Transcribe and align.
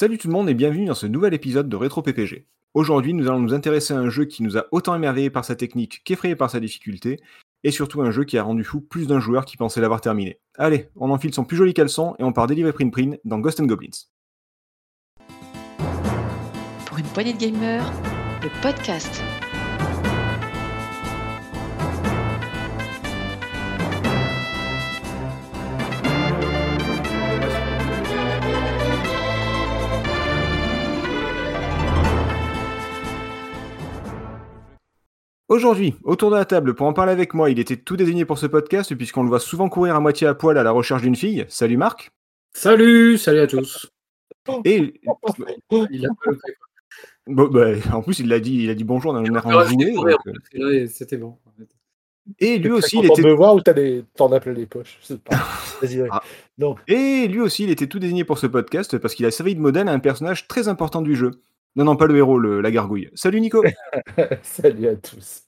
Salut 0.00 0.16
tout 0.16 0.28
le 0.28 0.32
monde 0.32 0.48
et 0.48 0.54
bienvenue 0.54 0.84
dans 0.84 0.94
ce 0.94 1.08
nouvel 1.08 1.34
épisode 1.34 1.68
de 1.68 1.74
Rétro 1.74 2.02
PPG. 2.02 2.46
Aujourd'hui, 2.72 3.14
nous 3.14 3.26
allons 3.26 3.40
nous 3.40 3.52
intéresser 3.52 3.94
à 3.94 3.98
un 3.98 4.08
jeu 4.08 4.26
qui 4.26 4.44
nous 4.44 4.56
a 4.56 4.66
autant 4.70 4.94
émerveillé 4.94 5.28
par 5.28 5.44
sa 5.44 5.56
technique 5.56 6.02
qu'effrayé 6.04 6.36
par 6.36 6.50
sa 6.50 6.60
difficulté, 6.60 7.18
et 7.64 7.72
surtout 7.72 8.00
un 8.02 8.12
jeu 8.12 8.22
qui 8.22 8.38
a 8.38 8.44
rendu 8.44 8.62
fou 8.62 8.80
plus 8.80 9.08
d'un 9.08 9.18
joueur 9.18 9.44
qui 9.44 9.56
pensait 9.56 9.80
l'avoir 9.80 10.00
terminé. 10.00 10.38
Allez, 10.56 10.88
on 10.94 11.10
enfile 11.10 11.34
son 11.34 11.42
plus 11.42 11.56
joli 11.56 11.74
caleçon 11.74 12.14
et 12.20 12.22
on 12.22 12.32
part 12.32 12.46
délivrer 12.46 12.72
Print 12.72 12.92
Print 12.92 13.18
dans 13.24 13.40
Ghost 13.40 13.58
and 13.58 13.66
Goblins. 13.66 14.06
Pour 16.86 16.98
une 17.00 17.06
poignée 17.06 17.32
de 17.32 17.38
gamers, 17.38 17.92
le 18.44 18.62
podcast. 18.62 19.20
Aujourd'hui, 35.48 35.94
autour 36.04 36.30
de 36.30 36.36
la 36.36 36.44
table, 36.44 36.74
pour 36.74 36.86
en 36.86 36.92
parler 36.92 37.12
avec 37.12 37.32
moi, 37.32 37.48
il 37.48 37.58
était 37.58 37.78
tout 37.78 37.96
désigné 37.96 38.26
pour 38.26 38.36
ce 38.36 38.44
podcast 38.44 38.94
puisqu'on 38.94 39.22
le 39.22 39.30
voit 39.30 39.40
souvent 39.40 39.70
courir 39.70 39.96
à 39.96 40.00
moitié 40.00 40.26
à 40.26 40.34
poil 40.34 40.58
à 40.58 40.62
la 40.62 40.72
recherche 40.72 41.00
d'une 41.00 41.16
fille. 41.16 41.46
Salut 41.48 41.78
Marc. 41.78 42.10
Salut, 42.52 43.16
salut 43.16 43.40
à 43.40 43.46
tous. 43.46 43.90
Et 44.66 44.92
Il 45.90 46.06
a 46.06 46.10
le 47.26 47.34
bon, 47.34 47.48
bah, 47.48 47.70
en 47.92 48.02
plus, 48.02 48.18
il 48.18 48.28
l'a 48.28 48.40
dit, 48.40 48.62
il 48.62 48.68
a 48.68 48.74
dit 48.74 48.84
bonjour 48.84 49.14
dans 49.14 49.24
Alors, 49.24 49.46
enjoué, 49.46 50.86
c'était 50.88 51.16
bon. 51.16 51.38
Et 52.38 52.58
lui 52.58 52.70
aussi, 52.70 52.98
il 52.98 53.06
était 53.06 53.22
me 53.22 53.32
voir 53.32 53.54
ou 53.54 53.62
t'as 53.62 53.72
des... 53.72 54.04
t'en 54.16 54.30
as 54.32 54.40
plein 54.40 54.52
les 54.52 54.66
poches 54.66 54.98
pas. 55.24 55.36
Ah. 56.10 56.22
Non. 56.58 56.74
Et 56.88 57.28
lui 57.28 57.40
aussi, 57.40 57.62
il 57.62 57.70
était 57.70 57.86
tout 57.86 58.00
désigné 58.00 58.24
pour 58.24 58.36
ce 58.38 58.48
podcast 58.48 58.98
parce 58.98 59.14
qu'il 59.14 59.24
a 59.24 59.30
servi 59.30 59.54
de 59.54 59.60
modèle 59.60 59.88
à 59.88 59.92
un 59.92 60.00
personnage 60.00 60.48
très 60.48 60.66
important 60.66 61.00
du 61.00 61.14
jeu. 61.14 61.30
Non, 61.76 61.84
non, 61.84 61.96
pas 61.96 62.06
le 62.06 62.16
héros, 62.16 62.38
le- 62.38 62.60
la 62.60 62.70
gargouille. 62.70 63.10
Salut 63.14 63.40
Nico 63.40 63.62
Salut 64.42 64.88
à 64.88 64.96
tous. 64.96 65.44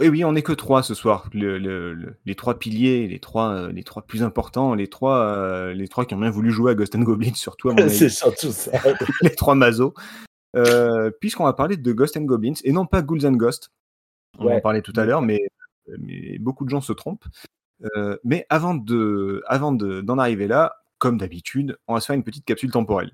Et 0.00 0.08
oui, 0.08 0.24
on 0.24 0.32
n'est 0.32 0.42
que 0.42 0.52
trois 0.52 0.82
ce 0.82 0.94
soir. 0.94 1.28
Le- 1.32 1.58
le- 1.58 1.92
le- 1.94 2.16
les 2.24 2.34
trois 2.34 2.58
piliers, 2.58 3.06
les 3.08 3.18
trois, 3.20 3.50
euh, 3.52 3.72
les 3.72 3.84
trois 3.84 4.02
plus 4.02 4.22
importants, 4.22 4.74
les 4.74 4.88
trois, 4.88 5.18
euh, 5.18 5.74
les 5.74 5.88
trois 5.88 6.04
qui 6.04 6.14
ont 6.14 6.18
bien 6.20 6.30
voulu 6.30 6.50
jouer 6.50 6.72
à 6.72 6.74
Ghost 6.74 6.94
and 6.96 7.00
Goblins, 7.02 7.32
surtout 7.34 7.70
à 7.70 7.74
mon. 7.74 7.88
C'est 7.88 8.08
surtout 8.08 8.50
ça. 8.52 8.72
les 9.22 9.34
trois 9.34 9.54
mazos. 9.54 9.94
Euh, 10.56 11.10
Puisqu'on 11.20 11.44
va 11.44 11.52
parler 11.52 11.76
de 11.76 11.92
Ghost 11.92 12.16
and 12.16 12.22
Goblins 12.22 12.54
et 12.64 12.72
non 12.72 12.86
pas 12.86 13.02
Ghouls 13.02 13.26
and 13.26 13.32
Ghosts. 13.32 13.70
On 14.38 14.44
va 14.44 14.50
en 14.50 14.54
Ouais. 14.54 14.60
parler 14.60 14.82
tout 14.82 14.92
à 14.96 15.04
l'heure, 15.04 15.22
mais, 15.22 15.40
mais 15.98 16.38
beaucoup 16.38 16.64
de 16.64 16.70
gens 16.70 16.80
se 16.80 16.92
trompent. 16.92 17.26
Euh, 17.96 18.16
mais 18.24 18.46
avant 18.48 18.74
de, 18.74 19.42
avant 19.46 19.72
de- 19.72 20.00
d'en 20.00 20.18
arriver 20.18 20.46
là, 20.48 20.74
comme 20.98 21.18
d'habitude, 21.18 21.76
on 21.86 21.94
va 21.94 22.00
se 22.00 22.06
faire 22.06 22.16
une 22.16 22.24
petite 22.24 22.44
capsule 22.44 22.70
temporelle. 22.70 23.12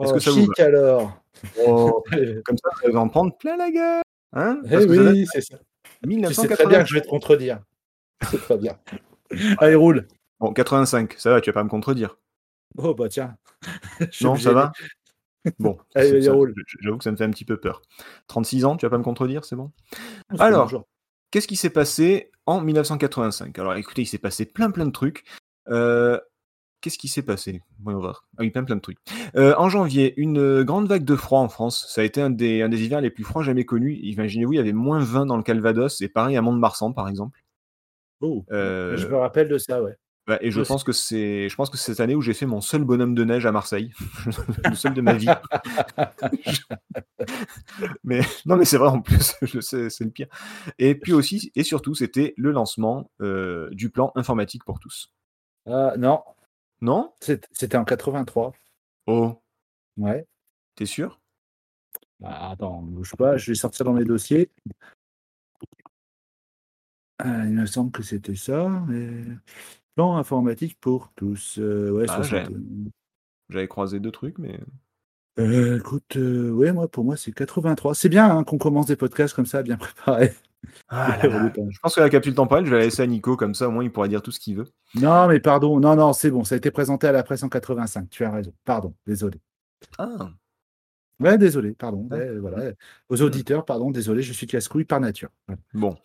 Est-ce 0.00 0.10
Oh, 0.10 0.14
que 0.14 0.20
ça 0.20 0.30
vous 0.30 0.40
chic 0.40 0.60
alors. 0.60 1.20
Eh, 1.56 1.64
Comme 2.44 2.56
ça, 2.58 2.68
vous 2.82 2.88
allez 2.88 2.96
en 2.96 3.08
prendre 3.08 3.36
plein 3.36 3.56
la 3.56 3.70
gueule. 3.70 4.02
Hein 4.32 4.60
Eh 4.70 4.76
oui, 4.86 5.26
c'est 5.30 5.40
ça. 5.40 5.58
Tu 5.58 5.90
sais 6.02 6.06
1980. 6.08 6.54
très 6.56 6.66
bien 6.66 6.82
que 6.82 6.88
je 6.88 6.94
vais 6.94 7.00
te 7.02 7.08
contredire. 7.08 7.60
C'est 8.30 8.38
très 8.38 8.58
bien. 8.58 8.78
Allez, 9.58 9.74
roule. 9.74 10.06
Bon, 10.38 10.52
85, 10.52 11.14
ça 11.18 11.30
va, 11.30 11.40
tu 11.40 11.50
vas 11.50 11.54
pas 11.54 11.64
me 11.64 11.68
contredire. 11.68 12.16
Oh 12.78 12.94
bah 12.94 13.08
tiens. 13.08 13.36
Non, 14.22 14.36
ça 14.36 14.52
va 14.52 14.72
Bon, 15.58 15.78
j'avoue 15.94 16.98
que 16.98 17.04
ça 17.04 17.10
me 17.10 17.16
fait 17.16 17.24
un 17.24 17.30
petit 17.30 17.44
peu 17.44 17.58
peur. 17.58 17.80
36 18.28 18.64
ans, 18.64 18.76
tu 18.76 18.86
vas 18.86 18.90
pas 18.90 18.98
me 18.98 19.02
contredire, 19.02 19.44
c'est 19.44 19.56
bon? 19.56 19.70
C'est 20.30 20.40
Alors. 20.40 20.84
Qu'est-ce 21.30 21.46
qui 21.46 21.56
s'est 21.56 21.70
passé 21.70 22.30
en 22.46 22.60
1985 22.60 23.58
Alors 23.58 23.74
écoutez, 23.74 24.02
il 24.02 24.06
s'est 24.06 24.18
passé 24.18 24.44
plein 24.46 24.70
plein 24.70 24.84
de 24.86 24.90
trucs. 24.90 25.24
Euh, 25.68 26.18
Qu'est-ce 26.80 26.98
qui 26.98 27.08
s'est 27.08 27.22
passé? 27.22 27.60
Voyons 27.82 28.00
voir. 28.00 28.24
Ah 28.36 28.40
oui, 28.42 28.50
plein 28.50 28.64
plein 28.64 28.76
de 28.76 28.80
trucs. 28.80 28.98
Euh, 29.36 29.54
en 29.58 29.68
janvier, 29.68 30.14
une 30.16 30.38
euh, 30.38 30.64
grande 30.64 30.88
vague 30.88 31.04
de 31.04 31.16
froid 31.16 31.40
en 31.40 31.48
France. 31.48 31.86
Ça 31.88 32.00
a 32.00 32.04
été 32.04 32.22
un 32.22 32.30
des, 32.30 32.62
un 32.62 32.68
des 32.70 32.82
hivers 32.84 33.00
les 33.02 33.10
plus 33.10 33.24
froids 33.24 33.42
jamais 33.42 33.64
connus. 33.64 33.98
Imaginez-vous, 34.02 34.54
il 34.54 34.56
y 34.56 34.60
avait 34.60 34.72
moins 34.72 35.00
20 35.00 35.26
dans 35.26 35.36
le 35.36 35.42
Calvados 35.42 36.00
et 36.00 36.08
pareil 36.08 36.36
à 36.36 36.42
Mont-de-Marsan 36.42 36.92
par 36.92 37.08
exemple. 37.08 37.42
Oh, 38.22 38.44
Euh, 38.50 38.96
Je 38.96 39.06
me 39.08 39.16
rappelle 39.16 39.48
de 39.48 39.58
ça, 39.58 39.82
ouais. 39.82 39.96
ouais, 40.28 40.38
et 40.40 40.50
je 40.50 40.60
aussi. 40.60 40.68
pense 40.68 40.84
que 40.84 40.92
c'est, 40.92 41.48
je 41.48 41.54
pense 41.56 41.70
que 41.70 41.78
cette 41.78 42.00
année 42.00 42.14
où 42.14 42.20
j'ai 42.22 42.34
fait 42.34 42.46
mon 42.46 42.60
seul 42.60 42.84
bonhomme 42.84 43.14
de 43.14 43.24
neige 43.24 43.46
à 43.46 43.52
Marseille, 43.52 43.92
le 44.68 44.74
seul 44.74 44.94
de 44.94 45.00
ma 45.00 45.14
vie. 45.14 45.26
mais 48.04 48.20
non, 48.46 48.56
mais 48.56 48.64
c'est 48.64 48.78
vrai 48.78 48.88
en 48.88 49.00
plus, 49.00 49.34
je 49.42 49.60
sais, 49.60 49.90
c'est 49.90 50.04
le 50.04 50.10
pire. 50.10 50.28
Et 50.78 50.94
puis 50.94 51.12
aussi 51.12 51.50
et 51.54 51.64
surtout, 51.64 51.94
c'était 51.94 52.34
le 52.36 52.50
lancement 52.52 53.10
euh, 53.20 53.68
du 53.72 53.90
plan 53.90 54.12
informatique 54.14 54.64
pour 54.64 54.78
tous. 54.80 55.12
Ah, 55.66 55.94
non, 55.98 56.20
Non? 56.80 57.12
C'était 57.20 57.76
en 57.76 57.84
83. 57.84 58.52
Oh, 59.06 59.40
Ouais. 59.96 60.26
t'es 60.76 60.86
sûr? 60.86 61.20
Bah, 62.20 62.50
attends, 62.50 62.82
ne 62.82 62.90
bouge 62.90 63.14
pas, 63.16 63.36
je 63.36 63.50
vais 63.50 63.54
sortir 63.54 63.84
dans 63.84 63.92
mes 63.92 64.04
dossiers. 64.04 64.50
Ah, 67.18 67.44
il 67.44 67.52
me 67.52 67.66
semble 67.66 67.92
que 67.92 68.02
c'était 68.02 68.34
ça. 68.36 68.68
Mais... 68.88 69.24
Plan 69.96 70.16
informatique 70.16 70.78
pour 70.80 71.12
tous. 71.16 71.58
euh, 71.58 71.90
ouais, 71.90 72.06
Ah, 72.08 72.22
60. 72.22 72.50
J'avais 73.50 73.68
croisé 73.68 74.00
deux 74.00 74.12
trucs, 74.12 74.38
mais 74.38 74.60
Euh, 75.38 75.78
écoute, 75.78 76.16
euh, 76.16 76.50
ouais, 76.50 76.72
moi, 76.72 76.88
pour 76.88 77.04
moi, 77.04 77.16
c'est 77.16 77.32
83. 77.32 77.94
C'est 77.94 78.08
bien 78.08 78.36
hein, 78.38 78.44
qu'on 78.44 78.58
commence 78.58 78.86
des 78.86 78.96
podcasts 78.96 79.34
comme 79.34 79.46
ça, 79.46 79.62
bien 79.62 79.76
préparés. 79.78 80.34
Ah 80.88 81.16
là 81.22 81.28
là. 81.28 81.52
je 81.70 81.78
pense 81.80 81.94
que 81.94 82.00
la 82.00 82.10
capsule 82.10 82.34
temporelle, 82.34 82.64
je 82.66 82.70
vais 82.70 82.78
la 82.78 82.84
laisser 82.84 83.02
à 83.02 83.06
Nico 83.06 83.36
comme 83.36 83.54
ça, 83.54 83.68
au 83.68 83.70
moins 83.70 83.82
il 83.84 83.90
pourra 83.90 84.08
dire 84.08 84.22
tout 84.22 84.30
ce 84.30 84.40
qu'il 84.40 84.56
veut. 84.56 84.66
Non, 84.94 85.26
mais 85.28 85.40
pardon, 85.40 85.80
non, 85.80 85.96
non, 85.96 86.12
c'est 86.12 86.30
bon, 86.30 86.44
ça 86.44 86.54
a 86.54 86.58
été 86.58 86.70
présenté 86.70 87.06
à 87.06 87.12
la 87.12 87.22
presse 87.22 87.42
en 87.42 87.48
85. 87.48 88.08
Tu 88.10 88.24
as 88.24 88.30
raison. 88.30 88.52
Pardon, 88.64 88.94
désolé. 89.06 89.38
Ah, 89.98 90.30
Ouais, 91.18 91.36
désolé, 91.36 91.72
pardon. 91.72 92.08
Ouais. 92.10 92.16
ouais, 92.30 92.38
voilà. 92.38 92.72
Aux 93.10 93.20
auditeurs, 93.20 93.66
pardon, 93.66 93.90
désolé, 93.90 94.22
je 94.22 94.32
suis 94.32 94.46
casse-couille 94.46 94.86
par 94.86 95.00
nature. 95.00 95.28
Bon. 95.74 95.96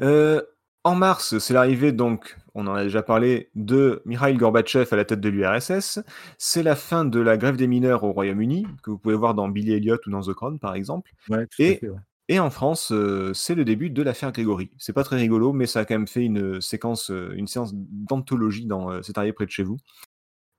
Euh, 0.00 0.42
en 0.84 0.94
mars, 0.94 1.38
c'est 1.38 1.52
l'arrivée, 1.54 1.90
donc, 1.90 2.36
on 2.54 2.68
en 2.68 2.74
a 2.74 2.84
déjà 2.84 3.02
parlé, 3.02 3.50
de 3.56 4.00
Mikhail 4.06 4.36
Gorbatchev 4.36 4.86
à 4.92 4.96
la 4.96 5.04
tête 5.04 5.20
de 5.20 5.28
l'URSS. 5.28 5.98
C'est 6.38 6.62
la 6.62 6.76
fin 6.76 7.04
de 7.04 7.18
la 7.18 7.36
grève 7.36 7.56
des 7.56 7.66
mineurs 7.66 8.04
au 8.04 8.12
Royaume-Uni, 8.12 8.64
que 8.84 8.90
vous 8.90 8.98
pouvez 8.98 9.16
voir 9.16 9.34
dans 9.34 9.48
Billy 9.48 9.72
Elliot 9.72 9.98
ou 10.06 10.10
dans 10.10 10.22
The 10.22 10.34
Crown, 10.34 10.60
par 10.60 10.76
exemple. 10.76 11.10
Ouais, 11.28 11.46
tout 11.48 11.62
Et- 11.62 11.74
à 11.74 11.78
fait, 11.80 11.88
ouais. 11.88 11.98
Et 12.32 12.38
en 12.38 12.48
France, 12.48 12.92
euh, 12.92 13.34
c'est 13.34 13.56
le 13.56 13.64
début 13.64 13.90
de 13.90 14.02
l'affaire 14.04 14.30
Grégory. 14.30 14.70
C'est 14.78 14.92
pas 14.92 15.02
très 15.02 15.16
rigolo, 15.16 15.52
mais 15.52 15.66
ça 15.66 15.80
a 15.80 15.84
quand 15.84 15.96
même 15.96 16.06
fait 16.06 16.22
une 16.24 16.60
séquence, 16.60 17.10
euh, 17.10 17.32
une 17.34 17.48
séance 17.48 17.72
d'anthologie 17.74 18.66
dans 18.66 18.88
euh, 18.88 19.00
C'est 19.02 19.18
arrivé 19.18 19.32
près 19.32 19.46
de 19.46 19.50
chez 19.50 19.64
vous. 19.64 19.78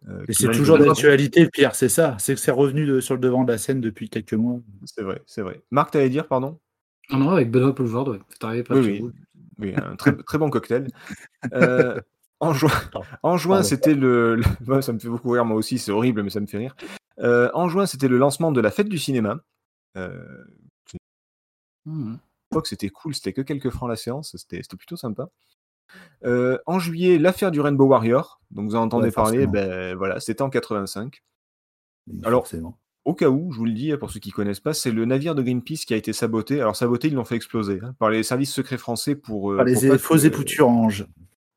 Euh, 0.09 0.25
Et 0.27 0.33
c'est 0.33 0.51
toujours 0.51 0.77
d'actualité, 0.77 1.47
Pierre, 1.49 1.73
c'est 1.73 1.87
ça. 1.87 2.17
C'est 2.19 2.35
que 2.35 2.41
c'est 2.41 2.51
revenu 2.51 2.85
de- 2.85 2.99
sur 2.99 3.13
le 3.13 3.21
devant 3.21 3.45
de 3.45 3.51
la 3.53 3.57
scène 3.57 3.79
depuis 3.79 4.09
quelques 4.09 4.33
mois. 4.33 4.59
C'est 4.83 5.01
vrai, 5.01 5.21
c'est 5.25 5.43
vrai. 5.43 5.61
Marc, 5.71 5.91
t'allais 5.91 6.09
dire, 6.09 6.27
pardon? 6.27 6.59
Non, 7.09 7.19
non, 7.19 7.29
avec 7.29 7.49
Benoît 7.49 7.73
Poulvord, 7.73 8.09
ouais. 8.09 8.19
C'est 8.27 8.43
arrivé 8.43 8.63
pas 8.63 8.75
Oui, 8.75 8.83
chez 8.83 8.91
oui. 8.91 8.99
vous. 8.99 9.11
Oui, 9.59 9.73
un 9.77 9.95
très, 9.95 10.13
très 10.23 10.37
bon 10.39 10.49
cocktail. 10.49 10.87
Euh, 11.53 11.97
en 12.41 12.53
juin, 12.53 12.71
en 13.23 13.37
juin 13.37 13.63
c'était 13.63 13.93
le, 13.93 14.41
Ça 14.81 14.91
me 14.91 14.99
fait 14.99 15.07
beaucoup 15.07 15.29
rire, 15.29 15.45
moi 15.45 15.55
aussi, 15.55 15.77
c'est 15.77 15.91
horrible, 15.93 16.21
mais 16.23 16.31
ça 16.31 16.41
me 16.41 16.47
fait 16.47 16.57
rire. 16.57 16.75
Euh, 17.19 17.49
en 17.53 17.69
juin, 17.69 17.85
c'était 17.85 18.09
le 18.09 18.17
lancement 18.17 18.51
de 18.51 18.59
la 18.59 18.71
fête 18.71 18.89
du 18.89 18.97
cinéma. 18.97 19.39
Euh, 19.95 20.21
Mhm. 21.85 22.13
À 22.15 22.19
l'époque, 22.55 22.67
c'était 22.67 22.89
cool, 22.89 23.15
c'était 23.15 23.33
que 23.33 23.41
quelques 23.41 23.69
francs 23.69 23.89
la 23.89 23.95
séance, 23.95 24.35
c'était 24.35 24.61
plutôt 24.77 24.97
sympa. 24.97 25.29
Euh, 26.23 26.57
en 26.65 26.79
juillet, 26.79 27.17
l'affaire 27.17 27.51
du 27.51 27.59
Rainbow 27.61 27.85
Warrior, 27.85 28.41
donc 28.51 28.69
vous 28.69 28.75
en 28.75 28.83
entendez 28.83 29.07
Ouais, 29.07 29.11
parler, 29.11 29.47
ben 29.47 29.95
voilà, 29.95 30.19
c'était 30.19 30.41
en 30.41 30.49
85. 30.49 31.21
Alors, 32.23 32.41
Forcément. 32.43 32.77
Au 33.03 33.15
cas 33.15 33.29
où, 33.29 33.51
je 33.51 33.57
vous 33.57 33.65
le 33.65 33.73
dis, 33.73 33.91
pour 33.97 34.11
ceux 34.11 34.19
qui 34.19 34.29
connaissent 34.29 34.59
pas, 34.59 34.73
c'est 34.75 34.91
le 34.91 35.05
navire 35.05 35.33
de 35.33 35.41
Greenpeace 35.41 35.85
qui 35.87 35.93
a 35.95 35.97
été 35.97 36.13
saboté. 36.13 36.61
Alors 36.61 36.75
saboté, 36.75 37.07
ils 37.07 37.15
l'ont 37.15 37.25
fait 37.25 37.35
exploser 37.35 37.79
hein, 37.81 37.95
par 37.97 38.11
les 38.11 38.21
services 38.21 38.53
secrets 38.53 38.77
français 38.77 39.15
pour. 39.15 39.51
euh, 39.51 39.55
Par 39.57 39.65
les 39.65 39.73
pour 39.73 39.81
faux 39.97 40.13
que-. 40.15 40.19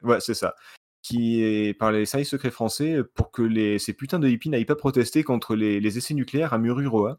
Ouais, 0.03 0.21
c'est 0.21 0.33
ça. 0.35 0.55
Qui 1.03 1.43
est 1.43 1.75
par 1.75 1.93
les 1.93 2.07
services 2.07 2.31
secrets 2.31 2.51
français 2.51 3.03
pour 3.15 3.31
que 3.31 3.43
les, 3.43 3.79
ces 3.79 3.93
putains 3.93 4.19
de 4.19 4.27
hippies 4.29 4.49
n'aillent 4.49 4.65
pas 4.65 4.75
protester 4.75 5.23
contre 5.23 5.55
les, 5.55 5.81
les 5.81 5.99
essais 5.99 6.15
nucléaires 6.15 6.55
à 6.55 6.59
Mururoa. 6.59 7.19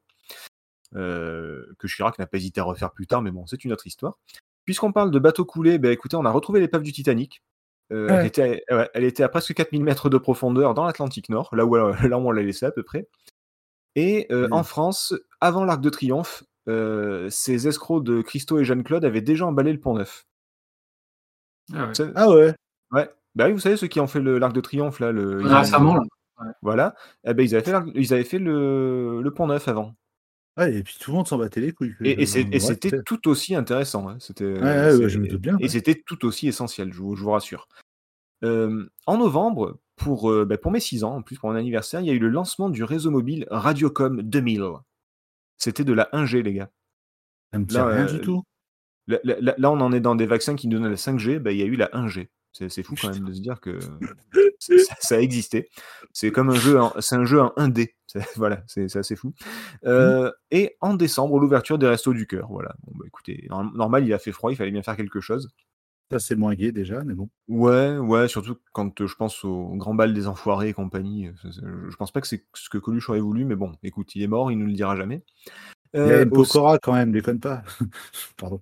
Euh, 0.95 1.65
que 1.77 1.88
Chirac 1.88 2.18
n'a 2.19 2.25
pas 2.25 2.38
hésité 2.38 2.62
à 2.62 2.63
refaire 2.63 2.92
plus 2.92 3.06
tard, 3.07 3.21
mais 3.21 3.31
bon, 3.31 3.45
c'est 3.45 3.63
une 3.65 3.74
autre 3.74 3.86
histoire. 3.88 4.18
Puisqu'on 4.63 4.92
parle 4.92 5.12
de 5.12 5.19
bateaux 5.19 5.45
coulés, 5.45 5.77
ben 5.77 5.92
écoutez, 5.92 6.15
on 6.15 6.25
a 6.25 6.31
retrouvé 6.31 6.59
l'épave 6.59 6.83
du 6.83 6.92
Titanic. 6.94 7.44
Euh, 7.92 8.07
Ouais. 8.07 8.15
elle, 8.21 8.25
était, 8.25 8.63
à- 8.69 8.75
ouais, 8.77 8.89
elle 8.94 9.03
était 9.03 9.21
à 9.24 9.30
presque 9.30 9.53
4000 9.53 9.83
mètres 9.83 10.09
de 10.09 10.18
profondeur 10.18 10.74
dans 10.74 10.86
l'Atlantique 10.86 11.30
Nord, 11.30 11.53
là 11.56 11.65
où, 11.65 11.75
là 12.15 12.18
où 12.18 12.27
on 12.27 12.31
l'a 12.31 12.42
laissé 12.42 12.65
à 12.65 12.71
peu 12.71 12.81
près. 12.83 13.07
Et 13.95 14.25
euh, 14.31 14.47
Mm. 14.47 14.53
en 14.53 14.63
France, 14.63 15.13
avant 15.42 15.65
l'Arc 15.65 15.81
de 15.81 15.89
Triomphe, 15.89 16.44
euh, 16.68 17.30
ces 17.30 17.68
escrocs 17.68 18.03
de 18.03 18.21
Christo 18.21 18.57
et 18.59 18.65
Jeanne-Claude 18.65 19.06
avaient 19.06 19.21
déjà 19.21 19.45
emballé 19.45 19.71
le 19.74 19.80
Pont 19.80 19.94
Neuf. 19.95 20.25
Ah 21.74 21.88
ouais. 21.88 22.12
Ah 22.15 22.30
ouais. 22.30 22.56
Ouais. 22.92 23.09
Bah 23.36 23.45
oui, 23.47 23.51
vous 23.53 23.59
savez, 23.59 23.77
ceux 23.77 23.88
qui 23.88 24.00
ont 24.00 24.07
fait 24.07 24.21
l'Arc 24.21 24.53
de 24.53 24.62
Triomphe, 24.62 25.00
là, 25.00 25.12
le, 25.12 25.42
Récemment, 25.45 25.95
là. 25.95 26.01
Voilà. 26.62 26.95
Eh 27.25 27.33
ben, 27.33 27.44
ils 27.44 27.56
avaient 27.56 27.63
fait, 27.63 27.77
ils 27.95 28.13
avaient 28.13 28.24
fait 28.24 28.39
le, 28.39 29.21
le 29.21 29.33
Pont 29.33 29.47
Neuf 29.47 29.68
avant. 29.68 29.94
Ouais, 30.57 30.74
et 30.74 30.84
puis 30.84 30.96
tout 31.00 31.12
le 31.12 31.18
monde 31.18 31.28
s'en 31.28 31.38
battait 31.38 31.60
les 31.62 31.72
couilles. 31.74 31.94
Et, 32.02 32.25
Ouais, 32.54 32.60
c'était 32.60 32.90
tout 33.06 33.28
aussi 33.28 33.56
intéressant. 33.56 34.07
hein. 34.07 34.18
C'était, 34.19 34.46
Ouais, 34.46 34.62
ouais, 34.62 34.92
c'est- 34.92 34.98
ouais, 35.04 35.10
je 35.10 35.19
me 35.19 35.28
doute 35.28 35.42
bien. 35.42 35.57
Et 35.60 35.68
c'était 35.69 35.96
tout 36.06 36.25
aussi 36.25 36.48
essentiel, 36.48 36.94
je 36.94 36.98
vous, 37.02 37.16
je 37.16 37.24
vous 37.24 37.31
rassure. 37.31 37.68
Euh, 38.44 38.90
en 39.06 39.18
novembre, 39.18 39.80
pour, 39.96 40.31
euh, 40.31 40.46
bah, 40.46 40.57
pour 40.57 40.72
mes 40.72 40.80
6 40.80 41.04
ans, 41.04 41.16
en 41.16 41.22
plus 41.22 41.38
pour 41.38 41.50
mon 41.50 41.56
anniversaire, 41.56 42.00
il 42.02 42.07
y 42.07 42.10
a 42.10 42.13
eu 42.13 42.19
le 42.19 42.30
lancement 42.30 42.69
du 42.69 42.84
réseau 42.84 43.12
mobile 43.12 43.48
Radiocom 43.50 44.22
2000. 44.22 44.63
C'était 45.57 45.84
de 45.84 45.94
la 45.94 46.10
1G, 46.13 46.42
les 46.44 46.54
gars. 46.54 46.69
Ça 47.54 47.60
me 47.60 47.66
dit 47.66 47.75
rien 47.78 48.06
euh, 48.06 48.12
du 48.18 48.22
tout. 48.22 48.44
Là, 49.07 49.19
là- 49.24 49.56
là, 49.57 49.72
on 49.72 49.80
en 49.81 49.92
est 49.94 50.00
dans 50.00 50.16
des 50.16 50.25
vaccins 50.25 50.56
qui 50.56 50.68
nous 50.68 50.80
donnent 50.80 50.90
la 50.90 50.98
5G, 50.98 51.40
bah, 51.40 51.52
il 51.52 51.60
y 51.60 51.62
a 51.62 51.66
eu 51.66 51.75
la 51.75 51.90
1G. 51.94 52.30
C'est 52.57 52.84
fou 52.84 52.96
quand 53.02 53.10
même 53.13 53.25
de 53.25 53.34
se 53.34 53.42
dire 53.42 53.60
que 53.60 53.80
ça, 54.60 54.96
ça 55.00 55.16
a 55.16 55.19
existé. 55.19 55.69
C'est 56.13 56.31
comme 56.31 56.50
un 56.50 56.56
jeu, 56.56 56.80
en- 56.80 56.94
c'est 57.00 57.16
un 57.16 57.25
jeu 57.25 57.42
en 57.42 57.54
1D. 57.57 57.96
C'est- 58.07 58.19
Voilà, 58.38 58.63
c'est 58.68 58.96
assez 58.96 59.16
fou. 59.18 59.34
Euh, 59.86 60.31
Et 60.52 60.78
en 60.80 60.94
décembre, 60.94 61.38
l'ouverture 61.40 61.78
des 61.78 61.88
Restos 61.88 62.13
du 62.13 62.28
Cœur. 62.28 62.48
Voilà. 62.50 62.74
Bon, 62.84 62.94
bah, 62.96 63.06
écoutez, 63.07 63.46
norm- 63.50 63.75
normal, 63.75 64.06
il 64.06 64.13
a 64.13 64.19
fait 64.19 64.31
froid, 64.31 64.52
il 64.52 64.56
fallait 64.56 64.72
bien 64.72 64.84
faire 64.84 64.96
quelque 64.96 65.19
chose. 65.19 65.50
Ça, 66.12 66.19
c'est 66.19 66.36
moins 66.36 66.54
gay 66.54 66.72
déjà, 66.72 67.04
mais 67.04 67.13
bon. 67.16 67.30
Ouais, 67.48 67.98
ouais, 67.98 68.28
surtout 68.28 68.57
quand 68.74 69.02
euh, 69.02 69.07
je 69.07 69.16
pense 69.16 69.44
au 69.44 69.75
grand 69.75 69.96
bal 69.96 70.13
des 70.13 70.28
enfoirés 70.28 70.69
et 70.69 70.74
compagnie. 70.74 71.28
euh, 71.28 71.90
Je 71.90 71.96
pense 71.98 72.12
pas 72.12 72.22
que 72.22 72.28
c'est 72.28 72.46
ce 72.54 72.69
que 72.69 72.78
Coluche 72.78 73.10
aurait 73.10 73.19
voulu, 73.19 73.44
mais 73.44 73.56
bon, 73.56 73.74
écoute, 73.84 74.16
il 74.16 74.22
est 74.22 74.28
mort, 74.28 74.52
il 74.52 74.57
nous 74.60 74.68
le 74.68 74.74
dira 74.74 74.96
jamais. 74.96 75.24
Il 75.96 76.00
y 76.00 76.04
a 76.04 76.06
Euh, 76.06 76.22
M. 76.22 76.30
aussi- 76.34 76.52
Pokora 76.54 76.78
quand 76.80 76.94
même, 76.94 77.12
déconne 77.12 77.40
pas. 77.40 77.63
pardon. 78.38 78.62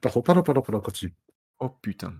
Pardon, 0.00 0.22
pardon, 0.22 0.42
pardon, 0.42 0.62
pardon, 0.62 0.80
continue. 0.80 1.14
Oh 1.60 1.68
putain. 1.68 2.14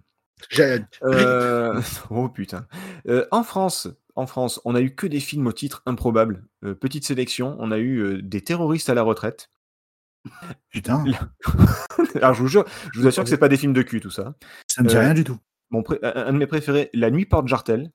Euh, 1.03 1.81
oh 2.11 2.29
putain. 2.29 2.67
Euh, 3.09 3.27
en 3.31 3.43
France, 3.43 3.89
en 4.17 4.27
France, 4.27 4.61
on 4.65 4.75
a 4.75 4.81
eu 4.81 4.95
que 4.95 5.07
des 5.07 5.21
films 5.21 5.47
au 5.47 5.53
titre 5.53 5.83
improbable. 5.87 6.45
Euh, 6.65 6.75
petite 6.75 7.05
sélection, 7.05 7.57
on 7.59 7.71
a 7.71 7.79
eu 7.79 7.99
euh, 7.99 8.23
des 8.23 8.41
terroristes 8.43 8.91
à 8.91 8.95
la 8.95 9.03
retraite. 9.03 9.51
Putain, 10.69 11.03
Alors 12.17 12.35
je 12.35 12.43
vous 12.43 12.49
jure, 12.49 12.65
je 12.93 13.01
vous 13.01 13.07
assure 13.07 13.25
que 13.25 13.31
c'est 13.31 13.39
pas 13.39 13.49
des 13.49 13.57
films 13.57 13.73
de 13.73 13.81
cul 13.83 14.01
tout 14.01 14.11
ça. 14.11 14.35
ça 14.67 14.83
me 14.83 14.89
dit 14.89 14.97
rien 14.97 15.15
du 15.15 15.25
tout. 15.25 15.39
Mon 15.71 15.83
pré- 15.83 15.99
un 16.03 16.33
de 16.33 16.39
mes 16.39 16.47
préférés, 16.47 16.91
La 16.93 17.11
Nuit 17.11 17.25
porte 17.27 17.49
Jartel. 17.49 17.91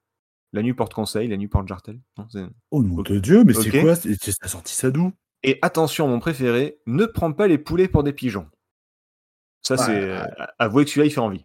La 0.54 0.62
Nuit 0.64 0.74
porte 0.74 0.94
Conseil, 0.94 1.28
La 1.28 1.38
Nuit 1.38 1.48
porte 1.50 1.68
Jartel. 1.68 2.00
Non, 2.18 2.28
Oh 2.72 2.82
nom 2.82 3.02
de 3.02 3.20
Dieu, 3.20 3.44
mais 3.44 3.54
c'est 3.54 3.82
quoi? 3.82 3.96
Ça 3.96 4.10
a 4.42 4.48
sorti 4.48 4.74
ça 4.74 4.90
d'où? 4.90 5.12
Et 5.44 5.60
attention, 5.62 6.08
mon 6.08 6.20
préféré, 6.20 6.80
ne 6.88 7.06
prends 7.06 7.32
pas 7.34 7.48
les 7.48 7.58
poulets 7.60 7.88
pour 7.88 8.02
des 8.04 8.14
pigeons. 8.14 8.48
Ça, 9.62 9.76
Ouais, 9.76 9.84
c'est. 9.86 10.12
ouais. 10.14 10.28
avouez 10.58 10.86
que 10.86 10.90
celui-là, 10.92 11.06
il 11.08 11.12
fait 11.12 11.20
envie. 11.20 11.44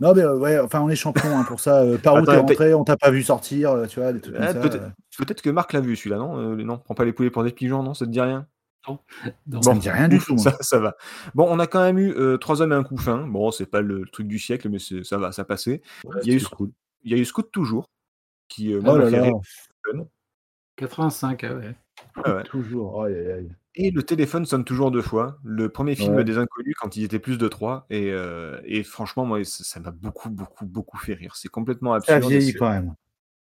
Non, 0.00 0.14
mais 0.14 0.22
euh, 0.22 0.36
ouais, 0.36 0.58
enfin, 0.60 0.80
on 0.80 0.88
est 0.88 0.96
champion 0.96 1.36
hein, 1.36 1.44
pour 1.44 1.60
ça. 1.60 1.82
Euh, 1.82 1.98
par 1.98 2.14
où 2.14 2.24
t'es 2.24 2.36
rentré, 2.36 2.74
on 2.74 2.84
t'a 2.84 2.96
pas 2.96 3.10
vu 3.10 3.22
sortir, 3.22 3.72
euh, 3.72 3.86
tu 3.86 4.00
vois, 4.00 4.12
des 4.12 4.20
trucs 4.20 4.34
Ah, 4.38 4.52
comme 4.52 4.62
ça. 4.62 4.68
peut-être- 4.68 4.82
euh. 4.82 4.88
Peut-être 5.18 5.42
que 5.42 5.50
Marc 5.50 5.72
l'a 5.72 5.80
vu 5.80 5.96
celui-là, 5.96 6.16
non 6.18 6.38
Euh, 6.38 6.56
Non, 6.64 6.78
prends 6.78 6.94
pas 6.94 7.04
les 7.04 7.12
poulets 7.12 7.30
pour 7.30 7.44
des 7.44 7.52
pigeons, 7.52 7.82
non 7.82 7.94
Ça 7.94 8.06
te 8.06 8.10
dit 8.10 8.20
rien? 8.20 8.46
Non. 8.88 9.62
Ça 9.62 9.74
me 9.74 9.78
dit 9.80 9.90
rien 9.90 10.08
du 10.08 10.18
tout, 10.18 10.34
moi. 10.34 10.42
Ça, 10.42 10.56
ça 10.60 10.78
va. 10.80 10.96
Bon, 11.34 11.46
on 11.48 11.58
a 11.60 11.66
quand 11.68 11.82
même 11.82 11.98
eu 11.98 12.12
euh, 12.16 12.36
trois 12.36 12.62
hommes 12.62 12.72
et 12.72 12.76
un 12.76 12.82
couffin. 12.82 13.26
Bon, 13.28 13.50
c'est 13.52 13.66
pas 13.66 13.80
le 13.80 14.04
truc 14.06 14.26
du 14.26 14.38
siècle, 14.40 14.68
mais 14.68 14.78
c'est- 14.80 15.04
ça 15.04 15.18
va, 15.18 15.30
ça 15.32 15.44
passait. 15.44 15.82
Ouais, 16.04 16.16
il 16.24 16.32
y 16.32 16.34
a 16.34 16.38
eu 16.38 16.42
cool. 16.44 16.70
Il 17.04 17.12
y 17.12 17.14
a 17.14 17.18
eu 17.18 17.24
Scout 17.24 17.48
toujours, 17.52 17.86
qui 18.48 18.72
euh, 18.72 18.80
moi, 18.80 18.94
Oh 18.94 18.98
m'a 18.98 19.04
là 19.04 19.10
fait 19.10 19.16
là, 19.16 19.22
rire. 19.24 19.34
85, 20.76 21.44
ah 21.44 21.54
ouais. 21.54 21.74
Ah 22.24 22.34
ouais. 22.36 22.42
toujours. 22.44 23.04
Aïe, 23.04 23.14
aïe, 23.14 23.30
aïe. 23.32 23.52
Et 23.74 23.90
le 23.90 24.02
téléphone 24.02 24.44
sonne 24.44 24.64
toujours 24.64 24.90
deux 24.90 25.00
fois. 25.02 25.38
Le 25.44 25.68
premier 25.70 25.94
film 25.94 26.14
Ouais. 26.16 26.24
des 26.24 26.36
Inconnus 26.36 26.74
quand 26.78 26.96
ils 26.96 27.04
étaient 27.04 27.18
plus 27.18 27.38
de 27.38 27.48
trois. 27.48 27.86
Et, 27.90 28.10
euh, 28.12 28.60
et 28.64 28.82
franchement, 28.82 29.24
moi, 29.24 29.42
ça 29.44 29.64
ça 29.64 29.80
m'a 29.80 29.90
beaucoup, 29.90 30.28
beaucoup, 30.28 30.66
beaucoup 30.66 30.98
fait 30.98 31.14
rire. 31.14 31.36
C'est 31.36 31.48
complètement 31.48 31.98
Ça 32.00 32.12
a 32.12 32.16
absurde. 32.16 32.30
vieilli 32.32 32.52
c'est- 32.52 32.58
quand 32.58 32.68
même. 32.68 32.94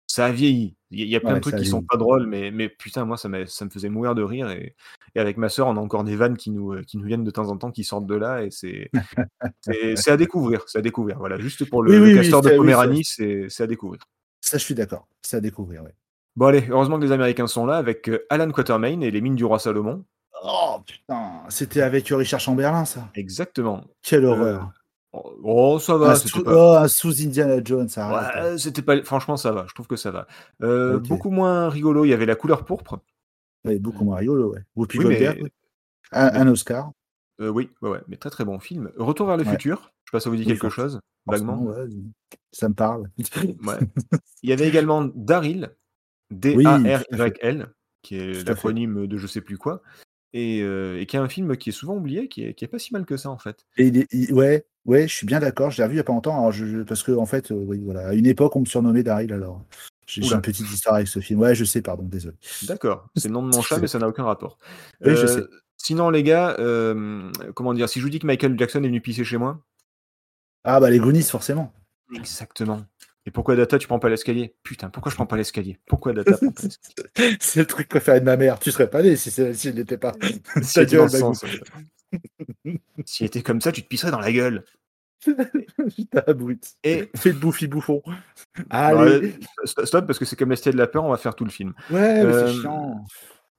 Ça 0.08 0.26
a 0.26 0.32
vieilli. 0.32 0.76
Il 0.92 1.00
y 1.00 1.02
a- 1.04 1.06
il 1.06 1.10
y 1.12 1.16
a 1.16 1.20
plein 1.20 1.30
Ouais, 1.30 1.36
de 1.36 1.42
trucs 1.42 1.54
ça 1.54 1.60
qui 1.60 1.66
sont 1.68 1.84
pas 1.84 1.96
drôles, 1.96 2.26
mais, 2.26 2.52
mais 2.52 2.68
putain, 2.68 3.06
moi, 3.06 3.16
ça, 3.16 3.30
ça 3.46 3.64
me 3.66 3.70
faisait 3.70 3.90
mourir 3.90 4.16
de 4.16 4.24
rire. 4.24 4.50
Et, 4.50 4.76
et 5.16 5.20
avec 5.20 5.38
ma 5.38 5.48
soeur, 5.50 5.68
on 5.68 5.78
a 5.78 5.80
encore 5.80 6.04
des 6.04 6.16
vannes 6.16 6.36
qui 6.36 6.50
nous, 6.52 6.74
euh, 6.74 6.82
qui 6.82 6.98
nous 6.98 7.06
viennent 7.06 7.24
de 7.24 7.32
temps 7.32 7.48
en 7.50 7.58
temps, 7.58 7.72
qui 7.72 7.84
sortent 7.84 8.08
de 8.08 8.16
là. 8.16 8.44
Et 8.44 8.50
c'est 8.52 8.90
à 10.08 10.18
découvrir. 10.18 10.64
C'est 10.68 10.80
à 10.80 10.82
découvrir. 10.82 11.20
Voilà, 11.20 11.38
juste 11.40 11.64
pour 11.70 11.84
le, 11.84 11.92
Oui, 11.92 11.98
le 11.98 12.04
oui, 12.04 12.10
oui, 12.10 12.16
castor 12.16 12.42
de 12.42 12.50
oui, 12.50 12.58
Poméranie, 12.58 13.04
c'est 13.06 13.62
à 13.62 13.68
découvrir. 13.68 14.02
Ça, 14.42 14.58
je 14.58 14.64
suis 14.64 14.76
d'accord. 14.76 15.08
C'est 15.22 15.38
à 15.38 15.42
découvrir, 15.42 15.84
ouais. 15.84 15.94
Bon, 16.36 16.46
allez, 16.48 16.64
heureusement 16.70 16.98
que 16.98 17.04
les 17.04 17.12
Américains 17.12 17.48
sont 17.48 17.66
là 17.66 17.78
avec 17.78 18.08
euh, 18.10 18.26
Alan 18.30 18.50
Quatermain 18.52 19.02
et 19.02 19.12
les 19.12 19.22
mines 19.22 19.36
du 19.36 19.44
roi 19.46 19.60
Salomon. 19.60 20.06
Oh 20.44 20.78
putain, 20.86 21.44
c'était 21.50 21.82
avec 21.82 22.12
euh, 22.12 22.16
Richard 22.18 22.40
Chamberlain, 22.40 22.86
ça. 22.86 23.10
Exactement. 23.16 23.84
Quelle 24.02 24.24
Euh, 24.26 24.30
horreur. 24.30 24.72
oh, 25.12 25.34
oh, 25.44 25.80
ça 25.80 25.98
va, 25.98 26.12
un, 26.12 26.16
sous, 26.16 26.44
pas. 26.44 26.52
oh, 26.56 26.78
un 26.78 26.88
sous 26.88 27.22
Indiana 27.22 27.62
Jones, 27.64 27.90
ça. 27.90 28.42
Ouais, 28.44 28.58
c'était 28.58 28.82
pas. 28.82 29.02
Franchement, 29.04 29.38
ça 29.38 29.52
va. 29.52 29.66
Je 29.68 29.74
trouve 29.74 29.88
que 29.88 29.96
ça 29.98 30.12
va. 30.12 30.28
Euh. 30.64 31.00
Beaucoup 31.00 31.30
moins 31.32 31.68
rigolo. 31.70 32.06
Il 32.06 32.10
y 32.10 32.14
avait 32.14 32.26
la 32.26 32.36
couleur 32.36 32.64
pourpre. 32.66 33.00
Ouais, 33.66 33.80
beaucoup 33.80 34.06
moins 34.06 34.18
rigolo, 34.18 34.54
ouais. 34.54 34.62
Whoopi 34.76 35.00
Oui, 35.00 35.06
mais- 35.10 35.16
Goldberg, 35.26 35.52
un, 36.14 36.28
un 36.34 36.48
Oscar. 36.48 36.92
Euh, 37.42 37.50
oui, 37.50 37.70
ouais, 37.82 37.90
ouais, 37.90 38.02
mais 38.08 38.16
très 38.18 38.30
très 38.30 38.46
bon 38.46 38.60
film. 38.60 38.92
Retour 38.98 39.28
vers 39.28 39.38
le 39.38 39.44
Ouais. 39.44 39.52
futur. 39.52 39.92
Je 40.06 40.10
sais 40.10 40.12
pas 40.14 40.20
si 40.20 40.24
ça 40.26 40.30
vous 40.30 40.36
dit 40.38 40.44
Oui, 40.44 40.48
quelque 40.48 40.70
chose, 40.70 41.00
vaguement. 41.26 41.62
Ouais, 41.62 41.86
ça 42.52 42.68
me 42.70 42.74
parle. 42.74 43.10
Ouais. 43.66 43.78
Il 44.44 44.50
y 44.50 44.54
avait 44.54 44.68
également 44.68 45.04
Daryl, 45.14 45.70
D-A-R-Y-L, 46.32 47.68
qui 48.02 48.16
est 48.18 48.48
l'acronyme 48.48 49.08
de 49.08 49.18
je 49.18 49.28
sais 49.28 49.42
plus 49.42 49.58
quoi, 49.58 49.82
et, 50.34 50.62
euh, 50.62 51.00
et 51.00 51.06
qui 51.06 51.16
est 51.16 51.20
un 51.20 51.28
film 51.30 51.58
qui 51.58 51.70
est 51.70 51.74
souvent 51.74 51.96
oublié, 51.96 52.28
qui 52.28 52.44
est, 52.44 52.54
qui 52.54 52.66
est 52.66 52.68
pas 52.68 52.80
si 52.80 52.94
mal 52.94 53.06
que 53.06 53.18
ça 53.18 53.30
en 53.30 53.38
fait. 53.38 53.66
Et 53.78 53.88
il 53.88 53.98
est- 53.98 54.08
il- 54.14 54.34
ouais, 54.34 54.66
ouais, 54.86 55.08
je 55.08 55.14
suis 55.14 55.26
bien 55.26 55.40
d'accord. 55.40 55.72
Je 55.72 55.78
l'ai 55.78 55.84
revu 55.84 55.96
il 55.96 55.98
y 55.98 56.02
a 56.02 56.04
pas 56.04 56.14
longtemps. 56.14 56.38
Alors 56.38 56.52
je, 56.52 56.66
je- 56.66 56.82
parce 56.82 57.04
que 57.04 57.12
en 57.12 57.26
fait, 57.26 57.52
euh, 57.52 57.56
oui, 57.56 57.80
voilà, 57.84 58.10
à 58.10 58.14
une 58.14 58.26
époque, 58.28 58.56
on 58.56 58.62
me 58.62 58.66
surnommait 58.66 59.04
Daryl. 59.04 59.34
Alors, 59.34 59.64
j'ai 60.08 60.22
une 60.36 60.42
petite 60.42 60.70
histoire 60.72 60.96
avec 60.96 61.08
ce 61.08 61.20
film. 61.20 61.40
Ouais, 61.40 61.56
je 61.56 61.64
sais, 61.66 61.82
pardon, 61.82 62.04
désolé. 62.04 62.36
D'accord, 62.64 63.08
c'est 63.16 63.28
le 63.28 63.34
nom 63.34 63.42
de 63.44 63.48
mon 63.56 63.62
chat, 63.62 63.78
mais 63.84 63.88
ça 63.88 64.00
n'a 64.00 64.08
aucun 64.08 64.24
rapport. 64.24 64.58
Oui, 65.06 65.16
je 65.16 65.26
sais. 65.28 65.44
Sinon, 65.78 66.10
les 66.10 66.24
gars, 66.24 66.58
comment 67.56 67.74
dire, 67.74 67.88
si 67.90 68.00
je 68.00 68.04
vous 68.06 68.10
dis 68.10 68.20
que 68.20 68.28
Michael 68.28 68.58
Jackson 68.58 68.80
est 68.84 68.88
venu 68.88 69.02
pisser 69.02 69.24
chez 69.24 69.38
moi 69.38 69.64
Ah 70.64 70.80
bah 70.80 70.90
les 70.90 71.00
Goonies, 71.00 71.24
forcément. 71.24 71.72
Exactement. 72.14 72.82
Et 73.26 73.32
pourquoi 73.32 73.56
Data, 73.56 73.78
tu 73.78 73.88
prends 73.88 74.00
pas 74.00 74.10
l'escalier? 74.10 74.56
Putain, 74.64 74.90
pourquoi 74.90 75.10
je 75.12 75.16
prends 75.16 75.26
pas 75.26 75.36
l'escalier? 75.38 75.78
Pourquoi 75.86 76.14
Data 76.14 76.38
prend 76.38 76.52
pas 76.52 76.62
l'escalier? 76.64 77.38
C'est 77.42 77.60
le 77.60 77.66
truc 77.66 77.88
préféré 77.90 78.20
de 78.22 78.26
ma 78.26 78.38
mère. 78.38 78.60
Tu 78.60 78.72
serais 78.72 78.90
pas 78.90 79.02
né 79.04 79.16
si 79.18 79.30
c'est- 79.32 79.54
s'il 79.54 79.76
n'était 79.76 79.98
pas. 79.98 80.14
Si 80.62 80.74
Ta 80.74 80.84
était 80.84 80.96
gueule, 80.96 81.10
sens, 81.10 81.44
était 83.22 83.42
comme 83.44 83.62
ça, 83.62 83.72
tu 83.72 83.84
te 83.84 83.88
pisserais 83.88 84.12
dans 84.12 84.20
la 84.20 84.32
gueule. 84.32 84.64
Putain, 85.96 86.24
brute. 86.34 86.70
Et 86.84 87.10
Fais 87.16 87.32
le 87.34 87.38
bouffi 87.40 87.68
bouffon. 87.68 88.02
Allez. 88.70 89.34
st- 89.66 89.86
stop, 89.86 90.08
parce 90.08 90.18
que 90.18 90.26
c'est 90.26 90.36
comme 90.38 90.50
l'Estia 90.50 90.72
de 90.72 90.78
la 90.78 90.88
peur, 90.88 91.04
on 91.04 91.10
va 91.10 91.18
faire 91.18 91.36
tout 91.36 91.44
le 91.46 91.52
film. 91.52 91.74
Ouais, 91.90 92.24
mais 92.24 92.32
Euh, 92.34 92.48
c'est 92.54 92.62
chiant. 92.62 93.04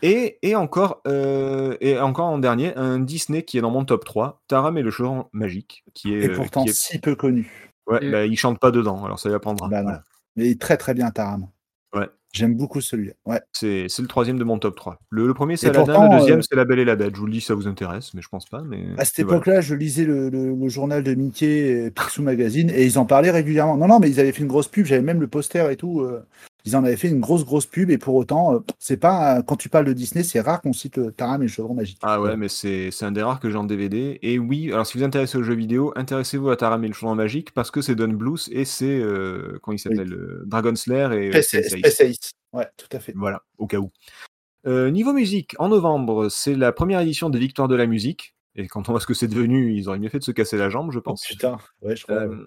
Et, 0.02 0.38
et 0.42 0.56
encore, 0.56 1.02
euh, 1.06 1.76
et 1.82 1.98
encore 1.98 2.26
en 2.28 2.38
dernier, 2.38 2.74
un 2.76 2.98
Disney 2.98 3.42
qui 3.42 3.58
est 3.58 3.60
dans 3.60 3.70
mon 3.70 3.84
top 3.84 4.06
3, 4.06 4.40
Taram 4.48 4.78
et 4.78 4.82
le 4.82 4.90
chaudron 4.90 5.26
magique, 5.32 5.84
qui 5.92 6.14
est. 6.14 6.24
Et 6.24 6.28
pourtant, 6.30 6.64
qui 6.64 6.70
est- 6.70 6.74
si 6.74 6.98
peu 6.98 7.14
connu. 7.14 7.69
Ouais, 7.90 8.10
bah, 8.10 8.26
il 8.26 8.36
chante 8.36 8.58
pas 8.58 8.70
dedans, 8.70 9.04
alors 9.04 9.18
ça 9.18 9.28
lui 9.28 9.36
apprendra. 9.36 9.68
Bah 9.68 9.82
non. 9.82 9.92
Mais 10.36 10.46
il 10.46 10.50
est 10.52 10.60
très 10.60 10.76
très 10.76 10.94
bien, 10.94 11.10
Taram. 11.10 11.48
Ouais. 11.94 12.08
J'aime 12.32 12.54
beaucoup 12.56 12.80
celui-là. 12.80 13.14
Ouais. 13.26 13.40
C'est 13.52 13.86
c'est 13.88 14.02
le 14.02 14.06
troisième 14.06 14.38
de 14.38 14.44
mon 14.44 14.60
top 14.60 14.76
3. 14.76 14.98
Le, 15.10 15.26
le 15.26 15.34
premier, 15.34 15.56
c'est 15.56 15.68
Aladdin, 15.70 16.08
le 16.08 16.18
deuxième, 16.20 16.38
euh, 16.38 16.42
c'est 16.48 16.54
La 16.54 16.64
Belle 16.64 16.78
et 16.78 16.84
la 16.84 16.94
Bête. 16.94 17.14
Je 17.16 17.18
vous 17.20 17.26
le 17.26 17.32
dis, 17.32 17.40
ça 17.40 17.54
vous 17.54 17.66
intéresse, 17.66 18.14
mais 18.14 18.22
je 18.22 18.28
pense 18.28 18.46
pas. 18.46 18.62
Mais, 18.62 18.84
À 18.98 19.04
cette 19.04 19.24
voilà. 19.24 19.38
époque-là, 19.38 19.60
je 19.60 19.74
lisais 19.74 20.04
le, 20.04 20.30
le- 20.30 20.54
le 20.54 20.68
journal 20.68 21.02
de 21.02 21.12
Mickey, 21.14 21.90
Picsou 21.90 22.22
Magazine, 22.22 22.70
et 22.70 22.86
ils 22.86 22.98
en 23.00 23.04
parlaient 23.06 23.32
régulièrement. 23.32 23.76
Non, 23.76 23.88
non, 23.88 23.98
mais 23.98 24.08
ils 24.08 24.20
avaient 24.20 24.30
fait 24.30 24.42
une 24.42 24.48
grosse 24.48 24.68
pub, 24.68 24.86
j'avais 24.86 25.02
même 25.02 25.20
le 25.20 25.26
poster 25.26 25.68
et 25.72 25.76
tout. 25.76 26.02
euh, 26.02 26.24
ils 26.64 26.76
en 26.76 26.84
avaient 26.84 26.96
fait 26.96 27.08
une 27.08 27.20
grosse, 27.20 27.44
grosse 27.44 27.66
pub, 27.66 27.90
et 27.90 27.98
pour 27.98 28.14
autant, 28.14 28.54
euh, 28.54 28.58
c'est 28.78 28.96
pas. 28.96 29.38
euh, 29.38 29.42
quand 29.42 29.56
tu 29.56 29.68
parles 29.68 29.84
de 29.86 29.92
Disney, 29.92 30.22
c'est 30.24 30.40
rare 30.40 30.60
qu'on 30.60 30.72
cite 30.72 30.96
le 30.96 31.12
Taram 31.12 31.42
et 31.42 31.46
le 31.46 31.50
chaudron 31.50 31.74
magique. 31.74 31.98
Ah 32.02 32.20
ouais, 32.20 32.36
mais 32.36 32.48
c'est 32.48 32.90
un 33.02 33.12
des 33.12 33.22
rares 33.22 33.40
que 33.40 33.50
j'ai 33.50 33.56
en 33.56 33.64
DVD. 33.64 34.18
Et 34.22 34.38
oui, 34.38 34.72
alors 34.72 34.86
si 34.86 34.98
vous 34.98 35.04
intéressez 35.04 35.38
aux 35.38 35.42
jeux 35.42 35.54
vidéo, 35.54 35.92
intéressez-vous 35.96 36.50
à 36.50 36.56
Taram 36.56 36.84
et 36.84 36.88
le 36.88 36.94
chaudron 36.94 37.14
magique 37.14 37.52
parce 37.52 37.70
que 37.70 37.80
c'est 37.82 37.94
Don 37.94 38.08
Bluth 38.08 38.48
et 38.52 38.64
c'est. 38.64 38.98
Euh, 39.00 39.58
comment 39.62 39.74
il 39.76 39.78
s'appelle 39.78 40.12
euh, 40.12 40.42
Dragon 40.46 40.74
Slayer 40.74 41.08
et. 41.14 41.36
euh, 41.36 41.42
Space, 41.42 41.68
Space 41.68 42.00
Ace. 42.00 42.30
Ouais, 42.52 42.66
tout 42.76 42.88
à 42.96 43.00
fait. 43.00 43.12
Voilà, 43.16 43.42
au 43.58 43.66
cas 43.66 43.78
où. 43.78 43.90
Euh, 44.66 44.90
niveau 44.90 45.12
musique, 45.14 45.54
en 45.58 45.68
novembre, 45.68 46.28
c'est 46.28 46.54
la 46.54 46.72
première 46.72 47.00
édition 47.00 47.30
des 47.30 47.38
Victoires 47.38 47.68
de 47.68 47.76
la 47.76 47.86
musique. 47.86 48.34
Et 48.56 48.66
quand 48.66 48.88
on 48.88 48.92
voit 48.92 49.00
ce 49.00 49.06
que 49.06 49.14
c'est 49.14 49.28
devenu, 49.28 49.74
ils 49.74 49.88
auraient 49.88 49.98
mieux 50.00 50.08
fait 50.08 50.18
de 50.18 50.24
se 50.24 50.32
casser 50.32 50.56
la 50.58 50.68
jambe, 50.68 50.90
je 50.92 50.98
Oh, 50.98 51.02
pense. 51.02 51.24
putain, 51.24 51.56
ouais, 51.82 51.94
je 51.96 52.02
crois. 52.02 52.16
Euh. 52.16 52.44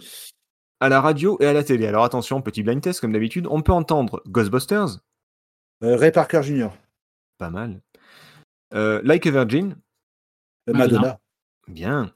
À 0.84 0.90
la 0.90 1.00
radio 1.00 1.38
et 1.40 1.46
à 1.46 1.54
la 1.54 1.64
télé. 1.64 1.88
Alors 1.88 2.04
attention, 2.04 2.42
petit 2.42 2.62
blind 2.62 2.82
test 2.82 3.00
comme 3.00 3.14
d'habitude. 3.14 3.48
On 3.50 3.62
peut 3.62 3.72
entendre 3.72 4.22
Ghostbusters, 4.28 5.00
Euh, 5.82 5.96
Ray 5.96 6.12
Parker 6.12 6.44
Jr., 6.44 6.70
pas 7.38 7.50
mal. 7.50 7.80
Euh, 8.74 9.02
like 9.06 9.26
a 9.26 9.32
Virgin, 9.32 9.78
euh, 10.68 10.74
Madonna. 10.74 11.00
Madonna. 11.00 11.20
bien. 11.70 12.14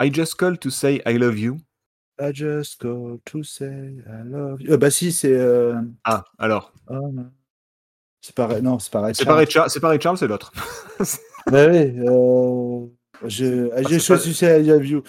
I 0.00 0.12
just 0.12 0.36
called 0.36 0.60
to 0.60 0.70
say 0.70 1.02
I 1.04 1.18
love 1.18 1.36
you. 1.36 1.58
I 2.20 2.32
just 2.32 2.80
go 2.80 3.20
to 3.24 3.42
say 3.42 3.96
I 4.06 4.22
love 4.24 4.62
you. 4.62 4.72
Euh, 4.72 4.76
bah 4.76 4.90
si, 4.90 5.10
c'est. 5.10 5.36
Ah, 6.04 6.24
alors. 6.38 6.72
oh, 6.88 7.12
c'est 8.20 8.36
pareil. 8.36 8.62
Non, 8.62 8.78
c'est 8.78 8.92
pareil. 8.92 9.16
C'est 9.16 9.24
pas, 9.24 9.34
Ray 9.34 9.50
Charles, 9.50 9.68
c'est 9.68 9.80
Charles, 10.00 10.18
c'est 10.18 10.28
l'autre. 10.28 10.52
Bah 11.50 11.66
oui, 11.68 11.92
Ah, 13.22 13.28
suis 13.98 14.34
sais, 14.34 14.60
I 14.60 14.64
love 14.64 14.86
you. 14.86 15.02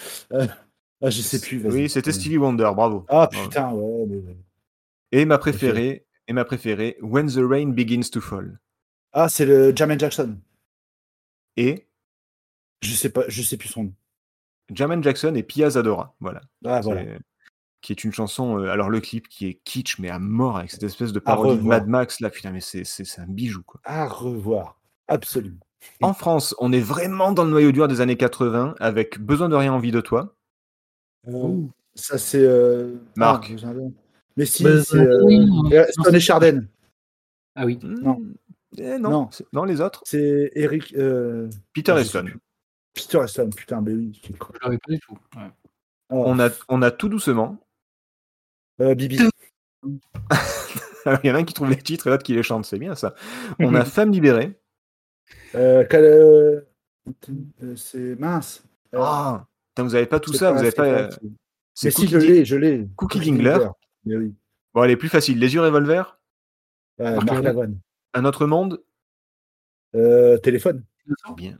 Ah, 1.02 1.10
je 1.10 1.20
sais 1.20 1.40
plus. 1.40 1.60
Oui, 1.66 1.88
c'était 1.90 2.12
Stevie 2.12 2.38
Wonder, 2.38 2.70
bravo. 2.74 3.04
Ah 3.08 3.28
putain, 3.30 3.72
ouais. 3.72 4.06
mais- 4.08 4.36
Et 5.10 5.24
ma 5.24 5.38
préférée, 5.38 6.06
et 6.28 6.32
ma 6.32 6.44
préférée, 6.44 6.96
When 7.02 7.26
the 7.28 7.40
Rain 7.42 7.68
Begins 7.70 8.08
to 8.12 8.20
Fall. 8.20 8.58
Ah, 9.12 9.28
c'est 9.28 9.44
le 9.44 9.74
Jermaine 9.76 9.98
Jackson. 10.00 10.38
Et 11.56 11.86
Je 12.82 12.92
sais 12.94 13.10
pas, 13.10 13.22
je 13.28 13.42
sais 13.42 13.56
plus 13.56 13.68
son 13.68 13.84
nom. 13.84 13.94
Jermaine 14.72 15.02
Jackson 15.02 15.34
et 15.34 15.42
Pia 15.42 15.70
Zadora. 15.70 16.14
Voilà. 16.20 16.40
Ah 16.64 16.80
voilà. 16.80 17.02
Qui 17.80 17.92
est 17.92 18.04
une 18.04 18.12
chanson. 18.12 18.58
euh, 18.58 18.70
alors 18.70 18.90
le 18.90 19.00
clip 19.00 19.28
qui 19.28 19.46
est 19.48 19.54
kitsch 19.64 19.98
mais 19.98 20.08
à 20.08 20.18
mort 20.18 20.56
avec 20.58 20.70
cette 20.70 20.82
espèce 20.84 21.12
de 21.12 21.18
parodie 21.18 21.58
de. 21.62 21.66
Mad 21.68 21.86
Max 21.88 22.20
là, 22.20 22.30
putain 22.30 22.50
mais 22.52 22.60
c'est 22.60 22.84
un 23.18 23.26
bijou 23.26 23.62
quoi. 23.64 23.80
À 23.84 24.06
revoir. 24.06 24.80
Absolument. 25.08 25.58
En 26.00 26.14
France, 26.14 26.54
on 26.60 26.72
est 26.72 26.80
vraiment 26.80 27.32
dans 27.32 27.44
le 27.44 27.50
noyau 27.50 27.72
dur 27.72 27.88
des 27.88 28.00
années 28.00 28.16
80 28.16 28.76
avec 28.78 29.18
Besoin 29.20 29.48
de 29.48 29.56
rien, 29.56 29.72
envie 29.72 29.90
de 29.90 30.00
toi. 30.00 30.36
Ça, 31.94 32.18
c'est. 32.18 32.42
euh, 32.42 32.96
Marc. 33.16 33.52
ah, 33.62 33.68
un 33.68 33.72
nom. 33.74 33.92
Mais 34.36 34.46
si, 34.46 34.64
Bah, 34.64 34.82
c'est. 34.82 34.96
euh, 34.98 35.22
oui, 35.24 35.38
euh, 35.40 35.84
non, 35.96 36.02
Stone 36.02 36.14
et 36.14 36.20
Chardin. 36.20 36.64
Ah 37.54 37.66
oui. 37.66 37.78
Non. 37.82 38.18
Hmm, 38.18 38.34
eh 38.78 38.98
non, 38.98 39.10
Non. 39.10 39.28
c'est- 39.30 39.46
non, 39.52 39.64
les 39.64 39.80
autres. 39.80 40.02
C'est 40.06 40.50
Eric. 40.54 40.94
euh, 40.96 41.50
Peter 41.74 41.92
Eston. 41.98 42.26
Peter 42.94 43.18
Eston, 43.22 43.50
putain, 43.50 43.80
mais 43.82 43.92
oui. 43.92 44.20
Je 44.24 44.32
l'avais 44.64 44.78
pas 44.78 44.92
du 44.92 44.98
tout. 45.00 45.18
ouais. 45.36 45.50
Oh, 46.10 46.24
On 46.26 46.38
a, 46.40 46.48
on 46.68 46.82
a 46.82 46.90
tout 46.90 47.08
doucement. 47.08 47.58
euh, 48.80 48.94
Bibi. 48.94 49.18
Il 51.24 51.26
y 51.26 51.30
en 51.30 51.34
a 51.34 51.38
un 51.38 51.44
qui 51.44 51.52
trouve 51.54 51.68
les 51.70 51.76
titres 51.76 52.06
et 52.06 52.10
l'autre 52.10 52.22
qui 52.22 52.34
les 52.34 52.42
chante, 52.44 52.64
c'est 52.64 52.78
bien 52.78 52.94
ça. 52.94 53.14
On 53.58 53.74
a 53.74 53.84
Femme 53.84 54.12
libérée. 54.12 54.58
Euh, 55.54 55.84
euh, 55.92 56.60
euh, 57.62 57.76
c'est 57.76 58.14
mince. 58.20 58.62
Euh, 58.94 58.98
Ah, 59.02 59.46
vous 59.78 59.94
avez 59.94 60.06
pas 60.06 60.20
tout 60.20 60.32
ça, 60.32 60.52
vous 60.52 60.58
avez 60.60 60.70
c'est 60.70 60.76
pas. 60.76 60.84
euh, 60.86 61.10
c'est- 61.74 61.90
si, 61.90 62.02
Cookie 62.02 62.08
je 62.12 62.18
l'ai, 62.18 62.44
je 62.44 62.56
l'ai. 62.56 62.88
Cookie 62.96 63.20
Dingler. 63.20 63.58
Oui. 64.04 64.34
Bon, 64.74 64.80
allez, 64.82 64.96
plus 64.96 65.08
facile. 65.08 65.38
Les 65.38 65.54
yeux 65.54 65.60
revolver. 65.60 66.18
Euh. 67.00 67.18
Un 68.14 68.24
autre 68.24 68.46
monde. 68.46 68.82
Euh, 69.94 70.38
téléphone. 70.38 70.84
Bien. 71.36 71.58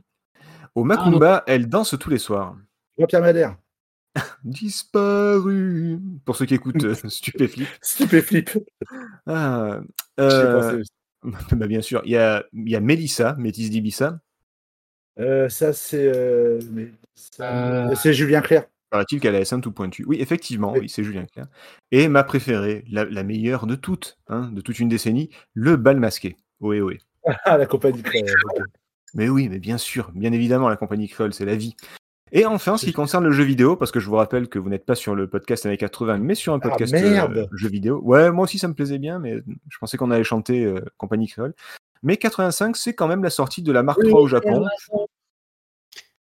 Au 0.75 0.83
Macumba, 0.83 1.43
elle 1.47 1.67
danse 1.69 1.95
tous 1.99 2.09
les 2.09 2.17
soirs. 2.17 2.55
Jean-Pierre 2.97 3.21
Madère. 3.21 3.57
Disparu. 4.43 5.99
Pour 6.25 6.35
ceux 6.35 6.45
qui 6.45 6.55
écoutent 6.55 6.83
euh, 6.83 6.93
Stupéflip. 7.09 7.67
Stupéflip. 7.81 8.49
Ah, 9.25 9.79
euh, 10.19 10.83
bah, 11.51 11.67
bien 11.67 11.81
sûr, 11.81 12.01
il 12.05 12.11
y 12.11 12.17
a, 12.17 12.43
il 12.53 12.69
y 12.69 12.75
a 12.75 12.79
Mélissa, 12.79 13.35
Métis 13.37 13.69
d'Ibissa. 13.69 14.19
Euh, 15.19 15.49
ça, 15.49 15.73
c'est. 15.73 16.07
euh, 16.07 16.59
Euh. 17.39 17.95
Julien 18.11 18.41
Clerc. 18.41 18.65
Paraît-il 18.89 19.19
qu'elle 19.19 19.35
a 19.35 19.39
la 19.39 19.45
scène 19.45 19.61
tout 19.61 19.71
pointu. 19.71 20.03
Oui, 20.07 20.17
effectivement, 20.19 20.71
Oui. 20.73 20.81
oui, 20.81 20.89
c'est 20.89 21.03
Julien 21.03 21.25
Clerc. 21.25 21.47
Et 21.91 22.07
ma 22.07 22.23
préférée, 22.23 22.83
la, 22.91 23.05
la 23.05 23.23
meilleure 23.23 23.65
de 23.65 23.75
toutes, 23.75 24.19
hein, 24.27 24.49
de 24.53 24.61
toute 24.61 24.79
une 24.79 24.87
décennie, 24.89 25.29
le 25.53 25.77
bal 25.77 25.99
masqué. 25.99 26.37
Ohé, 26.61 26.81
ohé. 26.81 26.99
Ah, 27.45 27.57
la 27.57 27.65
compagnie 27.65 28.01
créole. 28.03 28.27
Mais 29.15 29.29
oui, 29.29 29.47
mais 29.49 29.59
bien 29.59 29.77
sûr, 29.77 30.11
bien 30.13 30.31
évidemment, 30.33 30.69
la 30.69 30.75
compagnie 30.75 31.07
créole, 31.07 31.33
c'est 31.33 31.45
la 31.45 31.55
vie. 31.55 31.75
Et 32.31 32.45
enfin, 32.47 32.77
ce 32.77 32.85
qui 32.85 32.93
concerne 32.93 33.23
le 33.25 33.31
jeu 33.31 33.43
vidéo, 33.43 33.75
parce 33.75 33.91
que 33.91 33.99
je 33.99 34.07
vous 34.09 34.15
rappelle 34.15 34.49
que 34.49 34.57
vous 34.57 34.69
n'êtes 34.69 34.85
pas 34.85 34.95
sur 34.95 35.13
le 35.13 35.27
podcast 35.27 35.65
années 35.67 35.77
80, 35.77 36.17
mais 36.17 36.33
sur 36.35 36.53
un 36.53 36.59
Ah, 36.63 36.69
podcast 36.69 36.91
merde. 36.91 37.37
euh, 37.37 37.45
jeu 37.55 37.69
vidéo. 37.69 38.01
Ouais, 38.03 38.31
moi 38.31 38.45
aussi 38.45 38.57
ça 38.57 38.67
me 38.67 38.73
plaisait 38.73 38.97
bien, 38.97 39.19
mais 39.19 39.43
je 39.69 39.77
pensais 39.77 39.97
qu'on 39.97 40.09
allait 40.09 40.23
chanter 40.23 40.65
euh, 40.65 40.79
compagnie 40.97 41.27
créole. 41.27 41.53
Mais 42.01 42.17
85, 42.17 42.75
c'est 42.75 42.93
quand 42.95 43.07
même 43.07 43.23
la 43.23 43.29
sortie 43.29 43.61
de 43.61 43.71
la 43.71 43.83
Mark 43.83 43.99
III 44.03 44.13
au 44.13 44.27
Japon. 44.27 44.65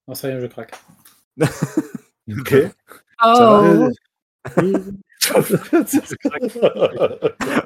Non, 0.09 0.15
ça 0.15 0.27
y 0.27 0.31
est, 0.31 0.41
je 0.41 0.47
craque. 0.47 0.73
Ok. 2.31 2.53
Oh, 3.23 3.87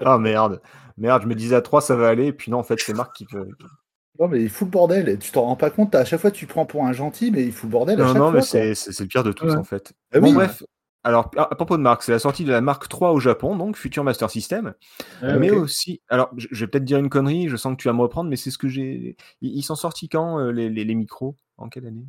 Ah 0.06 0.18
merde, 0.18 0.62
merde, 0.98 1.22
je 1.24 1.28
me 1.28 1.36
disais 1.36 1.56
à 1.56 1.62
3 1.62 1.82
ça 1.82 1.96
va 1.96 2.10
aller, 2.10 2.28
et 2.28 2.34
puis 2.34 2.52
non, 2.52 2.60
en 2.60 2.64
fait, 2.64 2.80
c'est 2.80 2.94
Marc 2.94 3.16
qui 3.16 3.26
peut. 3.26 3.48
non, 4.20 4.28
mais 4.28 4.42
il 4.42 4.50
fout 4.50 4.68
le 4.68 4.72
bordel. 4.72 5.18
Tu 5.20 5.32
t'en 5.32 5.44
rends 5.44 5.56
pas 5.56 5.70
compte. 5.70 5.96
À 5.96 6.04
chaque 6.06 6.20
fois, 6.20 6.32
tu 6.32 6.48
prends 6.48 6.66
pour 6.66 6.86
un 6.86 6.92
gentil, 6.94 7.32
mais 7.32 7.44
il 7.46 7.52
fout 7.54 7.70
le 7.70 7.72
bordel 7.72 8.00
à 8.00 8.04
Non, 8.04 8.08
chaque 8.10 8.18
non, 8.18 8.26
fois. 8.32 8.34
mais 8.40 8.42
c'est 8.42 8.76
c'est- 8.76 8.92
c'est 8.92 9.04
le 9.04 9.08
pire 9.10 9.24
de 9.24 9.32
tous 9.32 9.46
Ouais. 9.46 9.56
en 9.56 9.64
fait. 9.64 9.94
Ah 10.14 10.20
bon, 10.20 10.28
oui. 10.28 10.34
bref. 10.34 10.64
Alors, 11.06 11.32
à, 11.38 11.44
à 11.44 11.56
propos 11.56 11.76
de 11.78 11.82
Marc, 11.82 12.04
c'est 12.04 12.14
la 12.14 12.20
sortie 12.20 12.46
de 12.46 12.52
la 12.52 12.62
Mark 12.62 12.86
III 12.92 13.10
au 13.10 13.20
Japon, 13.20 13.56
donc 13.58 13.76
Future 13.78 14.04
Master 14.06 14.30
System. 14.30 14.74
Ah, 15.22 15.36
mais 15.38 15.52
aussi, 15.52 16.02
alors 16.10 16.32
je, 16.38 16.48
je 16.52 16.64
vais 16.66 16.68
peut-être 16.70 16.86
dire 16.86 16.98
une 17.00 17.10
connerie, 17.10 17.50
je 17.50 17.58
sens 17.58 17.76
que 17.76 17.82
tu 17.82 17.88
vas 17.90 17.94
me 17.94 18.02
reprendre, 18.02 18.30
mais 18.30 18.38
c'est 18.38 18.52
ce 18.52 18.58
que 18.58 18.68
j'ai. 18.70 19.16
Ils, 19.42 19.62
sont 19.64 19.76
sortis 19.76 20.08
quand 20.10 20.40
euh, 20.40 20.52
les, 20.52 20.70
les- 20.70 20.86
les 20.86 20.96
micros? 20.96 21.36
En 21.58 21.70
quelle 21.70 21.86
année? 21.86 22.06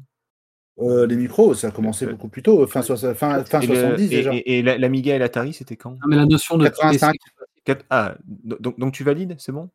Euh, 0.81 1.07
les 1.07 1.17
micros, 1.17 1.55
ça 1.55 1.69
a 1.69 1.71
commencé 1.71 2.05
Euh, 2.05 2.11
beaucoup 2.11 2.29
plus 2.29 2.43
tôt. 2.43 2.67
Fin, 2.67 2.83
fin, 2.83 2.97
fin 3.15 3.61
Et 3.61 3.67
le- 3.67 3.75
70 3.75 4.05
et, 4.05 4.09
déjà. 4.09 4.35
et- 4.35 4.59
et 4.59 4.63
la- 4.63 4.77
l'Amiga 4.77 5.15
et 5.15 5.19
l'Atari, 5.19 5.53
c'était 5.53 5.77
quand? 5.77 5.97
Ah, 6.03 6.07
mais 6.09 6.17
la 6.17 6.27
notion 6.27 6.57
de 6.59 6.65
85. 6.65 7.17
Quatre- 7.65 7.85
Ah, 7.91 8.17
donc, 8.27 8.79
donc 8.79 8.93
tu 8.93 9.05
valides, 9.05 9.37
c'est 9.39 9.53
bon? 9.53 9.71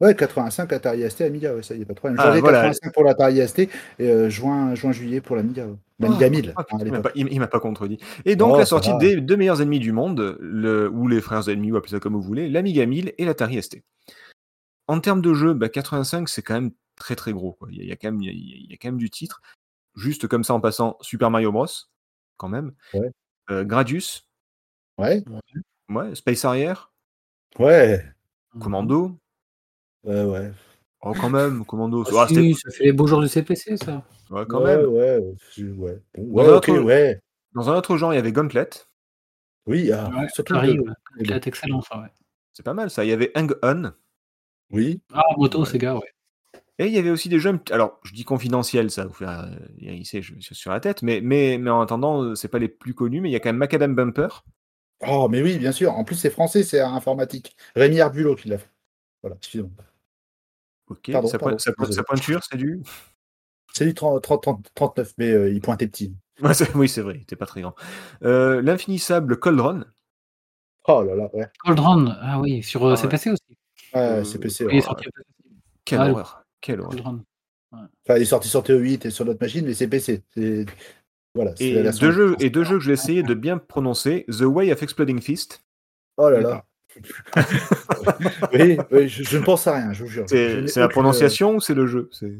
Ouais, 0.00 0.14
85 0.14 0.72
Atari 0.72 1.02
ST, 1.02 1.22
Amiga, 1.22 1.56
ouais, 1.56 1.62
ça 1.64 1.74
y 1.74 1.82
est, 1.82 1.84
pas 1.84 1.92
de 1.92 1.98
problème. 1.98 2.16
Ah, 2.20 2.26
Janvier 2.26 2.40
voilà. 2.40 2.58
85 2.62 2.94
pour 2.94 3.02
l'Atari 3.02 3.40
ST 3.40 3.58
et 3.62 3.68
euh, 4.02 4.30
juin, 4.30 4.76
juin, 4.76 4.92
juillet 4.92 5.20
pour 5.20 5.34
l'Amiga. 5.34 5.66
ouais. 5.66 5.74
L'Amiga 5.98 6.26
Ah, 6.26 6.30
1000. 6.30 6.52
ah, 6.56 6.60
hein, 6.70 6.78
il 7.16 7.40
m'a 7.40 7.48
pas- 7.48 7.58
contredit. 7.58 7.98
Et 8.24 8.36
donc 8.36 8.52
Oh, 8.54 8.58
la 8.58 8.64
sortie 8.64 8.96
des 8.98 9.20
deux 9.20 9.36
meilleurs 9.36 9.60
ennemis 9.60 9.80
du 9.80 9.90
monde, 9.90 10.38
le, 10.40 10.88
ou 10.88 11.08
les 11.08 11.20
frères 11.20 11.48
ennemis, 11.48 11.72
ou 11.72 11.76
appelez 11.76 11.90
ça 11.90 11.98
comme 11.98 12.12
vous 12.14 12.22
voulez, 12.22 12.48
l'Amiga 12.48 12.86
1000 12.86 13.12
et 13.18 13.24
l'Atari 13.24 13.60
ST. 13.60 13.82
En 14.86 15.00
termes 15.00 15.20
de 15.20 15.34
jeu, 15.34 15.52
bah, 15.52 15.68
85, 15.68 16.28
c'est 16.28 16.42
quand 16.42 16.54
même 16.54 16.70
très 16.94 17.16
très 17.16 17.32
gros. 17.32 17.52
quoi. 17.54 17.66
Il, 17.72 17.78
y 17.78 17.80
a, 17.80 17.82
il 17.82 17.88
y 17.88 17.92
a 17.92 17.96
quand 17.96 18.12
même, 18.12 18.22
il, 18.22 18.26
y 18.26 18.30
a, 18.30 18.32
il 18.32 18.70
y 18.70 18.74
a 18.74 18.76
quand 18.80 18.88
même 18.88 18.98
du 18.98 19.10
titre. 19.10 19.42
Juste 19.98 20.28
comme 20.28 20.44
ça 20.44 20.54
en 20.54 20.60
passant 20.60 20.96
Super 21.00 21.30
Mario 21.30 21.50
Bros. 21.52 21.66
quand 22.36 22.48
même. 22.48 22.72
Ouais. 22.94 23.10
Euh, 23.50 23.64
Gradius, 23.64 24.28
Ouais, 24.96 25.24
ouais, 25.88 26.14
Space 26.14 26.44
Harrier, 26.44 26.74
ouais, 27.58 28.04
Commando. 28.60 29.18
ouais, 30.04 30.24
ouais. 30.24 30.52
Oh, 31.02 31.12
quand 31.20 31.30
même, 31.30 31.64
Commando. 31.66 32.04
Ah, 32.06 32.10
Ah, 32.22 32.26
c'était- 32.28 32.40
si, 32.42 32.54
ça 32.54 32.70
fait 32.70 32.84
les 32.84 32.92
beaux 32.92 33.06
jours 33.06 33.20
du 33.20 33.28
CPC, 33.28 33.76
ça. 33.76 34.02
ouais, 34.30 34.44
quand 34.48 34.62
ouais, 34.62 34.76
même. 34.76 34.86
ouais, 34.86 35.18
ouais, 35.18 35.34
c'est- 35.52 35.62
ouais. 35.62 36.00
Dans 36.16 36.40
un 36.52 36.56
ok, 36.56 36.68
autre- 36.68 36.82
ouais. 36.82 37.20
Dans 37.54 37.70
un 37.70 37.76
autre 37.76 37.96
genre, 37.96 38.12
il 38.12 38.16
y 38.16 38.18
avait 38.18 38.32
Gauntlet. 38.32 38.68
Oui, 39.66 39.90
ah, 39.92 40.08
Ouais, 40.10 40.28
surtout 40.32 40.54
ça 40.54 40.62
le- 40.62 40.68
arrive. 40.68 40.82
le- 41.16 41.24
C'est 41.26 41.46
excellent, 41.46 41.82
ça, 41.82 41.98
ouais. 42.00 42.08
C'est 42.52 42.62
pas 42.64 42.74
mal 42.74 42.90
ça. 42.90 43.04
Il 43.04 43.08
y 43.08 43.12
avait 43.12 43.30
Hang 43.36 43.54
On. 43.62 43.92
Oui, 44.70 45.00
Ah, 45.12 45.22
moto, 45.36 45.60
Ouais. 45.60 45.66
Sega, 45.66 45.94
ouais. 45.96 46.12
Et 46.78 46.86
il 46.86 46.92
y 46.92 46.98
avait 46.98 47.10
aussi 47.10 47.28
des 47.28 47.40
jeux, 47.40 47.58
alors 47.70 47.98
je 48.04 48.12
dis 48.12 48.24
confidentiels, 48.24 48.90
ça 48.90 49.04
vous 49.04 49.12
faire 49.12 49.40
euh, 49.40 49.50
hérisser 49.80 50.22
je- 50.22 50.38
sur 50.40 50.54
sur 50.54 50.70
la 50.70 50.78
tête, 50.80 51.02
mais, 51.02 51.20
mais, 51.20 51.58
mais 51.58 51.70
en 51.70 51.80
attendant, 51.80 52.22
euh, 52.22 52.34
c'est 52.36 52.48
pas 52.48 52.60
les 52.60 52.68
plus 52.68 52.94
connus, 52.94 53.20
mais 53.20 53.28
il 53.30 53.32
y 53.32 53.36
a 53.36 53.40
quand 53.40 53.48
même 53.48 53.56
Macadam 53.56 53.94
Bumper. 53.94 54.28
Oh, 55.06 55.28
mais 55.28 55.42
oui, 55.42 55.58
bien 55.58 55.72
sûr. 55.72 55.92
En 55.92 56.04
plus, 56.04 56.16
c'est 56.16 56.30
français, 56.30 56.62
c'est 56.62 56.80
informatique. 56.80 57.56
Rémi 57.74 57.96
Herbulot 57.98 58.34
qui 58.36 58.48
l'a 58.48 58.58
fait. 58.58 58.70
Voilà, 59.22 59.36
excusez-moi. 59.36 59.70
Ok, 60.88 61.10
Pardon, 61.12 61.28
sa, 61.28 61.38
pardon, 61.38 61.56
pointure, 62.06 62.40
c'est 62.48 62.56
du? 62.56 62.80
C'est 63.74 63.84
du 63.84 63.94
30, 63.94 64.22
30, 64.22 64.42
30, 64.42 64.66
39, 64.74 65.12
mais 65.18 65.30
euh, 65.30 65.50
il 65.52 65.60
pointait 65.60 65.86
petit. 65.86 66.14
Ouais, 66.40 66.52
oui, 66.76 66.88
c'est 66.88 67.02
vrai, 67.02 67.14
il 67.16 67.22
était 67.22 67.36
pas 67.36 67.46
très 67.46 67.60
grand. 67.60 67.74
Euh, 68.22 68.62
L'infinissable 68.62 69.38
Coldron. 69.38 69.84
Oh 70.86 71.02
là 71.02 71.14
là, 71.14 71.28
ouais. 71.34 71.46
Cold 71.64 71.78
Run, 71.80 72.18
ah 72.22 72.40
oui, 72.40 72.62
sur 72.62 72.84
euh, 72.86 72.90
Ah 72.90 72.94
ouais. 72.94 73.02
CPC 73.02 73.30
aussi. 73.30 73.42
Ouais, 73.92 74.00
Euh, 74.00 74.24
c'est 74.24 74.38
PC. 74.38 74.64
Il 74.64 74.68
ouais. 74.68 74.76
est 74.76 74.80
sorti 74.80 75.06
au 75.08 75.10
PC. 75.10 75.26
Quelle 75.84 76.00
Ah, 76.00 76.10
horreur. 76.10 76.44
Quelle 76.60 76.80
horreur. 76.80 77.14
Enfin, 77.72 78.16
il 78.16 78.22
est 78.22 78.24
sorti 78.24 78.48
sur 78.48 78.62
TE8 78.62 79.06
et 79.06 79.10
sur 79.10 79.24
notre 79.24 79.40
machine, 79.40 79.64
mais 79.66 79.74
c'est 79.74 79.88
PC. 79.88 80.22
Voilà, 81.34 81.52
Et 81.60 81.82
la 81.82 81.92
deux, 81.92 82.10
jeux, 82.10 82.36
et 82.40 82.50
deux 82.50 82.64
jeux 82.64 82.78
que 82.78 82.82
je 82.82 82.88
vais 82.88 82.94
essayer 82.94 83.22
de 83.22 83.34
bien 83.34 83.58
prononcer 83.58 84.24
The 84.28 84.42
Way 84.42 84.72
of 84.72 84.82
Exploding 84.82 85.20
Fist. 85.20 85.62
Oh 86.16 86.30
là 86.30 86.40
là. 86.40 86.64
oui, 88.54 88.78
oui, 88.90 89.08
je, 89.08 89.22
je 89.22 89.38
ne 89.38 89.44
pense 89.44 89.66
à 89.66 89.74
rien, 89.76 89.92
je 89.92 90.02
vous 90.02 90.10
jure. 90.10 90.24
C'est 90.26 90.62
la 90.62 90.62
aucune, 90.86 90.88
prononciation 90.88 91.56
ou 91.56 91.60
c'est 91.60 91.74
le 91.74 91.86
jeu? 91.86 92.08
C'est- 92.12 92.26
euh, 92.26 92.38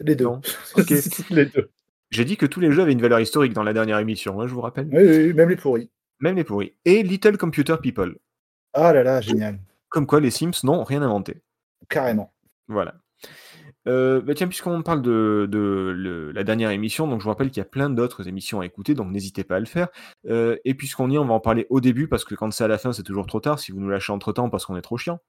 Les 0.00 0.16
deux. 0.16 0.24
Non. 0.24 0.40
Ok. 0.76 0.92
les 1.30 1.46
deux. 1.46 1.70
J'ai 2.10 2.24
dit 2.24 2.36
que 2.36 2.46
tous 2.46 2.60
les 2.60 2.70
jeux 2.70 2.82
avaient 2.82 2.92
une 2.92 3.00
valeur 3.00 3.20
historique 3.20 3.52
dans 3.54 3.62
la 3.62 3.72
dernière 3.72 3.98
émission, 3.98 4.40
hein, 4.40 4.46
je 4.46 4.54
vous 4.54 4.60
rappelle. 4.60 4.88
Oui, 4.92 5.02
oui, 5.02 5.16
oui, 5.26 5.32
même 5.34 5.48
les 5.48 5.56
pourris. 5.56 5.90
Même 6.20 6.36
les 6.36 6.44
pourris. 6.44 6.74
Et 6.84 7.02
Little 7.02 7.38
Computer 7.38 7.76
People. 7.82 8.16
Ah 8.72 8.92
là 8.92 9.02
là, 9.02 9.20
génial. 9.20 9.58
Comme 9.88 10.06
quoi 10.06 10.20
les 10.20 10.30
Sims 10.30 10.64
n'ont 10.64 10.84
rien 10.84 11.02
inventé. 11.02 11.40
Carrément. 11.88 12.32
Voilà. 12.68 12.94
Euh, 13.86 14.20
bah 14.22 14.34
tiens, 14.34 14.48
puisqu'on 14.48 14.82
parle 14.82 15.02
de, 15.02 15.46
de 15.50 15.92
le- 15.94 16.32
la 16.32 16.42
dernière 16.44 16.70
émission, 16.70 17.06
donc 17.06 17.20
je 17.20 17.24
vous 17.24 17.30
rappelle 17.30 17.48
qu'il 17.50 17.58
y 17.58 17.66
a 17.66 17.68
plein 17.68 17.90
d'autres 17.90 18.28
émissions 18.28 18.60
à 18.60 18.66
écouter, 18.66 18.94
donc 18.94 19.10
n'hésitez 19.10 19.44
pas 19.44 19.56
à 19.56 19.60
le 19.60 19.66
faire. 19.66 19.88
Euh, 20.26 20.56
et 20.64 20.74
puisqu'on 20.74 21.10
y 21.10 21.16
est, 21.16 21.18
on 21.18 21.26
va 21.26 21.34
en 21.34 21.40
parler 21.40 21.66
au 21.70 21.80
début, 21.80 22.08
parce 22.08 22.24
que 22.24 22.34
quand 22.34 22.50
c'est 22.52 22.64
à 22.64 22.68
la 22.68 22.78
fin, 22.78 22.92
c'est 22.92 23.02
toujours 23.02 23.26
trop 23.26 23.40
tard, 23.40 23.58
si 23.58 23.72
vous 23.72 23.80
nous 23.80 23.88
lâchez 23.90 24.12
entre 24.12 24.32
temps, 24.32 24.48
parce 24.48 24.64
qu'on 24.66 24.76
est 24.76 24.82
trop 24.82 24.96
chiant. 24.96 25.20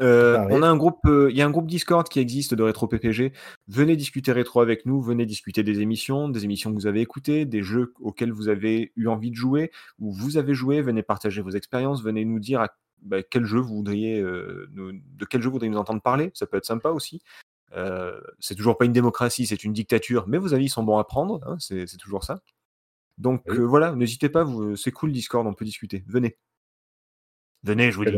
Euh, 0.00 0.36
arrive. 0.38 0.56
on 0.56 0.62
a 0.62 0.66
un 0.66 0.76
groupe, 0.76 0.98
euh, 1.06 1.28
il 1.30 1.36
y 1.36 1.42
a 1.42 1.46
un 1.46 1.50
groupe 1.50 1.66
Discord 1.66 2.08
qui 2.08 2.18
existe 2.18 2.54
de 2.54 2.62
rétro 2.62 2.88
PPG. 2.88 3.32
Venez 3.68 3.96
discuter 3.96 4.32
rétro 4.32 4.60
avec 4.60 4.86
nous, 4.86 5.00
venez 5.02 5.26
discuter 5.26 5.62
des 5.62 5.80
émissions, 5.82 6.28
des 6.30 6.44
émissions 6.44 6.70
que 6.70 6.76
vous 6.76 6.86
avez 6.86 7.02
écoutées, 7.02 7.44
des 7.44 7.62
jeux 7.62 7.92
auxquels 8.00 8.32
vous 8.32 8.48
avez 8.48 8.92
eu 8.96 9.06
envie 9.08 9.30
de 9.30 9.36
jouer, 9.36 9.70
ou 9.98 10.10
vous 10.10 10.36
avez 10.38 10.54
joué. 10.54 10.80
Venez 10.80 11.02
partager 11.02 11.42
vos 11.42 11.50
expériences, 11.50 12.02
venez 12.02 12.24
nous 12.24 12.40
dire 12.40 12.62
à 12.62 12.70
bah, 13.02 13.22
quel 13.22 13.44
jeu 13.44 13.58
vous 13.60 13.76
voudriez, 13.76 14.18
euh, 14.20 14.66
nous- 14.72 14.92
de 14.92 15.24
quel 15.26 15.42
jeu 15.42 15.48
vous 15.48 15.52
voudriez 15.52 15.70
nous 15.70 15.78
entendre 15.78 16.00
parler. 16.00 16.30
Ça 16.34 16.46
peut 16.46 16.56
être 16.56 16.64
sympa 16.64 16.88
aussi. 16.88 17.20
Euh, 17.74 18.20
c'est 18.38 18.54
toujours 18.54 18.78
pas 18.78 18.84
une 18.84 18.92
démocratie, 18.92 19.46
c'est 19.46 19.64
une 19.64 19.72
dictature, 19.72 20.26
mais 20.28 20.38
vos 20.38 20.54
avis 20.54 20.68
sont 20.68 20.82
bons 20.84 20.98
à 20.98 21.04
prendre, 21.04 21.40
hein, 21.46 21.56
c'est 21.58 21.86
toujours 21.98 22.24
ça. 22.24 22.40
Donc 23.18 23.42
Oui. 23.46 23.58
euh, 23.58 23.64
voilà, 23.66 23.94
n'hésitez 23.94 24.28
pas, 24.28 24.44
vous- 24.44 24.76
c'est 24.76 24.92
cool 24.92 25.12
Discord, 25.12 25.46
on 25.46 25.54
peut 25.54 25.64
discuter. 25.64 26.04
Venez. 26.06 26.36
Venez, 27.62 27.90
je 27.90 27.96
vous 27.96 28.04
dis. 28.04 28.16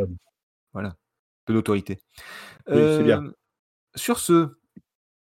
Voilà. 0.73 0.97
Peu 1.45 1.55
d'autorité. 1.55 2.01
Oui, 2.69 2.75
c'est 2.97 3.05
bien. 3.05 3.25
Euh, 3.25 3.33
Sur 3.95 4.19
ce, 4.19 4.59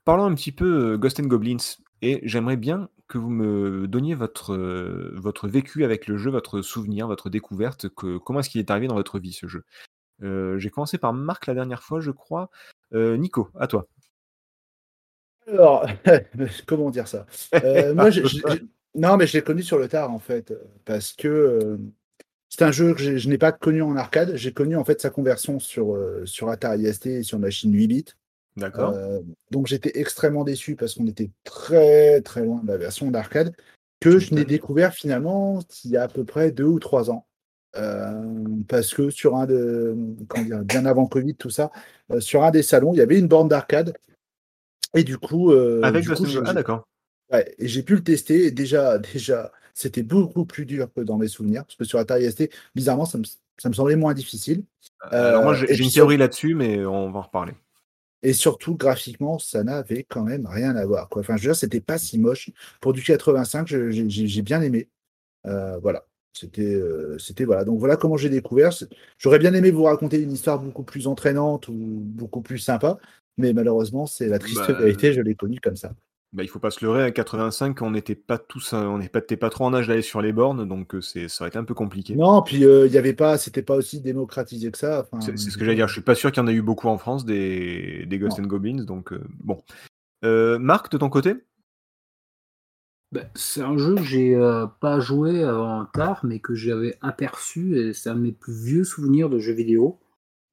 parlons 0.04 0.25
un 0.25 0.35
petit 0.35 0.52
peu 0.52 0.92
euh, 0.92 0.99
Ghost 0.99 1.21
and 1.21 1.26
Goblins. 1.26 1.56
Et 2.02 2.21
j'aimerais 2.25 2.56
bien 2.56 2.88
que 3.09 3.18
vous 3.18 3.30
me 3.30 3.87
donniez 3.87 4.14
votre, 4.14 4.54
euh, 4.54 5.12
votre 5.14 5.49
vécu 5.49 5.85
avec 5.85 6.06
le 6.09 6.16
jeu, 6.16 6.30
votre 6.30 6.62
souvenir, 6.62 7.06
votre 7.06 7.30
découverte, 7.30 7.88
que, 7.90 8.18
comment 8.18 8.40
est-ce 8.40 8.50
qu'il 8.50 8.59
est 8.61 8.71
arrivé 8.71 8.88
dans 8.88 8.95
votre 8.97 9.18
vie 9.18 9.33
ce 9.33 9.47
jeu? 9.47 9.64
Euh, 10.23 10.59
J'ai 10.59 10.71
commencé 10.71 10.99
par 10.99 11.12
Marc 11.12 11.47
la 11.47 11.54
dernière 11.54 11.83
fois, 11.83 12.00
je 12.00 12.11
crois. 12.11 12.50
Euh, 12.95 13.16
Nico, 13.16 13.50
à 13.59 13.66
toi. 13.66 13.87
Alors, 15.47 15.87
comment 16.67 16.91
dire 16.91 17.09
ça? 17.09 17.26
Euh, 17.55 17.95
Moi, 17.95 18.11
je- 18.11 18.23
je- 18.25 18.38
je- 18.38 18.65
non, 18.95 19.17
mais 19.17 19.26
je 19.26 19.37
l'ai 19.37 19.43
connu 19.43 19.62
sur 19.62 19.79
le 19.79 19.88
tard 19.88 20.11
en 20.11 20.19
fait, 20.19 20.53
parce 20.85 21.12
que 21.12 21.29
euh, 21.29 21.76
c'est 22.49 22.62
un 22.62 22.73
jeu 22.73 22.95
que 22.95 23.19
je 23.19 23.29
n'ai 23.29 23.38
pas 23.38 23.53
connu 23.53 23.83
en 23.83 23.97
arcade. 23.97 24.35
J'ai 24.37 24.53
connu 24.53 24.76
en 24.76 24.85
fait 24.85 25.00
sa 25.00 25.11
conversion 25.11 25.59
sur, 25.59 25.95
euh, 25.95 26.23
sur 26.25 26.49
Atari 26.49 26.87
ST 26.93 27.07
et 27.07 27.23
sur 27.23 27.38
machine 27.38 27.73
8 27.75 27.87
bits. 27.88 28.05
D'accord. 28.57 28.95
Donc 29.50 29.67
j'étais 29.67 29.99
extrêmement 30.00 30.45
déçu 30.45 30.76
parce 30.76 30.95
qu'on 30.95 31.07
était 31.07 31.31
très 31.45 32.23
très 32.23 32.43
loin 32.43 32.62
de 32.62 32.69
la 32.69 32.79
version 32.79 33.11
d'arcade 33.11 33.55
que 34.00 34.19
je 34.19 34.35
n'ai 34.35 34.45
découvert 34.47 34.95
finalement 34.95 35.61
il 35.85 35.91
y 35.91 35.97
a 35.99 36.05
à 36.05 36.09
peu 36.09 36.25
près 36.25 36.50
deux 36.53 36.65
ou 36.65 36.79
trois 36.79 37.11
ans. 37.11 37.26
Parce 38.69 38.95
que 38.95 39.11
sur 39.11 39.37
un 39.37 39.45
de 39.45 39.95
comment 40.29 40.45
dire, 40.45 40.65
bien 40.65 40.87
avant 40.87 41.07
Covid, 41.07 41.35
tout 41.35 41.50
ça, 41.50 41.71
sur 42.21 42.45
un 42.45 42.50
des 42.50 42.62
salons, 42.62 42.95
il 42.95 42.97
y 42.97 43.03
avait 43.03 43.19
une 43.19 43.29
borne 43.29 43.49
d'arcade. 43.49 43.95
Et 44.95 45.05
du 45.05 45.19
coup, 45.19 45.52
euh, 45.52 45.83
avec 45.83 46.05
du 46.05 46.11
coup. 46.14 46.26
Ah, 46.45 46.52
d'accord. 46.52 46.87
Ouais, 47.33 47.55
et 47.59 47.69
j'ai 47.69 47.83
pu 47.83 47.95
le 47.95 48.02
tester. 48.02 48.47
Et 48.47 48.50
déjà, 48.50 48.99
déjà, 49.14 49.52
c'était 49.75 50.02
beaucoup 50.02 50.45
plus 50.45 50.66
dur 50.66 50.88
que 50.95 51.00
dans 51.00 51.16
mes 51.19 51.28
souvenirs. 51.28 51.64
Parce 51.64 51.76
que 51.76 51.85
sur 51.85 51.99
Atari 51.99 52.25
ST, 52.31 52.50
bizarrement, 52.75 53.05
ça 53.05 53.19
me, 53.19 53.25
ça 53.59 53.69
me 53.69 53.75
semblait 53.75 53.97
moins 53.97 54.14
difficile. 54.14 54.64
Alors, 55.00 55.43
moi, 55.43 55.52
Euh, 55.55 55.57
j'ai 55.57 55.66
puis 55.66 55.85
une 55.85 55.90
théorie 55.90 56.16
là-dessus, 56.16 56.55
mais 56.55 56.85
on 56.87 57.11
va 57.11 57.19
en 57.19 57.23
reparler. 57.23 57.52
Et 58.23 58.33
surtout, 58.33 58.76
graphiquement, 58.76 59.38
ça 59.38 59.62
n'avait 59.62 60.05
quand 60.05 60.23
même 60.23 60.47
rien 60.47 60.75
à 60.75 60.85
voir. 60.87 61.09
Quoi. 61.09 61.21
Enfin, 61.21 61.37
je 61.37 61.43
veux 61.43 61.49
dire, 61.49 61.57
c'était 61.57 61.81
pas 61.81 61.99
si 61.99 62.19
moche. 62.19 62.50
Pour 62.81 62.93
du 62.93 63.02
85, 63.02 63.69
je- 63.69 63.90
j'ai 63.90 64.43
bien 64.43 64.62
aimé. 64.62 64.88
Euh, 65.47 65.78
voilà. 65.78 66.07
C'était, 66.33 66.75
euh, 66.75 67.16
c'était 67.19 67.45
voilà. 67.45 67.64
Donc 67.64 67.78
voilà 67.78 67.97
comment 67.97 68.16
j'ai 68.16 68.28
découvert. 68.28 68.71
J'aurais 69.19 69.38
bien 69.38 69.55
aimé 69.55 69.71
vous 69.71 69.85
raconter 69.85 70.21
une 70.21 70.33
histoire 70.33 70.59
beaucoup 70.59 70.83
plus 70.83 71.07
entraînante 71.07 71.69
ou 71.69 71.75
beaucoup 71.75 72.43
plus 72.43 72.59
sympa, 72.59 72.99
mais 73.37 73.52
malheureusement, 73.52 74.07
c'est 74.07 74.28
la 74.28 74.38
triste 74.38 74.66
Bah, 74.69 74.73
vérité. 74.73 75.12
Je 75.12 75.21
l'ai 75.21 75.35
connue 75.35 75.61
comme 75.61 75.76
ça. 75.76 75.93
Bah, 76.33 76.43
il 76.43 76.49
faut 76.49 76.59
pas 76.59 76.71
se 76.71 76.85
leurrer, 76.85 77.02
à 77.05 77.11
85, 77.12 77.81
on 77.83 77.93
n'était 77.93 78.16
pas 78.16 78.37
tous, 78.37 78.73
euh, 78.75 78.78
on 78.78 78.99
n'était 78.99 79.37
pas 79.37 79.49
trop 79.49 79.64
en 79.64 79.73
âge 79.73 79.87
d'aller 79.88 80.02
sur 80.02 80.21
les 80.21 80.33
bornes, 80.33 80.66
donc 80.69 80.95
euh, 80.95 81.00
c'est, 81.00 81.28
ça 81.28 81.45
aurait 81.45 81.49
été 81.49 81.59
un 81.59 81.64
peu 81.64 81.73
compliqué. 81.73 82.14
Non, 82.14 82.43
puis 82.43 82.64
euh, 82.64 82.87
il 82.87 82.93
y 82.93 82.99
avait 82.99 83.14
pas, 83.14 83.38
c'était 83.38 83.62
pas 83.62 83.76
aussi 83.76 84.00
démocratisé 84.00 84.71
que 84.71 84.76
ça. 84.76 85.07
Enfin, 85.11 85.21
C'est 85.25 85.38
c'est 85.38 85.50
ce 85.50 85.57
que 85.57 85.64
j'allais 85.64 85.76
dire. 85.76 85.88
Je 85.88 85.93
suis 85.95 86.02
pas 86.02 86.14
sûr 86.16 86.33
qu'il 86.33 86.43
y 86.43 86.45
en 86.45 86.49
a 86.49 86.52
eu 86.52 86.62
beaucoup 86.62 86.88
en 86.88 86.99
France 86.99 87.25
des, 87.25 88.05
des 88.07 88.19
Ghost 88.19 88.38
Non. 88.38 88.45
and 88.45 88.49
Goblins, 88.49 88.85
donc 88.85 89.12
euh, 89.12 89.21
bon. 89.38 89.62
Euh, 90.25 90.59
Marc, 90.59 90.90
de 90.90 90.99
ton 90.99 91.09
côté? 91.09 91.35
Bah, 93.12 93.23
c'est 93.37 93.62
un 93.62 93.78
jeu 93.78 93.95
que 93.95 94.02
j'ai 94.02 94.35
euh, 94.35 94.66
pas 94.66 94.99
joué 94.99 95.45
avant 95.45 95.85
tard, 95.87 96.21
mais 96.25 96.40
que 96.40 96.55
j'avais 96.55 96.99
aperçu, 97.00 97.78
et 97.78 97.93
c'est 97.95 98.11
un 98.11 98.16
de 98.16 98.21
mes 98.21 98.33
plus 98.33 98.52
vieux 98.52 98.85
souvenirs 98.85 99.31
de 99.31 99.38
jeux 99.38 99.52
vidéo. 99.55 99.99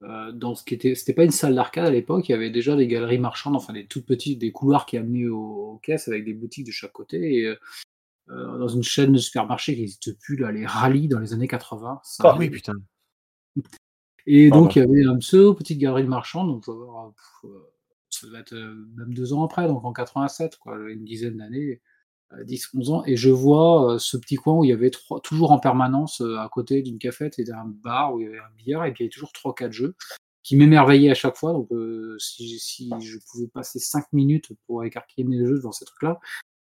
Euh, 0.03 0.31
dans 0.33 0.53
ce 0.53 0.65
qui 0.65 0.73
était, 0.73 0.95
c'était 0.95 1.13
pas 1.13 1.23
une 1.23 1.31
salle 1.31 1.55
d'arcade 1.55 1.85
à 1.85 1.91
l'époque, 1.91 2.27
il 2.27 2.33
y 2.33 2.35
avait 2.35 2.49
déjà 2.49 2.75
des 2.75 2.87
galeries 2.87 3.19
marchandes, 3.19 3.55
enfin 3.55 3.71
des 3.71 3.87
toutes 3.87 4.05
petites, 4.05 4.39
des 4.39 4.51
couloirs 4.51 4.85
qui 4.85 4.97
amenaient 4.97 5.27
aux, 5.27 5.73
aux 5.73 5.77
caisses 5.77 6.09
avec 6.09 6.25
des 6.25 6.33
boutiques 6.33 6.65
de 6.65 6.71
chaque 6.71 6.91
côté. 6.91 7.37
Et, 7.37 7.55
euh, 8.29 8.57
dans 8.57 8.67
une 8.67 8.83
chaîne 8.83 9.13
de 9.13 9.17
supermarchés 9.17 9.75
qui 9.75 9.81
n'existe 9.81 10.17
plus, 10.19 10.37
là, 10.37 10.51
les 10.51 10.65
rallyes 10.65 11.07
dans 11.07 11.19
les 11.19 11.33
années 11.33 11.47
80. 11.47 12.01
ça 12.03 12.23
Ah 12.25 12.37
oui, 12.37 12.49
putain. 12.49 12.73
Et 14.25 14.49
Pardon. 14.49 14.65
donc, 14.65 14.75
il 14.75 14.79
y 14.79 14.81
avait 14.81 15.05
un 15.05 15.17
pseudo 15.17 15.53
petite 15.53 15.79
galerie 15.79 16.03
de 16.03 16.09
marchands, 16.09 16.45
donc 16.45 16.65
ça 16.65 16.71
euh, 16.71 17.47
ça 18.09 18.27
doit 18.27 18.39
être 18.39 18.53
même 18.53 19.13
deux 19.13 19.33
ans 19.33 19.43
après, 19.43 19.67
donc 19.67 19.83
en 19.83 19.91
87, 19.91 20.57
quoi, 20.57 20.77
une 20.89 21.03
dizaine 21.03 21.37
d'années, 21.37 21.81
euh, 22.33 22.43
10, 22.43 22.69
11 22.75 22.89
ans, 22.91 23.03
et 23.05 23.15
je 23.15 23.29
vois 23.29 23.93
euh, 23.93 23.99
ce 23.99 24.17
petit 24.17 24.35
coin 24.35 24.55
où 24.55 24.63
il 24.63 24.69
y 24.69 24.73
avait 24.73 24.89
trois, 24.89 25.19
toujours 25.21 25.51
en 25.51 25.59
permanence, 25.59 26.21
euh, 26.21 26.37
à 26.37 26.49
côté 26.49 26.81
d'une 26.81 26.99
cafette 26.99 27.39
et 27.39 27.43
d'un 27.43 27.65
bar 27.65 28.13
où 28.13 28.19
il 28.19 28.25
y 28.25 28.27
avait 28.27 28.39
un 28.39 28.51
billard, 28.57 28.85
et 28.85 28.93
puis 28.93 29.03
il 29.03 29.05
y 29.05 29.07
avait 29.07 29.13
toujours 29.13 29.31
trois, 29.33 29.53
quatre 29.53 29.73
jeux 29.73 29.95
qui 30.43 30.57
m'émerveillaient 30.57 31.11
à 31.11 31.15
chaque 31.15 31.37
fois. 31.37 31.53
Donc, 31.53 31.71
euh, 31.71 32.17
si, 32.19 32.59
si 32.59 32.89
je 33.01 33.17
pouvais 33.31 33.47
passer 33.47 33.79
cinq 33.79 34.05
minutes 34.13 34.51
pour 34.67 34.83
écarquiller 34.83 35.27
mes 35.27 35.45
jeux 35.45 35.59
dans 35.59 35.71
ces 35.71 35.85
trucs-là, 35.85 36.19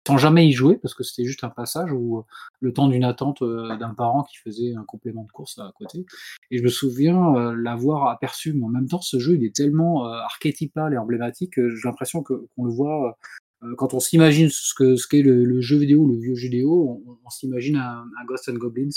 sans 0.06 0.18
jamais 0.18 0.46
y 0.46 0.52
jouer, 0.52 0.76
parce 0.76 0.94
que 0.94 1.02
c'était 1.02 1.24
juste 1.24 1.44
un 1.44 1.50
passage 1.50 1.90
où 1.92 2.18
euh, 2.18 2.22
le 2.60 2.72
temps 2.72 2.88
d'une 2.88 3.04
attente 3.04 3.42
d'un 3.42 3.94
parent 3.94 4.22
qui 4.24 4.36
faisait 4.36 4.74
un 4.74 4.84
complément 4.84 5.24
de 5.24 5.32
course 5.32 5.58
à 5.58 5.72
côté. 5.76 6.04
Et 6.50 6.58
je 6.58 6.62
me 6.62 6.68
souviens 6.68 7.34
euh, 7.34 7.54
l'avoir 7.54 8.08
aperçu, 8.08 8.52
mais 8.52 8.64
en 8.64 8.68
même 8.68 8.86
temps, 8.86 9.00
ce 9.00 9.18
jeu, 9.18 9.34
il 9.36 9.44
est 9.44 9.54
tellement 9.54 10.06
euh, 10.06 10.10
archétypal 10.10 10.92
et 10.92 10.98
emblématique 10.98 11.54
que 11.54 11.74
j'ai 11.74 11.88
l'impression 11.88 12.22
qu'on 12.22 12.64
le 12.64 12.70
voit 12.70 13.16
quand 13.76 13.94
on 13.94 14.00
s'imagine 14.00 14.48
ce 14.50 14.74
que 14.74 14.96
ce 14.96 15.06
qu'est 15.08 15.22
le, 15.22 15.44
le 15.44 15.60
jeu 15.60 15.76
vidéo, 15.78 16.06
le 16.06 16.16
vieux 16.16 16.34
jeu 16.34 16.48
vidéo, 16.48 17.02
on, 17.06 17.18
on 17.24 17.30
s'imagine 17.30 17.76
un, 17.76 18.04
un 18.20 18.24
Ghost 18.26 18.48
and 18.48 18.54
Goblins 18.54 18.90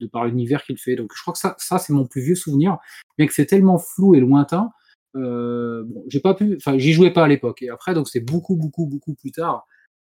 de 0.00 0.06
par 0.06 0.24
l'univers 0.26 0.62
qu'il 0.64 0.78
fait. 0.78 0.96
Donc 0.96 1.12
je 1.14 1.20
crois 1.22 1.32
que 1.32 1.38
ça, 1.40 1.54
ça 1.58 1.78
c'est 1.78 1.92
mon 1.92 2.06
plus 2.06 2.20
vieux 2.22 2.34
souvenir, 2.34 2.78
bien 3.18 3.26
que 3.26 3.34
c'est 3.34 3.46
tellement 3.46 3.78
flou 3.78 4.14
et 4.14 4.20
lointain. 4.20 4.70
Euh, 5.14 5.82
bon, 5.84 6.04
j'ai 6.08 6.20
pas 6.20 6.34
pu, 6.34 6.56
enfin, 6.56 6.78
j'y 6.78 6.92
jouais 6.92 7.12
pas 7.12 7.24
à 7.24 7.28
l'époque. 7.28 7.62
Et 7.62 7.68
après, 7.70 7.94
donc 7.94 8.08
c'est 8.08 8.20
beaucoup, 8.20 8.56
beaucoup, 8.56 8.86
beaucoup 8.86 9.14
plus 9.14 9.30
tard, 9.30 9.66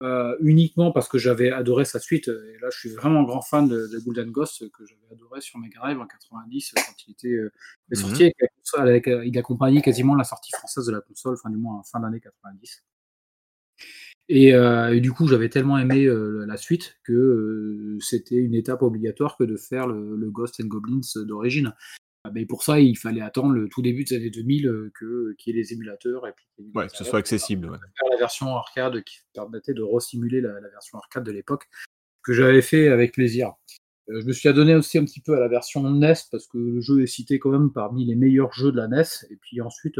euh, 0.03 0.35
uniquement 0.41 0.91
parce 0.91 1.07
que 1.07 1.17
j'avais 1.17 1.51
adoré 1.51 1.85
sa 1.85 1.99
suite. 1.99 2.27
Et 2.27 2.59
là, 2.61 2.69
je 2.71 2.77
suis 2.79 2.89
vraiment 2.89 3.23
grand 3.23 3.41
fan 3.41 3.67
de, 3.67 3.87
de 3.87 3.99
Golden 3.99 4.29
Ghost 4.31 4.69
que 4.71 4.85
j'avais 4.85 5.13
adoré 5.13 5.41
sur 5.41 5.57
Mega 5.59 5.79
Drive 5.79 5.99
en 5.99 6.05
90 6.07 6.73
quand 6.75 6.93
il 7.07 7.11
était 7.11 7.27
euh, 7.29 7.51
Mhm. 7.91 7.95
sorti 7.97 8.23
avec 8.23 8.35
la 8.41 8.47
console, 8.49 8.89
avec, 8.89 9.07
euh, 9.07 9.25
il 9.25 9.37
accompagnait 9.37 9.81
quasiment 9.81 10.15
la 10.15 10.23
sortie 10.25 10.51
française 10.51 10.85
de 10.85 10.91
la 10.91 11.01
console, 11.01 11.33
enfin 11.35 11.49
du 11.49 11.57
moins 11.57 11.81
fin 11.89 11.99
d'année 11.99 12.19
90. 12.19 12.83
Et, 14.31 14.53
euh, 14.53 14.93
et 14.95 14.99
du 14.99 15.11
coup, 15.11 15.27
j'avais 15.27 15.49
tellement 15.49 15.77
aimé 15.79 16.05
euh, 16.05 16.45
la 16.47 16.55
suite 16.57 16.97
que 17.03 17.13
euh, 17.13 17.97
c'était 17.99 18.35
une 18.35 18.53
étape 18.53 18.83
obligatoire 18.83 19.37
que 19.37 19.43
de 19.43 19.57
faire 19.57 19.87
le, 19.87 20.15
le 20.15 20.29
Ghost 20.29 20.61
and 20.61 20.67
Goblins 20.67 20.99
d'origine. 21.25 21.73
Ah, 22.23 22.31
Mais 22.31 22.45
pour 22.45 22.61
ça, 22.63 22.79
il 22.79 22.95
fallait 22.95 23.21
attendre 23.21 23.53
le 23.53 23.67
tout 23.69 23.81
début 23.81 24.03
des 24.03 24.15
années 24.17 24.29
2000 24.29 24.67
euh, 24.67 24.91
que 24.93 25.33
qu'il 25.39 25.55
y 25.55 25.59
ait 25.59 25.61
les 25.63 25.73
émulateurs 25.73 26.27
et 26.27 26.33
puis 26.33 26.45
Ouais, 26.75 26.87
que 26.87 26.95
ce 26.95 27.03
soit 27.03 27.17
accessible. 27.19 27.69
ouais. 27.71 27.77
la 28.11 28.17
version 28.17 28.55
arcade 28.55 29.03
qui 29.03 29.17
permettait 29.33 29.73
de 29.73 29.81
resimuler 29.81 30.41
la, 30.41 30.59
la 30.59 30.69
version 30.69 30.99
arcade 30.99 31.23
de 31.23 31.31
l'époque 31.31 31.67
que 32.23 32.33
j'avais 32.33 32.61
fait 32.61 32.89
avec 32.89 33.13
plaisir. 33.13 33.53
Je 34.09 34.25
me 34.25 34.33
suis 34.33 34.49
adonné 34.49 34.75
aussi 34.75 34.97
un 34.97 35.05
petit 35.05 35.21
peu 35.21 35.35
à 35.35 35.39
la 35.39 35.47
version 35.47 35.89
NES 35.89 36.13
parce 36.31 36.45
que 36.47 36.57
le 36.57 36.81
jeu 36.81 37.01
est 37.01 37.07
cité 37.07 37.39
quand 37.39 37.51
même 37.51 37.71
parmi 37.71 38.05
les 38.05 38.15
meilleurs 38.15 38.51
jeux 38.53 38.71
de 38.71 38.77
la 38.77 38.87
NES. 38.87 39.03
Et 39.31 39.37
puis 39.37 39.61
ensuite, 39.61 39.99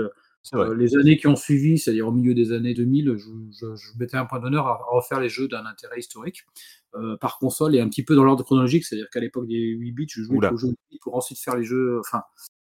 euh, 0.54 0.73
les 0.75 0.95
années 0.95 1.17
qui 1.17 1.28
ont 1.28 1.36
suivi, 1.36 1.78
c'est-à-dire 1.78 2.08
au 2.08 2.12
milieu 2.12 2.34
des 2.34 2.52
années 2.54 2.73
2000, 2.73 3.15
je, 3.17 3.30
je- 3.52 3.75
je 3.75 3.97
mettais 3.99 4.17
un 4.17 4.25
point 4.25 4.39
d'honneur 4.39 4.67
à, 4.67 4.80
refaire 4.89 5.19
les 5.19 5.30
jeux 5.30 5.47
d'un 5.47 5.65
intérêt 5.65 5.99
historique 5.99 6.45
euh, 6.95 7.17
par 7.17 7.38
console 7.38 7.75
et 7.75 7.82
un 7.82 7.88
petit 7.89 8.04
peu 8.04 8.15
dans 8.15 8.23
l'ordre 8.23 8.43
chronologique, 8.43 8.86
c'est-à-dire 8.86 9.10
qu'à 9.12 9.19
l'époque 9.19 9.47
des 9.47 9.56
8 9.60 9.91
bits, 9.91 10.08
je 10.10 10.21
jouais 10.23 10.38
Oula. 10.38 10.54
aux 10.54 10.58
jeux 10.58 10.69
8 10.69 10.78
bits 10.91 10.99
pour 11.02 11.15
ensuite 11.15 11.39
faire 11.39 11.56
les 11.56 11.63
jeux. 11.65 11.99
Enfin, 11.99 12.23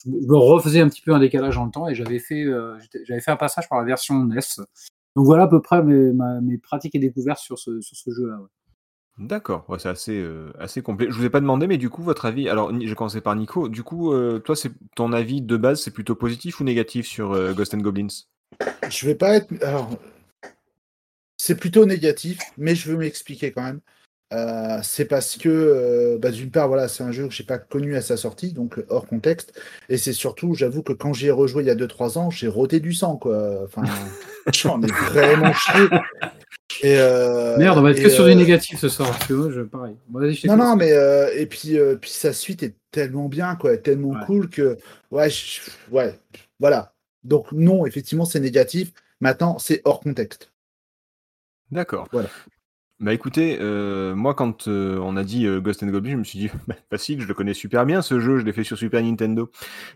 je 0.04 0.10
me 0.10 0.36
refaisais 0.36 0.80
un 0.80 0.88
petit 0.88 1.00
peu 1.02 1.14
un 1.14 1.18
décalage 1.20 1.54
dans 1.56 1.64
le 1.64 1.70
temps 1.70 1.88
et 1.88 1.94
j'avais 1.94 2.18
fait, 2.18 2.44
euh, 2.44 2.76
j'avais 3.04 3.20
fait 3.20 3.30
un 3.30 3.36
passage 3.36 3.68
par 3.68 3.78
la 3.78 3.84
version 3.84 4.24
NES. 4.24 4.40
Donc 5.16 5.24
voilà 5.26 5.44
à 5.44 5.48
peu 5.48 5.62
près 5.62 5.82
mes, 5.82 6.12
ma- 6.12 6.40
mes 6.40 6.58
pratiques 6.58 6.94
et 6.94 6.98
découvertes 6.98 7.38
sur 7.40 7.58
ce, 7.58 7.80
sur 7.80 7.96
ce 7.96 8.10
jeu-là. 8.10 8.36
ouais. 8.40 8.48
D'accord, 9.16 9.64
c'est 9.78 9.88
assez, 9.88 10.20
euh, 10.20 10.52
assez 10.58 10.82
complet. 10.82 11.06
Je 11.08 11.16
vous 11.16 11.24
ai 11.24 11.30
pas 11.30 11.40
demandé, 11.40 11.68
mais 11.68 11.76
du 11.76 11.88
coup, 11.88 12.02
votre 12.02 12.24
avis. 12.24 12.48
Alors, 12.48 12.72
Ni- 12.72 12.88
j'ai 12.88 12.96
commencé 12.96 13.20
par 13.20 13.36
Nico. 13.36 13.68
Du 13.68 13.84
coup, 13.84 14.12
euh, 14.12 14.40
toi, 14.40 14.56
c'est 14.56 14.72
ton 14.96 15.12
avis 15.12 15.40
de 15.40 15.56
base, 15.56 15.80
c'est 15.80 15.92
plutôt 15.92 16.16
positif 16.16 16.60
ou 16.60 16.64
négatif 16.64 17.06
sur 17.06 17.32
euh, 17.32 17.52
Ghost 17.52 17.74
and 17.74 17.78
Goblins? 17.78 18.08
Je 18.88 19.06
vais 19.06 19.14
pas 19.14 19.36
être. 19.36 19.52
Alors, 19.62 19.90
c'est 21.36 21.54
plutôt 21.54 21.86
négatif, 21.86 22.40
mais 22.58 22.74
je 22.74 22.90
veux 22.90 22.96
m'expliquer 22.96 23.52
quand 23.52 23.62
même. 23.62 23.80
Euh, 24.32 24.80
c'est 24.82 25.04
parce 25.04 25.36
que, 25.36 26.18
bah, 26.20 26.32
d'une 26.32 26.50
part, 26.50 26.66
voilà, 26.66 26.88
c'est 26.88 27.04
un 27.04 27.12
jeu 27.12 27.28
que 27.28 27.34
j'ai 27.34 27.44
pas 27.44 27.58
connu 27.58 27.94
à 27.94 28.02
sa 28.02 28.16
sortie, 28.16 28.52
donc 28.52 28.82
hors 28.88 29.06
contexte. 29.06 29.56
Et 29.88 29.96
c'est 29.96 30.12
surtout, 30.12 30.54
j'avoue 30.54 30.82
que 30.82 30.92
quand 30.92 31.12
j'y 31.12 31.26
ai 31.26 31.30
rejoué 31.30 31.62
il 31.62 31.66
y 31.66 31.70
a 31.70 31.76
2-3 31.76 32.18
ans, 32.18 32.30
j'ai 32.30 32.48
roté 32.48 32.80
du 32.80 32.92
sang, 32.92 33.16
quoi. 33.16 33.62
Enfin, 33.62 33.82
j'en 34.52 34.82
ai 34.82 34.90
vraiment 34.90 35.52
chié. 35.52 35.88
Et, 36.82 36.96
euh, 36.98 37.56
Merde, 37.58 37.78
on 37.78 37.82
va 37.82 37.90
être 37.92 38.02
que 38.02 38.08
sur 38.08 38.24
euh, 38.24 38.28
du 38.30 38.36
négatif 38.36 38.78
ce 38.78 38.88
soir. 38.88 39.10
Parce 39.10 39.26
que 39.26 39.34
moi, 39.34 39.50
je, 39.50 39.60
pareil. 39.62 39.96
Bon, 40.08 40.20
vas-y, 40.20 40.34
je 40.34 40.46
Non, 40.48 40.56
non, 40.56 40.76
mais 40.76 40.92
euh, 40.92 41.30
et 41.36 41.46
puis, 41.46 41.78
euh, 41.78 41.96
puis 41.96 42.10
sa 42.10 42.32
suite 42.32 42.62
est 42.62 42.74
tellement 42.90 43.28
bien, 43.28 43.54
quoi, 43.56 43.76
tellement 43.76 44.10
Ouais. 44.10 44.24
cool 44.26 44.48
que 44.50 44.76
ouais, 45.10 45.30
je- 45.30 45.60
ouais, 45.90 46.18
voilà. 46.58 46.92
Donc 47.22 47.52
non, 47.52 47.86
effectivement, 47.86 48.24
c'est 48.24 48.40
négatif. 48.40 48.92
Maintenant, 49.20 49.58
c'est 49.58 49.80
hors 49.84 50.00
contexte. 50.00 50.52
D'accord. 51.70 52.08
Voilà. 52.12 52.28
Bah 53.00 53.12
écoutez, 53.12 53.58
euh, 53.60 54.14
moi 54.14 54.34
quand 54.34 54.68
euh, 54.68 54.98
on 55.02 55.16
a 55.16 55.24
dit 55.24 55.46
euh, 55.46 55.60
Ghost 55.60 55.82
and 55.82 55.88
Goblins, 55.88 56.12
je 56.12 56.16
me 56.16 56.24
suis 56.24 56.38
dit 56.38 56.50
bah, 56.68 56.76
facile, 56.90 57.20
je 57.20 57.26
le 57.26 57.34
connais 57.34 57.52
super 57.54 57.84
bien 57.86 58.02
ce 58.02 58.20
jeu, 58.20 58.38
je 58.38 58.44
l'ai 58.44 58.52
fait 58.52 58.62
sur 58.62 58.78
Super 58.78 59.02
Nintendo. 59.02 59.50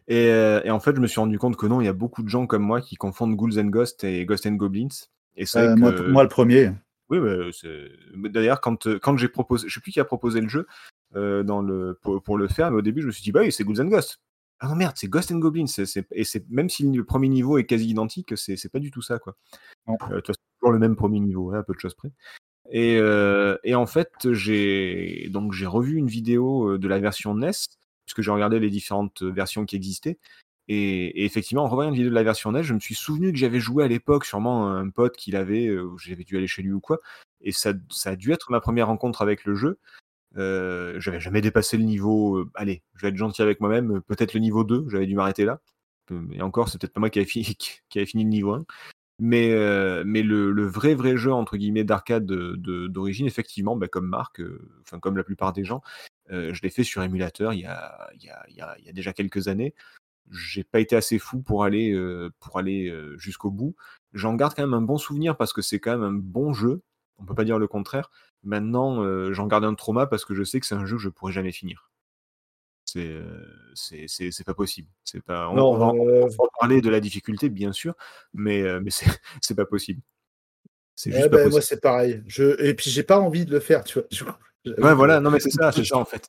Et, 0.08 0.30
euh, 0.30 0.60
et 0.64 0.70
en 0.70 0.80
fait, 0.80 0.96
je 0.96 1.00
me 1.00 1.06
suis 1.06 1.20
rendu 1.20 1.38
compte 1.38 1.56
que 1.56 1.66
non, 1.66 1.80
il 1.80 1.84
y 1.84 1.88
a 1.88 1.92
beaucoup 1.92 2.22
de 2.24 2.28
gens 2.28 2.46
comme 2.46 2.62
moi 2.62 2.80
qui 2.80 2.96
confondent 2.96 3.36
Ghouls 3.36 3.58
and 3.60 3.66
Ghosts 3.66 4.02
et 4.04 4.24
Ghost 4.24 4.46
and 4.46 4.52
Goblins. 4.54 4.88
Et 5.38 5.44
Euh, 5.56 5.74
que- 5.74 5.78
moi, 5.78 5.92
moi, 6.08 6.22
le 6.24 6.28
premier. 6.28 6.72
Oui, 7.08 7.18
mais 8.14 8.28
d'ailleurs, 8.28 8.60
quand, 8.60 8.86
euh, 8.86 8.98
quand 8.98 9.16
j'ai 9.16 9.28
proposé, 9.28 9.66
je 9.66 9.74
sais 9.74 9.80
plus 9.80 9.92
qui 9.92 10.00
a 10.00 10.04
proposé 10.04 10.42
le 10.42 10.48
jeu 10.48 10.66
euh, 11.16 11.42
dans 11.42 11.62
le, 11.62 11.98
pour, 12.02 12.22
pour 12.22 12.36
le 12.36 12.48
faire, 12.48 12.70
mais 12.70 12.76
au 12.76 12.82
début, 12.82 13.00
je 13.00 13.06
me 13.06 13.12
suis 13.12 13.22
dit, 13.22 13.32
bah 13.32 13.40
oui, 13.40 13.50
c'est 13.50 13.64
Ghouls 13.64 13.80
and 13.80 13.86
Ghosts. 13.86 14.20
Ah 14.60 14.68
non, 14.68 14.74
merde, 14.74 14.94
c'est 14.96 15.08
Ghost 15.08 15.32
and 15.32 15.38
Goblins. 15.38 15.64
et 16.12 16.24
c'est, 16.24 16.50
même 16.50 16.68
si 16.68 16.82
le 16.90 17.04
premier 17.04 17.28
niveau 17.28 17.56
est 17.56 17.64
quasi 17.64 17.88
identique, 17.88 18.36
c'est, 18.36 18.70
pas 18.70 18.80
du 18.80 18.90
tout 18.90 19.00
ça, 19.00 19.18
quoi. 19.18 19.36
Euh, 19.88 20.16
toute 20.16 20.26
façon, 20.26 20.40
toujours 20.60 20.72
le 20.72 20.78
même 20.80 20.96
premier 20.96 21.20
niveau, 21.20 21.52
hein, 21.52 21.60
à 21.60 21.62
peu 21.62 21.72
de 21.72 21.78
choses 21.78 21.94
près. 21.94 22.10
Et, 22.70 22.98
euh, 22.98 23.56
et 23.64 23.74
en 23.74 23.86
fait, 23.86 24.12
j'ai 24.32 25.28
donc 25.30 25.54
j'ai 25.54 25.64
revu 25.64 25.96
une 25.96 26.08
vidéo 26.08 26.72
euh, 26.72 26.78
de 26.78 26.88
la 26.88 26.98
version 26.98 27.34
NES, 27.34 27.52
puisque 28.04 28.20
j'ai 28.20 28.30
regardé 28.30 28.58
les 28.58 28.68
différentes 28.68 29.22
versions 29.22 29.64
qui 29.64 29.76
existaient. 29.76 30.18
Et, 30.68 31.24
effectivement, 31.24 31.64
en 31.64 31.68
revoyant 31.68 31.88
une 31.90 31.96
vidéo 31.96 32.10
de 32.10 32.14
la 32.14 32.22
version 32.22 32.50
NES, 32.50 32.62
je 32.62 32.74
me 32.74 32.80
suis 32.80 32.94
souvenu 32.94 33.32
que 33.32 33.38
j'avais 33.38 33.58
joué 33.60 33.84
à 33.84 33.88
l'époque, 33.88 34.26
sûrement 34.26 34.68
un 34.68 34.90
pote 34.90 35.16
qui 35.16 35.30
l'avait, 35.30 35.66
euh, 35.66 35.90
j'avais 35.98 36.24
dû 36.24 36.36
aller 36.36 36.46
chez 36.46 36.62
lui 36.62 36.72
ou 36.72 36.80
quoi. 36.80 36.98
Et 37.40 37.52
ça, 37.52 37.72
ça 37.90 38.10
a 38.10 38.16
dû 38.16 38.32
être 38.32 38.50
ma 38.50 38.60
première 38.60 38.88
rencontre 38.88 39.22
avec 39.22 39.44
le 39.44 39.54
jeu. 39.54 39.78
Euh, 40.36 41.00
j'avais 41.00 41.20
jamais 41.20 41.40
dépassé 41.40 41.78
le 41.78 41.84
niveau. 41.84 42.36
euh, 42.38 42.50
allez, 42.54 42.82
je 42.94 43.02
vais 43.02 43.08
être 43.08 43.16
gentil 43.16 43.42
avec 43.42 43.60
moi-même. 43.60 43.96
euh, 43.96 44.00
Peut-être 44.00 44.34
le 44.34 44.40
niveau 44.40 44.62
2, 44.64 44.86
j'avais 44.90 45.06
dû 45.06 45.14
m'arrêter 45.14 45.44
là. 45.44 45.60
Et 46.32 46.42
encore, 46.42 46.68
c'est 46.68 46.78
peut-être 46.80 46.92
pas 46.94 47.00
moi 47.00 47.10
qui 47.10 47.18
avais 47.18 47.28
fini, 47.28 47.56
avait 47.96 48.06
fini 48.06 48.24
le 48.24 48.30
niveau 48.30 48.52
1. 48.54 48.64
Mais, 49.20 49.50
mais 50.04 50.22
le, 50.22 50.66
vrai, 50.66 50.94
vrai 50.94 51.16
jeu, 51.16 51.32
entre 51.32 51.56
guillemets, 51.56 51.84
d'arcade 51.84 52.24
de- 52.24 52.54
de- 52.56 52.86
d'origine, 52.86 53.26
effectivement, 53.26 53.76
bah, 53.76 53.88
comme 53.88 54.06
Marc, 54.06 54.40
enfin, 54.82 55.00
comme 55.00 55.16
la 55.16 55.24
plupart 55.24 55.52
des 55.52 55.64
gens, 55.64 55.82
je 56.30 56.60
l'ai 56.62 56.70
fait 56.70 56.84
sur 56.84 57.02
émulateur 57.02 57.52
il 57.52 57.60
y 57.60 57.66
a, 57.66 58.10
il 58.14 58.22
y 58.24 58.30
a, 58.30 58.46
il 58.78 58.84
y 58.86 58.88
a 58.88 58.92
déjà 58.92 59.12
quelques 59.12 59.48
années. 59.48 59.74
J'ai 60.30 60.64
pas 60.64 60.80
été 60.80 60.96
assez 60.96 61.18
fou 61.18 61.40
pour 61.40 61.64
aller, 61.64 61.92
euh, 61.92 62.30
pour 62.40 62.58
aller 62.58 62.88
euh, 62.88 63.16
jusqu'au 63.18 63.50
bout. 63.50 63.74
J'en 64.12 64.34
garde 64.34 64.54
quand 64.54 64.62
même 64.62 64.74
un 64.74 64.82
bon 64.82 64.98
souvenir 64.98 65.36
parce 65.36 65.52
que 65.52 65.62
c'est 65.62 65.80
quand 65.80 65.92
même 65.92 66.02
un 66.02 66.12
bon 66.12 66.52
jeu. 66.52 66.82
On 67.18 67.24
peut 67.24 67.34
pas 67.34 67.44
dire 67.44 67.58
le 67.58 67.66
contraire. 67.66 68.10
Maintenant, 68.42 69.02
euh, 69.02 69.32
j'en 69.32 69.46
garde 69.46 69.64
un 69.64 69.74
trauma 69.74 70.06
parce 70.06 70.24
que 70.24 70.34
je 70.34 70.44
sais 70.44 70.60
que 70.60 70.66
c'est 70.66 70.74
un 70.74 70.86
jeu 70.86 70.96
que 70.96 71.02
je 71.02 71.08
pourrais 71.08 71.32
jamais 71.32 71.52
finir. 71.52 71.90
C'est 72.84 74.44
pas 74.46 74.54
possible. 74.54 74.88
C'est 75.04 75.22
pas. 75.22 75.48
On, 75.50 75.54
Non, 75.54 75.72
on 75.72 75.78
va, 75.78 75.86
on 75.86 76.26
va 76.26 76.34
en 76.38 76.48
parler 76.60 76.80
de 76.80 76.88
la 76.88 77.00
difficulté, 77.00 77.50
bien 77.50 77.72
sûr, 77.72 77.94
mais 78.32 78.80
mais 78.80 78.90
c'est 79.42 79.54
pas 79.54 79.66
possible. 79.66 80.00
C'est 80.98 81.12
juste 81.12 81.24
ouais, 81.24 81.30
pas 81.30 81.36
ben, 81.36 81.42
moi, 81.44 81.58
possible. 81.60 81.62
c'est 81.62 81.80
pareil. 81.80 82.22
Je... 82.26 82.60
Et 82.60 82.74
puis, 82.74 82.90
j'ai 82.90 83.04
pas 83.04 83.20
envie 83.20 83.46
de 83.46 83.52
le 83.52 83.60
faire, 83.60 83.84
tu 83.84 84.00
vois. 84.00 84.08
Je- 84.64 84.72
Ouais, 84.82 84.94
voilà. 84.94 85.20
Non, 85.20 85.30
mais 85.30 85.38
c'est 85.38 85.50
ça, 85.50 85.70
c'est 85.72 85.84
ça 85.84 85.96
en 85.96 86.04
fait. 86.04 86.28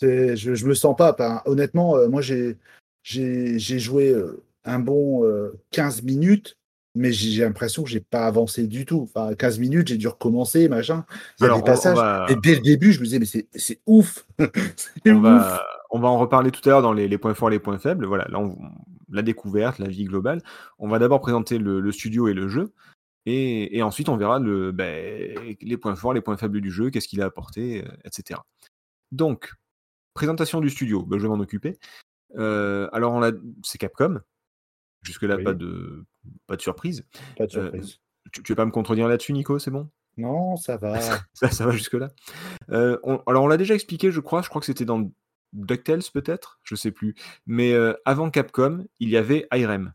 Je, 0.00 0.34
je 0.54 0.66
me 0.66 0.72
sens 0.72 0.96
pas. 0.96 1.42
Honnêtement, 1.44 1.96
euh, 1.98 2.08
moi, 2.08 2.22
j'ai, 2.22 2.56
j'ai, 3.02 3.58
joué 3.58 4.10
euh, 4.10 4.42
un 4.64 4.78
bon 4.78 5.24
euh, 5.24 5.58
15 5.70 6.02
minutes, 6.02 6.56
mais 6.94 7.12
j'ai 7.12 7.42
l'impression 7.42 7.82
que 7.82 7.90
j'ai 7.90 8.00
pas 8.00 8.26
avancé 8.26 8.66
du 8.66 8.84
tout. 8.84 9.02
Enfin, 9.02 9.34
15 9.34 9.58
minutes, 9.58 9.88
j'ai 9.88 9.96
dû 9.96 10.08
recommencer, 10.08 10.68
machin. 10.68 11.04
Il 11.38 11.42
y 11.42 11.44
a 11.44 11.46
Alors, 11.46 11.58
des 11.58 11.64
passages. 11.64 11.96
va- 11.96 12.26
Et 12.28 12.36
dès 12.36 12.54
le 12.54 12.60
début, 12.60 12.92
je 12.92 13.00
me 13.00 13.04
disais, 13.04 13.18
mais 13.18 13.26
c'est, 13.26 13.80
ouf. 13.86 14.26
On 15.06 15.16
ouf. 15.16 15.22
va, 15.22 15.66
on 15.90 15.98
va 16.00 16.08
en 16.08 16.18
reparler 16.18 16.50
tout 16.50 16.60
à 16.68 16.72
l'heure 16.72 16.82
dans 16.82 16.92
les, 16.92 17.08
les 17.08 17.18
points 17.18 17.34
forts 17.34 17.48
et 17.48 17.52
les 17.52 17.58
points 17.58 17.78
faibles. 17.78 18.06
Voilà, 18.06 18.26
là, 18.28 18.38
on- 18.38 18.58
la 19.10 19.22
découverte, 19.22 19.78
la 19.78 19.88
vie 19.88 20.04
globale. 20.04 20.40
On 20.78 20.88
va 20.88 20.98
d'abord 20.98 21.20
présenter 21.20 21.58
le, 21.58 21.80
le 21.80 21.92
studio 21.92 22.28
et 22.28 22.34
le 22.34 22.48
jeu. 22.48 22.72
Et, 23.26 23.76
et 23.76 23.82
ensuite, 23.82 24.08
on 24.08 24.16
verra 24.16 24.38
le, 24.38 24.72
ben, 24.72 25.38
les 25.60 25.76
points 25.76 25.94
forts, 25.96 26.14
les 26.14 26.20
points 26.22 26.36
faibles 26.36 26.60
du 26.60 26.70
jeu, 26.70 26.90
qu'est-ce 26.90 27.08
qu'il 27.08 27.20
a 27.22 27.26
apporté, 27.26 27.84
euh, 27.84 27.88
etc. 28.04 28.40
Donc, 29.12 29.52
présentation 30.14 30.60
du 30.60 30.70
studio, 30.70 31.02
ben, 31.02 31.18
je 31.18 31.22
vais 31.22 31.28
m'en 31.28 31.38
occuper. 31.40 31.78
Euh, 32.36 32.88
alors, 32.92 33.12
on 33.12 33.22
a, 33.22 33.30
c'est 33.62 33.78
Capcom. 33.78 34.20
Jusque-là, 35.02 35.36
Oui. 35.36 35.44
pas, 35.44 35.54
de, 35.54 36.04
pas 36.46 36.56
de 36.56 36.62
surprise. 36.62 37.04
Pas 37.36 37.46
de 37.46 37.58
Euh, 37.58 37.62
surprise. 37.62 37.98
Tu, 38.32 38.42
tu 38.42 38.52
veux 38.52 38.56
pas 38.56 38.64
me 38.66 38.70
contredire 38.70 39.08
là-dessus, 39.08 39.32
Nico 39.32 39.58
C'est 39.58 39.70
bon? 39.72 39.90
Non, 40.16 40.56
ça 40.56 40.76
va. 40.78 41.00
ça, 41.00 41.50
ça 41.50 41.66
va 41.66 41.72
jusque-là. 41.72 42.08
Euh, 42.70 42.98
on- 43.02 43.18
alors, 43.26 43.44
on 43.44 43.48
l'a 43.48 43.56
déjà 43.56 43.74
expliqué, 43.74 44.10
je 44.10 44.20
crois. 44.20 44.42
Je 44.42 44.48
crois 44.48 44.60
que 44.60 44.66
c'était 44.66 44.84
dans 44.84 45.10
DuckTales, 45.52 46.02
peut-être? 46.14 46.60
Je 46.62 46.74
sais 46.76 46.92
plus. 46.92 47.14
Mais 47.46 47.74
avant 48.04 48.30
Capcom, 48.30 48.84
il 49.00 49.08
y 49.10 49.16
avait 49.16 49.46
IREM. 49.52 49.92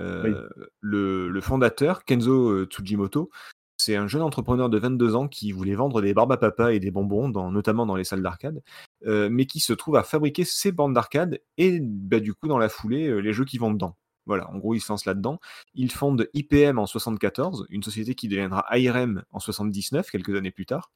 Euh, 0.00 0.48
le, 0.80 1.28
le 1.28 1.40
fondateur, 1.40 2.04
Kenzo 2.04 2.64
Tsujimoto, 2.66 3.30
c'est 3.78 3.94
un 3.94 4.08
jeune 4.08 4.22
entrepreneur 4.22 4.68
de 4.68 4.76
22 4.76 5.14
ans 5.14 5.28
qui 5.28 5.52
voulait 5.52 5.76
vendre 5.76 6.02
des 6.02 6.12
barbes 6.12 6.36
et 6.70 6.80
des 6.80 6.90
bonbons, 6.90 7.28
notamment 7.50 7.86
dans 7.86 7.94
les 7.94 8.04
salles 8.04 8.22
d'arcade, 8.22 8.60
euh, 9.06 9.28
mais 9.30 9.46
qui 9.46 9.60
se 9.60 9.72
trouve 9.72 9.96
à 9.96 10.02
fabriquer 10.02 10.44
ses 10.44 10.72
bandes 10.72 10.94
d'arcade 10.94 11.40
et 11.56 11.78
bah, 11.80 12.18
du 12.18 12.34
coup, 12.34 12.48
dans 12.48 12.58
la 12.58 12.68
foulée, 12.68 13.06
euh, 13.06 13.20
les 13.20 13.32
jeux 13.32 13.44
qui 13.44 13.56
vont 13.56 13.72
dedans. 13.72 13.96
Voilà, 14.26 14.50
en 14.50 14.58
gros, 14.58 14.74
il 14.74 14.80
se 14.80 14.92
lance 14.92 15.06
là-dedans. 15.06 15.38
Il 15.74 15.90
fonde 15.90 16.28
IPM 16.34 16.78
en 16.78 16.86
74, 16.86 17.66
une 17.70 17.82
société 17.82 18.14
qui 18.14 18.28
deviendra 18.28 18.66
IRM 18.76 19.22
en 19.30 19.38
79, 19.38 20.10
quelques 20.10 20.36
années 20.36 20.50
plus 20.50 20.66
tard. 20.66 20.90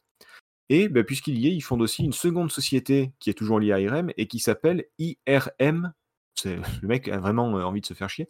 Et 0.68 0.88
bah, 0.88 1.04
puisqu'il 1.04 1.38
y 1.38 1.46
est, 1.46 1.54
il 1.54 1.62
fonde 1.62 1.82
aussi 1.82 2.04
une 2.04 2.12
seconde 2.12 2.50
société 2.50 3.12
qui 3.20 3.30
est 3.30 3.34
toujours 3.34 3.60
liée 3.60 3.72
à 3.72 3.80
IRM 3.80 4.10
et 4.16 4.26
qui 4.26 4.40
s'appelle 4.40 4.86
IRM. 4.98 5.92
Le 6.44 6.88
mec 6.88 7.06
a 7.08 7.18
vraiment 7.18 7.56
euh, 7.56 7.62
envie 7.62 7.80
de 7.80 7.86
se 7.86 7.94
faire 7.94 8.10
chier. 8.10 8.28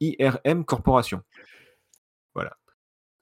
IRM 0.00 0.64
Corporation. 0.64 1.22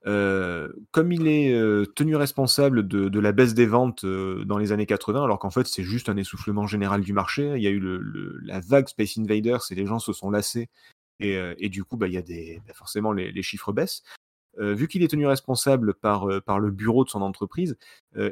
Euh, 0.06 0.68
comme 0.90 1.12
il 1.12 1.28
est 1.28 1.52
euh, 1.54 1.86
tenu 1.86 2.16
responsable 2.16 2.88
de, 2.88 3.08
de 3.08 3.20
la 3.20 3.30
baisse 3.30 3.54
des 3.54 3.66
ventes 3.66 4.04
euh, 4.04 4.44
dans 4.44 4.58
les 4.58 4.72
années 4.72 4.86
80, 4.86 5.22
alors 5.22 5.38
qu'en 5.38 5.50
fait 5.50 5.66
c'est 5.66 5.84
juste 5.84 6.08
un 6.08 6.16
essoufflement 6.16 6.66
général 6.66 7.02
du 7.02 7.12
marché, 7.12 7.52
il 7.56 7.62
y 7.62 7.68
a 7.68 7.70
eu 7.70 7.78
le- 7.78 7.98
le- 7.98 8.36
la 8.42 8.58
vague 8.58 8.88
Space 8.88 9.16
Invaders 9.16 9.62
et 9.70 9.76
les 9.76 9.86
gens 9.86 10.00
se 10.00 10.12
sont 10.12 10.30
lassés 10.30 10.68
et, 11.20 11.36
euh, 11.36 11.54
et 11.58 11.68
du 11.68 11.84
coup 11.84 11.96
bah, 11.96 12.08
il 12.08 12.14
y 12.14 12.16
a 12.18 12.22
des, 12.22 12.60
bah, 12.66 12.74
forcément 12.74 13.12
les, 13.12 13.42
chiffres 13.42 13.72
baissent. 13.72 14.02
Euh, 14.58 14.74
vu 14.74 14.88
qu'il 14.88 15.02
est 15.02 15.08
tenu 15.08 15.26
responsable 15.26 15.94
par, 15.94 16.28
par 16.44 16.58
le 16.58 16.70
bureau 16.70 17.04
de 17.04 17.08
son 17.10 17.22
entreprise, 17.22 17.76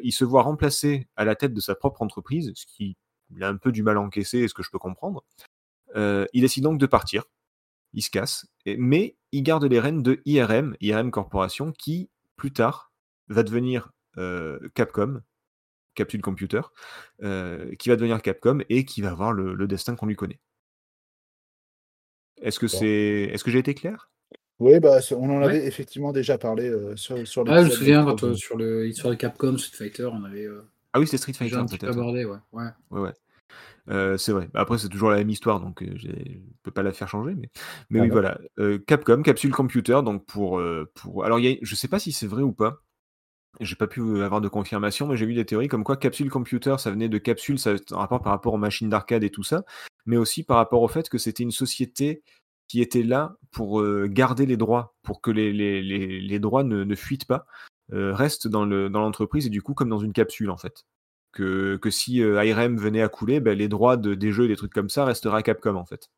il 0.02 0.12
se 0.12 0.24
voit 0.24 0.42
remplacé 0.42 1.08
à 1.16 1.24
la 1.24 1.34
tête 1.34 1.54
de 1.54 1.60
sa 1.60 1.74
propre 1.74 2.02
entreprise, 2.02 2.52
ce 2.54 2.66
qui 2.66 2.96
il 3.34 3.44
a 3.44 3.48
un 3.48 3.56
peu 3.56 3.72
du 3.72 3.82
mal 3.82 3.96
à 3.96 4.00
encaisser, 4.00 4.38
et 4.40 4.48
ce 4.48 4.54
que 4.54 4.62
je 4.62 4.70
peux 4.70 4.78
comprendre. 4.78 5.24
Il 5.96 6.40
décide 6.42 6.64
donc 6.64 6.78
de 6.78 6.86
partir 6.86 7.24
il 7.92 8.02
se 8.02 8.10
casse, 8.10 8.46
et- 8.66 8.76
mais 8.76 9.16
il 9.32 9.42
garde 9.42 9.64
les 9.64 9.80
rênes 9.80 10.02
de 10.02 10.20
IRM, 10.24 10.76
IRM 10.80 11.10
Corporation, 11.10 11.72
qui 11.72 12.10
plus 12.36 12.52
tard 12.52 12.92
va 13.28 13.42
devenir 13.42 13.90
euh, 14.18 14.58
Capcom, 14.74 15.20
Capsule 15.94 16.22
Computer, 16.22 16.62
euh, 17.22 17.74
qui 17.76 17.88
va 17.88 17.96
devenir 17.96 18.22
Capcom 18.22 18.60
et 18.68 18.84
qui 18.84 19.02
va 19.02 19.10
avoir 19.10 19.32
le, 19.32 19.54
le 19.54 19.66
destin 19.68 19.96
qu'on 19.96 20.06
lui 20.06 20.16
connaît. 20.16 20.40
Est-ce 22.42 22.58
que 22.58 22.68
c'est, 22.68 23.30
est-ce 23.32 23.44
que 23.44 23.50
j'ai 23.50 23.58
été 23.58 23.74
clair? 23.74 24.10
Oui, 24.58 24.78
bah, 24.78 24.98
on 25.12 25.30
en 25.30 25.38
Ouais. 25.38 25.44
avait 25.44 25.66
effectivement 25.66 26.12
déjà 26.12 26.36
parlé 26.36 26.68
euh, 26.68 26.94
sur, 26.96 27.26
sur 27.26 27.44
Ah, 27.48 27.62
je 27.62 27.66
me 27.66 27.70
souviens 27.70 28.04
quand 28.04 28.24
euh, 28.24 28.34
sur 28.34 28.56
le 28.56 28.84
l'histoire 28.84 29.12
de 29.12 29.18
Capcom, 29.18 29.56
Street 29.56 29.76
Fighter, 29.76 30.06
on 30.12 30.24
avait 30.24 30.44
euh, 30.46 30.62
Ah 30.92 31.00
oui, 31.00 31.06
c'est 31.06 31.16
Street 31.16 31.32
Fighter 31.32 31.56
peut-être. 31.68 31.88
abordé, 31.88 32.24
ouais. 32.24 32.36
ouais. 32.52 32.64
Ouais, 32.90 33.00
ouais. 33.00 33.12
Euh, 33.90 34.16
c'est 34.16 34.32
vrai. 34.32 34.48
Bah, 34.52 34.60
Après, 34.60 34.78
c'est 34.78 34.88
toujours 34.88 35.10
la 35.10 35.16
même 35.18 35.30
histoire, 35.30 35.60
donc 35.60 35.82
je 35.96 36.08
peux 36.62 36.70
pas 36.70 36.82
la 36.82 36.92
faire 36.92 37.08
changer. 37.08 37.34
Mais, 37.34 37.50
mais 37.90 37.98
Ah 37.98 38.02
oui, 38.02 38.08
non. 38.08 38.12
voilà. 38.14 38.38
Euh, 38.58 38.78
Capcom, 38.78 39.22
Capsule 39.22 39.52
Computer, 39.52 40.00
donc 40.04 40.24
pour, 40.26 40.62
pour. 40.94 41.24
Alors, 41.24 41.40
y 41.40 41.48
a... 41.48 41.56
je 41.60 41.74
sais 41.74 41.88
pas 41.88 41.98
si 41.98 42.12
c'est 42.12 42.26
vrai 42.26 42.42
ou 42.42 42.52
pas. 42.52 42.82
J'ai 43.58 43.74
pas 43.74 43.88
pu 43.88 44.00
avoir 44.22 44.40
de 44.40 44.48
confirmation, 44.48 45.08
mais 45.08 45.16
j'ai 45.16 45.26
vu 45.26 45.34
des 45.34 45.44
théories 45.44 45.66
comme 45.66 45.82
quoi 45.82 45.96
Capsule 45.96 46.30
Computer, 46.30 46.76
ça 46.78 46.92
venait 46.92 47.08
de 47.08 47.18
capsule, 47.18 47.58
ça 47.58 47.72
un 47.90 47.96
rapport 47.96 48.22
par 48.22 48.30
rapport 48.32 48.54
aux 48.54 48.58
machines 48.58 48.88
d'arcade 48.88 49.24
et 49.24 49.30
tout 49.30 49.42
ça, 49.42 49.64
mais 50.06 50.16
aussi 50.16 50.44
par 50.44 50.56
rapport 50.56 50.80
au 50.82 50.88
fait 50.88 51.08
que 51.08 51.18
c'était 51.18 51.42
une 51.42 51.50
société 51.50 52.22
qui 52.68 52.80
était 52.80 53.02
là 53.02 53.34
pour 53.50 53.82
garder 54.06 54.46
les 54.46 54.56
droits, 54.56 54.94
pour 55.02 55.20
que 55.20 55.32
les, 55.32 55.52
les, 55.52 55.82
les, 55.82 56.20
les 56.20 56.38
droits 56.38 56.62
ne, 56.62 56.84
ne 56.84 56.94
fuitent 56.94 57.24
pas, 57.26 57.44
euh, 57.92 58.14
restent 58.14 58.46
dans 58.46 58.64
le- 58.64 58.88
dans 58.88 59.00
l'entreprise 59.00 59.46
et 59.46 59.50
du 59.50 59.62
coup 59.62 59.74
comme 59.74 59.88
dans 59.88 59.98
une 59.98 60.12
capsule 60.12 60.50
en 60.50 60.56
fait. 60.56 60.84
Que, 61.32 61.76
que 61.76 61.90
si 61.90 62.22
euh, 62.22 62.44
IRM 62.44 62.76
venait 62.76 63.02
à 63.02 63.08
couler, 63.08 63.38
ben, 63.40 63.56
les 63.56 63.68
droits 63.68 63.96
de, 63.96 64.14
des 64.14 64.32
jeux 64.32 64.46
et 64.46 64.48
des 64.48 64.56
trucs 64.56 64.72
comme 64.72 64.88
ça 64.90 65.04
resteraient 65.04 65.38
à 65.38 65.42
Capcom 65.42 65.76
en 65.76 65.84
fait. 65.84 66.10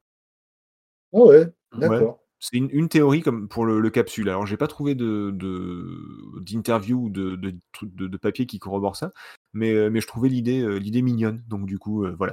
Ah 1.12 1.18
ouais, 1.18 1.38
Ouais. 1.38 1.78
d'accord. 1.88 2.18
C'est 2.38 2.56
une, 2.56 2.68
une 2.72 2.88
théorie 2.88 3.20
comme 3.20 3.46
pour 3.48 3.64
le, 3.66 3.78
le 3.78 3.90
capsule. 3.90 4.28
Alors, 4.28 4.46
j'ai 4.46 4.56
pas 4.56 4.66
trouvé 4.66 4.94
de 4.96 5.30
de- 5.32 6.40
d'interview 6.40 7.04
ou 7.04 7.08
de, 7.10 7.36
de, 7.36 7.54
truc- 7.72 7.94
de, 7.94 8.08
de 8.08 8.16
papier 8.16 8.46
qui 8.46 8.58
corrobore 8.58 8.96
ça, 8.96 9.12
mais, 9.52 9.72
euh, 9.74 9.90
mais 9.90 10.00
je 10.00 10.06
trouvais 10.08 10.28
l'idée 10.28 10.60
euh, 10.60 10.76
l'idée 10.78 11.02
mignonne. 11.02 11.44
Donc, 11.46 11.66
du 11.66 11.78
coup, 11.78 12.04
euh, 12.04 12.14
voilà. 12.18 12.32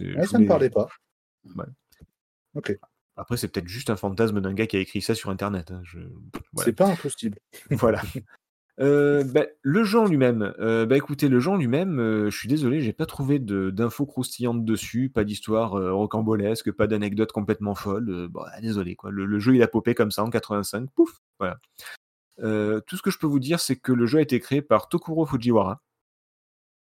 Ouais, 0.00 0.06
je 0.06 0.12
ça 0.14 0.20
me 0.20 0.26
voulais- 0.44 0.46
parlait 0.46 0.70
pas. 0.70 0.88
Ouais. 1.56 1.64
Ok. 2.54 2.78
Après, 3.16 3.36
c'est 3.36 3.48
peut-être 3.48 3.68
juste 3.68 3.90
un 3.90 3.96
fantasme 3.96 4.40
d'un 4.40 4.54
gars 4.54 4.66
qui 4.66 4.76
a 4.76 4.80
écrit 4.80 5.02
ça 5.02 5.14
sur 5.14 5.28
Internet. 5.30 5.72
hein, 5.72 5.82
je- 5.84 5.98
voilà. 6.52 6.64
C'est 6.64 6.72
pas 6.72 6.86
impossible. 6.86 7.38
Voilà. 7.70 8.00
Euh, 8.80 9.24
bah, 9.24 9.44
le 9.60 9.84
genre 9.84 10.06
lui-même, 10.06 10.54
euh, 10.58 10.86
bah 10.86 10.96
écoutez, 10.96 11.28
le 11.28 11.38
genre 11.38 11.58
lui-même, 11.58 11.98
euh, 12.00 12.30
je 12.30 12.36
suis 12.38 12.48
désolé, 12.48 12.80
j'ai 12.80 12.94
pas 12.94 13.04
trouvé 13.04 13.38
d'infos 13.38 14.06
croustillantes 14.06 14.64
dessus, 14.64 15.10
pas 15.10 15.24
d'histoire 15.24 15.74
euh, 15.74 15.92
rocambolesque, 15.92 16.72
pas 16.72 16.86
d'anecdote 16.86 17.30
complètement 17.30 17.74
folle. 17.74 18.28
bon, 18.28 18.42
ah, 18.50 18.60
désolé, 18.62 18.96
quoi. 18.96 19.10
Le, 19.10 19.26
le 19.26 19.38
jeu 19.38 19.54
il 19.54 19.62
a 19.62 19.68
popé 19.68 19.94
comme 19.94 20.10
ça 20.10 20.24
en 20.24 20.30
85, 20.30 20.90
pouf, 20.92 21.20
voilà. 21.38 21.58
Tout 22.86 22.96
ce 22.96 23.02
que 23.02 23.10
je 23.10 23.18
peux 23.18 23.26
vous 23.26 23.38
dire, 23.38 23.60
c'est 23.60 23.76
que 23.76 23.92
le 23.92 24.06
jeu 24.06 24.18
a 24.18 24.22
été 24.22 24.40
créé 24.40 24.62
par 24.62 24.88
Tokuro 24.88 25.26
Fujiwara. 25.26 25.82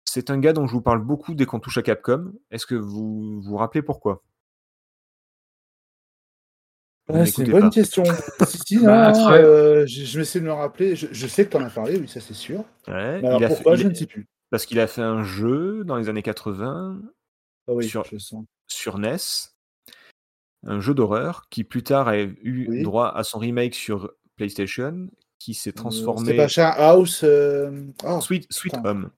C'est 0.03 0.29
un 0.29 0.39
gars 0.39 0.51
dont 0.51 0.67
je 0.67 0.73
vous 0.73 0.81
parle 0.81 1.01
beaucoup 1.01 1.35
dès 1.35 1.45
qu'on 1.45 1.59
touche 1.61 1.77
à 1.77 1.83
Capcom. 1.83 2.33
Est-ce 2.51 2.65
que 2.65 2.75
vous 2.75 3.41
vous 3.41 3.55
rappelez 3.55 3.81
pourquoi? 3.81 4.23
Ouais, 7.09 7.25
c'est 7.25 7.43
une 7.43 7.51
bonne 7.51 7.61
pas. 7.63 7.69
question. 7.69 8.03
si, 8.47 8.57
si, 8.65 8.77
Bah, 8.79 9.11
non, 9.11 9.25
très- 9.27 9.43
euh, 9.43 9.85
je, 9.87 10.03
je 10.03 10.17
vais 10.17 10.23
essayer 10.23 10.41
de 10.41 10.45
me 10.45 10.51
rappeler. 10.53 10.95
Je, 10.95 11.07
je 11.11 11.27
sais 11.27 11.45
que 11.45 11.51
tu 11.51 11.57
en 11.57 11.63
as 11.65 11.69
parlé, 11.69 11.97
oui, 11.97 12.07
ça 12.07 12.19
c'est 12.19 12.33
sûr. 12.33 12.65
Ouais, 12.87 12.93
alors 13.25 13.39
fait- 13.39 13.47
pourquoi, 13.47 13.75
je 13.75 13.87
ne 13.87 13.93
sais 13.93 14.05
plus. 14.05 14.27
Parce 14.49 14.65
qu'il 14.65 14.79
a 14.79 14.87
fait 14.87 15.01
un 15.01 15.23
jeu 15.23 15.83
dans 15.85 15.95
les 15.97 16.09
années 16.09 16.21
80 16.23 16.99
Ah 17.67 17.73
oui, 17.73 17.87
sur- 17.87 18.03
je 18.05 18.17
sens. 18.17 18.45
sur 18.67 18.97
NES, 18.99 19.17
un 20.65 20.79
jeu 20.79 20.93
d'horreur 20.93 21.47
qui 21.49 21.63
plus 21.63 21.83
tard 21.83 22.07
a 22.07 22.17
eu 22.19 22.67
Oui. 22.69 22.83
droit 22.83 23.09
à 23.15 23.23
son 23.23 23.39
remake 23.39 23.75
sur 23.75 24.11
PlayStation, 24.35 25.07
qui 25.39 25.53
s'est 25.53 25.69
Euh, 25.69 25.73
transformé. 25.73 26.31
C'était 26.37 26.47
pas 26.63 26.71
House. 26.77 27.21
euh, 27.23 27.85
oh, 28.05 28.19
Sweet, 28.21 28.47
Sweet. 28.51 28.73
Home. 28.83 29.09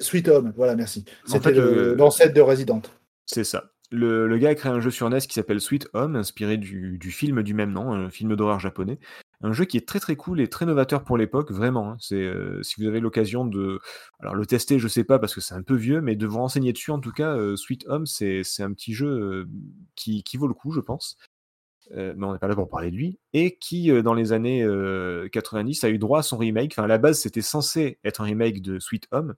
Sweet 0.00 0.28
Home, 0.28 0.52
voilà, 0.56 0.74
merci. 0.76 1.04
En 1.28 1.32
C'était 1.32 1.50
fait, 1.50 1.54
le- 1.54 1.74
le- 1.74 1.94
l'ancêtre 1.94 2.34
de 2.34 2.40
Resident. 2.40 2.82
C'est 3.26 3.44
ça. 3.44 3.70
Le, 3.90 4.36
gars 4.36 4.50
a 4.50 4.54
créé 4.54 4.70
un 4.70 4.80
jeu 4.80 4.90
sur 4.90 5.08
NES 5.08 5.20
qui 5.20 5.34
s'appelle 5.34 5.60
Sweet 5.60 5.88
Home, 5.94 6.14
inspiré 6.14 6.58
du, 6.58 6.98
film 7.10 7.42
du 7.42 7.54
même 7.54 7.72
nom, 7.72 7.92
un 7.92 8.10
film 8.10 8.36
d'horreur 8.36 8.60
japonais. 8.60 8.98
Un 9.40 9.52
jeu 9.52 9.64
qui 9.64 9.76
est 9.76 9.86
très 9.86 10.00
très 10.00 10.16
cool 10.16 10.40
et 10.40 10.48
très 10.48 10.66
novateur 10.66 11.04
pour 11.04 11.16
l'époque, 11.16 11.52
vraiment. 11.52 11.92
hein. 11.92 11.96
Euh, 12.12 12.62
si 12.62 12.80
vous 12.80 12.88
avez 12.88 13.00
l'occasion 13.00 13.46
de, 13.46 13.78
le 14.20 14.46
tester, 14.46 14.78
je 14.78 14.88
sais 14.88 15.04
pas 15.04 15.18
parce 15.18 15.34
que 15.34 15.40
c'est 15.40 15.54
un 15.54 15.62
peu 15.62 15.74
vieux, 15.74 16.00
mais 16.00 16.16
de 16.16 16.26
vous 16.26 16.38
renseigner 16.38 16.72
dessus 16.72 16.90
en 16.90 16.98
tout 16.98 17.12
cas, 17.12 17.34
euh, 17.36 17.56
Sweet 17.56 17.86
Home, 17.88 18.04
c'est 18.06 18.42
un 18.58 18.72
petit 18.72 18.92
jeu 18.92 19.08
euh, 19.08 19.48
qui, 19.94 20.22
qui 20.22 20.36
vaut 20.36 20.48
le 20.48 20.54
coup, 20.54 20.72
je 20.72 20.80
pense. 20.80 21.16
Mais 21.90 22.24
on 22.26 22.34
n'est 22.34 22.38
pas 22.38 22.48
là 22.48 22.54
pour 22.54 22.68
parler 22.68 22.90
de 22.90 22.96
lui, 22.96 23.18
et 23.32 23.56
qui, 23.56 23.90
dans 24.02 24.12
les 24.12 24.32
années 24.32 24.62
euh, 24.62 25.26
90, 25.30 25.84
a 25.84 25.88
eu 25.88 25.96
droit 25.98 26.18
à 26.18 26.22
son 26.22 26.36
remake. 26.36 26.72
Enfin, 26.74 26.84
à 26.84 26.86
la 26.86 26.98
base, 26.98 27.18
c'était 27.20 27.40
censé 27.40 27.98
être 28.04 28.20
un 28.20 28.24
remake 28.24 28.60
de 28.60 28.78
Sweet 28.78 29.08
Home 29.10 29.34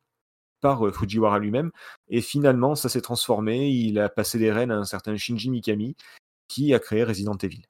par 0.60 0.86
euh, 0.86 0.92
Fujiwara 0.92 1.38
lui-même, 1.38 1.70
et 2.08 2.20
finalement, 2.20 2.74
ça 2.74 2.88
s'est 2.88 3.00
transformé. 3.00 3.68
Il 3.70 3.98
a 3.98 4.08
passé 4.08 4.38
les 4.38 4.52
rênes 4.52 4.70
à 4.70 4.76
un 4.76 4.84
certain 4.84 5.16
Shinji 5.16 5.50
Mikami, 5.50 5.96
qui 6.48 6.74
a 6.74 6.78
créé 6.78 7.04
Resident 7.04 7.36
Evil. 7.36 7.62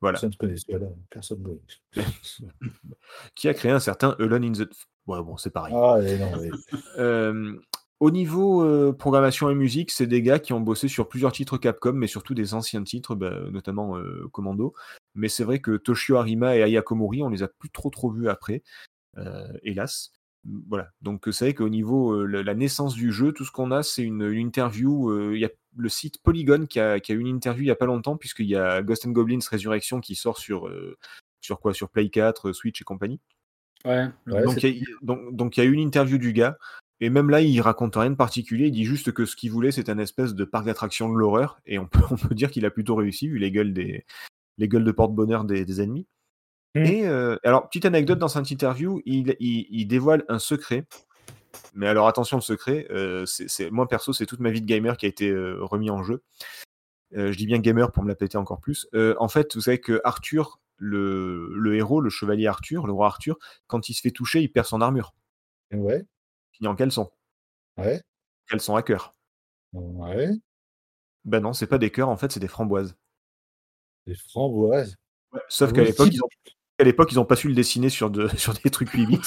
Voilà. 0.00 0.18
Personne 1.10 1.42
ne. 1.42 2.02
Qui 3.34 3.48
a 3.48 3.54
créé 3.54 3.70
un 3.70 3.80
certain 3.80 4.16
Alone 4.18 4.44
in 4.44 4.52
the. 4.52 4.70
Ouais, 5.06 5.22
bon, 5.22 5.36
c'est 5.36 5.50
pareil. 5.50 5.74
Ah, 5.76 5.98
mais 6.00 6.18
non, 6.18 6.30
mais- 6.40 6.50
Euh, 6.98 7.60
au 7.98 8.10
niveau 8.10 8.62
euh, 8.64 8.92
programmation 8.92 9.50
et 9.50 9.54
musique, 9.54 9.90
c'est 9.90 10.06
des 10.06 10.22
gars 10.22 10.38
qui 10.38 10.54
ont 10.54 10.60
bossé 10.60 10.88
sur 10.88 11.08
plusieurs 11.08 11.32
titres 11.32 11.58
Capcom, 11.58 11.92
mais 11.92 12.06
surtout 12.06 12.32
des 12.32 12.54
anciens 12.54 12.82
titres, 12.82 13.14
bah, 13.14 13.34
notamment 13.50 13.98
euh, 13.98 14.26
Commando. 14.32 14.72
Mais 15.14 15.28
c'est 15.28 15.44
vrai 15.44 15.58
que 15.58 15.76
Toshio 15.76 16.16
Arima 16.16 16.56
et 16.56 16.62
Aya 16.62 16.80
Komori, 16.80 17.22
on 17.22 17.28
les 17.28 17.42
a 17.42 17.48
plus 17.48 17.70
trop 17.70 17.90
trop 17.90 18.10
vus 18.10 18.30
après, 18.30 18.62
hélas. 19.62 20.12
Voilà. 20.68 20.90
Donc 21.02 21.28
c'est 21.32 21.44
vrai 21.46 21.54
qu'au 21.54 21.68
niveau 21.68 22.12
euh, 22.12 22.24
la, 22.24 22.42
la 22.42 22.54
naissance 22.54 22.94
du 22.94 23.12
jeu, 23.12 23.32
tout 23.32 23.44
ce 23.44 23.50
qu'on 23.50 23.70
a, 23.70 23.82
c'est 23.82 24.02
une, 24.02 24.22
une 24.22 24.46
interview. 24.46 25.10
euh, 25.10 25.32
Il 25.34 25.40
y 25.40 25.44
a 25.44 25.50
le 25.76 25.88
site 25.88 26.22
Polygon 26.22 26.66
qui 26.66 26.80
a, 26.80 26.98
qui 26.98 27.12
a 27.12 27.14
eu 27.14 27.20
une 27.20 27.26
interview 27.28 27.64
il 27.64 27.68
y 27.68 27.70
a 27.70 27.76
pas 27.76 27.86
longtemps, 27.86 28.16
puisqu'il 28.16 28.46
y 28.46 28.56
a 28.56 28.82
Ghost 28.82 29.06
and 29.06 29.10
Goblins 29.10 29.38
Resurrection 29.50 30.00
qui 30.00 30.14
sort 30.14 30.38
sur 30.38 30.66
euh, 30.68 30.96
sur 31.40 31.60
quoi? 31.60 31.74
Sur 31.74 31.90
Play 31.90 32.08
4, 32.08 32.52
Switch 32.52 32.80
et 32.80 32.84
compagnie. 32.84 33.20
Ouais. 33.84 34.08
Ouais, 34.26 34.42
donc, 34.44 34.60
c'est- 34.60 34.70
il 34.70 34.78
y 34.78 34.82
a, 34.82 34.96
donc, 35.02 35.34
donc 35.34 35.56
il 35.56 35.60
y 35.60 35.62
a 35.62 35.66
eu 35.66 35.72
une 35.72 35.80
interview 35.80 36.18
du 36.18 36.32
gars, 36.32 36.56
et 37.00 37.08
même 37.08 37.30
là, 37.30 37.40
il 37.40 37.60
raconte 37.60 37.96
rien 37.96 38.10
de 38.10 38.14
particulier. 38.16 38.66
Il 38.66 38.72
dit 38.72 38.84
juste 38.84 39.12
que 39.12 39.24
ce 39.24 39.36
qu'il 39.36 39.50
voulait, 39.50 39.70
c'était 39.72 39.92
un 39.92 39.98
espèce 39.98 40.34
de 40.34 40.44
parc 40.44 40.66
d'attractions 40.66 41.10
de 41.10 41.16
l'horreur, 41.16 41.60
et 41.66 41.78
on 41.78 41.86
peut, 41.86 42.00
on 42.10 42.16
peut 42.16 42.34
dire 42.34 42.50
qu'il 42.50 42.66
a 42.66 42.70
plutôt 42.70 42.94
réussi, 42.94 43.28
vu 43.28 43.38
les 43.38 43.50
gueules, 43.50 43.72
des, 43.72 44.04
les 44.58 44.68
gueules 44.68 44.84
de 44.84 44.92
porte-bonheur 44.92 45.44
des, 45.44 45.64
des 45.64 45.80
ennemis. 45.80 46.06
Mm. 46.74 46.84
Et 46.84 47.06
euh, 47.06 47.36
alors, 47.44 47.68
petite 47.68 47.84
anecdote 47.84 48.18
dans 48.18 48.28
cette 48.28 48.50
interview, 48.50 49.00
il, 49.04 49.34
il- 49.40 49.66
il 49.70 49.86
dévoile 49.86 50.24
un 50.28 50.38
secret. 50.38 50.86
Mais 51.74 51.88
alors, 51.88 52.06
attention, 52.06 52.36
le 52.36 52.42
secret, 52.42 52.86
euh, 52.90 53.26
c'est 53.26 53.70
moi 53.70 53.88
perso, 53.88 54.12
c'est 54.12 54.26
toute 54.26 54.40
ma 54.40 54.50
vie 54.50 54.60
de 54.60 54.66
gamer 54.66 54.96
qui 54.96 55.06
a 55.06 55.08
été 55.08 55.28
euh, 55.30 55.58
remis 55.64 55.90
en 55.90 56.02
jeu. 56.02 56.22
Je 57.12 57.34
dis 57.36 57.46
bien 57.46 57.58
gamer 57.58 57.90
pour 57.90 58.04
me 58.04 58.08
la 58.08 58.14
péter 58.14 58.38
encore 58.38 58.60
plus. 58.60 58.88
En 59.18 59.26
fait, 59.28 59.56
vous 59.56 59.62
savez 59.62 59.80
que 59.80 60.00
Arthur, 60.04 60.60
le, 60.76 61.52
le 61.56 61.74
héros, 61.74 62.00
le 62.00 62.08
chevalier 62.08 62.46
Arthur, 62.46 62.86
le 62.86 62.92
roi 62.92 63.06
Arthur, 63.08 63.36
quand 63.66 63.88
il 63.88 63.94
se 63.94 64.00
fait 64.00 64.12
toucher, 64.12 64.40
il 64.42 64.48
perd 64.48 64.66
son 64.66 64.80
armure. 64.80 65.12
Ouais, 65.72 66.04
Il 66.52 66.56
finit 66.58 66.68
en 66.68 66.76
caleçon. 66.76 67.10
ouais, 67.78 68.00
Caleçon 68.48 68.76
à 68.76 68.82
cœur. 68.84 69.16
ouais. 69.72 70.30
Ben 71.24 71.40
non, 71.40 71.52
c'est 71.52 71.66
pas 71.66 71.78
des 71.78 71.90
cœurs, 71.90 72.08
en 72.10 72.16
fait, 72.16 72.30
c'est 72.30 72.40
des 72.40 72.48
framboises. 72.48 72.96
Des 74.06 74.14
framboises. 74.14 74.96
Sauf 75.48 75.70
Ah 75.70 75.74
qu'à 75.74 75.82
l'époque, 75.82 76.10
ils 76.12 76.22
ont, 76.22 76.28
à 76.80 76.84
l'époque, 76.84 77.10
ils 77.12 77.20
ont 77.20 77.24
pas 77.24 77.36
su 77.36 77.48
le 77.48 77.54
dessiner 77.54 77.88
sur, 77.88 78.10
de, 78.10 78.28
sur 78.36 78.54
des 78.54 78.70
trucs 78.70 78.90
8 78.90 79.06
bits. 79.06 79.20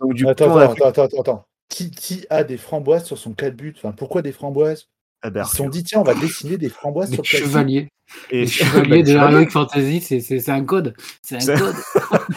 Donc, 0.00 0.14
du 0.14 0.24
coup, 0.24 0.30
Attends, 0.30 0.56
a 0.56 0.64
attends, 0.64 0.86
attends, 0.86 1.02
attends, 1.04 1.20
attends. 1.20 1.46
Qui, 1.68 1.90
qui 1.90 2.26
a 2.30 2.44
des 2.44 2.56
framboises 2.56 3.04
sur 3.04 3.18
son 3.18 3.32
calbut 3.32 3.74
Enfin, 3.76 3.92
pourquoi 3.92 4.22
des 4.22 4.32
framboises? 4.32 4.88
Ils 5.24 5.44
se 5.46 5.56
sont 5.56 5.68
dit, 5.68 5.82
tiens, 5.82 6.00
on 6.00 6.04
va 6.04 6.14
dessiner 6.14 6.56
des 6.58 6.68
framboises 6.68 7.10
Les 7.10 7.14
sur 7.16 7.22
le 7.24 7.28
calbut. 7.28 7.46
chevaliers. 7.48 7.88
Et 8.30 8.40
Les 8.40 8.44
bah, 8.44 8.50
chevaliers 8.52 9.02
de 9.02 9.08
chevalier. 9.12 9.32
Heroic 9.34 9.50
Fantasy, 9.50 10.00
c'est- 10.00 10.20
c'est 10.20 10.38
c'est 10.38 10.52
un 10.52 10.64
code. 10.64 10.94
C'est 11.22 11.40
C'est- 11.42 11.54
un 11.54 11.58
code. 11.58 11.74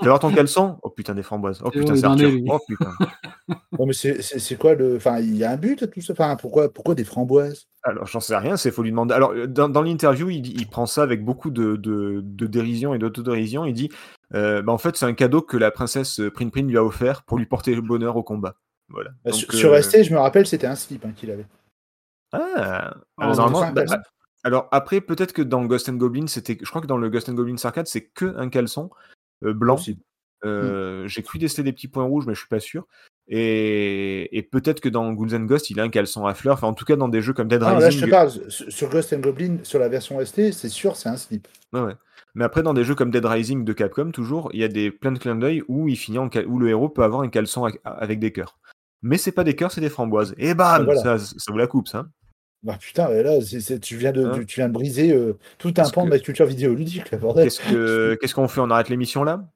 Tu 0.00 0.04
vas 0.04 0.10
voir 0.10 0.18
ton 0.20 0.32
caleçon? 0.32 0.78
Oh 0.82 0.88
putain, 0.88 1.14
des 1.14 1.22
framboises. 1.22 1.60
Oh 1.62 1.70
putain, 1.70 1.94
c'est 1.96 2.04
Arthur. 2.04 2.30
Oh 2.48 2.58
putain. 2.66 2.92
Non, 3.78 3.84
mais 3.86 3.92
c'est- 3.92 4.22
c'est 4.22 4.38
c'est 4.38 4.56
quoi 4.56 4.74
le. 4.74 4.96
Enfin, 4.96 5.18
il 5.20 5.36
y 5.36 5.44
a 5.44 5.50
un 5.50 5.56
but 5.56 5.82
à 5.82 5.86
tout 5.88 6.00
ça? 6.00 6.12
Enfin, 6.14 6.36
pourquoi, 6.36 6.72
pourquoi 6.72 6.94
des 6.94 7.04
framboises? 7.04 7.66
Alors, 7.82 8.06
j'en 8.06 8.20
sais 8.20 8.36
rien, 8.36 8.56
c'est 8.56 8.70
faut 8.70 8.82
lui 8.82 8.90
demander. 8.90 9.12
Alors, 9.14 9.32
euh, 9.32 9.46
dans, 9.46 9.68
dans 9.68 9.82
l'interview, 9.82 10.30
il, 10.30 10.46
il 10.58 10.66
prend 10.68 10.86
ça 10.86 11.02
avec 11.02 11.24
beaucoup 11.24 11.50
de, 11.50 11.76
de, 11.76 12.20
de 12.24 12.46
dérision 12.46 12.94
et 12.94 12.98
d'autodérision. 12.98 13.64
Il 13.66 13.74
dit 13.74 13.90
euh, 14.34 14.62
bah, 14.62 14.72
en 14.72 14.78
fait, 14.78 14.96
c'est 14.96 15.06
un 15.06 15.14
cadeau 15.14 15.42
que 15.42 15.56
la 15.56 15.70
princesse 15.70 16.20
euh, 16.20 16.30
Prin 16.30 16.48
Prin 16.48 16.62
lui 16.62 16.78
a 16.78 16.84
offert 16.84 17.22
pour 17.24 17.36
lui 17.38 17.46
porter 17.46 17.74
le 17.74 17.82
bonheur 17.82 18.16
au 18.16 18.22
combat. 18.22 18.54
Voilà. 18.88 19.10
Bah, 19.24 19.30
Donc, 19.32 19.40
sur, 19.40 19.72
euh, 19.72 19.82
sur 19.82 19.84
ST, 19.84 20.04
je 20.04 20.12
me 20.14 20.18
rappelle, 20.18 20.46
c'était 20.46 20.66
un 20.66 20.76
slip 20.76 21.04
hein, 21.04 21.12
qu'il 21.16 21.30
avait. 21.30 21.46
Ah, 22.32 22.94
alors, 23.18 23.50
non, 23.50 23.62
un 23.62 23.72
bah, 23.72 23.82
caleçon. 23.84 23.96
alors 24.44 24.68
après, 24.70 25.00
peut-être 25.00 25.32
que 25.32 25.42
dans 25.42 25.64
Ghost 25.64 25.88
and 25.88 25.94
Goblin, 25.94 26.26
c'était. 26.26 26.56
Je 26.60 26.68
crois 26.68 26.80
que 26.80 26.86
dans 26.86 26.98
le 26.98 27.08
Ghost 27.10 27.28
and 27.28 27.34
Goblin 27.34 27.56
Arcade, 27.62 27.86
c'est 27.86 28.04
que 28.06 28.36
un 28.36 28.48
caleçon 28.48 28.90
euh, 29.44 29.52
blanc. 29.52 29.76
Euh, 30.44 31.06
J'ai 31.06 31.22
cru 31.22 31.38
déceler 31.38 31.64
des 31.64 31.72
petits 31.72 31.88
points 31.88 32.04
rouges, 32.04 32.26
mais 32.26 32.34
je 32.34 32.40
suis 32.40 32.48
pas 32.48 32.60
sûr. 32.60 32.86
Et, 33.32 34.36
et 34.36 34.42
peut-être 34.42 34.80
que 34.80 34.88
dans 34.88 35.12
Ghouls 35.12 35.34
and 35.34 35.44
Ghost, 35.44 35.70
il 35.70 35.78
a 35.78 35.82
un 35.84 35.88
caleçon 35.88 36.26
à 36.26 36.34
fleurs. 36.34 36.54
Enfin, 36.54 36.66
en 36.68 36.74
tout 36.74 36.84
cas, 36.84 36.96
dans 36.96 37.08
des 37.08 37.20
jeux 37.22 37.32
comme 37.32 37.46
Dead 37.48 37.62
Ah, 37.62 37.74
là, 37.74 37.80
je 37.90 37.96
Rising. 37.96 38.04
te 38.06 38.10
parle. 38.10 38.30
Sur 38.48 38.88
Ghost 38.88 39.12
and 39.12 39.20
Goblin, 39.20 39.58
sur 39.62 39.78
la 39.78 39.88
version 39.88 40.18
ST, 40.24 40.52
c'est 40.52 40.68
sûr, 40.68 40.96
c'est 40.96 41.08
un 41.08 41.16
slip. 41.16 41.46
Ouais. 41.72 41.94
Mais 42.34 42.44
après, 42.44 42.62
dans 42.62 42.74
des 42.74 42.84
jeux 42.84 42.94
comme 42.94 43.10
Dead 43.10 43.24
Rising 43.24 43.64
de 43.64 43.72
Capcom, 43.72 44.10
toujours, 44.10 44.50
il 44.52 44.60
y 44.60 44.64
a 44.64 44.68
des 44.68 44.90
plein 44.90 45.12
de 45.12 45.18
clins 45.18 45.36
d'œil 45.36 45.62
où 45.68 45.88
il 45.88 45.96
finit 45.96 46.18
en 46.18 46.28
cal- 46.28 46.46
où 46.46 46.58
le 46.58 46.68
héros 46.68 46.88
peut 46.88 47.02
avoir 47.04 47.20
un 47.22 47.28
caleçon 47.28 47.68
avec, 47.84 48.18
des 48.18 48.32
cœurs. 48.32 48.58
Mais 49.02 49.16
c'est 49.18 49.32
pas 49.32 49.44
des 49.44 49.54
cœurs, 49.54 49.70
c'est 49.72 49.80
des 49.80 49.90
framboises. 49.90 50.34
Et 50.38 50.54
bam, 50.54 50.66
Ah, 50.80 50.84
voilà. 50.84 51.00
ça, 51.00 51.18
ça 51.18 51.52
vous 51.52 51.58
la 51.58 51.66
coupe, 51.66 51.86
ça. 51.88 52.06
Bah 52.62 52.76
putain, 52.78 53.08
mais 53.08 53.22
là, 53.22 53.40
c'est- 53.40 53.60
c'est- 53.60 53.78
tu, 53.80 53.96
viens 53.96 54.12
de, 54.12 54.24
Hein 54.26 54.32
tu, 54.34 54.44
tu 54.46 54.60
viens 54.60 54.68
de 54.68 54.74
briser 54.74 55.12
euh, 55.12 55.38
tout 55.58 55.72
un 55.78 55.88
pan 55.88 56.02
de 56.04 56.10
que- 56.10 56.14
ma 56.14 56.18
culture 56.18 56.44
vidéoludique, 56.46 57.10
là, 57.10 57.16
bordel. 57.18 57.44
Qu'est-ce 57.44 57.60
que 57.60 58.18
qu'est-ce 58.20 58.34
qu'on 58.34 58.48
fait? 58.48 58.60
On 58.60 58.70
arrête 58.70 58.90
l'émission 58.90 59.24
là? 59.24 59.48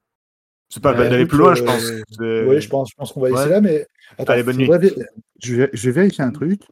C'est 0.71 0.83
pas 0.83 0.93
Bah, 0.93 0.97
la 0.99 1.03
peine 1.03 1.11
d'aller 1.11 1.23
écoute, 1.25 1.31
plus 1.31 1.39
loin, 1.39 1.51
euh, 1.53 1.55
je 1.55 1.63
pense. 1.63 1.83
C'est- 1.83 2.45
Oui, 2.49 2.61
je 2.63 2.69
pense, 2.69 2.91
je 2.91 2.95
pense 2.97 3.13
qu'on 3.13 3.21
va 3.21 3.29
Ouais. 3.31 3.37
laisser 3.37 3.51
là, 3.51 3.61
mais. 3.61 3.87
Attends, 4.19 4.33
Allez, 4.33 4.43
bonne 4.43 4.57
nuit. 4.57 4.65
faudrait 4.67 4.89
vé- 4.89 5.05
Je 5.43 5.55
vais, 5.57 5.71
je 5.75 5.87
vais 5.91 5.93
vérifier 6.01 6.25
un 6.25 6.31
truc. 6.31 6.63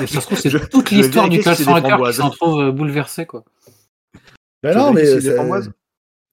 Et 0.00 0.06
ça 0.06 0.20
se 0.20 0.26
trouve, 0.26 0.38
c'est 0.38 0.50
Je- 0.50 0.58
toute 0.58 0.88
je 0.88 0.94
l'histoire 0.94 1.28
du 1.28 1.38
vérifier 1.40 1.54
si 1.56 1.64
c'est 1.64 1.66
des 1.66 1.72
cœur 1.74 1.82
qui 1.82 1.88
framboises. 1.90 2.16
s'en 2.18 2.30
trouve 2.30 2.60
euh, 2.62 2.70
bouleversée, 2.70 3.26
quoi. 3.26 3.44
Bah 4.62 4.74
non, 4.74 4.92
mais. 4.92 5.04
c'est 5.04 5.14
des 5.16 5.20
ça- 5.22 5.34
framboises 5.34 5.70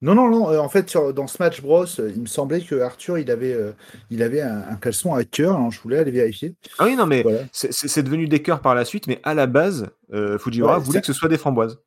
Non, 0.02 0.14
non, 0.14 0.30
non. 0.30 0.50
euh, 0.52 0.60
en 0.60 0.70
fait, 0.70 0.90
sur- 0.90 1.12
dans 1.14 1.26
Smash 1.26 1.62
Bros, 1.62 1.86
euh, 2.00 2.12
il 2.16 2.22
me 2.22 2.26
semblait 2.28 2.62
que 2.62 2.76
Arthur, 2.82 3.18
il 3.18 3.32
avait, 3.32 3.54
euh, 3.54 3.72
il 4.12 4.22
avait 4.22 4.42
un, 4.42 4.60
un 4.70 4.76
caleçon 4.76 5.16
à 5.16 5.24
cœur. 5.24 5.56
Alors, 5.56 5.72
je 5.72 5.82
voulais 5.82 5.98
aller 5.98 6.12
vérifier. 6.12 6.56
Ah 6.78 6.86
oui, 6.86 6.96
non, 6.96 7.08
mais 7.08 7.24
Voilà. 7.24 7.46
c'est- 7.52 8.02
devenu 8.04 8.28
des 8.28 8.44
cœurs 8.44 8.62
par 8.62 8.76
la 8.76 8.86
suite, 8.86 9.08
mais 9.08 9.20
à 9.24 9.34
la 9.34 9.48
base, 9.48 9.90
euh, 10.14 10.38
Fujiwara 10.38 10.78
Ouais, 10.78 10.84
voulait 10.84 11.00
que 11.02 11.08
ce 11.08 11.14
soit 11.14 11.30
des 11.30 11.38
framboises. 11.40 11.80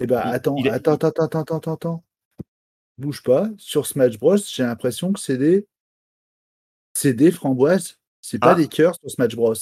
Eh 0.00 0.06
ben, 0.06 0.22
Il- 0.26 0.34
attends, 0.34 0.56
il 0.58 0.66
est- 0.66 0.70
attends, 0.70 0.92
attends, 0.94 1.08
attends, 1.08 1.40
attends, 1.40 1.56
attends, 1.56 1.72
attends. 1.74 2.04
Bouge 2.98 3.22
pas. 3.22 3.48
Sur 3.56 3.86
Smash 3.86 4.18
Bros, 4.18 4.36
j'ai 4.36 4.62
l'impression 4.62 5.12
que 5.14 5.20
c'est 5.20 5.38
des. 5.38 5.66
C'est 6.92 7.14
des 7.14 7.30
framboises. 7.30 7.96
C'est 8.20 8.38
pas 8.38 8.52
Ah. 8.52 8.54
des 8.54 8.68
cœurs 8.68 8.94
sur 8.96 9.10
Smash 9.10 9.34
Bros. 9.34 9.54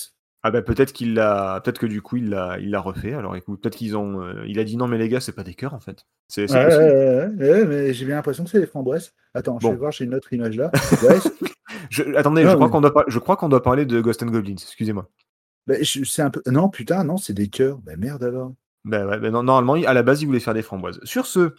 Ah 0.44 0.50
bah 0.52 0.62
peut-être 0.62 0.92
qu'il 0.92 1.14
l'a, 1.14 1.60
peut-être 1.64 1.78
que 1.80 1.86
du 1.86 2.00
coup 2.00 2.16
il 2.16 2.30
l'a, 2.30 2.58
il 2.60 2.70
l'a 2.70 2.80
refait. 2.80 3.12
Alors 3.14 3.34
écoute, 3.34 3.60
peut-être 3.60 3.76
qu'ils 3.76 3.96
ont, 3.96 4.22
euh, 4.22 4.44
il 4.46 4.58
a 4.60 4.64
dit 4.64 4.76
non 4.76 4.86
mais 4.86 4.96
les 4.98 5.08
gars 5.08 5.18
c'est 5.20 5.32
pas 5.32 5.42
des 5.42 5.54
cœurs 5.54 5.74
en 5.74 5.80
fait. 5.80 6.06
C'est, 6.28 6.46
c'est 6.46 6.54
Ouais, 6.54 6.76
ouais, 6.76 7.50
ouais, 7.50 7.64
mais 7.66 7.92
j'ai 7.92 8.06
bien 8.06 8.14
l'impression 8.14 8.44
que 8.44 8.50
c'est 8.50 8.60
des 8.60 8.66
framboises. 8.66 9.12
Attends, 9.34 9.58
je 9.58 9.66
Bon. 9.66 9.72
vais 9.72 9.78
voir, 9.78 9.90
j'ai 9.92 10.04
une 10.04 10.14
autre 10.14 10.32
image 10.32 10.56
là. 10.56 10.70
Je, 11.90 12.02
attendez, 12.16 12.42
je, 12.44 12.54
crois 12.54 12.68
qu'on 12.70 12.80
doit 12.80 12.92
par- 12.92 13.04
je 13.08 13.18
crois 13.18 13.36
qu'on 13.36 13.48
doit 13.48 13.62
parler 13.62 13.84
de 13.86 14.00
Ghost 14.00 14.22
and 14.22 14.26
Goblins. 14.26 14.52
Excusez-moi. 14.54 15.08
bah, 15.66 15.74
je- 15.82 16.04
c'est 16.04 16.22
un 16.22 16.30
peu. 16.30 16.42
Non, 16.46 16.68
putain, 16.70 17.04
non, 17.04 17.16
c'est 17.18 17.32
des 17.34 17.48
cœurs. 17.48 17.78
Bah 17.78 17.92
merde 17.96 18.24
alors. 18.24 18.52
Bah 18.84 19.06
ouais, 19.06 19.18
bah 19.18 19.30
non, 19.30 19.42
normalement 19.42 19.74
à 19.86 19.92
la 19.92 20.02
base 20.02 20.22
il 20.22 20.26
voulait 20.26 20.40
faire 20.40 20.54
des 20.54 20.62
framboises. 20.62 21.00
Sur 21.04 21.26
ce, 21.26 21.54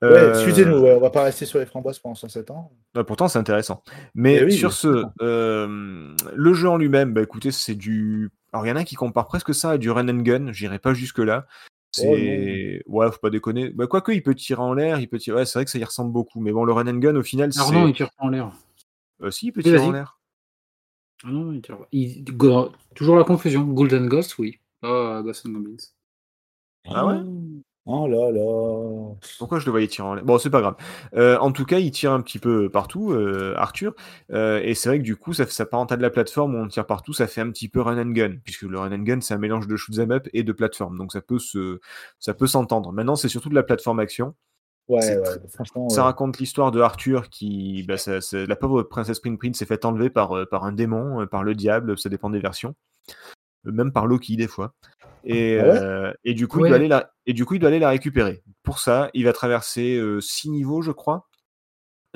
Ouais, 0.00 0.08
euh, 0.08 0.30
excusez-nous, 0.34 0.78
ouais, 0.78 0.94
on 0.94 1.00
va 1.00 1.10
pas 1.10 1.24
rester 1.24 1.44
sur 1.44 1.58
les 1.58 1.66
framboises 1.66 1.98
pendant 1.98 2.14
107 2.14 2.50
ans. 2.52 2.70
ah, 2.94 3.02
pourtant 3.04 3.26
c'est 3.28 3.38
intéressant. 3.38 3.82
Mais 4.14 4.36
Eh 4.40 4.44
oui, 4.44 4.52
sur 4.52 4.72
ce, 4.72 5.04
euh, 5.22 6.14
le 6.34 6.54
jeu 6.54 6.68
en 6.68 6.76
lui-même, 6.76 7.12
bah 7.12 7.22
écoutez, 7.22 7.50
c'est 7.50 7.74
du. 7.74 8.30
Alors 8.52 8.64
il 8.64 8.68
y 8.68 8.72
en 8.72 8.76
a 8.76 8.84
qui 8.84 8.94
comparent 8.94 9.26
presque 9.26 9.52
ça 9.54 9.70
à 9.72 9.78
du 9.78 9.90
run 9.90 10.08
and 10.08 10.22
gun. 10.22 10.52
J'irai 10.52 10.78
pas 10.78 10.94
jusque 10.94 11.18
là. 11.18 11.46
C'est 11.90 12.82
ouais, 12.86 13.10
faut 13.10 13.18
pas 13.18 13.30
déconner. 13.30 13.70
Bah, 13.70 13.86
quoique 13.88 14.12
il 14.12 14.22
peut 14.22 14.34
tirer 14.34 14.60
en 14.62 14.72
l'air, 14.74 15.00
il 15.00 15.08
peut 15.08 15.18
tirer. 15.18 15.38
Ouais, 15.38 15.46
c'est 15.46 15.58
vrai 15.58 15.64
que 15.64 15.70
ça 15.70 15.78
y 15.78 15.84
ressemble 15.84 16.12
beaucoup. 16.12 16.38
Mais 16.40 16.52
bon, 16.52 16.64
le 16.64 16.72
run 16.72 16.86
and 16.86 16.98
gun 16.98 17.16
au 17.16 17.22
final, 17.22 17.52
c'est. 17.52 17.60
Non, 17.72 17.88
il 17.88 17.94
tire 17.94 18.10
pas 18.16 18.24
en 18.24 18.28
l'air. 18.28 18.52
Euh, 19.22 19.30
si, 19.32 19.46
il 19.48 19.52
peut 19.52 19.62
tirer 19.62 19.78
en 19.78 19.90
l'air. 19.92 20.20
Ah 21.24 21.28
non, 21.30 21.52
il 21.52 21.60
tire 21.60 21.76
pas. 21.78 21.88
Il- 21.90 22.22
Go- 22.36 22.70
Toujours 22.94 23.16
la 23.16 23.24
confusion. 23.24 23.64
Golden 23.64 24.06
Ghost, 24.06 24.38
oui. 24.38 24.60
Pas 24.80 25.22
Ghost 25.22 25.44
and 25.46 25.50
Goblins. 25.50 25.76
Ah 26.88 27.04
ouais? 27.06 27.16
Oh 27.90 28.06
là 28.06 28.30
là. 28.30 29.14
Pourquoi 29.38 29.60
je 29.60 29.64
le 29.64 29.70
voyais 29.70 29.86
tirer 29.86 30.06
en 30.06 30.14
l'air? 30.14 30.22
Bon, 30.22 30.36
c'est 30.36 30.50
pas 30.50 30.60
grave. 30.60 30.76
Euh, 31.14 31.38
en 31.38 31.52
tout 31.52 31.64
cas, 31.64 31.78
il 31.78 31.90
tire 31.90 32.12
un 32.12 32.20
petit 32.20 32.38
peu 32.38 32.68
partout, 32.68 33.12
euh, 33.12 33.54
Arthur. 33.56 33.94
Euh, 34.30 34.60
et 34.62 34.74
c'est 34.74 34.90
vrai 34.90 34.98
que 34.98 35.04
du 35.04 35.16
coup, 35.16 35.32
ça, 35.32 35.46
ça 35.46 35.64
part 35.64 35.86
à 35.90 35.96
de 35.96 36.02
la 36.02 36.10
plateforme 36.10 36.54
où 36.54 36.58
on 36.58 36.68
tire 36.68 36.84
partout, 36.84 37.14
ça 37.14 37.26
fait 37.26 37.40
un 37.40 37.50
petit 37.50 37.70
peu 37.70 37.80
run 37.80 37.98
and 37.98 38.10
gun, 38.10 38.34
puisque 38.44 38.62
le 38.62 38.78
run 38.78 38.92
and 38.92 39.04
gun, 39.04 39.22
c'est 39.22 39.32
un 39.32 39.38
mélange 39.38 39.66
de 39.66 39.74
shoot 39.76 39.98
up 40.00 40.28
et 40.34 40.42
de 40.42 40.52
plateforme. 40.52 40.98
Donc 40.98 41.12
ça 41.12 41.22
peut 41.22 41.38
se, 41.38 41.80
ça 42.18 42.34
peut 42.34 42.46
s'entendre. 42.46 42.92
Maintenant, 42.92 43.16
c'est 43.16 43.28
surtout 43.28 43.48
de 43.48 43.54
la 43.54 43.62
plateforme 43.62 44.00
action. 44.00 44.34
Ouais, 44.88 45.18
franchement. 45.48 45.88
Ça 45.88 46.02
ouais. 46.02 46.04
raconte 46.04 46.38
l'histoire 46.38 46.70
de 46.70 46.82
Arthur 46.82 47.30
qui, 47.30 47.84
bah, 47.88 47.96
ça- 47.96 48.20
ça- 48.20 48.44
la 48.44 48.56
pauvre 48.56 48.82
princesse 48.82 49.20
Prince 49.20 49.56
s'est 49.56 49.64
fait 49.66 49.86
enlever 49.86 50.10
par, 50.10 50.46
par 50.50 50.64
un 50.64 50.72
démon, 50.72 51.26
par 51.26 51.42
le 51.42 51.54
diable, 51.54 51.98
ça 51.98 52.10
dépend 52.10 52.28
des 52.28 52.40
versions, 52.40 52.74
même 53.64 53.92
par 53.92 54.06
Loki 54.06 54.36
des 54.36 54.48
fois. 54.48 54.74
Et, 55.24 55.58
Ah 55.60 55.66
ouais? 55.66 55.78
euh, 55.80 56.12
et 56.24 56.34
du 56.34 56.46
coup, 56.46 56.58
il 56.58 56.62
Ouais. 56.62 56.68
doit 56.68 56.76
aller 56.76 56.88
la, 56.88 57.12
et 57.26 57.32
du 57.32 57.44
coup, 57.44 57.54
il 57.54 57.58
doit 57.60 57.68
aller 57.68 57.78
la 57.78 57.90
récupérer. 57.90 58.42
Pour 58.62 58.78
ça, 58.78 59.10
il 59.14 59.24
va 59.24 59.32
traverser 59.32 59.96
euh, 59.96 60.20
six 60.20 60.50
niveaux, 60.50 60.80
je 60.82 60.92
crois. 60.92 61.28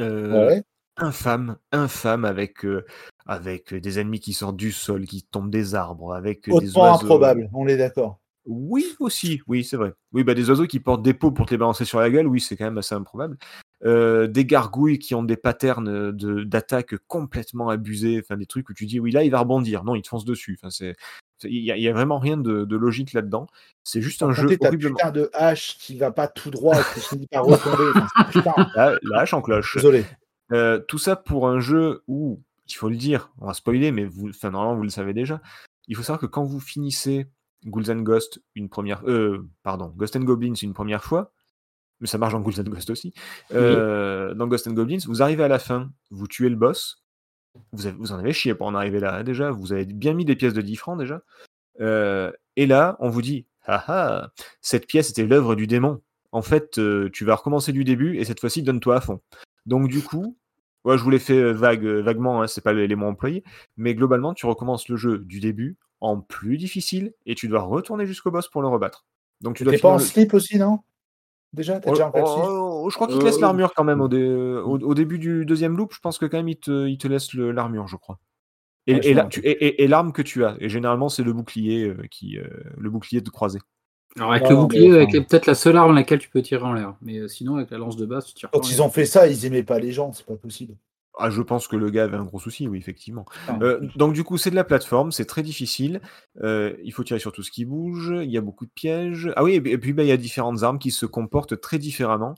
Euh, 0.00 0.46
Ouais. 0.46 0.62
infâme, 0.96 1.56
infâme 1.72 2.24
avec, 2.24 2.64
euh, 2.64 2.84
avec 3.26 3.74
des 3.74 3.98
ennemis 3.98 4.20
qui 4.20 4.32
sortent 4.32 4.56
du 4.56 4.72
sol, 4.72 5.04
qui 5.06 5.22
tombent 5.24 5.50
des 5.50 5.74
arbres, 5.74 6.14
avec 6.14 6.44
des 6.46 6.52
Hautement 6.52 6.82
oiseaux. 6.84 7.06
improbable, 7.06 7.50
on 7.52 7.66
est 7.66 7.76
d'accord. 7.76 8.20
Oui, 8.44 8.84
aussi, 8.98 9.40
oui, 9.46 9.62
c'est 9.64 9.76
vrai. 9.76 9.92
Oui, 10.12 10.24
bah, 10.24 10.34
des 10.34 10.50
oiseaux 10.50 10.66
qui 10.66 10.80
portent 10.80 11.02
des 11.02 11.14
pots 11.14 11.30
pour 11.30 11.46
te 11.46 11.52
les 11.52 11.58
balancer 11.58 11.84
sur 11.84 12.00
la 12.00 12.10
gueule, 12.10 12.26
oui, 12.26 12.40
c'est 12.40 12.56
quand 12.56 12.64
même 12.64 12.78
assez 12.78 12.94
improbable. 12.94 13.36
Euh, 13.84 14.26
des 14.26 14.44
gargouilles 14.44 14.98
qui 14.98 15.14
ont 15.14 15.22
des 15.22 15.36
patterns 15.36 16.12
de- 16.12 16.44
d'attaque 16.44 16.96
complètement 17.06 17.68
abusés, 17.68 18.20
enfin 18.22 18.36
des 18.36 18.46
trucs 18.46 18.68
où 18.68 18.74
tu 18.74 18.86
dis, 18.86 18.98
oui, 19.00 19.12
là, 19.12 19.22
il 19.24 19.30
va 19.30 19.40
rebondir. 19.40 19.84
Non, 19.84 19.94
il 19.94 20.02
te 20.02 20.08
fonce 20.08 20.24
dessus. 20.24 20.58
Enfin, 20.60 20.70
c'est- 20.70 20.94
il 21.44 21.64
y, 21.64 21.88
a- 21.88 21.92
vraiment 21.92 22.18
rien 22.18 22.36
de, 22.36 22.64
de 22.64 22.76
logique 22.76 23.12
là-dedans. 23.12 23.46
C'est 23.84 24.00
juste 24.02 24.22
un 24.22 24.32
jeu 24.32 24.48
horriblement. 24.60 24.96
putain 24.96 25.10
de 25.10 25.30
hache 25.34 25.76
qui 25.78 25.98
va 25.98 26.10
pas 26.12 26.28
tout 26.28 26.50
droit 26.50 26.76
et 26.78 26.82
qui 26.94 27.00
finit 27.00 27.26
par 27.26 27.44
retomber. 27.44 27.90
Enfin, 28.16 28.54
La, 28.76 28.98
la 29.02 29.20
hache 29.20 29.34
en 29.34 29.42
cloche. 29.42 29.76
désolé. 29.76 30.04
Euh, 30.52 30.78
tout 30.78 30.98
ça 30.98 31.16
pour 31.16 31.48
un 31.48 31.60
jeu 31.60 32.02
où, 32.08 32.40
il 32.68 32.74
faut 32.74 32.88
le 32.88 32.96
dire, 32.96 33.30
on 33.38 33.46
va 33.46 33.54
spoiler, 33.54 33.90
mais 33.92 34.04
vous, 34.04 34.28
enfin, 34.30 34.50
normalement 34.50 34.76
vous 34.76 34.82
le 34.82 34.88
savez 34.90 35.12
déjà. 35.14 35.40
Il 35.88 35.96
faut 35.96 36.02
savoir 36.02 36.20
que 36.20 36.26
quand 36.26 36.44
vous 36.44 36.60
finissez 36.60 37.26
Ghouls 37.66 37.90
and 37.90 38.00
Ghost 38.02 38.42
une 38.54 38.68
première, 38.68 39.02
euh, 39.08 39.48
pardon, 39.62 39.92
Ghost 39.96 40.16
and 40.16 40.20
Goblins 40.24 40.54
une 40.54 40.72
première 40.74 41.04
fois, 41.04 41.32
mais 42.00 42.06
ça 42.06 42.18
marche 42.18 42.32
dans 42.32 42.40
Ghouls 42.40 42.58
and 42.60 42.64
Ghost 42.70 42.90
aussi. 42.90 43.12
euh, 43.52 44.34
Dans 44.34 44.46
Ghost 44.46 44.66
and 44.68 44.72
Goblins, 44.72 44.98
vous 45.06 45.22
arrivez 45.22 45.44
à 45.44 45.48
la 45.48 45.58
fin, 45.58 45.90
vous 46.10 46.26
tuez 46.26 46.48
le 46.48 46.56
boss. 46.56 47.01
Vous, 47.72 47.86
avez- 47.86 47.96
vous 47.96 48.12
en 48.12 48.18
avez 48.18 48.32
chié 48.32 48.54
pour 48.54 48.66
en 48.66 48.74
arriver 48.74 49.00
là 49.00 49.16
hein, 49.16 49.24
déjà. 49.24 49.50
Vous 49.50 49.72
avez 49.72 49.84
bien 49.84 50.14
mis 50.14 50.24
des 50.24 50.36
pièces 50.36 50.54
de 50.54 50.62
10 50.62 50.76
francs 50.76 50.98
déjà. 50.98 51.22
Euh, 51.80 52.30
et 52.56 52.66
là, 52.66 52.96
on 53.00 53.08
vous 53.08 53.22
dit, 53.22 53.46
ah 53.64 53.84
ah, 53.88 54.30
cette 54.60 54.86
pièce 54.86 55.10
était 55.10 55.26
l'œuvre 55.26 55.54
du 55.54 55.66
démon. 55.66 56.00
En 56.32 56.42
fait, 56.42 56.78
euh, 56.78 57.10
tu 57.12 57.24
vas 57.24 57.34
recommencer 57.34 57.72
du 57.72 57.84
début 57.84 58.16
et 58.18 58.24
cette 58.24 58.40
fois-ci, 58.40 58.62
donne-toi 58.62 58.96
à 58.96 59.00
fond. 59.00 59.20
Donc 59.66 59.88
du 59.88 60.02
coup, 60.02 60.36
ouais, 60.84 60.96
je 60.98 61.02
vous 61.02 61.10
l'ai 61.10 61.18
fait 61.18 61.36
euh, 61.38 61.52
vague, 61.52 61.84
vaguement, 61.84 62.42
hein, 62.42 62.46
c'est 62.46 62.62
pas 62.62 62.72
l'élément 62.72 63.08
employé, 63.08 63.44
mais 63.76 63.94
globalement, 63.94 64.34
tu 64.34 64.46
recommences 64.46 64.88
le 64.88 64.96
jeu 64.96 65.18
du 65.18 65.40
début 65.40 65.76
en 66.00 66.20
plus 66.20 66.56
difficile 66.58 67.12
et 67.26 67.34
tu 67.34 67.48
dois 67.48 67.60
retourner 67.60 68.06
jusqu'au 68.06 68.30
boss 68.30 68.48
pour 68.48 68.62
le 68.62 68.68
rebattre. 68.68 69.04
Donc 69.40 69.56
tu 69.56 69.64
dois 69.64 69.72
T'es 69.74 69.78
pas 69.78 69.90
en 69.90 69.98
le- 69.98 70.02
slip 70.02 70.34
aussi, 70.34 70.58
non? 70.58 70.80
Déjà, 71.52 71.78
t'es 71.80 71.88
Oh, 71.90 71.92
déjà 71.92 72.10
classique 72.10 72.42
oh, 72.46 72.82
oh, 72.84 72.90
je 72.90 72.94
crois 72.94 73.06
qu'il 73.08 73.18
te 73.18 73.24
laisse 73.24 73.36
Euh, 73.36 73.40
l'armure 73.42 73.74
quand 73.74 73.84
même 73.84 74.00
au, 74.00 74.08
dé- 74.08 74.24
au, 74.26 74.78
au 74.78 74.94
début 74.94 75.18
du 75.18 75.44
deuxième 75.44 75.76
loop. 75.76 75.92
Je 75.94 76.00
pense 76.00 76.18
que 76.18 76.24
quand 76.26 76.38
même 76.38 76.48
il 76.48 76.56
te, 76.58 76.86
il 76.88 76.96
te 76.98 77.06
laisse 77.08 77.34
le- 77.34 77.50
l'armure, 77.52 77.88
je 77.88 77.96
crois. 77.96 78.18
Et, 78.86 78.94
Ouais, 78.94 79.02
je 79.02 79.08
et, 79.08 79.10
me 79.12 79.16
la- 79.16 79.22
rappelle. 79.24 79.42
tu- 79.42 79.46
et- 79.48 79.66
et- 79.66 79.82
et 79.84 79.86
l'arme 79.88 80.12
que 80.12 80.22
tu 80.22 80.44
as. 80.44 80.56
Et 80.60 80.68
généralement 80.68 81.08
c'est 81.08 81.22
le 81.22 81.32
bouclier 81.32 81.84
euh, 81.88 82.02
qui, 82.10 82.38
euh, 82.38 82.46
le 82.78 82.90
bouclier 82.90 83.20
de 83.20 83.30
croisé. 83.30 83.58
Alors 84.16 84.32
avec 84.32 84.44
Non, 84.44 84.50
le 84.50 84.56
bouclier, 84.56 84.88
mais 84.90 84.96
avec 84.96 85.10
peut-être 85.28 85.46
la 85.46 85.54
seule 85.54 85.76
arme 85.76 85.94
laquelle 85.94 86.18
tu 86.18 86.28
peux 86.30 86.42
tirer 86.42 86.64
en 86.64 86.72
l'air. 86.72 86.96
Mais 87.00 87.18
euh, 87.18 87.28
sinon, 87.28 87.56
avec 87.56 87.70
la 87.70 87.78
lance 87.78 87.96
de 87.96 88.04
base, 88.06 88.26
tu 88.26 88.34
tires 88.34 88.50
Quand 88.50 88.70
ils 88.70 88.82
ont 88.82 88.90
fait 88.90 89.06
ça, 89.06 89.26
ils 89.26 89.46
aimaient 89.46 89.62
pas 89.62 89.78
les 89.78 89.92
gens, 89.92 90.12
c'est 90.12 90.26
pas 90.26 90.36
possible. 90.36 90.74
Ah, 91.18 91.28
je 91.28 91.42
pense 91.42 91.68
que 91.68 91.76
le 91.76 91.90
gars 91.90 92.04
avait 92.04 92.16
un 92.16 92.24
gros 92.24 92.38
souci, 92.40 92.66
oui, 92.68 92.78
effectivement. 92.78 93.26
Euh, 93.62 93.80
donc 93.96 94.14
du 94.14 94.24
coup, 94.24 94.38
c'est 94.38 94.50
de 94.50 94.54
la 94.54 94.64
plateforme, 94.64 95.12
c'est 95.12 95.26
très 95.26 95.42
difficile. 95.42 96.00
Euh, 96.42 96.74
il 96.82 96.92
faut 96.92 97.04
tirer 97.04 97.20
sur 97.20 97.32
tout 97.32 97.42
ce 97.42 97.50
qui 97.50 97.64
bouge. 97.66 98.12
Il 98.22 98.30
y 98.30 98.38
a 98.38 98.40
beaucoup 98.40 98.64
de 98.64 98.70
pièges. 98.74 99.30
Ah 99.36 99.44
oui, 99.44 99.54
et, 99.56 99.78
puis- 99.78 99.92
bah, 99.92 100.02
il 100.04 100.08
y 100.08 100.12
a 100.12 100.16
différentes 100.16 100.62
armes 100.62 100.78
qui 100.78 100.90
se 100.90 101.04
comportent 101.04 101.60
très 101.60 101.78
différemment 101.78 102.34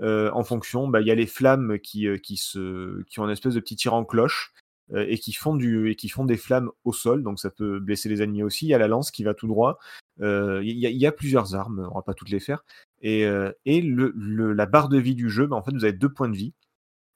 euh, 0.00 0.30
en 0.32 0.42
fonction. 0.42 0.88
bah, 0.88 1.00
Il 1.00 1.06
y 1.06 1.10
a 1.12 1.14
les 1.14 1.26
flammes 1.26 1.78
qui, 1.78 2.08
qui, 2.20 2.36
se, 2.36 3.00
qui 3.04 3.20
ont 3.20 3.24
une 3.26 3.30
espèce 3.30 3.54
de 3.54 3.60
petit 3.60 3.76
tir 3.76 3.94
en 3.94 4.04
cloche 4.04 4.52
et 4.94 5.18
qui 5.18 5.32
font 5.32 5.56
du 5.56 5.90
et 5.90 5.96
qui 5.96 6.08
font 6.08 6.24
des 6.24 6.36
flammes 6.36 6.70
au 6.84 6.92
sol. 6.92 7.22
Donc 7.22 7.38
ça 7.40 7.50
peut 7.50 7.78
blesser 7.80 8.08
les 8.08 8.22
ennemis 8.22 8.42
aussi. 8.42 8.66
Il 8.66 8.70
y 8.70 8.74
a 8.74 8.78
la 8.78 8.86
lance 8.88 9.10
qui 9.12 9.22
va 9.24 9.34
tout 9.34 9.46
droit. 9.48 9.78
Il 10.20 10.24
y, 10.64 10.86
a- 10.86 10.90
il 10.90 10.96
y 10.96 11.06
a 11.06 11.12
plusieurs 11.12 11.54
armes. 11.54 11.88
On 11.92 11.94
va 11.96 12.02
pas 12.02 12.14
toutes 12.14 12.30
les 12.30 12.40
faire. 12.40 12.64
Et, 13.02 13.22
et 13.66 13.80
le, 13.80 14.12
le- 14.16 14.52
la 14.52 14.66
barre 14.66 14.88
de 14.88 14.98
vie 14.98 15.14
du 15.14 15.28
jeu, 15.30 15.46
bah, 15.46 15.56
en 15.56 15.62
fait, 15.62 15.72
vous 15.72 15.84
avez 15.84 15.92
deux 15.92 16.08
points 16.08 16.28
de 16.28 16.36
vie. 16.36 16.52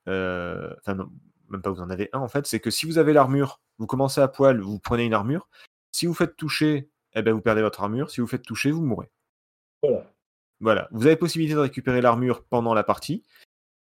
Euh, 0.08 0.74
Enfin, 0.78 0.94
non, 0.94 1.10
même 1.48 1.62
pas 1.62 1.70
vous 1.70 1.80
en 1.80 1.90
avez 1.90 2.08
un 2.12 2.20
en 2.20 2.28
fait, 2.28 2.46
c'est 2.46 2.60
que 2.60 2.70
si 2.70 2.86
vous 2.86 2.98
avez 2.98 3.12
l'armure, 3.12 3.60
vous 3.78 3.86
commencez 3.86 4.20
à 4.20 4.28
poil, 4.28 4.60
vous 4.60 4.78
prenez 4.78 5.04
une 5.04 5.14
armure. 5.14 5.48
Si 5.92 6.06
vous 6.06 6.14
faites 6.14 6.36
toucher, 6.36 6.88
eh 7.14 7.22
ben, 7.22 7.32
vous 7.32 7.40
perdez 7.40 7.62
votre 7.62 7.80
armure. 7.82 8.10
Si 8.10 8.20
vous 8.20 8.26
faites 8.26 8.42
toucher, 8.42 8.70
vous 8.70 8.82
mourrez. 8.84 9.10
Voilà. 9.82 10.06
Voilà. 10.60 10.88
Vous 10.92 11.06
avez 11.06 11.16
possibilité 11.16 11.54
de 11.54 11.60
récupérer 11.60 12.00
l'armure 12.00 12.44
pendant 12.44 12.74
la 12.74 12.84
partie. 12.84 13.24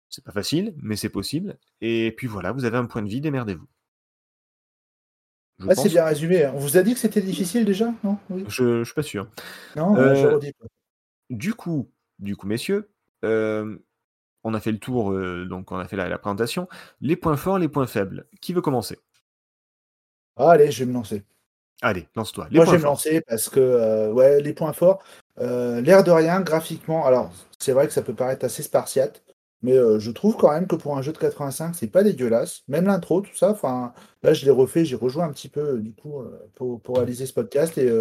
C'est 0.09 0.23
pas 0.23 0.31
facile, 0.31 0.73
mais 0.77 0.95
c'est 0.95 1.09
possible. 1.09 1.57
Et 1.81 2.13
puis 2.15 2.27
voilà, 2.27 2.53
vous 2.53 2.63
avez 2.65 2.77
un 2.77 2.85
point 2.85 3.01
de 3.01 3.09
vie, 3.09 3.19
démerdez-vous. 3.19 3.67
Ah, 5.67 5.75
c'est 5.75 5.89
bien 5.89 6.05
résumé. 6.05 6.45
On 6.47 6.59
vous 6.59 6.77
a 6.77 6.83
dit 6.83 6.93
que 6.93 6.99
c'était 6.99 7.21
difficile 7.21 7.65
déjà? 7.65 7.91
Non? 8.03 8.17
Oui. 8.29 8.45
je, 8.47 8.79
je 8.79 8.83
suis 8.83 8.93
pas 8.93 9.01
sûr. 9.01 9.27
Non, 9.75 9.95
Euh, 9.97 10.15
je 10.15 10.27
redis 10.27 10.53
pas. 10.53 10.67
Du 11.31 11.55
coup, 11.55 11.91
du 12.19 12.35
coup, 12.35 12.45
messieurs, 12.47 12.89
euh, 13.25 13.77
on 14.43 14.53
a 14.53 14.59
fait 14.59 14.71
le 14.71 14.79
tour, 14.79 15.11
euh, 15.11 15.45
donc 15.45 15.71
on 15.71 15.77
a 15.77 15.87
fait 15.87 15.95
la, 15.95 16.07
la 16.07 16.17
présentation. 16.17 16.67
Les 17.01 17.15
points 17.15 17.37
forts, 17.37 17.59
les 17.59 17.67
points 17.67 17.87
faibles. 17.87 18.27
Qui 18.41 18.53
veut 18.53 18.61
commencer? 18.61 18.97
Allez, 20.35 20.71
je 20.71 20.83
vais 20.83 20.89
me 20.89 20.93
lancer. 20.93 21.23
Allez, 21.81 22.07
lance-toi. 22.15 22.47
Moi, 22.51 22.65
je 22.65 22.71
vais 22.71 22.77
me 22.77 22.83
lancer 22.83 23.21
parce 23.21 23.49
que, 23.49 23.59
euh, 23.59 24.11
ouais, 24.11 24.41
les 24.41 24.53
points 24.53 24.73
forts, 24.73 25.03
euh, 25.39 25.81
l'air 25.81 26.03
de 26.03 26.11
rien, 26.11 26.41
graphiquement, 26.41 27.05
alors, 27.05 27.31
c'est 27.59 27.71
vrai 27.71 27.87
que 27.87 27.93
ça 27.93 28.01
peut 28.01 28.15
paraître 28.15 28.45
assez 28.45 28.63
spartiate, 28.63 29.23
mais 29.61 29.75
je 29.99 30.11
trouve 30.11 30.37
quand 30.37 30.51
même 30.51 30.67
que 30.67 30.75
pour 30.75 30.97
un 30.97 31.01
jeu 31.01 31.11
de 31.11 31.17
85, 31.17 31.75
c'est 31.75 31.87
pas 31.87 32.03
dégueulasse. 32.03 32.61
Même 32.67 32.85
l'intro, 32.85 33.21
tout 33.21 33.35
ça, 33.35 33.51
enfin, 33.51 33.93
là, 34.23 34.33
je 34.33 34.45
l'ai 34.45 34.51
refait, 34.51 34.85
j'ai 34.85 34.95
rejoint 34.95 35.25
un 35.25 35.31
petit 35.31 35.49
peu, 35.49 35.79
du 35.79 35.93
coup, 35.93 36.23
pour, 36.55 36.79
pour 36.81 36.97
réaliser 36.97 37.25
ce 37.25 37.33
podcast, 37.33 37.77
et 37.77 37.91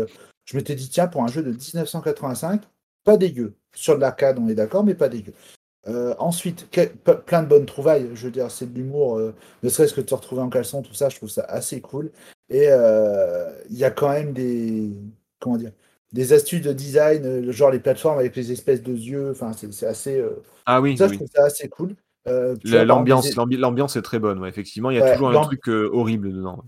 je 0.44 0.56
m'étais 0.56 0.74
dit, 0.74 0.88
tiens, 0.88 1.08
pour 1.08 1.22
un 1.22 1.28
jeu 1.28 1.42
de 1.42 1.50
1985, 1.50 2.62
pas 3.04 3.16
dégueu. 3.16 3.56
Sur 3.74 3.96
de 3.96 4.00
l'arcade, 4.00 4.38
on 4.38 4.48
est 4.48 4.54
d'accord, 4.54 4.84
mais 4.84 4.94
pas 4.94 5.08
dégueu. 5.08 5.32
Euh, 5.88 6.14
ensuite, 6.18 6.68
que- 6.70 6.86
plein 7.14 7.42
de 7.42 7.48
bonnes 7.48 7.66
trouvailles. 7.66 8.08
Je 8.14 8.24
veux 8.26 8.30
dire, 8.32 8.50
c'est 8.50 8.72
de 8.72 8.76
l'humour, 8.76 9.18
euh, 9.18 9.34
ne 9.62 9.68
serait-ce 9.68 9.94
que 9.94 10.00
de 10.00 10.08
se 10.08 10.14
retrouver 10.14 10.42
en 10.42 10.48
caleçon, 10.48 10.82
tout 10.82 10.94
ça, 10.94 11.08
je 11.08 11.16
trouve 11.16 11.28
ça 11.30 11.42
assez 11.44 11.80
cool. 11.80 12.10
Et 12.48 12.66
euh, 12.68 13.50
il 13.70 13.76
y 13.76 13.84
a 13.84 13.90
quand 13.90 14.08
même 14.10 14.32
des, 14.32 14.90
comment 15.38 15.56
dire, 15.56 15.72
des 16.12 16.32
astuces 16.32 16.62
de 16.62 16.72
design, 16.72 17.50
genre 17.52 17.70
les 17.70 17.78
plateformes 17.80 18.18
avec 18.18 18.34
les 18.36 18.50
espèces 18.52 18.82
de 18.82 18.92
yeux. 18.92 19.30
Enfin, 19.30 19.52
c'est 19.52 19.86
assez. 19.86 20.24
Ah 20.64 20.80
oui, 20.80 20.96
ça, 20.96 21.08
je 21.08 21.14
trouve 21.14 21.28
ça 21.34 21.44
assez 21.44 21.68
cool. 21.68 21.94
L'ambiance, 22.64 23.36
l'ambiance 23.36 23.96
est 23.96 24.02
très 24.02 24.18
bonne, 24.18 24.40
ouais, 24.40 24.48
effectivement. 24.48 24.90
Il 24.90 24.96
y 24.96 24.98
a 24.98 25.02
Ouais, 25.02 25.12
toujours 25.12 25.30
un 25.30 25.40
truc 25.40 25.68
horrible 25.68 26.32
dedans. 26.32 26.64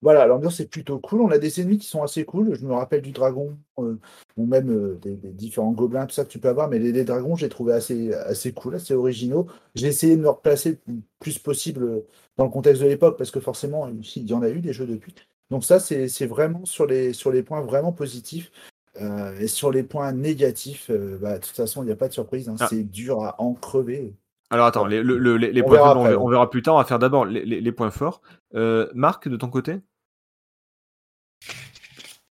Voilà, 0.00 0.26
l'ambiance 0.26 0.60
est 0.60 0.68
plutôt 0.68 1.00
cool. 1.00 1.22
On 1.22 1.30
a 1.30 1.38
des 1.38 1.60
ennemis 1.60 1.78
qui 1.78 1.88
sont 1.88 2.02
assez 2.04 2.24
cool. 2.24 2.54
Je 2.54 2.64
me 2.64 2.72
rappelle 2.72 3.02
du 3.02 3.10
dragon, 3.10 3.58
euh, 3.78 3.96
ou 4.36 4.46
même 4.46 4.70
euh, 4.70 4.94
des, 5.02 5.16
des 5.16 5.32
différents 5.32 5.72
gobelins, 5.72 6.06
tout 6.06 6.14
ça 6.14 6.24
que 6.24 6.30
tu 6.30 6.38
peux 6.38 6.48
avoir. 6.48 6.68
Mais 6.68 6.78
les, 6.78 6.92
les 6.92 7.04
dragons, 7.04 7.34
j'ai 7.34 7.48
trouvé 7.48 7.72
assez, 7.72 8.12
assez 8.14 8.52
cool, 8.52 8.76
assez 8.76 8.94
originaux. 8.94 9.46
J'ai 9.74 9.88
essayé 9.88 10.16
de 10.16 10.22
me 10.22 10.28
replacer 10.28 10.78
le 10.86 11.00
plus 11.18 11.38
possible 11.40 12.04
dans 12.36 12.44
le 12.44 12.50
contexte 12.50 12.80
de 12.82 12.86
l'époque, 12.86 13.18
parce 13.18 13.32
que 13.32 13.40
forcément, 13.40 13.88
il 13.88 14.30
y 14.30 14.34
en 14.34 14.42
a 14.42 14.48
eu 14.50 14.60
des 14.60 14.72
jeux 14.72 14.86
depuis. 14.86 15.14
Donc 15.50 15.64
ça, 15.64 15.80
c'est 15.80 16.08
c'est 16.08 16.26
vraiment 16.26 16.64
sur 16.64 16.86
les, 16.86 17.12
sur 17.12 17.32
les 17.32 17.42
points 17.42 17.62
vraiment 17.62 17.92
positifs. 17.92 18.52
Euh, 19.00 19.38
et 19.38 19.46
sur 19.48 19.70
les 19.70 19.82
points 19.84 20.12
négatifs, 20.12 20.90
bah, 21.20 21.38
de 21.38 21.44
toute 21.44 21.54
façon, 21.56 21.82
il 21.82 21.86
n'y 21.86 21.92
a 21.92 21.96
pas 21.96 22.08
de 22.08 22.12
surprise. 22.12 22.48
hein. 22.48 22.56
Ah. 22.60 22.66
C'est 22.68 22.82
dur 22.84 23.22
à 23.24 23.40
en 23.40 23.54
crever. 23.54 24.14
Alors 24.50 24.66
attends, 24.66 24.86
les, 24.86 25.02
le- 25.02 25.18
le- 25.18 25.36
les- 25.36 25.52
les 25.52 25.62
On 25.62 25.66
points 25.66 25.74
verra 25.76 25.88
faibles, 25.88 25.98
on, 25.98 26.02
après, 26.02 26.10
verra, 26.10 26.20
ouais. 26.22 26.26
on 26.26 26.30
verra 26.30 26.50
plus 26.50 26.62
tard. 26.62 26.74
On 26.74 26.78
va 26.78 26.84
faire 26.84 26.98
d'abord 26.98 27.24
les, 27.26 27.44
les- 27.44 27.60
les 27.60 27.72
points 27.72 27.90
forts. 27.90 28.22
Euh, 28.54 28.88
Marc, 28.94 29.28
de 29.28 29.36
ton 29.36 29.48
côté? 29.50 29.80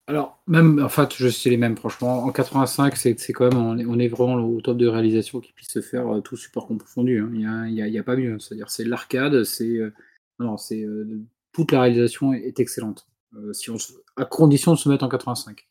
Alors, 0.08 0.44
même, 0.48 0.84
en 0.84 0.90
fait, 0.90 1.14
je 1.16 1.30
sais 1.30 1.50
les 1.50 1.56
mêmes, 1.58 1.78
franchement. 1.78 2.24
En 2.26 2.32
85, 2.32 2.96
c'est 2.98 3.16
quand 3.34 3.50
même, 3.50 3.58
on 3.58 3.78
est, 3.78 3.86
on 3.86 3.98
est 4.00 4.10
vraiment 4.10 4.36
au 4.36 4.60
top 4.60 4.78
de 4.78 4.88
réalisation 4.88 5.40
qui 5.40 5.54
puisse 5.54 5.70
se 5.72 5.82
faire 5.82 6.14
euh, 6.16 6.20
tout 6.22 6.36
support 6.36 6.68
confondu. 6.68 7.20
hein. 7.22 7.30
Il 7.68 7.74
n'y 7.76 7.98
a, 8.00 8.04
pas 8.04 8.18
mieux. 8.18 8.38
C'est-à-dire, 8.40 8.70
c'est 8.70 8.84
l'arcade, 8.84 9.44
c'est. 9.46 9.78
euh, 9.78 9.94
non, 10.40 10.58
c'est. 10.58 10.84
euh, 10.84 11.22
toute 11.54 11.72
la 11.72 11.82
réalisation 11.82 12.34
est, 12.34 12.42
est 12.42 12.60
excellente. 12.60 13.08
Euh, 13.36 13.54
si 13.54 13.70
on 13.72 13.78
se- 13.80 13.94
à 14.18 14.26
condition 14.26 14.74
de 14.74 14.78
se 14.78 14.90
mettre 14.90 15.06
en 15.06 15.10
85. 15.10 15.68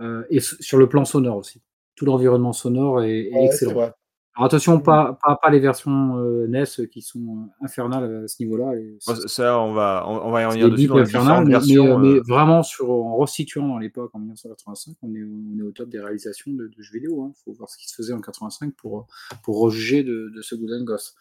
Euh, 0.00 0.24
et 0.30 0.40
sur 0.40 0.78
le 0.78 0.88
plan 0.88 1.04
sonore 1.04 1.36
aussi. 1.36 1.60
Tout 1.94 2.06
l'environnement 2.06 2.52
sonore 2.54 3.02
est, 3.02 3.26
est 3.26 3.32
Ouais, 3.34 3.48
c'est 3.52 3.66
excellent. 3.66 3.92
Alors 4.36 4.46
attention, 4.46 4.80
pas, 4.80 5.16
pas, 5.22 5.36
pas 5.36 5.50
les 5.50 5.60
versions 5.60 6.18
euh, 6.18 6.48
NES 6.48 6.88
qui 6.90 7.02
sont 7.02 7.20
euh, 7.20 7.64
infernales 7.64 8.24
à 8.24 8.28
ce 8.28 8.42
niveau-là. 8.42 8.72
Ça, 8.98 9.60
on 9.60 9.72
va, 9.72 10.04
on, 10.08 10.26
on 10.26 10.30
va 10.32 10.42
y 10.42 10.44
revenir 10.44 10.66
des 10.66 10.72
dessus 10.72 10.86
dans 10.88 10.96
les 10.96 11.02
infernales, 11.02 11.44
mais, 11.44 11.52
versions. 11.52 11.98
mais, 11.98 12.08
euh, 12.08 12.14
mais 12.14 12.20
vraiment 12.28 12.64
sur, 12.64 12.90
en 12.90 13.16
resituant 13.16 13.68
dans 13.68 13.78
l'époque 13.78 14.10
en 14.12 14.18
1985, 14.18 14.96
on 15.02 15.14
est, 15.14 15.22
on 15.22 15.58
est 15.58 15.62
au 15.62 15.70
top 15.70 15.88
des 15.88 16.00
réalisations 16.00 16.50
de, 16.50 16.66
de 16.66 16.82
jeux 16.82 16.94
vidéo. 16.94 17.32
Il 17.32 17.42
faut 17.44 17.52
voir 17.52 17.70
ce 17.70 17.78
qui 17.78 17.88
se 17.88 17.94
faisait 17.94 18.12
en 18.12 18.20
85 18.20 18.74
pour, 18.74 19.06
pour 19.44 19.60
rejuger 19.60 20.02
de, 20.02 20.32
de 20.34 20.42
ce 20.42 20.56
Golden 20.56 20.84
Ghost. 20.84 21.16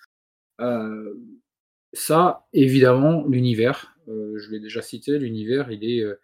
Euh, 0.61 1.14
ça, 1.93 2.47
évidemment, 2.53 3.26
l'univers, 3.28 3.95
euh, 4.07 4.38
je 4.38 4.49
l'ai 4.51 4.59
déjà 4.59 4.82
cité, 4.82 5.20
l'univers, 5.20 5.72
il 5.72 5.84
est, 5.84 6.01
euh, 6.01 6.20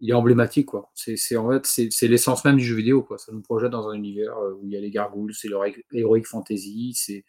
il 0.00 0.10
est 0.10 0.14
emblématique, 0.14 0.66
quoi. 0.66 0.90
C'est 0.94 1.36
en 1.36 1.50
fait, 1.50 1.66
c'est 1.66 2.08
l'essence 2.08 2.44
même 2.44 2.56
du 2.56 2.64
jeu 2.64 2.76
vidéo, 2.76 3.02
quoi. 3.02 3.18
Ça 3.18 3.32
nous 3.32 3.42
projette 3.42 3.70
dans 3.70 3.88
un 3.88 3.94
univers 3.94 4.36
euh, 4.38 4.52
où 4.54 4.66
il 4.66 4.72
y 4.72 4.76
a 4.76 4.80
les 4.80 4.90
gargouilles, 4.90 5.34
c'est 5.34 5.48
l'heroic 5.48 6.24
fantasy, 6.24 6.92
c'est 6.94 7.24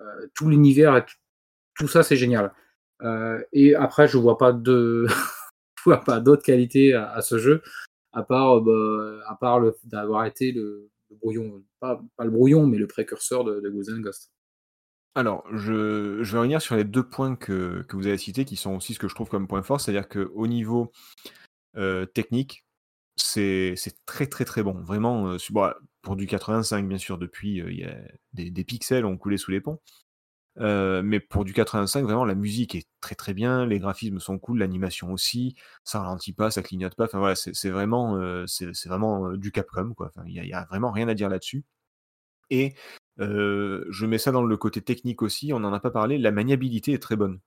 euh, 0.00 0.26
tout 0.34 0.48
l'univers, 0.48 1.04
tout 1.76 1.88
ça, 1.88 2.02
c'est 2.02 2.16
génial. 2.16 2.52
Euh, 3.02 3.42
et 3.52 3.74
après, 3.74 4.08
je 4.08 4.18
vois 4.18 4.38
pas 4.38 4.52
vois 5.84 6.04
pas 6.04 6.20
d'autres 6.20 6.42
qualités 6.42 6.94
à, 6.94 7.22
ce 7.22 7.38
jeu, 7.38 7.62
à 8.12 8.22
part, 8.22 8.60
bah, 8.60 9.20
à 9.26 9.36
part 9.36 9.62
d'avoir 9.84 10.26
été 10.26 10.52
le, 10.52 10.90
brouillon, 11.22 11.62
pas, 11.80 12.02
le 12.18 12.30
brouillon, 12.30 12.66
mais 12.66 12.76
le 12.76 12.86
précurseur 12.86 13.44
de, 13.44 13.60
de 13.60 14.00
Ghost. 14.00 14.30
Alors, 15.16 15.44
je, 15.52 16.22
je, 16.22 16.32
vais 16.32 16.38
revenir 16.38 16.62
sur 16.62 16.76
les 16.76 16.84
deux 16.84 17.02
points 17.02 17.34
que, 17.34 17.82
que, 17.88 17.96
vous 17.96 18.06
avez 18.06 18.18
cités, 18.18 18.44
qui 18.44 18.56
sont 18.56 18.76
aussi 18.76 18.94
ce 18.94 18.98
que 19.00 19.08
je 19.08 19.14
trouve 19.14 19.28
comme 19.28 19.48
point 19.48 19.62
fort, 19.62 19.80
c'est-à-dire 19.80 20.08
qu'au 20.08 20.46
niveau 20.46 20.92
euh, 21.76 22.06
technique, 22.06 22.64
c'est 23.16 23.76
très 24.06 24.26
très 24.26 24.44
très 24.44 24.62
bon. 24.62 24.80
Vraiment, 24.82 25.28
euh, 25.34 25.72
pour 26.02 26.16
du 26.16 26.26
85, 26.26 26.88
bien 26.88 26.98
sûr, 26.98 27.18
depuis, 27.18 27.60
euh, 27.60 27.70
il 27.72 27.78
y 27.78 27.84
a 27.84 27.96
des, 28.32 28.64
pixels 28.64 29.04
ont 29.04 29.16
coulé 29.18 29.36
sous 29.36 29.50
les 29.50 29.60
ponts. 29.60 29.80
mais 30.56 31.20
pour 31.20 31.44
du 31.44 31.52
85, 31.52 32.02
vraiment, 32.04 32.24
la 32.24 32.34
musique 32.34 32.74
est 32.74 32.88
très 33.00 33.14
très 33.14 33.34
bien, 33.34 33.66
les 33.66 33.78
graphismes 33.78 34.20
sont 34.20 34.38
cool, 34.38 34.58
l'animation 34.58 35.12
aussi, 35.12 35.54
ça 35.84 36.00
ralentit 36.00 36.32
pas, 36.32 36.50
ça 36.50 36.62
clignote 36.62 36.96
pas. 36.96 37.04
Enfin 37.04 37.18
voilà, 37.18 37.36
c'est 37.36 37.70
vraiment, 37.70 38.46
c'est 38.46 38.88
vraiment 38.88 39.32
du 39.32 39.52
Capcom, 39.52 39.94
quoi. 39.94 40.12
il 40.26 40.34
y, 40.34 40.52
a 40.52 40.64
vraiment 40.66 40.90
rien 40.92 41.08
à 41.08 41.14
dire 41.14 41.28
là-dessus. 41.28 41.64
Et 42.50 42.74
je 43.18 44.06
mets 44.06 44.18
ça 44.18 44.32
dans 44.32 44.42
le 44.42 44.56
côté 44.56 44.82
technique 44.82 45.22
aussi, 45.22 45.52
on 45.52 45.60
n'en 45.60 45.72
a 45.72 45.80
pas 45.80 45.90
parlé, 45.90 46.18
la 46.18 46.32
maniabilité 46.32 46.92
est 46.92 47.02
très 47.02 47.16
bonne. 47.16 47.40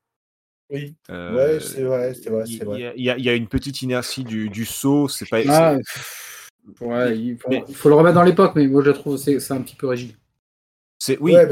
Oui, 0.69 0.95
ouais, 1.09 1.59
c'est 1.59 1.83
vrai, 1.83 2.13
c'est 2.13 2.29
vrai, 2.29 2.45
c'est 2.45 2.63
vrai. 2.63 2.93
Il 2.95 3.01
y, 3.01 3.21
y, 3.21 3.29
a 3.29 3.33
une 3.33 3.47
petite 3.47 3.81
inertie 3.81 4.23
du, 4.23 4.49
du 4.49 4.65
saut, 4.65 5.07
c'est 5.07 5.29
pas. 5.29 5.41
Ah, 5.47 5.77
ouais, 6.81 7.17
il 7.17 7.37
faut, 7.37 7.89
le 7.89 7.95
remettre 7.95 8.15
dans 8.15 8.23
l'époque, 8.23 8.53
mais 8.55 8.67
moi 8.67 8.83
je 8.83 8.91
trouve 8.91 9.17
c'est 9.17 9.39
c'est 9.39 9.53
un 9.53 9.61
petit 9.61 9.75
peu 9.75 9.87
rigide. 9.87 10.15
C'est 10.97 11.17
oui, 11.19 11.33
bah, 11.33 11.45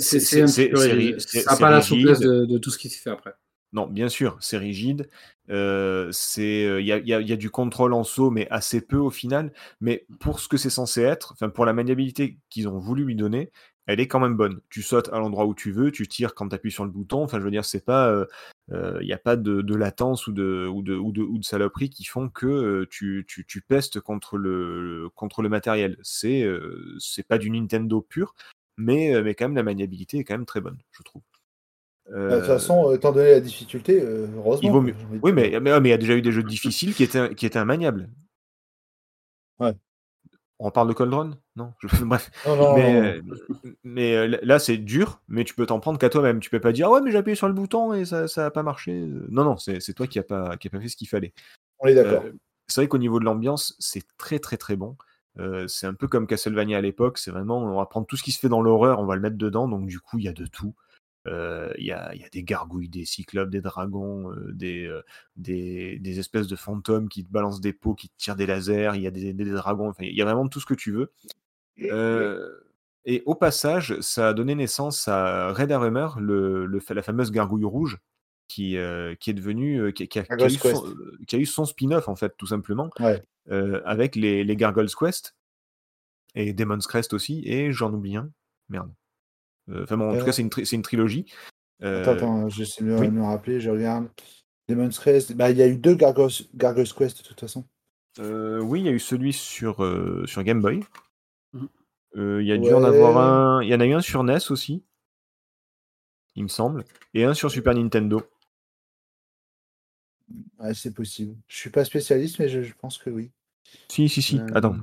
c'est 0.00 0.42
un 0.42 0.46
petit 0.46 0.68
peu 0.68 0.78
rigide. 0.78 1.20
Ça 1.20 1.52
n'a 1.52 1.56
pas 1.56 1.70
la 1.70 1.80
souplesse 1.80 2.18
de, 2.18 2.44
de, 2.44 2.58
tout 2.58 2.70
ce 2.70 2.78
qui 2.78 2.88
se 2.88 3.00
fait 3.00 3.10
après. 3.10 3.34
Non, 3.72 3.86
bien 3.86 4.08
sûr, 4.08 4.36
c'est 4.40 4.58
rigide. 4.58 5.08
Euh, 5.50 6.08
c'est 6.12 6.80
il 6.80 6.86
y 6.86 6.92
a, 6.92 6.98
y, 6.98 7.12
a, 7.12 7.20
y 7.20 7.32
a, 7.32 7.36
du 7.36 7.50
contrôle 7.50 7.92
en 7.92 8.04
saut, 8.04 8.30
mais 8.30 8.48
assez 8.50 8.80
peu 8.80 8.96
au 8.96 9.10
final. 9.10 9.52
Mais 9.80 10.06
pour 10.20 10.40
ce 10.40 10.48
que 10.48 10.56
c'est 10.56 10.70
censé 10.70 11.02
être, 11.02 11.32
enfin 11.32 11.48
pour 11.48 11.66
la 11.66 11.72
maniabilité 11.72 12.38
qu'ils 12.50 12.68
ont 12.68 12.78
voulu 12.78 13.04
lui 13.04 13.16
donner, 13.16 13.50
elle 13.86 14.00
est 14.00 14.08
quand 14.08 14.20
même 14.20 14.36
bonne. 14.36 14.60
Tu 14.70 14.82
sautes 14.82 15.10
à 15.12 15.18
l'endroit 15.18 15.46
où 15.46 15.54
tu 15.54 15.70
veux, 15.70 15.90
tu 15.90 16.08
tires 16.08 16.34
quand 16.34 16.48
tu 16.48 16.54
appuies 16.54 16.72
sur 16.72 16.84
le 16.84 16.90
bouton. 16.90 17.22
Enfin, 17.22 17.38
je 17.38 17.44
veux 17.44 17.50
dire, 17.50 17.64
c'est 17.64 17.84
pas, 17.84 18.26
il 18.68 18.74
euh, 18.74 19.02
n'y 19.02 19.12
euh, 19.12 19.16
a 19.16 19.18
pas 19.18 19.36
de, 19.36 19.74
latence 19.74 20.26
ou 20.26 20.32
de, 20.32 20.66
ou 20.72 20.82
de, 20.82 20.94
ou 20.94 21.12
de, 21.12 21.22
ou 21.22 21.38
de 21.38 21.44
saloperie 21.44 21.90
qui 21.90 22.04
font 22.04 22.28
que 22.28 22.46
euh, 22.46 22.86
tu, 22.90 23.24
tu, 23.28 23.44
tu, 23.44 23.60
pestes 23.60 24.00
contre 24.00 24.38
le, 24.38 25.08
contre 25.14 25.42
le 25.42 25.48
matériel. 25.48 25.98
C'est, 26.02 26.42
euh, 26.42 26.96
c'est 26.98 27.26
pas 27.26 27.38
du 27.38 27.50
Nintendo 27.50 28.00
pur, 28.00 28.34
mais, 28.76 29.20
mais 29.22 29.34
quand 29.34 29.46
même 29.46 29.56
la 29.56 29.62
maniabilité 29.62 30.18
est 30.18 30.24
quand 30.24 30.34
même 30.34 30.46
très 30.46 30.60
bonne, 30.60 30.78
je 30.92 31.02
trouve. 31.02 31.22
Bah, 32.10 32.34
de 32.34 32.36
toute 32.36 32.46
façon, 32.46 32.92
étant 32.92 33.12
donné 33.12 33.30
la 33.30 33.40
difficulté, 33.40 34.02
heureusement. 34.02 34.84
Oui, 35.22 35.32
mais, 35.32 35.58
mais, 35.58 35.80
mais 35.80 35.88
il 35.88 35.90
y 35.90 35.94
a 35.94 35.98
déjà 35.98 36.14
eu 36.14 36.22
des 36.22 36.32
jeux 36.32 36.42
difficiles 36.42 36.94
qui 36.94 37.02
étaient, 37.02 37.34
qui 37.34 37.46
étaient 37.46 37.60
immaniables. 37.60 38.10
Ouais. 39.58 39.72
On 40.60 40.70
parle 40.70 40.88
de 40.88 40.92
Cold 40.92 41.12
Run 41.12 41.30
Non 41.56 41.72
Bref. 42.02 42.30
mais, 43.82 44.14
euh, 44.16 44.38
là, 44.42 44.58
c'est 44.58 44.76
dur, 44.76 45.20
mais 45.28 45.44
tu 45.44 45.54
peux 45.54 45.66
t'en 45.66 45.80
prendre 45.80 45.98
qu'à 45.98 46.08
toi-même. 46.08 46.40
Tu 46.40 46.50
peux 46.50 46.60
pas 46.60 46.72
dire, 46.72 46.88
ah 46.88 46.92
ouais, 46.92 47.00
mais 47.00 47.10
j'ai 47.10 47.18
appuyé 47.18 47.34
sur 47.34 47.48
le 47.48 47.54
bouton 47.54 47.92
et 47.92 48.04
ça 48.04 48.26
n'a 48.36 48.50
pas 48.50 48.62
marché. 48.62 48.92
Non, 49.30 49.44
non, 49.44 49.56
c'est 49.56 49.94
toi 49.94 50.06
qui 50.06 50.18
n'as 50.18 50.24
pas, 50.24 50.56
qui 50.56 50.68
a 50.68 50.70
pas 50.70 50.80
fait 50.80 50.88
ce 50.88 50.96
qu'il 50.96 51.08
fallait. 51.08 51.32
On 51.80 51.86
est 51.86 51.94
d'accord. 51.94 52.22
Euh, 52.24 52.32
c'est 52.66 52.80
vrai 52.80 52.88
qu'au 52.88 52.98
niveau 52.98 53.18
de 53.18 53.24
l'ambiance, 53.24 53.76
c'est 53.78 54.04
très, 54.16 54.38
très, 54.38 54.56
très 54.56 54.76
bon. 54.76 54.96
Euh, 55.38 55.66
c'est 55.66 55.86
un 55.86 55.94
peu 55.94 56.06
comme 56.06 56.26
Castlevania 56.26 56.78
à 56.78 56.80
l'époque. 56.80 57.18
C'est 57.18 57.30
vraiment, 57.30 57.58
on 57.58 57.76
va 57.76 57.86
prendre 57.86 58.06
tout 58.06 58.16
ce 58.16 58.22
qui 58.22 58.32
se 58.32 58.38
fait 58.38 58.48
dans 58.48 58.62
l'horreur, 58.62 59.00
on 59.00 59.06
va 59.06 59.16
le 59.16 59.20
mettre 59.20 59.36
dedans. 59.36 59.68
Donc, 59.68 59.86
du 59.86 60.00
coup, 60.00 60.18
il 60.18 60.24
y 60.24 60.28
a 60.28 60.32
de 60.32 60.46
tout. 60.46 60.74
Il 61.26 61.84
y, 61.84 61.92
a, 61.92 62.12
des 62.32 62.42
gargouilles, 62.42 62.88
des 62.88 63.04
cyclopes, 63.04 63.50
des 63.50 63.60
dragons, 63.60 64.34
des, 64.52 64.90
des, 65.36 66.18
espèces 66.18 66.46
de 66.46 66.56
fantômes 66.56 67.08
qui 67.08 67.24
te 67.24 67.32
balancent 67.32 67.60
des 67.60 67.72
pots, 67.72 67.94
qui 67.94 68.08
te 68.08 68.14
tirent 68.18 68.36
des 68.36 68.46
lasers, 68.46 68.92
il 68.94 69.02
y 69.02 69.06
a 69.06 69.10
des, 69.10 69.32
dragons, 69.32 69.92
il 70.00 70.14
y 70.14 70.22
a 70.22 70.24
vraiment 70.24 70.48
tout 70.48 70.60
ce 70.60 70.66
que 70.66 70.74
tu 70.74 70.92
veux. 70.92 71.12
et 73.04 73.22
au 73.26 73.34
passage, 73.34 73.98
ça 74.00 74.28
a 74.28 74.32
donné 74.34 74.54
naissance 74.54 75.08
à 75.08 75.52
Red 75.52 75.70
le, 76.18 76.66
la 76.66 77.02
fameuse 77.02 77.30
gargouille 77.30 77.64
rouge, 77.64 77.98
qui, 78.46 78.76
qui 79.20 79.30
est 79.30 79.34
devenue, 79.34 79.92
qui, 79.94 80.18
a, 80.18 81.38
eu 81.38 81.46
son, 81.46 81.64
spin-off 81.64 82.08
en 82.08 82.16
fait, 82.16 82.34
tout 82.36 82.46
simplement, 82.46 82.90
avec 83.48 84.16
les, 84.16 84.44
les 84.44 84.56
Gargoyles 84.56 84.94
Quest 84.94 85.34
et 86.34 86.52
Demon's 86.52 86.86
Crest 86.86 87.12
aussi, 87.14 87.42
et 87.46 87.72
j'en 87.72 87.92
oublie 87.92 88.16
un, 88.16 88.30
merde. 88.68 88.92
Euh, 89.70 89.84
enfin 89.84 89.96
bon, 89.96 90.10
en 90.14 90.18
tout 90.18 90.24
cas, 90.24 90.32
c'est 90.32 90.42
une, 90.42 90.50
une, 90.72 90.82
trilogie. 90.82 91.26
Attends, 91.80 92.12
attends, 92.12 92.48
j'essaie 92.48 92.84
de 92.84 92.90
me 92.90 93.22
rappeler, 93.22 93.60
je 93.60 93.70
regarde. 93.70 94.08
Demon's 94.68 94.98
Crest, 94.98 95.34
bah, 95.34 95.50
il 95.50 95.58
y 95.58 95.62
a 95.62 95.68
eu 95.68 95.76
deux 95.76 95.94
Gargoyles, 95.94 96.92
Quest 96.96 97.18
de 97.18 97.22
toute 97.22 97.40
façon. 97.40 97.64
Euh, 98.18 98.60
oui, 98.60 98.80
il 98.80 98.86
y 98.86 98.88
a 98.88 98.92
eu 98.92 99.00
celui 99.00 99.32
sur, 99.32 99.84
euh, 99.84 100.24
sur 100.26 100.42
Game 100.42 100.62
Boy. 100.62 100.80
Mmh. 101.52 101.66
Il 102.16 102.46
y 102.46 102.52
a 102.52 102.58
dû 102.58 102.72
en 102.72 102.84
avoir 102.84 103.18
un. 103.18 103.62
Il 103.62 103.68
y 103.68 103.74
en 103.74 103.80
a 103.80 103.86
eu 103.86 103.92
un 103.92 104.00
sur 104.00 104.22
NES 104.22 104.50
aussi, 104.50 104.84
il 106.36 106.44
me 106.44 106.48
semble, 106.48 106.84
et 107.12 107.24
un 107.24 107.34
sur 107.34 107.50
Super 107.50 107.74
Nintendo. 107.74 108.22
Ouais, 110.58 110.74
c'est 110.74 110.94
possible. 110.94 111.36
Je 111.48 111.56
suis 111.56 111.70
pas 111.70 111.84
spécialiste, 111.84 112.38
mais 112.38 112.48
je, 112.48 112.72
pense 112.74 112.98
que 112.98 113.10
oui. 113.10 113.30
Si, 113.88 114.08
si, 114.08 114.22
si. 114.22 114.40
Attends. 114.54 114.76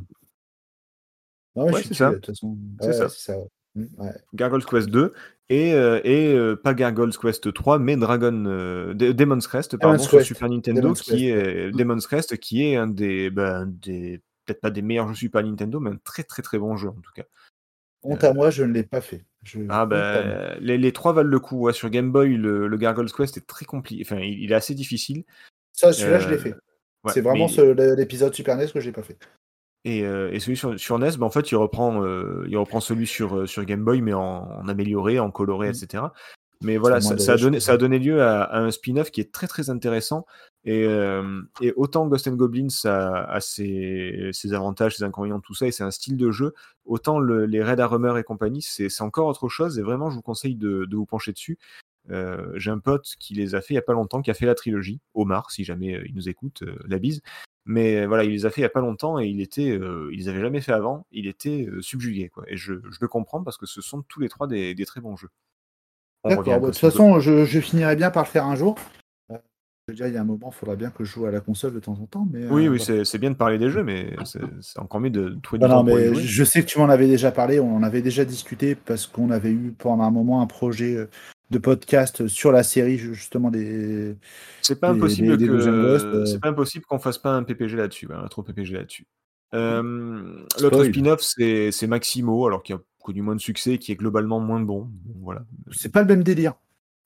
ouais, 1.56 1.84
c'est 1.84 1.94
ça. 1.94 2.14
C'est 2.82 3.10
ça. 3.10 3.36
Mmh, 3.76 3.86
Gargoyles 4.34 4.66
Quest 4.66 4.90
2 4.90 5.14
et, 5.48 5.74
euh, 5.74 6.02
et 6.04 6.34
euh, 6.34 6.58
pas 6.58 6.74
Gargoyles 6.74 7.18
Quest 7.18 7.54
3 7.54 7.80
mais 7.80 7.96
Dragon 7.96 8.44
euh, 8.46 8.94
Demon's 8.94 9.48
Crest 9.48 9.78
pardon, 9.78 9.98
sur 9.98 10.22
Super 10.22 10.50
Nintendo 10.50 10.94
qui 10.94 11.30
est 11.30 11.72
Demon's 11.72 12.06
Crest 12.06 12.38
qui 12.38 12.66
est 12.66 12.76
un 12.76 12.88
des, 12.88 13.30
ben, 13.30 13.66
des 13.66 14.22
peut-être 14.46 14.60
pas 14.60 14.72
des 14.72 14.82
meilleurs 14.82 15.08
jeux 15.08 15.16
Super 15.16 15.44
Nintendo 15.44 15.80
mais 15.80 15.92
un 15.92 16.00
très 16.04 16.24
très 16.24 16.42
très 16.42 16.58
bon 16.58 16.76
jeu 16.76 16.90
en 16.90 17.00
tout 17.02 17.14
cas. 17.16 17.24
Honte 18.04 18.24
à 18.24 18.34
moi, 18.34 18.50
je 18.50 18.64
ne 18.64 18.74
l'ai 18.74 18.82
pas 18.82 19.00
fait. 19.00 19.24
Ah 19.70 19.86
ben, 19.86 20.58
les, 20.60 20.80
les, 20.80 20.92
trois 20.92 21.14
valent 21.14 21.30
le 21.30 21.40
coup. 21.40 21.72
sur 21.72 21.88
Game 21.92 22.12
Boy, 22.12 22.36
le, 22.36 22.68
le, 22.68 22.78
Gargoyles 22.78 23.12
Quest 23.12 23.38
est 23.38 23.46
très 23.46 23.66
compliqué. 23.66 24.04
Enfin, 24.04 24.20
il, 24.20 24.52
est 24.52 24.56
assez 24.56 24.74
difficile. 24.74 25.24
Ça, 25.72 25.94
celui-là, 25.94 26.18
je 26.18 26.30
l'ai 26.30 26.40
fait. 26.40 26.56
c'est 27.10 27.22
vraiment 27.22 27.48
l'épisode 27.96 28.34
Super 28.34 28.58
NES 28.58 28.72
que 28.74 28.80
j'ai 28.80 28.92
pas 28.92 29.04
fait. 29.04 29.20
Et, 29.84 30.04
euh, 30.06 30.32
et, 30.32 30.40
celui 30.40 30.58
sur, 30.58 30.80
sur 30.80 31.00
NES, 31.00 31.18
bah, 31.18 31.26
en 31.26 31.32
fait, 31.32 31.52
il 31.52 31.56
reprend, 31.56 32.04
euh, 32.04 32.46
il 32.48 32.58
reprend 32.58 32.80
celui 32.80 33.08
sur, 33.08 33.36
euh, 33.36 33.48
sur 33.48 33.64
Game 33.66 33.84
Boy, 33.84 34.02
mais 34.02 34.14
en, 34.14 34.68
amélioré, 34.68 35.20
en 35.20 35.32
coloré, 35.32 35.70
mmh. 35.70 35.72
etc. 35.72 36.04
Mais 36.64 36.78
voilà, 36.78 37.02
ça, 37.02 37.18
ça, 37.18 37.34
a 37.34 37.38
donné, 37.38 37.60
ça 37.60 37.74
a 37.74 37.78
donné 37.78 37.98
lieu 37.98 38.22
à, 38.22 38.56
un 38.56 38.70
spin-off 38.70 39.10
qui 39.10 39.20
est 39.20 39.32
très 39.32 39.48
très 39.48 39.72
intéressant. 39.72 40.28
Et, 40.64 40.86
et 41.60 41.74
autant 41.76 42.06
Ghost 42.06 42.28
and 42.28 42.36
Goblins 42.36 42.68
a, 42.84 43.24
a 43.24 43.40
ses, 43.40 44.30
ses, 44.32 44.54
avantages, 44.54 44.98
ses 44.98 45.04
inconvénients, 45.04 45.40
tout 45.40 45.56
ça, 45.56 45.66
et 45.66 45.72
c'est 45.72 45.84
un 45.84 45.90
style 45.90 46.18
de 46.18 46.30
jeu, 46.30 46.54
autant 46.86 47.18
le, 47.18 47.48
les 47.48 47.64
Red 47.64 47.80
Armor 47.80 48.20
et 48.20 48.24
compagnie, 48.24 48.62
c'est 48.62 49.02
encore 49.02 49.26
autre 49.26 49.50
chose. 49.50 49.80
Et 49.80 49.82
vraiment, 49.82 50.12
je 50.12 50.18
vous 50.18 50.22
conseille 50.22 50.56
de, 50.56 50.86
de 50.86 50.96
vous 50.96 51.08
pencher 51.08 51.32
dessus. 51.32 51.58
J'ai 52.08 52.70
un 52.70 52.78
pote 52.78 53.08
qui 53.18 53.34
les 53.34 53.56
a 53.56 53.62
fait 53.62 53.74
il 53.74 53.78
n'y 53.78 53.80
a 53.80 53.82
pas 53.82 53.94
longtemps, 53.94 54.22
qui 54.22 54.30
a 54.30 54.36
fait 54.36 54.46
la 54.46 54.54
trilogie, 54.54 55.02
Omar, 55.16 55.50
si 55.50 55.64
jamais 55.64 56.00
il 56.06 56.14
nous 56.14 56.30
écoute, 56.30 56.64
la 56.86 57.00
bise. 57.00 57.24
Mais 57.66 58.06
voilà, 58.06 58.24
il 58.24 58.32
les 58.32 58.46
a 58.46 58.50
fait 58.50 58.62
il 58.62 58.64
y 58.64 58.68
a 58.68 58.70
pas 58.70 58.82
longtemps 58.82 59.20
et 59.20 59.28
il 59.28 59.40
était, 59.40 59.70
euh, 59.70 60.10
ils 60.12 60.20
les 60.20 60.30
avaient 60.30 60.42
jamais 60.42 60.62
fait 60.62 60.72
avant. 60.72 61.06
Il 61.12 61.28
était 61.28 61.68
euh, 61.70 61.82
subjugué, 61.82 62.30
quoi. 62.30 62.44
Et 62.48 62.58
je, 62.58 62.74
je, 62.74 62.98
le 63.00 63.08
comprends 63.08 63.44
parce 63.44 63.58
que 63.58 63.68
ce 63.68 63.82
sont 63.82 64.02
tous 64.02 64.20
les 64.20 64.30
trois 64.30 64.48
des, 64.48 64.74
des 64.74 64.86
très 64.86 65.00
bons 65.00 65.16
jeux. 65.16 65.30
D'accord. 66.24 66.44
Bah, 66.44 66.60
de 66.60 66.66
toute 66.66 66.78
façon, 66.78 67.20
je, 67.20 67.46
je, 67.46 67.60
finirai 67.60 67.96
bien 67.96 68.10
par 68.10 68.24
le 68.24 68.28
faire 68.28 68.46
un 68.46 68.56
jour. 68.56 68.78
Euh, 69.32 69.38
déjà, 69.88 70.08
il 70.08 70.14
y 70.16 70.18
a 70.18 70.22
un 70.22 70.26
moment, 70.26 70.50
il 70.52 70.56
faudra 70.56 70.76
bien 70.76 70.90
que 70.90 71.04
je 71.04 71.12
joue 71.12 71.28
à 71.28 71.32
la 71.32 71.40
console 71.40 71.76
de 71.76 71.80
temps 71.80 71.98
en 72.02 72.06
temps. 72.08 72.28
Mais, 72.32 72.48
oui, 72.48 72.68
oui, 72.68 72.80
c'est 72.80 73.18
bien 73.20 73.30
de 73.30 73.36
parler 73.36 73.60
des 73.60 73.70
jeux, 73.70 73.84
mais 73.84 74.16
c'est 74.26 74.80
encore 74.80 75.00
mieux 75.00 75.12
de 75.12 75.38
trouver 75.44 75.60
du 75.60 75.68
non, 75.68 75.84
mais 75.84 76.16
Je 76.16 76.44
sais 76.44 76.62
que 76.64 76.68
tu 76.68 76.80
m'en 76.80 76.90
avais 76.90 77.08
déjà 77.08 77.32
parlé, 77.32 77.60
on 77.60 77.76
en 77.76 77.84
avait 77.84 78.02
déjà 78.02 78.26
discuté 78.26 78.74
parce 78.74 79.06
qu'on 79.06 79.30
avait 79.30 79.52
eu 79.52 79.74
pendant 79.78 80.04
un 80.04 80.12
moment 80.12 80.42
un 80.42 80.48
projet 80.48 81.08
de 81.52 81.60
podcast 81.60 82.28
sur 82.28 82.52
la 82.52 82.64
série 82.64 82.98
justement 82.98 83.52
des. 83.52 84.16
C'est 84.62 84.80
pas, 84.80 84.90
impossible 84.90 85.38
que... 85.38 85.44
Euh. 85.44 86.26
c'est 86.26 86.40
pas 86.40 86.50
impossible 86.50 86.86
qu'on 86.86 87.00
fasse 87.00 87.18
pas 87.18 87.32
un 87.32 87.44
PPG 87.44 87.76
là-dessus, 87.76 88.08
un 88.12 88.28
trop 88.28 88.42
PPG 88.42 88.74
là-dessus. 88.74 89.06
Euh, 89.54 90.46
l'autre 90.62 90.86
spin-off 90.86 91.22
c'est 91.22 91.88
Maximo, 91.88 92.48
alors 92.48 92.64
qui 92.64 92.74
a 92.74 92.80
connu 93.04 93.22
moins 93.22 93.36
de 93.36 93.42
succès, 93.42 93.78
qui 93.78 93.92
est 93.92 93.96
globalement 93.96 94.40
moins 94.40 94.62
bon. 94.62 94.90
Voilà. 95.22 95.44
C'est 95.72 95.92
pas 95.92 96.02
le 96.02 96.08
même 96.08 96.24
délire. 96.24 96.54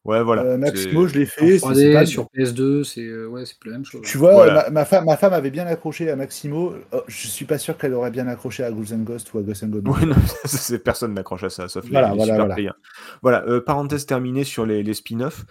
Ouais, 0.05 0.21
voilà. 0.21 0.43
Euh, 0.43 0.57
Maximo, 0.57 1.07
je 1.07 1.17
l'ai 1.17 1.25
fait. 1.25 1.59
pas... 1.59 2.05
sur 2.05 2.25
PS2, 2.25 2.83
c'est 2.83 3.25
ouais, 3.25 3.43
la 3.65 3.71
même 3.71 3.85
chose. 3.85 4.01
Tu 4.03 4.19
vois, 4.19 4.69
ma, 4.69 4.85
femme, 4.85 5.05
ma 5.05 5.17
femme 5.17 5.33
avait 5.33 5.49
bien 5.49 5.65
accroché 5.65 6.11
à 6.11 6.15
Maximo. 6.15 6.75
Oh, 6.91 7.01
je 7.07 7.27
suis 7.27 7.45
pas 7.45 7.57
sûr 7.57 7.75
qu'elle 7.75 7.95
aurait 7.95 8.11
bien 8.11 8.27
accroché 8.27 8.63
à 8.63 8.71
Ghouls 8.71 8.93
and 8.93 8.99
Ghost 8.99 9.33
ou 9.33 9.39
à 9.39 9.41
Ghost 9.41 9.63
and 9.63 9.69
Ghost. 9.69 9.87
Ouais, 9.87 10.05
non, 10.05 10.15
personne 10.83 11.15
n'accroche 11.15 11.43
à 11.43 11.49
ça, 11.49 11.67
sauf 11.67 11.85
voilà, 11.89 12.11
les, 12.11 12.17
voilà, 12.17 12.33
super 12.33 12.45
voilà. 12.45 12.75
Voilà, 13.23 13.45
euh, 13.47 13.61
parenthèse 13.61 14.05
terminée 14.05 14.43
sur 14.43 14.67
les, 14.67 14.83
les 14.83 14.93
spin-offs. 14.93 15.43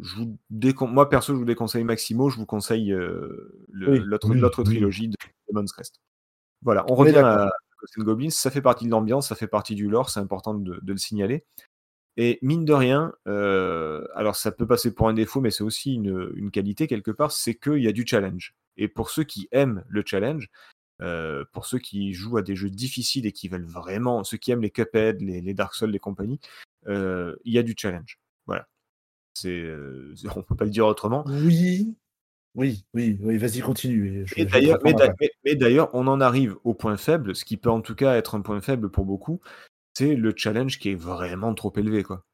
je 0.00 0.16
vous 0.16 0.36
décon- 0.52 0.88
moi 0.88 1.08
perso, 1.08 1.32
je 1.32 1.38
vous 1.38 1.44
déconseille 1.44 1.84
Maximo, 1.84 2.30
je 2.30 2.36
vous 2.36 2.46
conseille 2.46 2.92
euh, 2.92 3.64
le- 3.70 3.90
Oui, 3.92 4.00
l'autre 4.04 4.28
oui, 4.28 4.40
l'autre 4.40 4.64
oui. 4.64 4.70
trilogie 4.70 5.08
de 5.08 5.16
Demon's 5.48 5.72
Crest. 5.72 6.00
Voilà, 6.62 6.84
on 6.88 6.96
revient 6.96 7.16
à 7.18 7.48
Ghosts 7.80 7.98
and 7.98 8.02
Goblins, 8.02 8.30
ça 8.30 8.50
fait 8.50 8.60
partie 8.60 8.86
de 8.86 8.90
l'ambiance, 8.90 9.28
ça 9.28 9.36
fait 9.36 9.46
partie 9.46 9.76
du 9.76 9.88
lore, 9.88 10.10
c'est 10.10 10.20
important 10.20 10.54
de, 10.54 10.80
de 10.82 10.92
le 10.92 10.98
signaler. 10.98 11.44
Et 12.22 12.38
mine 12.42 12.66
de 12.66 12.74
rien, 12.74 13.14
euh, 13.28 14.06
alors 14.14 14.36
ça 14.36 14.52
peut 14.52 14.66
passer 14.66 14.92
pour 14.94 15.08
un 15.08 15.14
défaut, 15.14 15.40
mais 15.40 15.50
c'est 15.50 15.64
aussi 15.64 15.94
une, 15.94 16.30
une 16.36 16.50
qualité 16.50 16.86
quelque 16.86 17.10
part, 17.10 17.32
c'est 17.32 17.54
qu'il 17.54 17.78
y 17.82 17.88
a 17.88 17.92
du 17.92 18.06
challenge. 18.06 18.54
Et 18.76 18.88
pour 18.88 19.08
ceux 19.08 19.24
qui 19.24 19.48
aiment 19.52 19.84
le 19.88 20.02
challenge, 20.04 20.50
euh, 21.00 21.46
pour 21.52 21.64
ceux 21.64 21.78
qui 21.78 22.12
jouent 22.12 22.36
à 22.36 22.42
des 22.42 22.56
jeux 22.56 22.68
difficiles 22.68 23.24
et 23.24 23.32
qui 23.32 23.48
veulent 23.48 23.64
vraiment, 23.64 24.22
ceux 24.22 24.36
qui 24.36 24.50
aiment 24.50 24.60
les 24.60 24.68
Cuphead, 24.70 25.22
les, 25.22 25.40
les 25.40 25.54
Dark 25.54 25.74
Souls, 25.74 25.88
les 25.90 25.98
compagnies, 25.98 26.40
euh, 26.88 27.36
il 27.46 27.54
y 27.54 27.58
a 27.58 27.62
du 27.62 27.74
challenge. 27.74 28.18
Voilà. 28.46 28.68
C'est, 29.32 29.66
on 30.36 30.42
peut 30.42 30.56
pas 30.56 30.66
le 30.66 30.70
dire 30.70 30.86
autrement. 30.86 31.24
Oui, 31.26 31.94
oui, 32.54 32.84
oui, 32.92 33.16
oui, 33.22 33.38
vas-y, 33.38 33.60
continue. 33.60 34.26
Je- 34.26 34.34
Et 34.36 34.46
je 34.46 34.52
d'ailleurs, 34.52 34.78
mais 35.46 35.54
d'ailleurs, 35.54 35.88
on 35.94 36.06
en 36.06 36.20
arrive 36.20 36.56
au 36.64 36.74
point 36.74 36.98
faible, 36.98 37.34
ce 37.34 37.46
qui 37.46 37.56
peut 37.56 37.70
en 37.70 37.80
tout 37.80 37.94
cas 37.94 38.16
être 38.16 38.34
un 38.34 38.42
point 38.42 38.60
faible 38.60 38.90
pour 38.90 39.06
beaucoup, 39.06 39.40
c'est 40.00 40.14
le 40.16 40.32
challenge 40.36 40.78
qui 40.78 40.90
est 40.90 40.94
vraiment 40.96 41.54
trop 41.54 41.72
élevé, 41.76 42.02
quoi. 42.02 42.24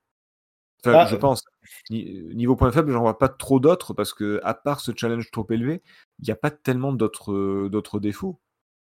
Enfin, 0.84 0.98
Ah, 0.98 1.06
je 1.06 1.16
euh. 1.16 1.18
pense. 1.18 1.44
Ni- 1.90 2.22
Niveau 2.34 2.56
point 2.56 2.72
faible, 2.72 2.92
j'en 2.92 3.00
vois 3.02 3.18
pas 3.18 3.28
trop 3.28 3.60
d'autres 3.60 3.94
parce 3.94 4.14
que, 4.14 4.40
à 4.44 4.54
part 4.54 4.80
ce 4.80 4.92
challenge 4.96 5.30
trop 5.30 5.46
élevé, 5.50 5.82
il 6.20 6.24
n'y 6.26 6.30
a 6.32 6.36
pas 6.36 6.50
tellement 6.50 6.92
d'autres 6.92 7.32
euh, 7.32 7.68
d'autres 7.70 8.00
défauts. 8.00 8.40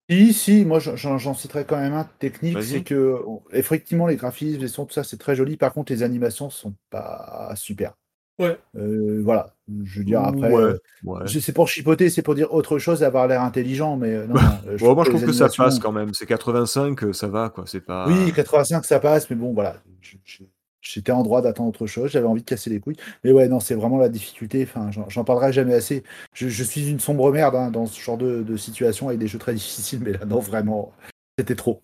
Si, 0.10 0.34
si, 0.34 0.66
moi 0.66 0.80
j'en- 0.80 1.34
citerai 1.34 1.66
quand 1.66 1.78
même 1.78 1.94
un 1.94 2.04
technique, 2.06 2.62
c'est 2.64 2.84
que 2.84 3.20
effectivement 3.52 4.06
les 4.08 4.16
graphismes, 4.16 4.60
les 4.62 4.68
sons, 4.68 4.86
tout 4.86 4.94
ça 4.94 5.04
c'est 5.04 5.18
très 5.18 5.36
joli. 5.36 5.58
Par 5.58 5.74
contre, 5.74 5.92
les 5.92 6.04
animations 6.04 6.50
sont 6.52 6.76
pas 6.92 7.54
super. 7.56 7.96
Ouais. 8.38 8.58
Euh, 8.78 9.22
voilà, 9.24 9.54
je 9.86 10.00
veux 10.00 10.06
dire 10.06 10.22
après, 10.22 10.52
Ouais, 10.52 10.62
euh, 10.62 10.78
ouais. 11.06 11.22
je- 11.26 11.40
c'est 11.40 11.54
pour 11.54 11.70
chipoter, 11.70 12.10
c'est 12.10 12.22
pour 12.22 12.36
dire 12.36 12.54
autre 12.54 12.80
chose, 12.80 13.02
et 13.02 13.06
avoir 13.06 13.28
l'air 13.28 13.42
intelligent, 13.42 13.96
mais 13.96 14.14
euh, 14.14 14.28
non, 14.28 14.36
euh, 14.68 14.78
Bon, 14.78 14.94
moi, 14.94 15.06
je 15.06 15.10
trouve 15.12 15.26
que 15.26 15.32
ça 15.32 15.48
passe 15.50 15.80
quand 15.80 15.92
même. 15.94 16.14
C'est 16.14 16.26
85, 16.26 17.04
euh, 17.04 17.14
ça 17.14 17.28
va, 17.28 17.50
quoi. 17.50 17.64
C'est 17.66 17.80
pas. 17.82 18.08
Oui, 18.08 18.34
85 18.34 18.84
ça 18.86 19.00
passe, 19.00 19.30
mais 19.30 19.36
bon 19.38 19.54
voilà, 19.54 19.78
je- 20.02 20.18
je- 20.26 20.44
j'étais 20.82 21.14
en 21.14 21.24
droit 21.24 21.42
d'attendre 21.42 21.70
autre 21.70 21.88
chose, 21.88 22.12
j'avais 22.12 22.28
envie 22.28 22.42
de 22.42 22.46
casser 22.46 22.70
les 22.70 22.80
couilles. 22.82 22.98
Mais 23.24 23.32
ouais, 23.32 23.48
non, 23.48 23.62
c'est 23.62 23.74
vraiment 23.76 23.98
la 23.98 24.10
difficulté. 24.10 24.64
Enfin, 24.70 24.92
j'en 24.92 25.08
j'en 25.10 25.24
parlerai 25.24 25.54
jamais 25.54 25.74
assez. 25.74 26.04
Je, 26.34 26.50
je 26.50 26.64
suis 26.64 26.90
une 26.92 27.00
sombre 27.00 27.32
merde 27.32 27.56
hein, 27.56 27.72
dans 27.72 27.86
ce 27.86 28.00
genre 28.02 28.18
de, 28.18 28.44
de 28.44 28.58
situation 28.58 29.08
avec 29.08 29.20
des 29.20 29.28
jeux 29.28 29.40
très 29.40 29.54
difficiles, 29.56 30.02
mais 30.04 30.12
là 30.12 30.26
non 30.26 30.40
vraiment, 30.40 30.92
c'était 31.40 31.56
trop. 31.56 31.82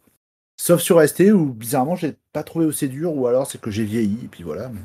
Sauf 0.58 0.82
sur 0.82 1.02
ST 1.08 1.32
où 1.32 1.46
bizarrement 1.54 1.96
j'ai 1.96 2.14
pas 2.34 2.44
trouvé 2.44 2.66
aussi 2.66 2.90
dur, 2.90 3.16
ou 3.16 3.26
alors 3.26 3.48
c'est 3.48 3.60
que 3.62 3.72
j'ai 3.72 3.86
vieilli 3.86 4.20
et 4.26 4.28
puis 4.28 4.44
voilà. 4.44 4.68
mais- 4.70 4.82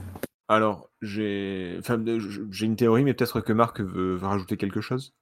Alors, 0.49 0.89
j'ai 1.07 1.77
enfin, 1.79 1.99
de- 1.99 2.19
j'ai 2.51 2.67
une 2.67 2.77
théorie, 2.77 3.05
mais 3.05 3.15
peut-être 3.15 3.41
que 3.41 3.53
Marc 3.53 3.81
veut, 3.81 4.17
veut 4.17 4.27
rajouter 4.27 4.57
quelque 4.57 4.81
chose? 4.81 5.15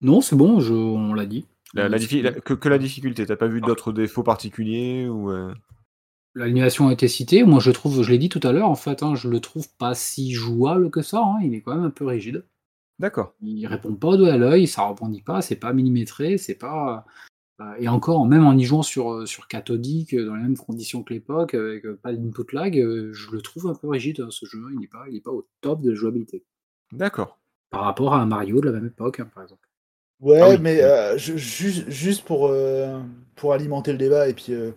Non, 0.00 0.20
c'est 0.20 0.36
bon, 0.36 0.60
je, 0.60 0.72
on 0.72 1.14
l'a 1.14 1.26
dit. 1.26 1.46
La, 1.74 1.88
la 1.88 1.96
On 1.96 2.00
diffi- 2.00 2.22
l'a 2.22 2.30
la- 2.32 2.40
que, 2.40 2.54
que 2.54 2.68
la 2.68 2.78
difficulté, 2.78 3.26
t'as 3.26 3.36
pas 3.36 3.46
vu 3.46 3.60
d'autres 3.60 3.92
défauts 3.92 4.22
particuliers 4.22 5.08
ou 5.08 5.30
euh, 5.30 5.54
L'animation 6.34 6.88
a 6.88 6.92
été 6.92 7.08
citée. 7.08 7.42
Moi, 7.44 7.60
je 7.60 7.70
trouve, 7.70 8.02
je 8.02 8.10
l'ai 8.10 8.18
dit 8.18 8.28
tout 8.28 8.40
à 8.44 8.52
l'heure, 8.52 8.68
en 8.68 8.76
fait, 8.76 9.02
hein, 9.02 9.14
je 9.14 9.28
le 9.28 9.40
trouve 9.40 9.68
pas 9.76 9.94
si 9.94 10.32
jouable 10.32 10.90
que 10.90 11.02
ça. 11.02 11.22
hein, 11.22 11.38
Il 11.42 11.54
est 11.54 11.60
quand 11.60 11.74
même 11.74 11.84
un 11.84 11.90
peu 11.90 12.04
rigide. 12.06 12.44
D'accord. 12.98 13.34
Il 13.40 13.66
répond 13.66 13.94
pas 13.94 14.08
au 14.08 14.16
doigt 14.16 14.32
à 14.32 14.36
l'œil, 14.36 14.66
ça 14.66 14.82
rebondit 14.82 15.22
pas, 15.22 15.42
c'est 15.42 15.56
pas 15.56 15.72
millimétré, 15.72 16.38
c'est 16.38 16.54
pas. 16.54 17.04
Euh, 17.60 17.74
Et 17.78 17.88
encore, 17.88 18.26
même 18.26 18.44
en 18.46 18.56
y 18.56 18.64
jouant 18.64 18.82
sur, 18.82 19.12
euh, 19.12 19.26
sur 19.26 19.48
cathodique, 19.48 20.14
euh, 20.14 20.26
dans 20.26 20.34
les 20.34 20.42
mêmes 20.42 20.56
conditions 20.56 21.02
que 21.02 21.12
l'époque, 21.14 21.54
avec 21.54 21.86
pas 22.02 22.12
d'input 22.12 22.52
lag, 22.54 22.74
je 22.74 23.30
le 23.30 23.40
trouve 23.42 23.66
un 23.66 23.74
peu 23.74 23.88
rigide, 23.88 24.20
hein, 24.20 24.28
ce 24.30 24.46
jeu. 24.46 24.60
Il 24.72 24.80
n'est 24.80 24.86
pas, 24.88 25.04
il 25.08 25.16
est 25.16 25.20
pas 25.20 25.30
au 25.32 25.46
top 25.60 25.80
de 25.82 25.90
la 25.90 25.96
jouabilité. 25.96 26.44
D'accord. 26.92 27.38
Par 27.70 27.82
rapport 27.82 28.14
à 28.14 28.20
un 28.20 28.26
Mario 28.26 28.60
de 28.60 28.66
la 28.66 28.72
même 28.72 28.86
époque, 28.86 29.20
hein, 29.20 29.30
par 29.34 29.42
exemple. 29.44 29.68
Ouais, 30.20 30.40
Ah 30.42 30.48
oui. 30.50 30.56
mais 30.60 30.82
euh, 30.82 31.16
je- 31.16 31.36
juste, 31.36 31.88
juste 31.88 32.24
pour, 32.24 32.48
euh, 32.48 33.00
pour 33.36 33.54
alimenter 33.54 33.92
le 33.92 33.98
débat, 33.98 34.28
et 34.28 34.34
puis 34.34 34.52
euh, 34.52 34.72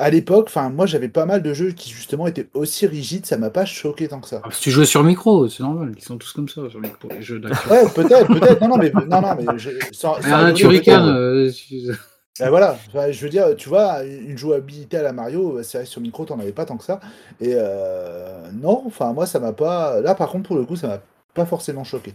à 0.00 0.10
l'époque, 0.10 0.46
enfin 0.48 0.70
moi 0.70 0.86
j'avais 0.86 1.08
pas 1.08 1.26
mal 1.26 1.42
de 1.42 1.54
jeux 1.54 1.72
qui 1.72 1.90
justement 1.90 2.26
étaient 2.26 2.48
aussi 2.54 2.86
rigides, 2.86 3.26
ça 3.26 3.38
m'a 3.38 3.50
pas 3.50 3.64
choqué 3.66 4.08
tant 4.08 4.20
que 4.20 4.28
ça. 4.28 4.42
Ah, 4.42 4.50
si 4.50 4.62
tu 4.62 4.70
joues 4.70 4.84
sur 4.84 5.04
micro, 5.04 5.48
c'est 5.48 5.62
normal, 5.62 5.92
ils 5.96 6.02
sont 6.02 6.18
tous 6.18 6.32
comme 6.32 6.48
ça 6.48 6.68
sur 6.70 6.80
micro, 6.80 7.08
les 7.10 7.22
jeux 7.22 7.38
d'action. 7.40 7.70
Ouais, 7.70 7.88
peut-être, 7.94 8.30
peut-être. 8.32 8.60
Non, 8.60 8.68
non, 8.68 8.78
mais 8.78 8.96
non, 9.06 9.20
non, 9.20 9.34
mais 9.34 9.58
je, 9.58 9.70
sans, 9.92 10.20
Mais 10.22 10.30
sans 10.30 10.36
un 10.36 10.52
rigoler, 10.52 10.82
euh, 10.88 11.50
Ben 12.38 12.48
voilà, 12.48 12.82
Enfin, 12.88 13.10
je 13.12 13.22
veux 13.22 13.28
dire, 13.28 13.54
tu 13.56 13.68
vois, 13.68 14.02
une 14.04 14.38
jouabilité 14.38 14.96
à 14.96 15.02
la 15.02 15.12
Mario, 15.12 15.62
c'est 15.62 15.78
vrai 15.78 15.84
que 15.84 15.90
sur 15.90 16.00
micro, 16.00 16.24
t'en 16.24 16.38
avais 16.40 16.52
pas 16.52 16.64
tant 16.64 16.78
que 16.78 16.84
ça. 16.84 17.00
Et 17.40 17.52
euh, 17.54 18.50
non, 18.52 18.82
enfin 18.86 19.12
moi 19.12 19.26
ça 19.26 19.40
m'a 19.40 19.52
pas. 19.52 20.00
Là 20.00 20.14
par 20.14 20.30
contre, 20.30 20.48
pour 20.48 20.56
le 20.56 20.64
coup, 20.64 20.76
ça 20.76 20.88
m'a 20.88 21.02
pas 21.34 21.46
forcément 21.46 21.84
choqué. 21.84 22.14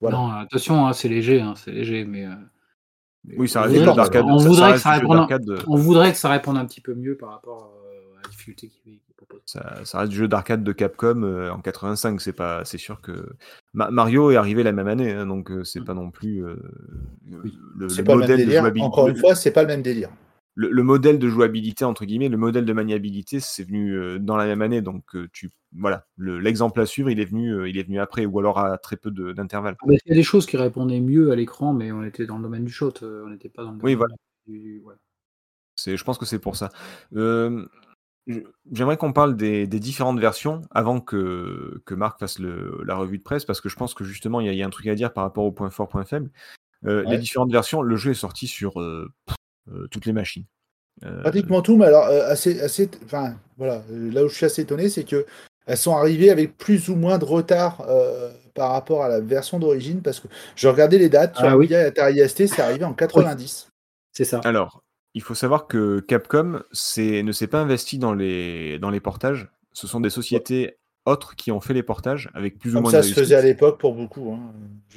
Voilà. 0.00 0.16
Non, 0.18 0.30
attention, 0.32 0.86
hein, 0.86 0.92
c'est 0.92 1.08
léger, 1.08 1.40
hein, 1.40 1.54
c'est 1.56 1.70
léger, 1.72 2.04
mais. 2.04 2.26
euh, 2.26 2.30
mais 2.30 2.59
Oui, 3.36 3.48
ça 3.48 3.60
on 3.60 3.62
reste 3.64 3.74
du 3.74 3.78
voudrait- 3.80 3.92
jeu 3.92 3.96
d'arcade. 3.96 4.24
On 4.26 4.36
voudrait 4.38 4.72
reste 4.72 4.84
d'arcade, 4.84 5.50
euh, 5.50 5.58
On 5.66 5.76
voudrait 5.76 6.12
que 6.12 6.18
ça 6.18 6.28
réponde 6.30 6.56
un 6.56 6.64
petit 6.64 6.80
peu 6.80 6.94
mieux 6.94 7.16
par 7.16 7.30
rapport 7.30 7.70
euh, 7.84 8.18
à 8.18 8.22
la 8.22 8.28
difficulté 8.30 8.68
qu'il 8.68 8.98
qu'il 8.98 9.14
propose. 9.16 9.40
Ça, 9.44 9.84
ça 9.84 9.98
reste 9.98 10.10
du 10.10 10.16
jeu 10.16 10.28
d'arcade 10.28 10.64
de 10.64 10.72
Capcom 10.72 11.22
euh, 11.22 11.50
en 11.50 11.60
85. 11.60 12.20
C'est 12.20 12.32
pas, 12.32 12.64
c'est 12.64 12.78
sûr 12.78 13.00
que 13.02 13.28
Ma- 13.74 13.90
Mario 13.90 14.30
est 14.30 14.36
arrivé 14.36 14.62
la 14.62 14.72
même 14.72 14.88
année, 14.88 15.12
hein, 15.12 15.26
donc 15.26 15.50
c'est 15.64 15.84
pas 15.84 15.94
non 15.94 16.10
plus 16.10 16.44
euh, 16.44 16.56
Oui. 17.44 17.58
le, 17.76 17.88
C'est 17.90 17.98
le 17.98 18.04
pas 18.04 18.12
le 18.14 18.20
même 18.20 18.28
modèle 18.28 18.38
de 18.38 18.44
délire. 18.46 18.60
jouabilité. 18.62 18.86
Encore 18.86 19.08
une 19.08 19.16
fois, 19.16 19.34
c'est 19.34 19.50
pas 19.52 19.62
le 19.62 19.68
même 19.68 19.82
délire. 19.82 20.08
Le, 20.60 20.68
le 20.70 20.82
modèle 20.82 21.18
de 21.18 21.28
jouabilité 21.28 21.86
entre 21.86 22.04
guillemets, 22.04 22.28
le 22.28 22.36
modèle 22.36 22.66
de 22.66 22.72
maniabilité, 22.74 23.40
c'est 23.40 23.64
venu 23.64 23.96
euh, 23.96 24.18
dans 24.18 24.36
la 24.36 24.44
même 24.44 24.60
année, 24.60 24.82
donc 24.82 25.04
euh, 25.14 25.26
tu 25.32 25.48
voilà, 25.72 26.04
le- 26.16 26.38
l'exemple 26.38 26.80
à 26.80 26.86
suivre, 26.86 27.08
il 27.08 27.18
est 27.18 27.24
venu, 27.24 27.54
euh, 27.54 27.68
il 27.68 27.78
est 27.78 27.82
venu 27.84 27.98
après, 27.98 28.26
ou 28.26 28.38
alors 28.38 28.58
à 28.58 28.76
très 28.76 28.96
peu 28.96 29.10
d'intervalle. 29.10 29.76
Il 29.86 29.98
y 30.04 30.12
a 30.12 30.14
des 30.14 30.22
choses 30.22 30.44
qui 30.44 30.56
répondaient 30.58 31.00
mieux 31.00 31.30
à 31.32 31.36
l'écran, 31.36 31.72
mais 31.72 31.92
on 31.92 32.02
était 32.04 32.26
dans 32.26 32.36
le 32.36 32.42
domaine 32.42 32.64
du 32.64 32.72
shot, 32.72 32.92
on 33.02 33.30
n'était 33.30 33.48
pas 33.48 33.64
dans 33.64 33.72
le 33.72 33.78
Oui, 33.82 33.94
voilà. 33.94 34.14
du- 34.46 34.82
ouais. 34.84 34.94
Je 35.86 36.04
pense 36.04 36.18
que 36.18 36.26
c'est 36.26 36.38
pour 36.40 36.56
ça. 36.56 36.68
Euh, 37.16 37.66
J'aimerais 38.70 38.96
qu'on 38.96 39.12
parle 39.14 39.34
des, 39.36 39.66
des 39.66 39.80
différentes 39.80 40.20
versions 40.20 40.62
avant 40.70 41.00
que, 41.00 41.82
que 41.86 41.94
Marc 41.94 42.20
fasse 42.20 42.38
le- 42.38 42.82
la 42.84 42.94
revue 42.94 43.18
de 43.18 43.22
presse, 43.22 43.44
parce 43.44 43.60
que 43.60 43.68
je 43.68 43.76
pense 43.76 43.94
que 43.94 44.04
justement, 44.04 44.40
il 44.40 44.52
y, 44.52 44.56
y 44.56 44.62
a 44.62 44.66
un 44.66 44.70
truc 44.70 44.86
à 44.88 44.94
dire 44.94 45.12
par 45.12 45.24
rapport 45.24 45.44
au 45.44 45.52
point 45.52 45.70
fort, 45.70 45.88
point 45.88 46.04
faible. 46.04 46.30
Euh, 46.84 47.02
Ouais. 47.04 47.12
Les 47.12 47.18
différentes 47.18 47.50
versions, 47.50 47.82
le 47.82 47.96
jeu 47.96 48.10
est 48.12 48.14
sorti 48.14 48.46
sur 48.46 48.80
euh, 48.80 49.10
pff, 49.26 49.36
toutes 49.90 50.06
les 50.06 50.12
machines. 50.12 50.44
Euh, 51.04 51.22
Pratiquement 51.22 51.62
tout, 51.62 51.76
mais 51.76 51.86
alors 51.86 52.06
euh, 52.06 52.28
assez, 52.30 52.60
assez, 52.60 52.90
enfin 53.04 53.34
voilà, 53.56 53.82
euh, 53.90 54.10
là 54.12 54.24
où 54.24 54.28
je 54.28 54.34
suis 54.34 54.44
assez 54.46 54.62
étonné, 54.62 54.88
c'est 54.90 55.04
que 55.04 55.24
elles 55.66 55.76
sont 55.78 55.94
arrivées 55.96 56.30
avec 56.30 56.58
plus 56.58 56.88
ou 56.88 56.96
moins 56.96 57.16
de 57.18 57.24
retard 57.24 57.82
euh, 57.88 58.30
par 58.54 58.72
rapport 58.72 59.02
à 59.04 59.08
la 59.08 59.20
version 59.20 59.58
d'origine, 59.58 60.02
parce 60.02 60.20
que 60.20 60.28
je 60.56 60.68
regardais 60.68 60.98
les 60.98 61.08
dates 61.08 61.36
sur 61.36 61.44
Ah 61.46 61.56
oui. 61.56 61.66
Amiga 61.66 61.82
et 61.82 61.84
Atari 61.86 62.28
ST, 62.28 62.46
c'est 62.48 62.60
arrivé 62.60 62.84
en 62.84 62.92
90. 62.92 63.68
C'est 64.12 64.24
ça. 64.24 64.40
Alors, 64.44 64.82
il 65.14 65.22
faut 65.22 65.34
savoir 65.34 65.66
que 65.68 66.00
Capcom 66.00 66.62
c'est- 66.72 67.22
ne 67.22 67.32
s'est 67.32 67.46
pas 67.46 67.60
investi 67.60 67.98
dans 67.98 68.12
les, 68.12 68.78
dans 68.78 68.90
les 68.90 69.00
portages. 69.00 69.48
Ce 69.72 69.86
sont 69.86 70.00
des 70.00 70.10
sociétés 70.10 70.76
autres 71.06 71.34
qui 71.36 71.50
ont 71.50 71.60
fait 71.60 71.72
les 71.74 71.82
portages 71.82 72.30
avec 72.34 72.58
plus 72.58 72.76
ou 72.76 72.80
moins 72.82 72.90
ça 72.90 72.98
de 72.98 73.02
se 73.06 73.14
faisait 73.14 73.34
à 73.34 73.42
l'époque 73.42 73.78
pour 73.80 73.94
beaucoup. 73.94 74.32
hein. 74.32 74.52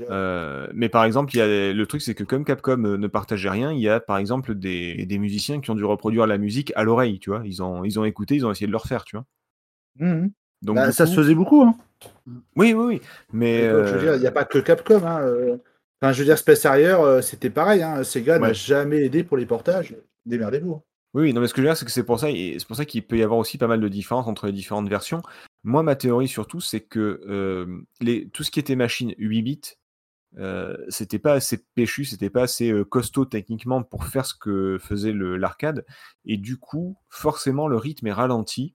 Euh, 0.09 0.67
mais 0.73 0.89
par 0.89 1.05
exemple, 1.05 1.33
il 1.35 1.37
y 1.37 1.41
a, 1.41 1.73
le 1.73 1.85
truc, 1.85 2.01
c'est 2.01 2.15
que 2.15 2.23
comme 2.23 2.43
Capcom 2.45 2.83
euh, 2.83 2.97
ne 2.97 3.07
partageait 3.07 3.49
rien, 3.49 3.71
il 3.71 3.79
y 3.79 3.87
a 3.89 3.99
par 3.99 4.17
exemple 4.17 4.55
des, 4.55 5.05
des 5.05 5.17
musiciens 5.19 5.61
qui 5.61 5.69
ont 5.71 5.75
dû 5.75 5.85
reproduire 5.85 6.27
la 6.27 6.37
musique 6.37 6.73
à 6.75 6.83
l'oreille, 6.83 7.19
tu 7.19 7.29
vois. 7.29 7.41
Ils 7.45 7.61
ont, 7.63 7.83
ils 7.83 7.99
ont 7.99 8.05
écouté, 8.05 8.35
ils 8.35 8.45
ont 8.45 8.51
essayé 8.51 8.67
de 8.67 8.71
le 8.71 8.77
refaire, 8.77 9.03
tu 9.05 9.15
vois. 9.15 9.25
Mhm. 9.99 10.31
Donc, 10.61 10.75
Bah, 10.77 10.91
ça 10.91 11.05
coup- 11.05 11.11
se 11.11 11.15
faisait 11.15 11.35
beaucoup. 11.35 11.61
Hein. 11.61 11.75
Oui, 12.55 12.73
oui, 12.73 12.85
oui. 12.85 13.01
Mais. 13.31 13.63
À 13.67 13.73
l'époque, 13.73 13.85
Je 13.87 13.93
veux 13.93 13.99
dire, 14.01 14.15
il 14.15 14.21
n'y 14.21 14.27
a 14.27 14.31
pas 14.31 14.45
que 14.45 14.57
Capcom. 14.59 15.01
Hein. 15.05 15.21
euh. 15.21 15.57
Enfin, 16.01 16.11
je 16.13 16.19
veux 16.19 16.25
dire, 16.25 16.37
Space 16.37 16.65
Harrier, 16.65 16.95
c'était 17.21 17.49
pareil. 17.49 17.81
Hein. 17.83 18.03
Sega 18.03 18.39
n'a 18.39 18.47
Ouais. 18.47 18.53
jamais 18.53 18.97
aidé 19.05 19.23
pour 19.23 19.37
les 19.37 19.45
portages. 19.45 19.95
Démerdez-vous. 20.25 20.73
hein. 20.73 20.81
Oui, 21.13 21.31
non, 21.31 21.41
mais 21.41 21.47
ce 21.47 21.53
que 21.53 21.61
je 21.61 21.67
veux 21.67 21.69
dire, 21.69 21.77
c'est 21.77 21.85
que 21.85 21.91
c'est 21.91 22.03
pour 22.03 22.19
ça, 22.19 22.27
c'est 22.31 22.65
pour 22.67 22.75
ça 22.75 22.85
qu'il 22.85 23.03
peut 23.03 23.17
y 23.17 23.23
avoir 23.23 23.39
aussi 23.39 23.57
pas 23.59 23.67
mal 23.67 23.79
de 23.79 23.87
différences 23.87 24.27
entre 24.27 24.47
les 24.47 24.51
différentes 24.51 24.89
versions. 24.89 25.21
Moi, 25.63 25.83
ma 25.83 25.95
théorie 25.95 26.27
surtout, 26.27 26.59
c'est 26.59 26.81
que 26.81 27.21
euh, 27.27 27.81
les, 28.01 28.29
tout 28.29 28.43
ce 28.43 28.51
qui 28.51 28.59
était 28.59 28.75
machine 28.75 29.13
8 29.17 29.41
bits, 29.41 29.61
euh, 30.37 30.75
c'était 30.89 31.19
pas 31.19 31.33
assez 31.33 31.63
péchu, 31.75 32.05
c'était 32.05 32.29
pas 32.29 32.43
assez 32.43 32.71
euh, 32.71 32.83
costaud 32.83 33.25
techniquement 33.25 33.83
pour 33.83 34.05
faire 34.05 34.25
ce 34.25 34.33
que 34.33 34.77
faisait 34.81 35.13
l'arcade, 35.13 35.85
et 36.25 36.37
du 36.37 36.57
coup, 36.57 36.97
forcément, 37.09 37.67
le 37.67 37.77
rythme 37.77 38.07
est 38.07 38.13
ralenti, 38.13 38.73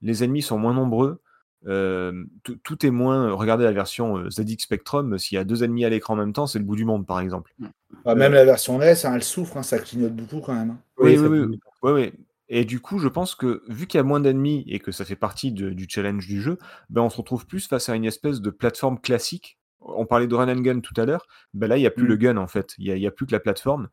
les 0.00 0.24
ennemis 0.24 0.42
sont 0.42 0.58
moins 0.58 0.74
nombreux, 0.74 1.20
euh, 1.66 2.24
tout, 2.42 2.86
est 2.86 2.90
moins. 2.90 3.32
Regardez 3.32 3.64
la 3.64 3.72
version 3.72 4.28
ZX 4.30 4.58
Spectrum, 4.58 5.18
s'il 5.18 5.36
y 5.36 5.38
a 5.38 5.44
deux 5.44 5.62
ennemis 5.62 5.84
à 5.84 5.90
l'écran 5.90 6.14
en 6.14 6.16
même 6.16 6.32
temps, 6.32 6.46
c'est 6.46 6.58
le 6.58 6.64
bout 6.64 6.76
du 6.76 6.84
monde, 6.84 7.06
par 7.06 7.20
exemple. 7.20 7.54
Même 8.04 8.32
la 8.32 8.44
version 8.44 8.78
NES, 8.78 8.94
hein, 9.04 9.12
elle 9.14 9.22
souffre, 9.22 9.56
hein, 9.56 9.62
ça 9.62 9.78
clignote 9.78 10.14
beaucoup 10.14 10.40
quand 10.40 10.54
même. 10.54 10.70
hein. 10.70 10.78
Oui, 10.98 11.18
oui, 11.18 11.58
oui. 11.82 12.12
Et 12.54 12.64
du 12.66 12.80
coup, 12.80 12.98
je 12.98 13.08
pense 13.08 13.34
que 13.34 13.62
vu 13.68 13.86
qu'il 13.86 13.96
y 13.98 14.00
a 14.00 14.04
moins 14.04 14.20
d'ennemis 14.20 14.62
et 14.68 14.78
que 14.78 14.92
ça 14.92 15.04
fait 15.06 15.16
partie 15.16 15.52
de- 15.52 15.70
du 15.70 15.86
challenge 15.88 16.26
du 16.26 16.42
jeu, 16.42 16.58
ben 16.90 17.00
on 17.00 17.08
se 17.08 17.16
retrouve 17.16 17.46
plus 17.46 17.66
face 17.66 17.88
à 17.88 17.94
une 17.94 18.04
espèce 18.04 18.40
de 18.42 18.50
plateforme 18.50 19.00
classique. 19.00 19.58
On 19.80 20.04
parlait 20.04 20.26
de 20.26 20.34
run 20.34 20.48
and 20.54 20.60
gun 20.60 20.80
tout 20.80 20.92
à 20.98 21.06
l'heure. 21.06 21.26
Ben 21.54 21.66
là, 21.66 21.78
il 21.78 21.80
n'y 21.80 21.86
a 21.86 21.90
plus 21.90 22.04
Mm. 22.04 22.08
le 22.08 22.16
gun 22.16 22.36
en 22.36 22.46
fait. 22.46 22.74
Il 22.78 22.92
n'y 22.94 23.06
a, 23.06 23.10
plus 23.10 23.24
que 23.26 23.32
la 23.32 23.40
plateforme. 23.40 23.88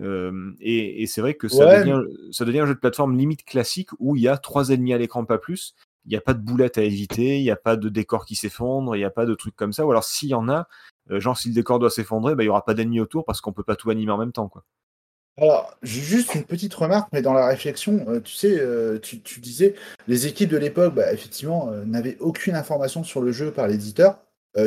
Euh, 0.00 0.52
et 0.60 1.02
et 1.02 1.06
c'est 1.06 1.20
vrai 1.22 1.34
que 1.34 1.48
ça, 1.48 1.66
Ouais. 1.66 1.80
devient, 1.80 2.00
ça 2.32 2.44
devient 2.44 2.60
un 2.60 2.66
jeu 2.66 2.74
de 2.74 2.78
plateforme 2.80 3.16
limite 3.16 3.44
classique 3.44 3.88
où 3.98 4.14
il 4.16 4.22
y 4.22 4.28
a 4.28 4.36
trois 4.38 4.68
ennemis 4.70 4.92
à 4.92 4.98
l'écran, 4.98 5.24
pas 5.24 5.38
plus. 5.38 5.74
il 6.04 6.08
n'y 6.10 6.16
a 6.16 6.20
pas 6.20 6.34
de 6.34 6.40
boulette 6.42 6.78
à 6.78 6.82
éviter, 6.82 7.38
il 7.38 7.42
n'y 7.44 7.50
a 7.52 7.56
pas 7.56 7.76
de 7.76 7.88
décor 7.88 8.24
qui 8.26 8.34
s'effondre, 8.34 8.96
il 8.96 8.98
n'y 8.98 9.04
a 9.04 9.10
pas 9.10 9.24
de 9.24 9.34
trucs 9.34 9.54
comme 9.54 9.72
ça. 9.72 9.86
Ou 9.86 9.90
alors 9.92 10.02
s'il 10.02 10.30
y 10.30 10.34
en 10.34 10.48
a, 10.48 10.66
euh, 11.12 11.20
genre 11.20 11.38
si 11.38 11.46
le 11.48 11.54
décor 11.54 11.78
doit 11.78 11.90
s'effondrer, 11.90 12.34
bah, 12.34 12.42
il 12.42 12.46
n'y 12.46 12.50
aura 12.50 12.64
pas 12.64 12.74
d'ennemis 12.74 12.98
autour 13.00 13.24
parce 13.24 13.40
qu'on 13.40 13.52
peut 13.52 13.62
pas 13.62 13.76
tout 13.76 13.88
animer 13.88 14.10
en 14.10 14.18
même 14.18 14.32
temps. 14.32 14.48
Quoi. 14.48 14.64
Alors, 15.38 15.74
juste 15.82 16.34
une 16.34 16.44
petite 16.44 16.74
remarque, 16.74 17.08
mais 17.12 17.22
dans 17.22 17.32
la 17.32 17.46
réflexion, 17.46 18.04
euh, 18.08 18.20
tu 18.20 18.34
sais, 18.34 18.60
euh, 18.60 18.98
tu, 18.98 19.20
tu, 19.22 19.40
disais, 19.40 19.74
les 20.06 20.26
équipes 20.26 20.50
de 20.50 20.58
l'époque, 20.58 20.94
bah, 20.94 21.12
effectivement, 21.12 21.70
n'avaient 21.86 22.18
aucune 22.20 22.54
information 22.54 23.02
sur 23.02 23.22
le 23.22 23.32
jeu 23.32 23.50
par 23.50 23.66
l'éditeur, 23.66 24.18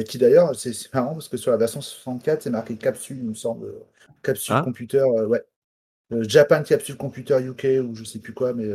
qui 0.08 0.18
d'ailleurs, 0.18 0.56
c'est 0.56 0.72
marrant 0.96 1.14
parce 1.14 1.28
que 1.30 1.38
sur 1.38 1.52
la 1.52 1.58
version 1.58 1.80
64, 1.80 2.42
c'est 2.42 2.50
marqué 2.50 2.76
capsule, 2.76 3.18
il 3.20 3.30
me 3.30 3.34
semble, 3.36 3.72
capsule 4.24 4.56
Ah. 4.58 4.62
computer, 4.64 5.04
ouais. 5.04 5.44
Japan 6.22 6.64
Capsule 6.64 6.98
Computer 6.98 7.40
UK 7.42 7.82
ou 7.84 7.96
je 7.96 8.04
sais 8.04 8.20
plus 8.20 8.34
quoi, 8.34 8.54
mais 8.54 8.68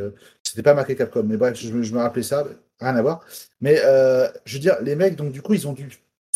c'était 0.45 0.62
pas 0.62 0.74
marqué 0.74 0.97
Capcom. 0.97 1.22
Mais 1.24 1.36
bref, 1.36 1.57
je, 1.59 1.72
me- 1.72 1.82
je 1.82 1.95
me 1.95 1.99
rappelais 2.01 2.22
ça, 2.24 2.47
rien 2.80 2.97
à 2.97 3.03
voir. 3.03 3.24
Mais 3.61 3.80
euh, 3.84 4.28
je 4.45 4.55
veux 4.55 4.61
dire, 4.61 4.76
les 4.82 4.97
mecs, 4.97 5.16
donc 5.16 5.32
du 5.32 5.43
coup, 5.43 5.55
ils 5.55 5.66
ont 5.68 5.72
dû 5.72 5.88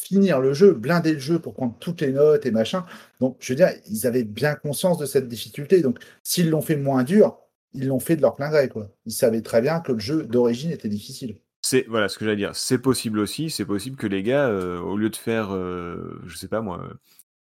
finir 0.05 0.41
le 0.41 0.53
jeu, 0.53 0.73
blinder 0.73 1.15
le 1.15 1.19
jeu 1.19 1.39
pour 1.39 1.55
prendre 1.55 1.77
toutes 1.81 2.01
les 2.01 2.13
notes 2.13 2.47
et 2.47 2.51
machin. 2.51 2.85
Donc, 3.21 3.37
je 3.41 3.53
veux 3.53 3.57
dire, 3.57 3.71
ils 3.91 4.07
avaient 4.07 4.25
bien 4.25 4.55
conscience 4.55 4.99
de 4.99 5.07
cette 5.07 5.29
difficulté. 5.29 5.81
Donc, 5.81 5.99
s'ils 6.23 6.51
l'ont 6.51 6.61
fait 6.61 6.77
moins 6.77 7.05
dur, 7.05 7.39
ils 7.73 7.89
l'ont 7.89 8.01
fait 8.01 8.17
de 8.17 8.23
leur 8.23 8.37
plein 8.37 8.51
gré, 8.51 8.69
quoi. 8.69 8.89
Ils 9.07 9.13
savaient 9.13 9.43
très 9.43 9.61
bien 9.61 9.81
que 9.81 9.93
le 9.93 9.99
jeu 9.99 10.25
d'origine 10.25 10.71
était 10.71 10.89
difficile. 10.89 11.37
C'est 11.63 11.87
voilà 11.89 12.09
ce 12.09 12.19
que 12.19 12.27
j'allais 12.27 12.37
dire. 12.37 12.55
C'est 12.55 12.79
possible 12.79 13.19
aussi. 13.19 13.49
C'est 13.49 13.65
possible 13.65 13.97
que 13.97 14.07
les 14.07 14.23
gars, 14.23 14.49
euh, 14.49 14.79
au 14.81 14.99
lieu 14.99 15.09
de 15.09 15.17
faire, 15.17 15.55
euh, 15.55 16.21
je 16.27 16.37
sais 16.37 16.49
pas 16.49 16.61
moi, 16.61 16.87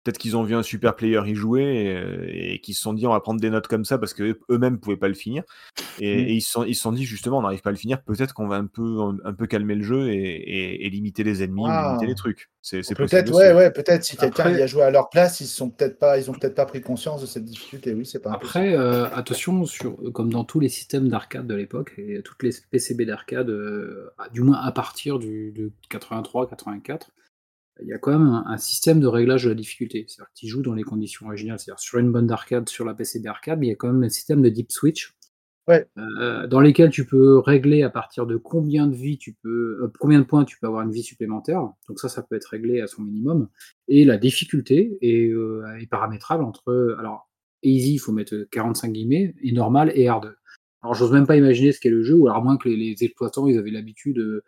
peut-être 0.04 0.18
qu'ils 0.18 0.36
ont 0.36 0.42
vu 0.42 0.54
un 0.54 0.62
super 0.62 0.96
player 0.96 1.20
y 1.26 1.34
jouer 1.34 1.62
et, 1.62 1.94
euh, 1.96 2.26
et 2.28 2.60
qu'ils 2.60 2.74
se 2.74 2.80
sont 2.82 2.92
dit 2.94 3.06
on 3.06 3.12
va 3.12 3.20
prendre 3.20 3.40
des 3.40 3.50
notes 3.50 3.66
comme 3.68 3.84
ça 3.84 3.98
parce 3.98 4.14
que 4.14 4.38
eux-mêmes 4.50 4.78
pouvaient 4.78 4.96
pas 4.96 5.08
le 5.08 5.14
finir. 5.14 5.42
Et, 6.00 6.16
Mm. 6.16 6.28
et 6.28 6.32
ils 6.34 6.40
se 6.40 6.50
sont 6.52 6.64
ils 6.64 6.74
se 6.74 6.82
sont 6.82 6.92
dit 6.92 7.04
justement 7.04 7.38
on 7.38 7.42
n'arrive 7.42 7.60
pas 7.60 7.70
à 7.70 7.72
le 7.72 7.78
finir. 7.78 8.02
Peut-être 8.02 8.32
qu'on 8.34 8.48
va 8.48 8.56
un 8.56 8.66
peu 8.66 8.98
un, 9.24 9.32
peu 9.34 9.46
calmer 9.46 9.74
le 9.74 9.82
jeu 9.82 10.08
et, 10.10 10.14
et- 10.16 10.86
et 10.86 10.90
limiter 10.90 11.22
les 11.24 11.42
ennemis, 11.42 11.62
ou 11.62 11.66
Ah. 11.68 11.88
limiter 11.88 12.06
les 12.06 12.14
trucs. 12.14 12.48
C'est. 12.62 12.82
Peut-être, 12.94 13.32
ouais, 13.32 13.54
ouais, 13.54 13.70
peut-être 13.70 14.04
si 14.04 14.16
quelqu'un 14.18 14.44
Après- 14.44 14.58
y 14.58 14.62
a 14.62 14.66
joué 14.66 14.82
à 14.82 14.90
leur 14.90 15.08
place, 15.08 15.40
ils 15.40 15.46
sont 15.46 15.70
peut-être 15.70 15.98
pas, 15.98 16.18
ils 16.18 16.30
ont 16.30 16.34
peut-être 16.34 16.54
pas 16.54 16.66
pris 16.66 16.82
conscience 16.82 17.22
de 17.22 17.26
cette 17.26 17.44
difficulté. 17.46 17.94
Oui, 17.94 18.04
c'est 18.04 18.20
pas. 18.20 18.32
Après, 18.32 18.74
euh, 18.76 19.06
attention, 19.14 19.64
sur, 19.64 19.96
comme 20.12 20.30
dans 20.30 20.44
tous 20.44 20.60
les 20.60 20.68
systèmes 20.68 21.08
d'arcade 21.08 21.46
de 21.46 21.54
l'époque, 21.54 21.94
et 21.96 22.20
toutes 22.22 22.42
les 22.42 22.50
PCB 22.70 23.06
d'arcade, 23.06 23.48
euh, 23.48 24.10
du 24.32 24.42
moins 24.42 24.58
à 24.60 24.72
partir 24.72 25.18
du, 25.18 25.52
de 25.52 25.72
83-84, 25.88 27.10
il 27.82 27.88
y 27.88 27.92
a 27.92 27.98
quand 27.98 28.12
même 28.12 28.28
un, 28.28 28.44
un 28.46 28.58
système 28.58 29.00
de 29.00 29.06
réglage 29.06 29.44
de 29.44 29.48
la 29.50 29.54
difficulté. 29.54 30.04
C'est-à-dire 30.08 30.30
que 30.32 30.38
tu 30.38 30.46
joues 30.46 30.62
dans 30.62 30.74
les 30.74 30.82
conditions 30.82 31.26
originales, 31.26 31.58
c'est-à-dire 31.58 31.80
sur 31.80 31.98
une 31.98 32.12
bonne 32.12 32.26
d'arcade, 32.26 32.68
sur 32.68 32.84
la 32.84 32.94
PCB 32.94 33.26
arcade, 33.26 33.58
mais 33.58 33.66
il 33.66 33.70
y 33.70 33.72
a 33.72 33.76
quand 33.76 33.92
même 33.92 34.02
un 34.02 34.08
système 34.08 34.42
de 34.42 34.48
deep 34.48 34.70
switch. 34.72 35.14
Ouais. 35.68 35.86
euh, 35.98 36.48
dans 36.48 36.58
lesquels 36.60 36.90
tu 36.90 37.06
peux 37.06 37.38
régler 37.38 37.82
à 37.84 37.90
partir 37.90 38.26
de 38.26 38.36
combien 38.36 38.88
de 38.88 38.94
vie 38.94 39.18
tu 39.18 39.36
peux, 39.40 39.78
euh, 39.82 39.92
combien 40.00 40.18
de 40.18 40.24
points 40.24 40.44
tu 40.44 40.58
peux 40.58 40.66
avoir 40.66 40.82
une 40.82 40.90
vie 40.90 41.02
supplémentaire. 41.02 41.60
Donc 41.86 42.00
ça, 42.00 42.08
ça 42.08 42.22
peut 42.22 42.34
être 42.34 42.46
réglé 42.46 42.80
à 42.80 42.88
son 42.88 43.02
minimum. 43.02 43.48
Et 43.86 44.04
la 44.04 44.16
difficulté 44.16 44.98
est, 45.00 45.28
euh, 45.28 45.62
est 45.80 45.86
paramétrable 45.86 46.42
entre, 46.42 46.96
alors 46.98 47.30
easy, 47.62 47.94
il 47.94 47.98
faut 47.98 48.10
mettre 48.10 48.34
45 48.50 48.90
guillemets, 48.92 49.34
et 49.42 49.52
normal 49.52 49.92
et 49.94 50.08
hard. 50.08 50.34
Alors 50.82 50.94
j'ose 50.94 51.12
même 51.12 51.26
pas 51.26 51.36
imaginer 51.36 51.70
ce 51.70 51.78
qu'est 51.78 51.90
le 51.90 52.02
jeu, 52.02 52.14
ou 52.16 52.26
alors 52.26 52.42
moins 52.42 52.56
que 52.56 52.68
les, 52.68 52.76
les 52.76 53.04
exploitants 53.04 53.46
ils 53.46 53.58
avaient 53.58 53.70
l'habitude 53.70 54.42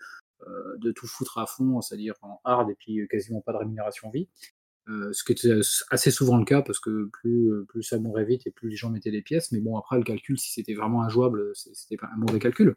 de, 0.46 0.50
euh, 0.50 0.76
de 0.78 0.92
tout 0.92 1.06
foutre 1.06 1.38
à 1.38 1.46
fond, 1.46 1.80
c'est-à-dire 1.80 2.14
en 2.22 2.40
hard 2.44 2.70
et 2.70 2.74
puis 2.74 3.00
quasiment 3.08 3.40
pas 3.40 3.52
de 3.52 3.58
rémunération 3.58 4.10
vie. 4.10 4.28
Euh, 4.88 5.10
ce 5.12 5.22
qui 5.22 5.30
était 5.30 5.60
assez 5.92 6.10
souvent 6.10 6.36
le 6.38 6.44
cas 6.44 6.60
parce 6.60 6.80
que 6.80 7.08
plus, 7.12 7.52
euh, 7.52 7.64
plus 7.68 7.84
ça 7.84 8.00
mourait 8.00 8.24
vite 8.24 8.48
et 8.48 8.50
plus 8.50 8.68
les 8.68 8.74
gens 8.74 8.90
mettaient 8.90 9.12
des 9.12 9.22
pièces. 9.22 9.52
Mais 9.52 9.60
bon, 9.60 9.78
après 9.78 9.96
le 9.96 10.02
calcul, 10.02 10.36
si 10.36 10.50
c'était 10.50 10.74
vraiment 10.74 11.04
injouable, 11.04 11.52
c'était 11.54 11.96
pas 11.96 12.08
un 12.12 12.18
mauvais 12.18 12.40
calcul. 12.40 12.74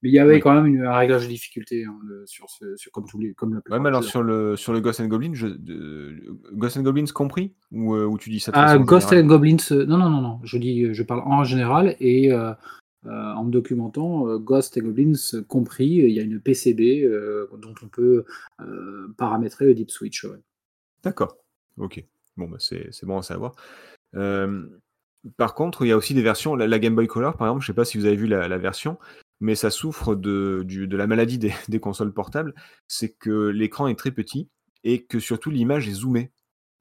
Mais 0.00 0.08
il 0.10 0.12
y 0.12 0.20
avait 0.20 0.34
Oui. 0.34 0.40
quand 0.40 0.54
même 0.54 0.66
une, 0.66 0.84
un 0.84 0.96
réglage 0.96 1.24
de 1.24 1.28
difficulté 1.32 1.84
hein, 1.84 1.98
le- 2.06 2.24
sur 2.26 2.48
ce, 2.48 2.76
sur, 2.76 2.92
comme 2.92 3.06
tous 3.08 3.18
les, 3.18 3.34
comme 3.34 3.54
la 3.54 3.60
Ouais, 3.74 3.80
mais 3.80 3.88
alors 3.88 4.04
sur 4.04 4.22
le 4.22 4.54
sur 4.54 4.72
le 4.72 4.80
Ghost 4.80 5.00
and 5.00 5.06
Goblins, 5.08 5.34
je, 5.34 5.48
Ghost 6.52 6.76
and 6.76 6.82
Goblins 6.82 7.06
compris 7.12 7.56
ou, 7.72 7.96
euh, 7.96 8.16
tu 8.20 8.30
dis 8.30 8.38
ça 8.38 8.52
Ah, 8.54 8.78
Ghost 8.78 9.12
and 9.12 9.26
Goblins, 9.26 9.56
non, 9.72 9.96
non, 9.98 10.10
non, 10.10 10.20
non, 10.20 10.40
je 10.44 10.58
dis, 10.58 10.94
je 10.94 11.02
parle 11.02 11.22
en 11.26 11.42
général 11.42 11.96
et 11.98 12.30
euh, 13.06 13.32
en 13.32 13.44
me 13.44 13.50
documentant, 13.50 14.28
euh, 14.28 14.38
Ghost 14.38 14.76
and 14.76 14.82
Goblins 14.82 15.42
compris, 15.46 15.86
il 15.86 16.10
y 16.10 16.18
a 16.18 16.22
une 16.22 16.40
PCB 16.40 17.04
euh, 17.04 17.48
dont 17.58 17.74
on 17.82 17.88
peut 17.88 18.24
paramétrer 19.16 19.66
le 19.66 19.74
deep 19.74 19.90
switch. 19.90 20.26
D'accord. 21.02 21.36
Ok. 21.76 22.04
Bon, 22.36 22.48
bah 22.48 22.58
c'est 22.60 23.04
bon 23.04 23.18
à 23.18 23.22
savoir. 23.22 23.54
Par 25.36 25.54
contre, 25.54 25.84
il 25.84 25.88
y 25.88 25.92
a 25.92 25.96
aussi 25.96 26.14
des 26.14 26.22
versions. 26.22 26.54
La, 26.54 26.78
Game 26.78 26.94
Boy 26.94 27.06
Color, 27.06 27.36
par 27.36 27.48
exemple, 27.48 27.62
je 27.62 27.66
sais 27.66 27.74
pas 27.74 27.84
si 27.84 27.98
vous 27.98 28.04
avez 28.04 28.16
vu 28.16 28.26
la, 28.26 28.58
version, 28.58 28.98
mais 29.40 29.54
ça 29.54 29.70
souffre 29.70 30.14
de, 30.14 30.64
de 30.64 30.96
la 30.96 31.06
maladie 31.06 31.38
des, 31.38 31.52
des 31.68 31.80
consoles 31.80 32.12
portables. 32.12 32.54
C'est 32.86 33.10
que 33.10 33.48
l'écran 33.48 33.88
est 33.88 33.98
très 33.98 34.10
petit 34.10 34.48
et 34.84 35.04
que 35.04 35.18
surtout 35.18 35.50
l'image 35.50 35.88
est 35.88 35.92
zoomée. 35.92 36.30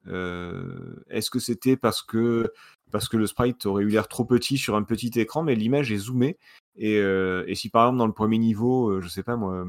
Euh, 0.10 0.96
Est-ce 1.10 1.30
que 1.30 1.40
c'était 1.40 1.78
parce 1.78 2.02
que, 2.02 2.52
parce 2.92 3.08
que 3.10 3.18
le 3.18 3.28
sprite 3.28 3.66
aurait 3.66 3.84
eu 3.84 3.90
l'air 3.90 4.08
trop 4.08 4.26
petit 4.26 4.58
sur 4.58 4.76
un 4.76 4.84
petit 4.84 5.12
écran, 5.20 5.44
mais 5.44 5.56
l'image 5.56 5.92
est 5.92 5.98
zoomée 5.98 6.38
et, 6.76 7.00
euh, 7.00 7.44
et 7.48 7.56
si 7.56 7.70
par 7.70 7.86
exemple 7.86 8.00
dans 8.00 8.08
le 8.08 8.14
premier 8.14 8.38
niveau, 8.38 8.90
euh, 8.90 9.02
je 9.02 9.08
sais 9.08 9.24
pas 9.24 9.36
moi, 9.36 9.66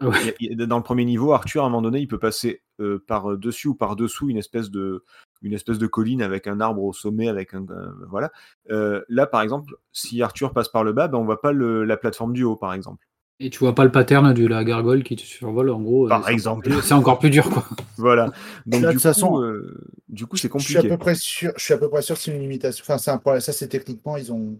Ouais. 0.00 0.36
dans 0.54 0.76
le 0.76 0.82
premier 0.84 1.04
niveau, 1.04 1.32
Arthur, 1.32 1.64
à 1.64 1.66
un 1.66 1.70
moment 1.70 1.82
donné, 1.82 1.98
il 1.98 2.06
peut 2.06 2.20
passer 2.20 2.62
euh, 2.80 3.02
par 3.08 3.36
dessus 3.36 3.66
ou 3.66 3.74
par 3.74 3.96
dessous 3.96 4.28
une 4.28 4.36
espèce 4.36 4.70
de 4.70 5.04
une 5.42 5.52
espèce 5.52 5.78
de 5.78 5.88
colline 5.88 6.22
avec 6.22 6.46
un 6.46 6.60
arbre 6.60 6.84
au 6.84 6.92
sommet, 6.92 7.28
avec 7.28 7.52
un, 7.54 7.64
voilà. 8.08 8.30
Euh, 8.70 9.02
là, 9.08 9.26
par 9.26 9.42
exemple, 9.42 9.74
si 9.92 10.22
Arthur 10.22 10.52
passe 10.52 10.68
par 10.68 10.84
le 10.84 10.92
bas, 10.92 11.08
ben, 11.08 11.18
on 11.18 11.24
voit 11.24 11.40
pas 11.40 11.50
le- 11.52 11.84
la 11.84 11.96
plateforme 11.96 12.32
du 12.32 12.44
haut, 12.44 12.54
par 12.56 12.74
exemple. 12.74 13.07
Et 13.40 13.50
tu 13.50 13.58
vois 13.60 13.74
pas 13.74 13.84
le 13.84 13.92
pattern 13.92 14.32
de 14.34 14.46
la 14.46 14.64
gargoyle 14.64 15.04
qui 15.04 15.14
te 15.14 15.22
survole, 15.22 15.70
en 15.70 15.80
gros. 15.80 16.08
Par 16.08 16.22
euh, 16.22 16.24
c'est 16.26 16.32
exemple. 16.32 16.66
encore 16.66 16.78
plus- 16.80 16.88
C'est 16.88 16.94
encore 16.94 17.18
plus 17.20 17.30
dur, 17.30 17.48
quoi. 17.50 17.64
Voilà. 17.96 18.32
Donc 18.66 18.82
Là, 18.82 18.88
de 18.88 18.92
toute 18.94 19.02
façon, 19.02 19.28
coup, 19.28 19.42
euh, 19.42 19.80
du 20.08 20.26
coup, 20.26 20.36
c'est 20.36 20.50
Je 20.52 20.58
suis 20.58 20.76
à 20.76 20.80
compliqué. 20.80 20.88
peu 20.88 20.98
près 20.98 21.14
sûr, 21.14 21.52
je 21.56 21.62
suis 21.62 21.74
à 21.74 21.78
peu 21.78 21.88
près 21.88 22.02
sûr 22.02 22.16
que 22.16 22.20
c'est 22.22 22.32
une 22.34 22.40
limitation. 22.40 22.82
Enfin, 22.86 22.98
c'est 22.98 23.10
un 23.12 23.18
problème. 23.18 23.40
Ça, 23.40 23.52
c'est 23.52 23.68
techniquement, 23.68 24.16
ils 24.16 24.32
ont, 24.32 24.58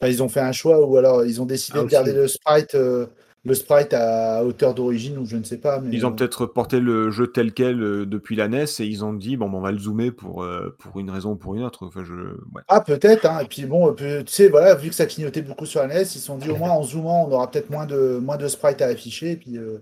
enfin, 0.00 0.10
ils 0.10 0.22
ont 0.22 0.28
fait 0.28 0.40
un 0.40 0.52
choix 0.52 0.86
ou 0.86 0.96
alors 0.96 1.24
ils 1.24 1.42
ont 1.42 1.46
décidé 1.46 1.80
Ah, 1.80 1.84
de 1.84 1.88
garder 1.88 2.12
le 2.14 2.28
sprite, 2.28 2.74
euh, 2.76 3.06
le 3.48 3.54
sprite 3.54 3.92
à 3.94 4.44
hauteur 4.44 4.74
d'origine 4.74 5.18
ou 5.18 5.26
je 5.26 5.36
ne 5.36 5.42
sais 5.42 5.58
pas. 5.58 5.80
Mais 5.80 5.94
Ils 5.96 6.06
ont 6.06 6.10
euh, 6.10 6.14
peut-être 6.14 6.46
porté 6.46 6.78
le 6.78 7.10
jeu 7.10 7.26
tel 7.26 7.52
quel 7.52 7.82
euh, 7.82 8.06
depuis 8.06 8.36
la 8.36 8.46
NES 8.48 8.64
et 8.78 8.84
ils 8.84 9.04
ont 9.04 9.12
dit 9.12 9.36
bon, 9.36 9.48
ben, 9.50 9.58
on 9.58 9.60
va 9.60 9.72
le 9.72 9.78
zoomer 9.78 10.10
pour 10.12 10.42
euh, 10.44 10.76
pour 10.78 11.00
une 11.00 11.10
raison 11.10 11.32
ou 11.32 11.36
pour 11.36 11.54
une 11.54 11.62
autre. 11.64 11.86
Enfin, 11.86 12.04
je, 12.04 12.14
ouais. 12.14 12.62
Ah, 12.68 12.80
peut-être. 12.80 13.26
Hein. 13.26 13.40
Et 13.42 13.46
puis 13.46 13.64
bon, 13.64 13.92
tu 13.94 14.04
sais, 14.26 14.48
voilà, 14.48 14.74
vu 14.74 14.90
que 14.90 14.94
ça 14.94 15.06
clignotait 15.06 15.42
beaucoup 15.42 15.66
sur 15.66 15.80
la 15.80 15.88
NES, 15.88 16.02
ils 16.02 16.06
se 16.06 16.18
sont 16.18 16.36
dit 16.38 16.50
au 16.50 16.56
moins 16.56 16.70
en 16.70 16.82
zoomant, 16.82 17.26
on 17.26 17.32
aura 17.32 17.50
peut-être 17.50 17.70
moins 17.70 17.86
de 17.86 18.18
moins 18.22 18.36
de 18.36 18.46
sprites 18.46 18.82
à 18.82 18.86
afficher. 18.86 19.32
Et 19.32 19.36
puis 19.36 19.56
euh, 19.58 19.78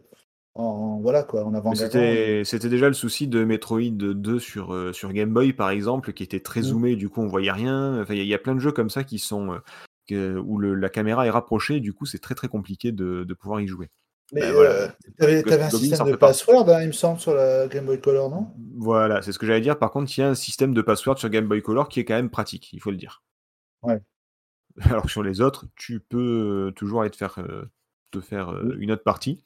en, 0.55 1.01
voilà 1.01 1.23
quoi, 1.23 1.45
en 1.45 1.53
avant. 1.53 1.71
Mais 1.71 1.77
C'était 1.77 2.43
c'était 2.45 2.69
déjà 2.69 2.89
le 2.89 2.95
souci 2.95 3.29
de 3.29 3.45
Metroid 3.45 3.91
2 3.91 4.39
sur, 4.39 4.75
sur 4.95 5.13
Game 5.13 5.31
Boy, 5.31 5.53
par 5.53 5.71
exemple, 5.71 6.13
qui 6.13 6.23
était 6.23 6.41
très 6.41 6.61
Mm. 6.61 6.65
zoomé, 6.65 6.97
du 6.97 7.09
coup 7.09 7.21
on 7.21 7.27
voyait 7.27 7.53
rien. 7.53 8.01
Enfin, 8.01 8.15
il 8.15 8.23
y, 8.23 8.27
y 8.27 8.35
a 8.35 8.39
plein 8.39 8.55
de 8.55 8.61
jeux 8.61 8.73
comme 8.73 8.89
ça 8.91 9.05
qui 9.05 9.19
sont 9.19 9.59
que- 10.07 10.37
où 10.39 10.59
le- 10.59 10.75
la 10.75 10.89
caméra 10.89 11.27
est 11.27 11.31
rapprochée, 11.31 11.81
du 11.81 11.93
coup 11.93 12.07
c'est 12.07 12.19
très 12.19 12.35
très 12.35 12.49
compliqué 12.49 12.93
de, 12.93 13.25
de 13.25 13.35
pouvoir 13.35 13.61
y 13.61 13.67
jouer. 13.67 13.89
Mais 14.33 14.41
Ben, 14.41 14.49
euh, 14.49 14.53
voilà. 14.55 14.97
t'avais, 15.19 15.43
t'avais 15.45 15.63
un 15.65 15.71
système 15.71 16.11
de 16.11 16.17
password, 16.17 16.69
hein, 16.69 16.83
il 16.83 16.89
me 16.89 16.93
semble, 16.93 17.21
sur 17.21 17.33
la 17.35 17.69
Game 17.69 17.87
Boy 17.87 18.01
Color, 18.01 18.29
non? 18.29 18.49
Voilà, 18.77 19.23
c'est 19.23 19.31
ce 19.31 19.39
que 19.39 19.47
j'allais 19.47 19.61
dire. 19.61 19.79
Par 19.79 19.93
contre, 19.93 20.11
il 20.17 20.21
y 20.21 20.25
a 20.25 20.29
un 20.29 20.35
système 20.35 20.75
de 20.75 20.83
password 20.83 21.17
sur 21.19 21.29
Game 21.31 21.47
Boy 21.47 21.63
Color 21.63 21.89
qui 21.89 22.01
est 22.01 22.05
quand 22.05 22.15
même 22.17 22.29
pratique, 22.31 22.73
il 22.73 22.81
faut 22.81 22.91
le 22.91 22.97
dire. 22.97 23.23
Ouais. 23.83 24.01
Alors 24.81 25.05
que 25.05 25.11
sur 25.11 25.23
les 25.23 25.41
autres, 25.41 25.67
tu 25.77 26.01
peux 26.01 26.67
euh, 26.69 26.71
toujours 26.73 27.03
aller 27.03 27.11
te 27.11 27.17
faire, 27.17 27.39
euh, 27.39 27.71
te 28.11 28.21
faire 28.21 28.49
euh, 28.51 28.63
Oui. 28.65 28.75
une 28.81 28.91
autre 28.91 29.05
partie. 29.05 29.45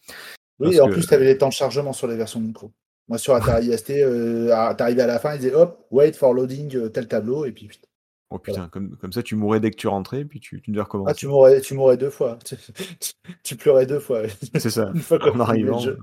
Oui, 0.60 0.74
et 0.76 0.80
en 0.80 0.86
que- 0.88 0.92
plus, 0.94 1.06
tu 1.06 1.12
avais 1.14 1.26
les 1.26 1.36
temps 1.36 1.48
de 1.48 1.52
chargement 1.52 1.92
sur 1.92 2.06
les 2.06 2.16
versions 2.16 2.40
micro. 2.40 2.72
Moi, 3.08 3.18
sur 3.18 3.34
Atari 3.34 3.70
ST, 3.76 3.90
euh, 4.02 4.48
t'arrivais 4.74 5.02
à 5.02 5.06
la 5.06 5.18
fin, 5.18 5.34
ils 5.34 5.40
disaient 5.40 5.54
hop, 5.54 5.86
wait 5.90 6.12
for 6.14 6.32
loading 6.32 6.74
euh, 6.76 6.88
tel 6.88 7.06
tableau, 7.06 7.44
et 7.44 7.52
puis 7.52 7.66
putain. 7.66 7.86
Oh 8.32 8.38
putain, 8.38 8.68
comme, 8.68 8.96
comme 8.96 9.12
ça 9.12 9.22
tu 9.24 9.34
mourrais 9.34 9.58
dès 9.60 9.70
que 9.72 9.76
tu 9.76 9.88
rentrais, 9.88 10.24
puis 10.24 10.38
tu, 10.40 10.60
tu 10.62 10.70
devais 10.70 10.82
recommencer. 10.82 11.10
Ah, 11.10 11.14
tu 11.14 11.26
mourrais, 11.26 11.60
tu 11.60 11.74
mourrais 11.74 11.96
deux 11.96 12.10
fois. 12.10 12.38
tu 13.42 13.56
pleurais 13.56 13.86
deux 13.86 13.98
fois. 14.00 14.22
C'est 14.56 14.70
ça, 14.70 14.90
Une 14.94 15.00
fois 15.00 15.18
qu'on 15.18 15.32
en 15.36 15.40
arrivant. 15.40 15.78
jeu. 15.78 15.98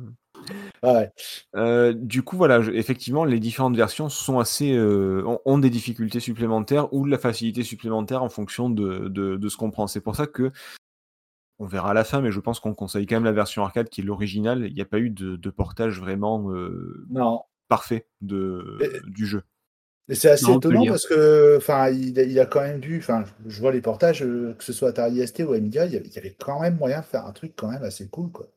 Ah 0.81 0.93
ouais. 0.93 1.11
Euh, 1.55 1.93
du 1.93 2.21
coup, 2.23 2.37
voilà, 2.37 2.61
je- 2.61 2.71
effectivement, 2.71 3.25
les 3.25 3.39
différentes 3.39 3.75
versions 3.75 4.07
sont 4.09 4.39
assez, 4.39 4.73
euh, 4.73 5.23
ont, 5.25 5.39
ont 5.45 5.57
des 5.57 5.69
difficultés 5.69 6.19
supplémentaires 6.19 6.93
ou 6.93 7.05
de 7.05 7.11
la 7.11 7.17
facilité 7.17 7.63
supplémentaire 7.63 8.23
en 8.23 8.29
fonction 8.29 8.69
de, 8.69 9.07
de, 9.07 9.35
de 9.37 9.49
ce 9.49 9.57
qu'on 9.57 9.71
prend. 9.71 9.87
C'est 9.87 10.01
pour 10.01 10.15
ça 10.15 10.27
que, 10.27 10.51
on 11.59 11.65
verra 11.65 11.91
à 11.91 11.93
la 11.93 12.03
fin, 12.03 12.21
mais 12.21 12.31
je 12.31 12.39
pense 12.39 12.59
qu'on 12.59 12.75
conseille 12.75 13.07
quand 13.07 13.15
même 13.15 13.23
la 13.23 13.31
version 13.31 13.63
arcade 13.63 13.89
qui 13.89 14.01
est 14.01 14.03
l'original. 14.03 14.65
Il 14.67 14.73
n'y 14.73 14.81
a 14.81 14.85
pas 14.85 14.99
eu 14.99 15.09
de, 15.09 15.35
de 15.37 15.49
portage 15.49 15.99
vraiment 15.99 16.51
euh, 16.51 17.05
Non. 17.09 17.41
parfait 17.67 18.05
de, 18.21 18.77
Et- 18.81 19.09
du 19.09 19.25
jeu. 19.25 19.43
C'est 20.09 20.29
assez 20.29 20.45
Non, 20.45 20.57
étonnant 20.57 20.85
parce 20.85 21.05
que, 21.05 21.57
enfin, 21.57 21.89
il, 21.89 22.17
a- 22.17 22.23
il 22.23 22.39
a 22.39 22.45
quand 22.45 22.61
même 22.61 22.79
dû, 22.79 22.97
enfin, 22.99 23.25
je 23.45 23.59
vois 23.59 23.73
les 23.73 23.81
portages, 23.81 24.23
euh, 24.23 24.53
que 24.57 24.63
ce 24.63 24.71
soit 24.71 24.89
Atari 24.89 25.19
ST 25.27 25.43
ou 25.43 25.51
Amiga, 25.53 25.85
il 25.85 25.93
y, 25.93 26.17
avait, 26.17 26.35
quand 26.39 26.61
même 26.61 26.77
moyen 26.77 27.01
de 27.01 27.05
faire 27.05 27.25
un 27.25 27.33
truc 27.33 27.53
quand 27.57 27.69
même 27.69 27.83
assez 27.83 28.07
cool, 28.07 28.31
quoi. 28.31 28.47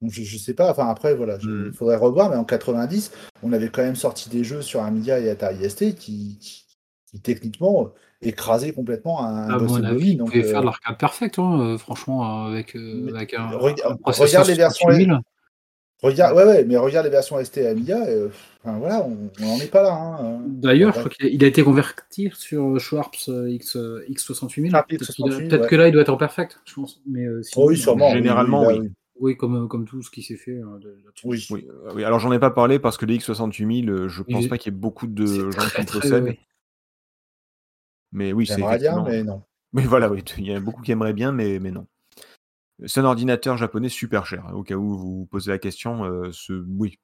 Donc 0.00 0.10
je, 0.12 0.22
je 0.22 0.38
sais 0.38 0.54
pas, 0.54 0.70
enfin 0.70 0.88
après 0.88 1.14
voilà, 1.14 1.38
il 1.42 1.48
Mm. 1.48 1.72
faudrait 1.72 1.96
revoir, 1.96 2.30
mais 2.30 2.36
en 2.36 2.44
90, 2.44 3.12
on 3.42 3.52
avait 3.52 3.68
quand 3.68 3.82
même 3.82 3.96
sorti 3.96 4.28
des 4.28 4.42
jeux 4.44 4.62
sur 4.62 4.82
Amiga 4.82 5.18
et 5.20 5.30
Atari 5.30 5.68
ST 5.68 5.94
qui, 5.94 6.38
qui, 6.40 6.64
qui 7.06 7.20
techniquement 7.20 7.92
écrasait 8.20 8.72
complètement 8.72 9.24
un 9.24 9.48
À 9.50 9.58
mon 9.58 9.74
avis, 9.76 9.88
Bobby. 9.88 10.10
il 10.10 10.16
Donc, 10.18 10.30
pouvait 10.30 10.44
euh, 10.44 10.50
faire 10.50 10.60
de 10.60 10.66
l'arcade 10.66 10.98
perfect, 10.98 11.38
hein, 11.38 11.60
euh, 11.60 11.78
franchement, 11.78 12.46
euh, 12.46 12.50
avec, 12.50 12.74
euh, 12.74 13.12
un, 13.36 13.52
un 13.52 13.56
regarde 13.56 14.48
les 14.48 14.54
versions 14.54 14.88
68000. 14.88 15.20
Regarde, 16.02 16.36
ouais, 16.36 16.44
ouais, 16.44 16.64
mais 16.64 16.76
regarde 16.76 17.04
les 17.06 17.10
versions 17.10 17.42
ST 17.42 17.58
et 17.58 17.66
Amiga. 17.66 18.04
euh, 18.06 18.28
enfin, 18.62 18.78
voilà, 18.78 19.04
on 19.04 19.30
n'en 19.44 19.56
est 19.58 19.70
pas 19.70 19.82
là. 19.82 19.92
Hein, 19.92 20.18
euh. 20.24 20.38
D'ailleurs, 20.46 20.92
je 20.94 20.98
crois 21.00 21.10
qu'il 21.10 21.26
a, 21.26 21.28
il 21.28 21.44
a 21.44 21.46
été 21.46 21.62
converti 21.62 22.30
sur 22.34 22.78
Schwartz 22.80 23.28
euh, 23.28 23.50
X, 23.50 23.76
euh, 23.76 24.04
X68000. 24.08 24.70
Sharp 24.70 24.88
Peut-être 24.88 25.12
qu'il 25.12 25.24
a- 25.24 25.28
X68000, 25.28 25.48
peut-être 25.48 25.62
ouais. 25.62 25.68
que 25.68 25.76
là, 25.76 25.88
il 25.88 25.92
doit 25.92 26.02
être 26.02 26.08
en 26.12 26.16
perfect, 26.16 26.60
je 26.64 26.74
pense. 26.74 27.00
Mais, 27.06 27.24
euh, 27.24 27.42
sinon, 27.42 27.64
Oh 27.64 27.68
oui, 27.68 27.76
sûrement. 27.76 28.08
oui, 28.08 28.14
Généralement, 28.16 28.62
là, 28.62 28.76
oui. 28.78 28.90
Oui, 29.20 29.36
comme, 29.36 29.66
comme 29.66 29.84
tout 29.84 30.00
ce 30.02 30.10
qui 30.12 30.22
s'est 30.22 30.36
fait. 30.36 30.60
hein, 30.60 30.78
de- 30.80 30.96
là-dessus. 31.04 31.26
Oui. 31.26 31.44
Oui, 31.50 31.68
oui. 31.96 32.04
alors 32.04 32.20
j'en 32.20 32.30
ai 32.30 32.38
pas 32.38 32.50
parlé 32.52 32.78
parce 32.78 32.96
que 32.96 33.04
les 33.04 33.16
X68000, 33.18 33.88
euh, 33.90 34.08
je 34.08 34.22
pense 34.22 34.46
pas 34.46 34.58
qu'il 34.58 34.72
y 34.72 34.76
ait 34.76 34.78
beaucoup 34.78 35.08
de 35.08 35.26
gens 35.50 35.60
qui 35.74 35.84
possèdent. 35.92 36.22
ouais. 36.22 36.38
Mais 38.12 38.32
oui, 38.32 38.46
c'est 38.46 38.54
J'aimerais 38.56 38.78
bien, 38.78 39.02
mais 39.02 39.22
non. 39.24 39.42
Mais 39.72 39.82
voilà, 39.82 40.08
oui, 40.08 40.22
il 40.38 40.46
y 40.46 40.54
a 40.54 40.60
beaucoup 40.60 40.82
qui 40.82 40.92
aimeraient 40.92 41.12
bien, 41.12 41.32
mais, 41.32 41.58
mais 41.58 41.70
non. 41.70 41.86
C'est 42.86 43.00
un 43.00 43.04
ordinateur 43.04 43.56
japonais 43.56 43.88
super 43.88 44.24
cher. 44.24 44.44
hein, 44.46 44.52
Au 44.52 44.62
cas 44.62 44.76
où 44.76 44.96
vous 44.96 45.16
vous 45.20 45.26
posez 45.26 45.50
la 45.50 45.58
question, 45.58 46.04
euh, 46.04 46.30
ce, 46.32 46.52
oui, 46.52 46.98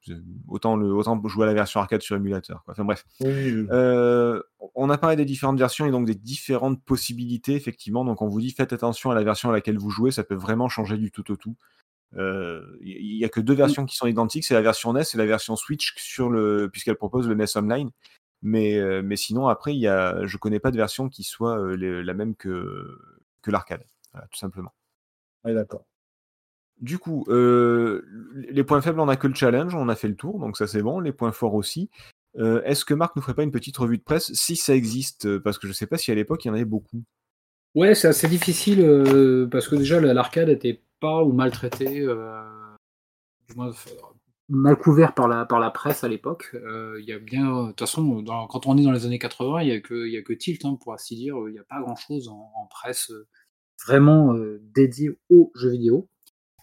autant, 0.47 0.77
le, 0.77 0.93
autant 0.93 1.21
jouer 1.27 1.43
à 1.43 1.47
la 1.47 1.53
version 1.53 1.81
arcade 1.81 2.01
sur 2.01 2.15
émulateur. 2.15 2.63
quoi. 2.63 2.71
Enfin 2.73 2.85
bref. 2.85 3.03
Oui, 3.19 3.27
oui. 3.53 3.67
Euh, 3.71 4.41
on 4.73 4.89
a 4.89 4.97
parlé 4.97 5.17
des 5.17 5.25
différentes 5.25 5.59
versions 5.59 5.85
et 5.85 5.91
donc 5.91 6.05
des 6.05 6.15
différentes 6.15 6.81
possibilités, 6.83 7.55
effectivement. 7.55 8.05
Donc 8.05 8.21
on 8.21 8.29
vous 8.29 8.39
dit 8.39 8.51
faites 8.51 8.71
attention 8.71 9.11
à 9.11 9.15
la 9.15 9.23
version 9.23 9.49
à 9.49 9.51
laquelle 9.51 9.77
vous 9.77 9.89
jouez, 9.89 10.11
ça 10.11 10.23
peut 10.23 10.35
vraiment 10.35 10.69
changer 10.69 10.97
du 10.97 11.11
tout 11.11 11.29
au 11.31 11.35
tout. 11.35 11.55
Euh, 12.15 12.61
Il 12.81 13.17
n'y 13.17 13.25
a 13.25 13.29
que 13.29 13.41
deux 13.41 13.53
versions 13.55 13.85
qui 13.85 13.97
sont 13.97 14.07
identiques, 14.07 14.45
c'est 14.45 14.53
la 14.53 14.61
version 14.61 14.93
NES 14.93 15.01
et 15.13 15.17
la 15.17 15.25
version 15.25 15.57
Switch 15.57 15.93
sur 15.97 16.29
le, 16.29 16.69
puisqu'elle 16.71 16.95
propose 16.95 17.27
le 17.27 17.35
NES 17.35 17.57
Online. 17.57 17.89
Mais, 18.41 18.77
euh, 18.77 19.01
mais 19.03 19.17
sinon, 19.17 19.47
après, 19.47 19.73
il 19.75 19.79
y 19.79 19.87
a, 19.87 20.25
je 20.25 20.37
connais 20.37 20.59
pas 20.59 20.71
de 20.71 20.77
version 20.77 21.09
qui 21.09 21.23
soit 21.23 21.59
euh, 21.59 21.75
les- 21.75 22.03
la 22.03 22.13
même 22.13 22.35
que, 22.35 22.97
que 23.41 23.51
l'arcade, 23.51 23.83
Voilà, 24.13 24.27
tout 24.27 24.37
simplement. 24.37 24.71
Ouais, 25.45 25.53
d'accord. 25.53 25.85
Du 26.81 26.99
coup, 26.99 27.23
euh, 27.29 28.01
les 28.49 28.63
points 28.65 28.81
faibles, 28.81 28.99
on 28.99 29.07
a 29.07 29.15
que 29.15 29.27
le 29.27 29.33
challenge, 29.33 29.73
on 29.75 29.87
a 29.87 29.95
fait 29.95 30.09
le 30.09 30.15
tour, 30.15 30.39
donc 30.39 30.57
ça 30.57 30.67
c'est 30.67 30.81
bon. 30.81 30.99
Les 30.99 31.13
points 31.13 31.31
forts 31.31 31.53
aussi. 31.53 31.89
Euh, 32.37 32.61
Est-ce 32.63 32.83
que 32.83 32.93
Marc 32.93 33.15
nous 33.15 33.21
ferait 33.21 33.33
pas 33.33 33.43
une 33.43 33.51
petite 33.51 33.77
revue 33.77 33.97
de 33.97 34.03
presse 34.03 34.33
si 34.33 34.57
ça 34.57 34.75
existe? 34.75 35.37
Parce 35.39 35.57
que 35.57 35.67
je 35.67 35.73
sais 35.73 35.87
pas 35.87 35.97
si 35.97 36.11
à 36.11 36.15
l'époque 36.15 36.43
il 36.43 36.49
y 36.49 36.51
en 36.51 36.53
avait 36.55 36.65
beaucoup. 36.65 37.01
Ouais, 37.75 37.95
c'est 37.95 38.09
assez 38.09 38.27
difficile 38.27 38.81
euh, 38.81 39.47
parce 39.47 39.67
que 39.69 39.75
déjà 39.75 40.01
la- 40.01 40.13
l'arcade 40.13 40.49
était 40.49 40.81
pas 40.99 41.23
ou 41.23 41.31
maltraité, 41.31 42.01
euh, 42.01 42.41
du 43.47 43.55
moins 43.55 43.69
euh, 43.69 43.73
mal 44.49 44.75
couvert 44.77 45.13
par 45.13 45.27
la, 45.27 45.45
par 45.45 45.59
la 45.59 45.71
presse 45.71 46.03
à 46.03 46.07
l'époque. 46.09 46.51
Euh, 46.55 46.97
Il 46.99 47.05
y 47.05 47.13
a 47.13 47.19
bien, 47.19 47.63
de 47.63 47.67
toute 47.69 47.79
façon, 47.81 48.21
dans- 48.21 48.47
quand 48.47 48.67
on 48.67 48.77
est 48.77 48.83
dans 48.83 48.91
les 48.91 49.05
années 49.05 49.19
80, 49.19 49.61
il 49.61 49.69
y 49.69 49.71
a 49.71 49.79
que, 49.79 50.07
il 50.07 50.13
y 50.13 50.17
a 50.17 50.21
que 50.21 50.33
Tilt, 50.33 50.65
hein, 50.65 50.77
pour 50.81 50.93
ainsi 50.93 51.15
dire. 51.15 51.35
Il 51.47 51.53
n'y 51.53 51.59
a 51.59 51.63
pas 51.63 51.79
grand 51.81 51.95
chose 51.95 52.27
en, 52.27 52.51
en 52.55 52.65
presse 52.67 53.11
euh, 53.11 53.27
vraiment 53.85 54.33
euh, 54.33 54.61
dédiée 54.73 55.11
aux 55.29 55.51
jeux 55.55 55.71
vidéo. 55.71 56.07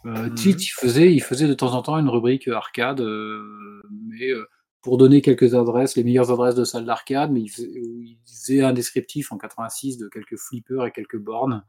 Euh, 0.07 0.29
Mhm. 0.29 0.35
Tilt, 0.35 0.65
il 0.67 0.71
faisait, 0.71 1.13
il 1.13 1.23
faisait 1.23 1.47
de 1.47 1.55
temps 1.55 1.75
en 1.75 1.83
temps 1.83 1.99
une 1.99 2.09
rubrique 2.09 2.49
arcade, 2.49 3.01
euh, 3.01 3.83
mais 4.09 4.31
euh, 4.31 4.45
pour 4.83 4.99
donner 4.99 5.23
quelques 5.23 5.55
adresses, 5.55 5.97
les 5.97 6.05
meilleures 6.05 6.33
adresses 6.33 6.57
de 6.57 6.65
salles 6.65 6.85
d'arcade, 6.85 7.31
mais 7.31 7.43
il 7.43 7.49
faisait, 7.49 7.69
où 7.69 8.03
il 8.03 8.19
faisait 8.27 8.63
un 8.63 8.73
descriptif 8.73 9.31
en 9.33 9.39
86 9.39 9.99
de 9.99 10.09
quelques 10.09 10.37
flippers 10.37 10.87
et 10.87 10.91
quelques 10.91 11.19
bornes. 11.19 11.65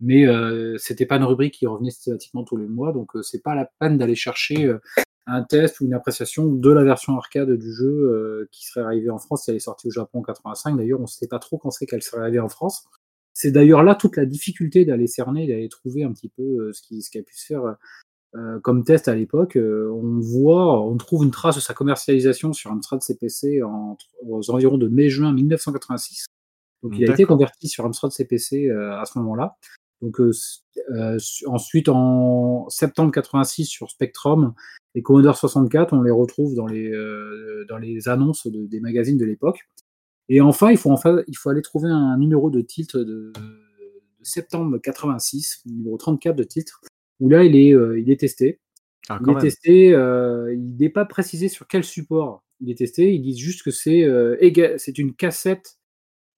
Mais 0.00 0.26
euh, 0.26 0.76
c'était 0.78 1.06
pas 1.06 1.16
une 1.16 1.24
rubrique 1.24 1.54
qui 1.54 1.66
revenait 1.66 1.90
systématiquement 1.90 2.44
tous 2.44 2.56
les 2.56 2.66
mois, 2.66 2.92
donc 2.92 3.14
euh, 3.16 3.22
c'est 3.22 3.42
pas 3.42 3.54
la 3.54 3.66
peine 3.80 3.98
d'aller 3.98 4.16
chercher 4.16 4.64
euh, 4.64 4.78
un 5.26 5.42
test 5.42 5.80
ou 5.80 5.84
une 5.86 5.94
appréciation 5.94 6.46
de 6.46 6.70
la 6.70 6.82
version 6.82 7.16
arcade 7.16 7.50
du 7.52 7.72
jeu 7.72 7.86
euh, 7.86 8.48
qui 8.50 8.66
serait 8.66 8.84
arrivée 8.84 9.10
en 9.10 9.18
France 9.18 9.44
si 9.44 9.50
elle 9.50 9.56
est 9.56 9.60
sortie 9.60 9.88
au 9.88 9.92
Japon 9.92 10.20
en 10.20 10.22
85. 10.22 10.76
D'ailleurs, 10.76 10.98
on 10.98 11.02
ne 11.02 11.08
sait 11.08 11.28
pas 11.28 11.38
trop 11.38 11.58
quand 11.58 11.70
c'est 11.70 11.86
qu'elle 11.86 12.02
serait 12.02 12.22
arrivée 12.22 12.40
en 12.40 12.48
France. 12.48 12.84
C'est 13.34 13.50
d'ailleurs 13.50 13.82
là 13.82 13.94
toute 13.94 14.16
la 14.16 14.26
difficulté 14.26 14.84
d'aller 14.84 15.06
cerner, 15.06 15.46
d'aller 15.46 15.68
trouver 15.68 16.04
un 16.04 16.12
petit 16.12 16.28
peu 16.28 16.42
euh, 16.42 16.72
ce, 16.72 16.82
qui, 16.82 17.02
ce 17.02 17.10
qui 17.10 17.18
a 17.18 17.22
pu 17.22 17.34
se 17.36 17.46
faire 17.46 17.76
euh, 18.34 18.60
comme 18.60 18.84
test 18.84 19.08
à 19.08 19.14
l'époque. 19.14 19.56
Euh, 19.56 19.90
on 19.92 20.20
voit, 20.20 20.82
on 20.86 20.96
trouve 20.96 21.24
une 21.24 21.30
trace 21.30 21.56
de 21.56 21.60
sa 21.60 21.74
commercialisation 21.74 22.52
sur 22.52 22.70
Amstrad 22.70 23.00
CPC 23.02 23.62
en, 23.62 23.96
aux 24.26 24.50
environs 24.50 24.78
de 24.78 24.88
mai-juin 24.88 25.32
1986. 25.32 26.26
Donc 26.82 26.92
il 26.98 27.04
a 27.04 27.06
été 27.14 27.24
converti 27.24 27.68
sur 27.68 27.84
Amstrad 27.86 28.10
CPC 28.10 28.68
euh, 28.68 28.98
à 28.98 29.04
ce 29.04 29.18
moment-là. 29.18 29.56
Donc 30.00 30.20
euh, 30.20 30.32
euh, 30.94 31.16
ensuite 31.46 31.88
en 31.88 32.68
septembre 32.70 33.12
86 33.12 33.66
sur 33.66 33.88
Spectrum 33.90 34.52
et 34.96 35.02
Commodore 35.02 35.36
64, 35.36 35.92
on 35.92 36.02
les 36.02 36.10
retrouve 36.10 36.54
dans 36.56 36.66
les 36.66 36.90
euh, 36.90 37.64
dans 37.68 37.78
les 37.78 38.08
annonces 38.08 38.46
de- 38.46 38.66
des 38.66 38.80
magazines 38.80 39.16
de 39.16 39.24
l'époque. 39.24 39.60
Et 40.28 40.40
enfin, 40.40 40.70
il 40.70 40.76
faut 40.78 40.90
enfin 40.90 41.22
il 41.26 41.36
faut 41.36 41.50
aller 41.50 41.62
trouver 41.62 41.90
un 41.90 42.16
numéro 42.16 42.50
de 42.50 42.60
titre 42.60 42.98
de, 43.00 43.32
de 43.34 43.92
septembre 44.22 44.78
86, 44.78 45.62
numéro 45.66 45.96
34 45.96 46.36
de 46.36 46.44
titre, 46.44 46.80
où 47.20 47.28
là 47.28 47.44
il 47.44 47.56
est 47.56 47.74
euh, 47.74 47.98
il 48.00 48.10
est 48.10 48.20
testé. 48.20 48.60
Ah, 49.08 49.18
Il 49.22 49.30
est 49.30 49.34
même. 49.34 49.42
testé, 49.42 49.92
euh, 49.94 50.54
il 50.54 50.76
n'est 50.76 50.88
pas 50.88 51.04
précisé 51.04 51.48
sur 51.48 51.66
quel 51.66 51.82
support 51.82 52.44
il 52.60 52.70
est 52.70 52.76
testé. 52.78 53.12
Ils 53.12 53.20
disent 53.20 53.38
juste 53.38 53.62
que 53.64 53.70
c'est 53.72 54.04
euh, 54.04 54.36
c'est 54.78 54.98
une 54.98 55.14
cassette 55.14 55.78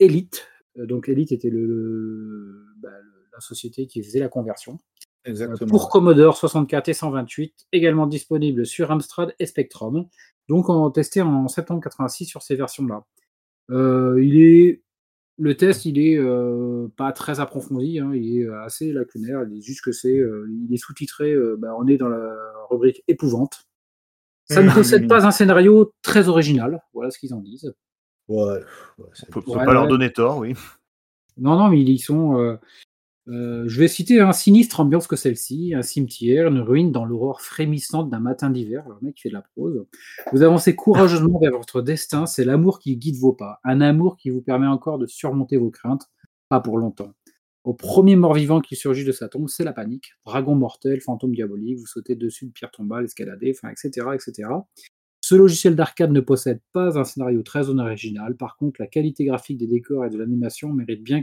Elite. 0.01 0.47
Donc 0.77 1.09
Elite 1.09 1.31
était 1.33 1.51
le, 1.51 1.67
le- 1.67 2.65
bah, 2.79 2.89
le- 2.91 3.27
la 3.33 3.41
société 3.41 3.87
qui 3.87 4.03
faisait 4.03 4.21
la 4.21 4.29
conversion. 4.29 4.79
Exactement. 5.27 5.69
pour 5.71 5.89
Commodore 5.89 6.37
64 6.37 6.89
et 6.89 6.93
128, 6.95 7.67
également 7.73 8.07
disponible 8.07 8.67
sur 8.67 8.91
Amstrad 8.91 9.35
et 9.39 9.47
Spectrum. 9.47 10.07
Donc 10.49 10.69
on 10.69 10.91
testé 10.91 11.23
en 11.23 11.49
septembre 11.49 11.81
86 11.83 12.27
sur 12.27 12.43
ces 12.43 12.57
versions-là. 12.57 13.05
Euh, 13.71 14.23
il 14.23 14.41
est 14.41 14.83
le 15.37 15.57
test, 15.57 15.85
il 15.85 15.99
est 15.99 16.17
euh, 16.17 16.89
pas 16.97 17.13
très 17.13 17.41
approfondi, 17.41 17.99
hein, 17.99 18.13
il 18.15 18.39
est 18.41 18.49
assez 18.65 18.93
lacunaire. 18.93 19.43
Il 19.43 19.51
dit 19.51 19.63
juste 19.63 19.83
que 19.83 19.93
c'est, 19.93 20.17
euh, 20.17 20.49
il 20.69 20.73
est 20.73 20.77
sous-titré. 20.77 21.33
euh, 21.33 21.57
bah, 21.59 21.75
on 21.79 21.87
est 21.87 21.97
dans 21.97 22.09
la 22.09 22.35
rubrique 22.71 23.03
épouvante. 23.09 23.67
Ça 24.45 24.63
ne 24.63 24.71
possède 24.71 25.09
pas 25.09 25.27
un 25.27 25.31
scénario 25.31 25.93
très 26.03 26.29
original. 26.29 26.83
Voilà 26.93 27.11
ce 27.11 27.19
qu'ils 27.19 27.33
en 27.35 27.41
disent. 27.41 27.75
Ouais, 28.29 28.61
Faut, 29.31 29.41
faut 29.41 29.57
Ouais, 29.57 29.65
pas 29.65 29.73
leur 29.73 29.87
donner 29.87 30.13
tort, 30.13 30.39
oui. 30.39 30.55
Non, 31.37 31.57
non, 31.57 31.69
mais 31.69 31.81
ils 31.81 31.99
sont. 31.99 32.59
Euh, 33.29 33.65
je 33.67 33.81
vais 33.81 33.89
citer 33.89 34.21
un 34.21 34.33
sinistre 34.33 34.81
ambiance 34.81 35.07
que 35.07 35.17
celle-ci, 35.17 35.73
un 35.75 35.83
cimetière, 35.83 36.49
une 36.49 36.61
ruine 36.61 36.93
dans 36.93 37.05
l'aurore 37.05 37.41
frémissante 37.41 38.11
d'un 38.11 38.21
matin 38.21 38.51
d'hiver. 38.51 38.85
Le 38.89 38.97
mec 39.01 39.19
fait 39.21 39.31
de 39.31 39.35
la 39.35 39.43
prose. 39.43 39.87
Vous 40.33 40.43
avancez 40.43 40.77
courageusement 40.77 41.39
vers 41.39 41.53
votre 41.53 41.81
destin. 41.81 42.27
C'est 42.27 42.45
l'amour 42.45 42.79
qui 42.79 42.97
guide 42.97 43.17
vos 43.17 43.33
pas. 43.33 43.61
Un 43.65 43.81
amour 43.81 44.17
qui 44.17 44.31
vous 44.31 44.43
permet 44.43 44.67
encore 44.67 44.99
de 44.99 45.07
surmonter 45.07 45.57
vos 45.57 45.71
craintes. 45.71 46.11
Pas 46.49 46.61
pour 46.61 46.77
longtemps. 46.77 47.13
Au 47.65 47.73
premier 47.73 48.15
mort-vivant 48.15 48.61
qui 48.61 48.77
surgit 48.77 49.05
de 49.05 49.13
sa 49.13 49.29
tombe, 49.29 49.49
c'est 49.49 49.65
la 49.65 49.73
panique. 49.73 50.13
Dragon 50.27 50.55
mortel, 50.55 51.01
fantôme 51.01 51.35
diabolique, 51.35 51.79
vous 51.79 51.87
sautez 51.87 52.15
dessus 52.15 52.45
de 52.45 52.53
pierre 52.53 52.71
tombale, 52.71 53.05
escaladez, 53.07 53.55
etc., 53.71 54.09
etc. 54.13 54.51
Ce 55.23 55.35
logiciel 55.35 55.75
d'arcade 55.75 56.13
ne 56.13 56.21
possède 56.21 56.61
pas 56.73 56.99
un 56.99 57.05
scénario 57.05 57.43
très 57.43 57.71
original. 57.71 58.37
Par 58.37 58.59
contre, 58.59 58.83
la 58.83 58.87
qualité 58.87 59.25
graphique 59.25 59.57
des 59.57 59.67
décors 59.67 60.05
et 60.05 60.11
de 60.11 60.19
l'animation 60.19 60.75
mérite 60.75 61.03
bien 61.03 61.23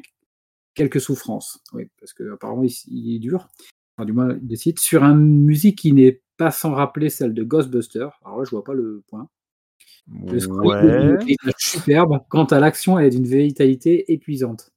quelques 0.73 1.01
souffrances. 1.01 1.59
Oui, 1.73 1.87
parce 1.99 2.13
que 2.13 2.33
apparemment 2.33 2.63
il, 2.63 2.73
il 2.87 3.15
est 3.15 3.19
dur. 3.19 3.49
Enfin, 3.97 4.05
du 4.05 4.13
moins, 4.13 4.33
il 4.33 4.47
décide 4.47 4.79
sur 4.79 5.03
une 5.03 5.43
musique 5.43 5.77
qui 5.79 5.93
n'est 5.93 6.21
pas 6.37 6.51
sans 6.51 6.73
rappeler 6.73 7.09
celle 7.09 7.33
de 7.33 7.43
Ghostbusters. 7.43 8.19
Alors 8.25 8.39
là, 8.39 8.43
je 8.45 8.51
vois 8.51 8.63
pas 8.63 8.73
le 8.73 9.03
point. 9.07 9.29
Le 10.07 11.19
est 11.29 11.37
superbe. 11.57 12.19
Quant 12.29 12.45
à 12.45 12.59
l'action, 12.59 12.97
elle 12.97 13.07
est 13.07 13.09
d'une 13.11 13.25
vitalité 13.25 14.11
épuisante. 14.11 14.71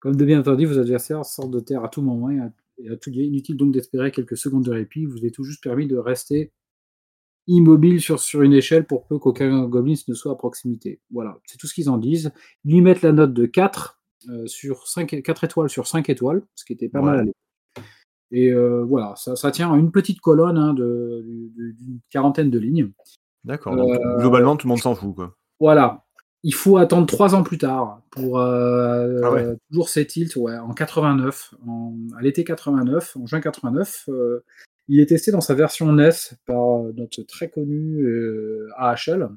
Comme 0.00 0.16
de 0.16 0.24
bien 0.24 0.40
entendu, 0.40 0.66
vos 0.66 0.78
adversaires 0.78 1.24
sortent 1.24 1.50
de 1.50 1.60
terre 1.60 1.84
à 1.84 1.88
tout 1.88 2.02
moment 2.02 2.30
et 2.30 2.38
à, 2.38 2.52
et 2.78 2.90
à 2.90 2.96
tout 2.96 3.10
lieu. 3.10 3.22
Inutile 3.22 3.56
donc 3.56 3.72
d'espérer 3.72 4.10
quelques 4.10 4.36
secondes 4.36 4.64
de 4.64 4.72
répit. 4.72 5.06
Vous 5.06 5.24
est 5.24 5.30
tout 5.30 5.44
juste 5.44 5.62
permis 5.62 5.86
de 5.86 5.96
rester 5.96 6.52
immobile 7.46 8.00
sur, 8.00 8.20
sur 8.20 8.42
une 8.42 8.52
échelle 8.52 8.86
pour 8.86 9.06
peu 9.06 9.18
qu'aucun 9.18 9.66
goblin 9.66 9.94
ne 10.06 10.14
soit 10.14 10.32
à 10.32 10.36
proximité. 10.36 11.00
Voilà, 11.10 11.38
c'est 11.46 11.56
tout 11.56 11.66
ce 11.66 11.74
qu'ils 11.74 11.90
en 11.90 11.98
disent. 11.98 12.30
Ils 12.64 12.74
lui 12.74 12.80
mettent 12.82 13.02
la 13.02 13.12
note 13.12 13.32
de 13.32 13.46
4 13.46 13.94
euh, 13.94 13.97
sur 14.46 14.86
5, 14.88 15.22
4 15.22 15.44
étoiles 15.44 15.68
sur 15.70 15.86
5 15.86 16.08
étoiles, 16.10 16.42
ce 16.54 16.64
qui 16.64 16.72
était 16.72 16.88
pas 16.88 17.00
Ouais. 17.00 17.04
mal 17.06 17.18
à 17.18 17.22
l'époque. 17.22 17.34
Et 18.30 18.52
euh, 18.52 18.84
voilà, 18.84 19.14
ça, 19.16 19.36
ça 19.36 19.50
tient 19.50 19.72
à 19.72 19.76
une 19.76 19.90
petite 19.90 20.20
colonne 20.20 20.58
hein, 20.58 20.74
d'une 20.74 22.00
quarantaine 22.10 22.50
de 22.50 22.58
lignes. 22.58 22.90
D'accord. 23.44 23.74
Donc, 23.76 23.88
Euh, 23.94 24.18
globalement, 24.18 24.56
tout 24.56 24.66
le 24.66 24.70
monde 24.70 24.80
s'en 24.80 24.94
fout, 24.94 25.14
quoi. 25.14 25.34
Voilà. 25.60 26.04
Il 26.44 26.54
faut 26.54 26.76
attendre 26.76 27.06
trois 27.06 27.34
ans 27.34 27.42
plus 27.42 27.58
tard 27.58 28.02
pour 28.10 28.38
euh, 28.38 29.20
Ah 29.24 29.32
ouais. 29.32 29.42
euh, 29.44 29.56
toujours 29.70 29.88
ces 29.88 30.06
tilts, 30.06 30.36
ouais, 30.36 30.56
en 30.58 30.72
89, 30.72 31.54
en- 31.66 31.96
à 32.16 32.22
l'été 32.22 32.44
89, 32.44 33.16
en 33.16 33.26
juin 33.26 33.40
89. 33.40 34.04
euh, 34.08 34.44
il 34.88 35.00
est 35.00 35.06
testé 35.06 35.30
dans 35.32 35.40
sa 35.40 35.54
version 35.54 35.92
NES 35.92 36.10
par 36.46 36.82
notre 36.94 37.22
très 37.22 37.48
connu 37.50 38.02
euh, 38.02 38.68
AHL. 38.76 39.28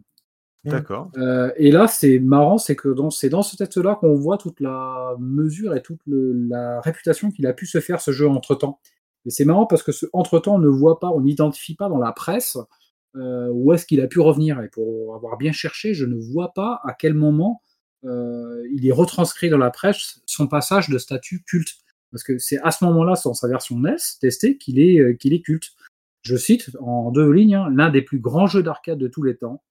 D'accord. 0.63 1.09
Euh, 1.17 1.51
et 1.57 1.71
là, 1.71 1.87
c'est 1.87 2.19
marrant, 2.19 2.57
c'est 2.59 2.75
que 2.75 2.89
dans- 2.89 3.09
c'est 3.09 3.29
dans 3.29 3.41
ce 3.41 3.55
test-là 3.55 3.95
qu'on 3.95 4.13
voit 4.13 4.37
toute 4.37 4.59
la 4.59 5.15
mesure 5.19 5.73
et 5.75 5.81
toute 5.81 6.01
le- 6.05 6.33
la 6.33 6.81
réputation 6.81 7.31
qu'il 7.31 7.47
a 7.47 7.53
pu 7.53 7.65
se 7.65 7.79
faire 7.79 7.99
ce 7.99 8.11
jeu 8.11 8.27
entre-temps. 8.27 8.79
Et 9.25 9.31
c'est 9.31 9.45
marrant 9.45 9.65
parce 9.65 9.81
que 9.83 9.91
ce 9.91 10.05
entre-temps, 10.13 10.55
on 10.55 10.59
ne 10.59 10.67
voit 10.67 10.99
pas, 10.99 11.09
on 11.09 11.21
n'identifie 11.21 11.75
pas 11.75 11.89
dans 11.89 11.97
la 11.97 12.11
presse 12.11 12.57
euh, 13.15 13.49
où 13.51 13.73
est-ce 13.73 13.85
qu'il 13.85 13.99
a 14.01 14.07
pu 14.07 14.19
revenir. 14.19 14.61
Et 14.61 14.69
pour 14.69 15.15
avoir 15.15 15.35
bien 15.37 15.51
cherché, 15.51 15.93
je 15.93 16.05
ne 16.05 16.15
vois 16.15 16.53
pas 16.53 16.79
à 16.83 16.93
quel 16.93 17.13
moment 17.13 17.61
euh, 18.05 18.63
il 18.73 18.87
est 18.87 18.91
retranscrit 18.91 19.49
dans 19.49 19.57
la 19.57 19.69
presse 19.69 20.21
son 20.25 20.47
passage 20.47 20.89
de 20.89 20.97
statut 20.97 21.43
culte. 21.43 21.73
Parce 22.11 22.23
que 22.23 22.37
c'est 22.37 22.59
à 22.61 22.71
ce 22.71 22.83
moment-là, 22.85 23.13
dans 23.23 23.33
sa 23.33 23.47
version 23.47 23.77
NES 23.79 23.95
testée, 24.21 24.57
qu'il 24.57 24.79
est, 24.79 25.17
qu'il 25.17 25.33
est 25.33 25.41
culte. 25.41 25.71
Je 26.23 26.35
cite 26.35 26.71
en 26.79 27.11
deux 27.11 27.31
lignes, 27.31 27.55
hein, 27.55 27.69
l'un 27.75 27.89
des 27.89 28.01
plus 28.01 28.19
grands 28.19 28.47
jeux 28.47 28.63
d'arcade 28.63 28.97
de 28.99 29.07
tous 29.07 29.23
les 29.23 29.35
temps. 29.37 29.61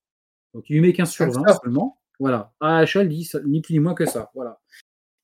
Donc 0.55 0.69
il 0.69 0.75
lui 0.75 0.81
met 0.81 0.93
15 0.93 1.11
sur 1.11 1.25
20 1.31 1.43
seulement. 1.63 1.99
Voilà. 2.19 2.53
AHL 2.61 3.09
dit 3.09 3.25
ça- 3.25 3.41
ni 3.47 3.61
plus 3.63 3.75
ni 3.75 3.81
moins 3.81 3.95
que 3.95 4.07
ça. 4.07 4.31
Voilà. 4.35 4.61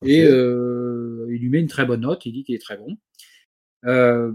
Et 0.02 0.22
euh, 0.24 1.26
il 1.30 1.40
lui 1.40 1.48
met 1.48 1.60
une 1.60 1.68
très 1.68 1.84
bonne 1.86 2.02
note, 2.02 2.24
il 2.26 2.32
dit 2.32 2.44
qu'il 2.44 2.54
est 2.54 2.60
très 2.62 2.76
bon. 2.76 2.96
Euh, 3.86 4.32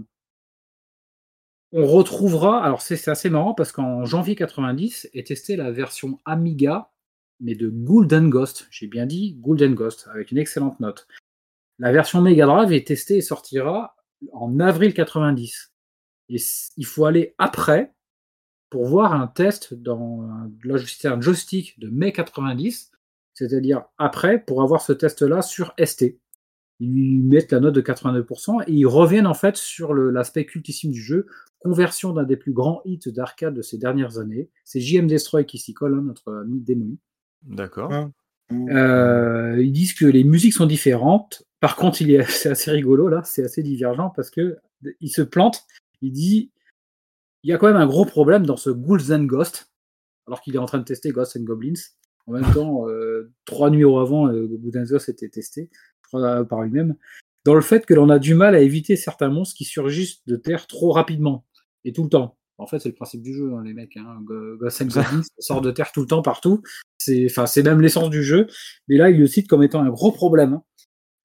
on 1.72 1.86
retrouvera, 1.86 2.62
alors 2.64 2.82
c'est 2.82 3.08
assez 3.08 3.30
marrant 3.30 3.54
parce 3.54 3.72
qu'en 3.72 4.04
janvier 4.04 4.34
90 4.36 5.08
est 5.14 5.26
testée 5.28 5.56
la 5.56 5.70
version 5.70 6.20
Amiga, 6.24 6.90
mais 7.40 7.54
de 7.54 7.68
Golden 7.68 8.28
Ghost. 8.28 8.66
J'ai 8.70 8.86
bien 8.86 9.06
dit 9.06 9.34
Golden 9.40 9.74
Ghost, 9.74 10.08
avec 10.12 10.30
une 10.32 10.38
excellente 10.38 10.78
note. 10.80 11.08
La 11.78 11.90
version 11.90 12.20
Mega 12.20 12.46
Drive 12.46 12.72
est 12.72 12.86
testée 12.86 13.16
et 13.16 13.20
sortira 13.22 13.96
en 14.32 14.60
avril 14.60 14.92
90. 14.94 15.72
Et 16.28 16.36
il 16.76 16.86
faut 16.86 17.06
aller 17.06 17.34
après 17.38 17.92
pour 18.72 18.86
voir 18.86 19.12
un 19.12 19.26
test 19.26 19.74
dans 19.74 20.22
un, 20.22 21.20
joystick 21.20 21.78
de 21.78 21.90
mai 21.90 22.10
90, 22.10 22.90
c'est-à-dire 23.34 23.82
après 23.98 24.42
pour 24.42 24.62
avoir 24.62 24.80
ce 24.80 24.94
test-là 24.94 25.42
sur 25.42 25.74
ST. 25.78 26.18
Ils 26.80 26.90
lui 26.90 27.18
mettent 27.18 27.52
la 27.52 27.60
note 27.60 27.74
de 27.74 27.82
82% 27.82 28.62
et 28.66 28.72
ils 28.72 28.86
reviennent 28.86 29.26
en 29.26 29.34
fait 29.34 29.58
sur 29.58 29.92
l'aspect 29.92 30.46
cultissime 30.46 30.90
du 30.90 31.02
jeu, 31.02 31.26
conversion 31.58 32.14
d'un 32.14 32.22
des 32.22 32.38
plus 32.38 32.54
grands 32.54 32.80
hits 32.86 33.00
d'arcade 33.08 33.52
de 33.52 33.60
ces 33.60 33.76
dernières 33.76 34.16
années. 34.16 34.48
C'est 34.64 34.80
JM 34.80 35.06
Destroy 35.06 35.44
qui 35.44 35.58
s'y 35.58 35.74
colle, 35.74 35.92
hein, 35.92 36.02
notre 36.02 36.32
ami 36.32 36.58
démoni. 36.62 36.98
D'accord. 37.42 37.92
Euh, 38.70 39.62
ils 39.62 39.72
disent 39.72 39.92
que 39.92 40.06
les 40.06 40.24
musiques 40.24 40.54
sont 40.54 40.64
différentes. 40.64 41.42
Par 41.60 41.76
contre, 41.76 42.00
il 42.00 42.10
est 42.10 42.22
c'est 42.30 42.48
assez 42.48 42.70
rigolo 42.70 43.08
là, 43.08 43.20
c'est 43.22 43.44
assez 43.44 43.62
divergent 43.62 44.10
parce 44.16 44.30
que 44.30 44.56
il 45.02 45.10
se 45.10 45.20
plante. 45.20 45.64
Il 46.00 46.12
dit 46.12 46.52
il 47.42 47.50
y 47.50 47.52
a 47.52 47.58
quand 47.58 47.66
même 47.66 47.76
un 47.76 47.86
gros 47.86 48.04
problème 48.04 48.46
dans 48.46 48.56
ce 48.56 48.70
Ghouls 48.70 49.12
and 49.12 49.24
Ghost, 49.24 49.70
alors 50.26 50.40
qu'il 50.40 50.54
est 50.54 50.58
en 50.58 50.66
train 50.66 50.78
de 50.78 50.84
tester 50.84 51.10
Ghosts 51.10 51.36
and 51.36 51.44
Goblins. 51.44 51.72
En 52.26 52.32
même 52.32 52.42
temps, 52.54 52.88
euh, 52.88 53.32
trois 53.44 53.70
numéros 53.70 53.98
avant, 53.98 54.28
euh, 54.28 54.46
Ghouls 54.46 54.78
and 54.78 54.84
Ghost 54.88 55.08
était 55.08 55.28
testé 55.28 55.70
crois, 56.08 56.44
par 56.44 56.62
lui-même. 56.62 56.94
Dans 57.44 57.54
le 57.54 57.60
fait 57.60 57.84
que 57.86 57.94
l'on 57.94 58.08
a 58.10 58.18
du 58.20 58.34
mal 58.34 58.54
à 58.54 58.60
éviter 58.60 58.94
certains 58.94 59.28
monstres 59.28 59.56
qui 59.56 59.64
surgissent 59.64 60.24
de 60.26 60.36
terre 60.36 60.66
trop 60.68 60.92
rapidement 60.92 61.44
et 61.84 61.92
tout 61.92 62.04
le 62.04 62.08
temps. 62.08 62.36
En 62.58 62.66
fait, 62.68 62.78
c'est 62.78 62.90
le 62.90 62.94
principe 62.94 63.22
du 63.22 63.34
jeu, 63.34 63.52
hein, 63.54 63.62
les 63.64 63.74
mecs. 63.74 63.96
Hein. 63.96 64.22
Ghosts 64.60 64.82
and 64.82 64.86
Goblins 64.94 65.22
sort 65.40 65.60
de 65.60 65.72
terre 65.72 65.90
tout 65.90 66.00
le 66.02 66.06
temps, 66.06 66.22
partout. 66.22 66.62
C'est, 66.98 67.26
enfin, 67.28 67.46
c'est 67.46 67.64
même 67.64 67.80
l'essence 67.80 68.10
du 68.10 68.22
jeu. 68.22 68.46
Mais 68.86 68.96
là, 68.96 69.10
il 69.10 69.18
le 69.18 69.26
cite 69.26 69.48
comme 69.48 69.64
étant 69.64 69.82
un 69.82 69.88
gros 69.90 70.12
problème. 70.12 70.52
hein. 70.52 70.62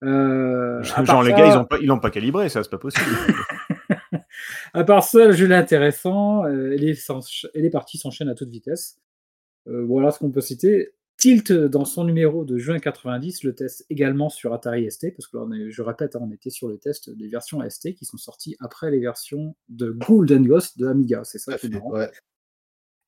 Euh, 0.03 0.81
Genre, 0.83 1.21
les 1.23 1.31
ça- 1.31 1.37
gars, 1.37 1.47
ils 1.53 1.57
ont 1.57 1.65
pas, 1.65 1.77
ils 1.79 1.85
l'ont 1.87 1.99
pas 1.99 2.09
calibré, 2.09 2.49
ça, 2.49 2.63
c'est 2.63 2.69
pas 2.71 2.77
possible. 2.79 3.05
À 4.77 4.83
part 4.83 5.03
ça, 5.03 5.25
le 5.25 5.31
jeu 5.33 5.49
est 5.49 5.55
intéressant 5.55 6.45
euh, 6.45 6.71
et, 6.71 6.77
les, 6.77 6.95
les 7.55 7.69
parties 7.69 7.97
s'enchaînent 7.97 8.29
à 8.29 8.35
toute 8.35 8.49
vitesse. 8.49 8.99
Euh, 9.67 9.83
voilà 9.85 10.11
ce 10.11 10.19
qu'on 10.19 10.31
peut 10.31 10.41
citer. 10.41 10.91
Tilt, 11.17 11.51
dans 11.51 11.83
son 11.83 12.03
numéro 12.03 12.45
de 12.45 12.59
juin 12.59 12.77
90, 12.77 13.43
le 13.43 13.55
teste 13.55 13.85
également 13.89 14.29
sur 14.29 14.53
Atari 14.53 14.89
ST, 14.91 15.15
parce 15.15 15.25
que 15.27 15.37
là, 15.37 15.43
on 15.47 15.51
est- 15.51 15.71
je 15.71 15.81
répète, 15.81 16.15
hein, 16.15 16.19
on 16.21 16.31
était 16.31 16.51
sur 16.51 16.67
le 16.67 16.77
test 16.77 17.09
des 17.09 17.27
versions 17.27 17.63
ST 17.67 17.95
qui 17.95 18.05
sont 18.05 18.17
sorties 18.17 18.55
après 18.59 18.91
les 18.91 18.99
versions 18.99 19.55
de 19.67 19.89
Golden 19.89 20.45
Ghost 20.45 20.77
de 20.77 20.85
Amiga. 20.85 21.23
C'est 21.23 21.39
ça 21.39 21.57
qui 21.57 21.69
marrant. 21.69 21.91
ouais. 21.91 22.11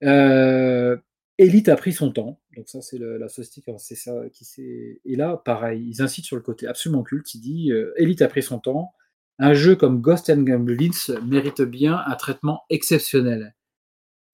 Euh, 0.04 0.98
Elite 1.38 1.70
a 1.70 1.76
pris 1.76 1.94
son 1.94 2.12
temps. 2.12 2.42
Donc 2.56 2.68
ça, 2.68 2.82
c'est 2.82 2.98
la 2.98 3.30
société 3.30 3.62
qui 3.62 3.78
c'est 3.80 3.96
ça 3.96 4.24
qui 4.34 4.44
s'est. 4.44 5.00
Et 5.06 5.16
là, 5.16 5.38
pareil, 5.46 5.86
ils 5.88 6.02
incitent 6.02 6.26
sur 6.26 6.36
le 6.36 6.42
côté 6.42 6.68
absolument 6.68 7.04
culte. 7.04 7.34
Il 7.36 7.42
dit 7.42 7.72
euh, 7.72 7.94
Elite 7.98 8.22
a 8.22 8.28
pris 8.28 8.44
son 8.44 8.60
temps. 8.60 8.92
Un 9.40 9.54
jeu 9.54 9.76
comme 9.76 10.02
Ghost 10.02 10.30
and 10.30 10.42
Goblins 10.44 11.18
mérite 11.26 11.62
bien 11.62 11.98
un 12.06 12.16
traitement 12.16 12.64
exceptionnel. 12.70 13.56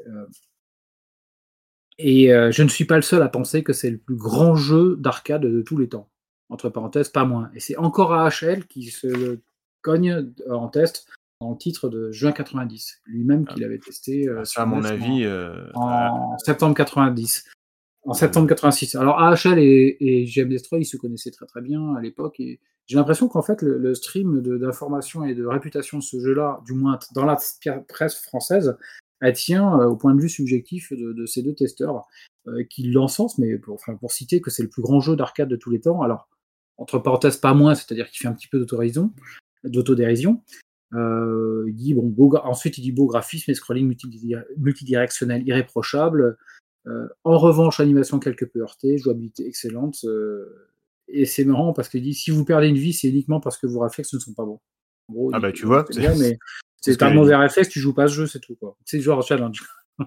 Euh, 0.08 0.26
et 1.98 2.34
euh, 2.34 2.52
je 2.52 2.64
ne 2.64 2.68
suis 2.70 2.86
pas 2.86 2.96
le 2.98 3.02
seul 3.02 3.22
à 3.22 3.30
penser 3.30 3.64
que 3.64 3.72
c'est 3.74 3.90
le 3.90 3.98
plus 3.98 4.16
grand 4.18 4.56
jeu 4.56 4.98
d'arcade 4.98 5.44
de 5.44 5.62
tous 5.62 5.78
les 5.78 5.88
temps. 5.88 6.10
Entre 6.50 6.70
parenthèses, 6.70 7.10
pas 7.10 7.26
moins. 7.26 7.50
Et 7.56 7.60
c'est 7.60 7.78
encore 7.78 8.14
AHL 8.14 8.66
qui 8.68 8.84
se 8.92 9.40
cogne 9.82 10.32
en 10.50 10.68
test 10.68 11.08
dans 11.42 11.52
le 11.52 11.58
titre 11.58 11.90
de 11.90 12.12
juin 12.12 12.32
90. 12.32 13.02
Lui-même 13.06 13.46
qui 13.48 13.60
l'avait 13.62 13.80
testé. 13.80 14.28
euh, 14.28 14.44
sur 14.46 14.62
à 14.62 14.66
mon 14.66 14.78
en- 14.82 14.84
avis, 14.86 15.26
en 15.76 16.38
septembre 16.40 16.76
90. 16.76 17.46
En 18.04 18.14
septembre 18.14 18.48
86. 18.48 18.96
Alors 18.96 19.20
AHL 19.20 19.58
et, 19.58 19.98
et 20.00 20.26
GM 20.26 20.50
Destroy, 20.50 20.82
ils 20.82 20.86
se 20.86 20.98
connaissaient 20.98 21.32
très 21.32 21.46
très 21.48 21.62
bien 21.62 21.96
à 21.96 22.02
l'époque. 22.02 22.40
Et 22.40 22.60
j'ai 22.88 22.98
l'impression 22.98 23.28
qu'en 23.28 23.42
fait, 23.42 23.62
le, 23.62 23.78
le 23.78 23.96
stream 23.96 24.42
d'information 24.42 25.24
et 25.24 25.34
de 25.34 25.46
réputation 25.46 25.98
de 25.98 26.04
ce 26.04 26.20
jeu-là, 26.20 26.62
du 26.66 26.74
moins 26.74 27.00
dans 27.14 27.26
la 27.26 27.38
presse 27.88 28.16
française, 28.16 28.78
elle 29.22 29.34
tient 29.34 29.80
euh, 29.80 29.86
au 29.88 29.96
point 29.96 30.14
de 30.14 30.22
vue 30.22 30.30
subjectif 30.30 30.92
de, 30.92 31.14
de 31.14 31.26
ces 31.26 31.42
deux 31.42 31.56
testeurs 31.56 32.06
euh, 32.48 32.64
qui 32.70 32.84
l'encensent, 32.92 33.38
mais 33.40 33.58
pour, 33.58 33.76
enfin, 33.76 33.96
pour 33.96 34.12
citer 34.12 34.42
que 34.42 34.52
c'est 34.52 34.64
le 34.64 34.70
plus 34.70 34.82
grand 34.82 35.00
jeu 35.00 35.16
d'arcade 35.16 35.50
de 35.50 35.56
tous 35.56 35.72
les 35.72 35.82
temps. 35.82 36.02
Alors, 36.02 36.30
entre 36.78 37.00
parenthèses, 37.00 37.38
pas 37.38 37.54
moins, 37.54 37.74
c'est-à-dire 37.74 38.10
qu'il 38.10 38.20
fait 38.20 38.28
un 38.28 38.34
petit 38.34 38.50
peu 38.50 38.60
d'autodérision. 39.64 40.42
Euh, 40.94 41.64
il 41.68 41.76
dit, 41.76 41.94
bon, 41.94 42.08
beau 42.08 42.36
ensuite, 42.44 42.78
il 42.78 42.82
dit 42.82 42.92
beau 42.92 43.08
graphisme 43.08 43.50
et 43.50 43.56
scrolling 43.56 43.88
multidire- 43.88 44.44
multidirectionnel 44.58 45.48
irréprochable. 45.48 46.38
Euh, 46.88 47.08
en 47.24 47.38
revanche, 47.40 47.80
animation 47.80 48.20
quelque 48.20 48.46
peu 48.46 48.60
heurtée, 48.60 48.98
jouabilité 48.98 49.48
excellente. 49.48 50.06
Et 51.08 51.26
c'est 51.26 51.46
marrant 51.46 51.74
parce 51.74 51.90
qu'il 51.90 52.02
dit 52.02 52.14
si 52.14 52.32
vous 52.32 52.46
perdez 52.46 52.68
une 52.68 52.78
vie, 52.78 52.94
c'est 52.94 53.08
uniquement 53.10 53.40
parce 53.40 53.58
que 53.58 53.68
vos 53.68 53.80
réflexes 53.80 54.14
ne 54.14 54.20
sont 54.20 54.34
pas 54.34 54.46
bons. 54.46 54.60
En 55.10 55.14
gros, 55.14 55.32
Ah 55.34 55.40
bah, 55.40 55.52
tu 55.52 55.66
vois, 55.66 55.86
c'est 55.90 56.00
bien, 56.00 56.16
mais 56.16 56.38
c'est 56.82 57.02
un 57.04 57.14
mauvais 57.14 57.36
réflexe, 57.36 57.70
tu 57.70 57.80
joues 57.80 57.94
pas 57.94 58.08
ce 58.08 58.14
jeu, 58.14 58.28
c'est 58.28 58.40
tout. 58.40 58.56
quoi. 58.56 58.76
C'est 58.86 59.00
genre 59.02 59.22
challenge. 59.26 59.64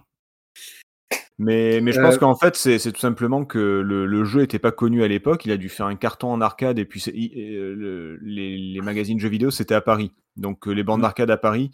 Mais, 1.40 1.80
mais 1.80 1.92
je 1.92 2.00
Euh, 2.00 2.02
pense 2.02 2.18
qu'en 2.18 2.34
fait, 2.34 2.56
c'est 2.56 2.80
c'est 2.80 2.90
tout 2.90 3.00
simplement 3.00 3.44
que 3.44 3.58
le, 3.58 4.06
le 4.06 4.24
jeu 4.24 4.40
n'était 4.40 4.58
pas 4.58 4.72
connu 4.72 5.04
à 5.04 5.08
l'époque. 5.08 5.44
Il 5.44 5.52
a 5.52 5.56
dû 5.56 5.68
faire 5.68 5.86
un 5.86 5.94
carton 5.94 6.32
en 6.32 6.40
arcade 6.40 6.80
et 6.80 6.84
puis 6.84 7.00
euh, 7.08 7.74
le- 7.76 8.16
les, 8.22 8.58
les 8.58 8.80
magazines 8.80 9.20
jeux 9.20 9.28
vidéo, 9.28 9.52
c'était 9.52 9.76
à 9.76 9.80
Paris. 9.80 10.10
Donc 10.36 10.66
euh, 10.66 10.72
les 10.72 10.82
bandes 10.82 10.98
Mm. 10.98 11.02
d'arcade 11.02 11.30
à 11.30 11.36
Paris, 11.36 11.70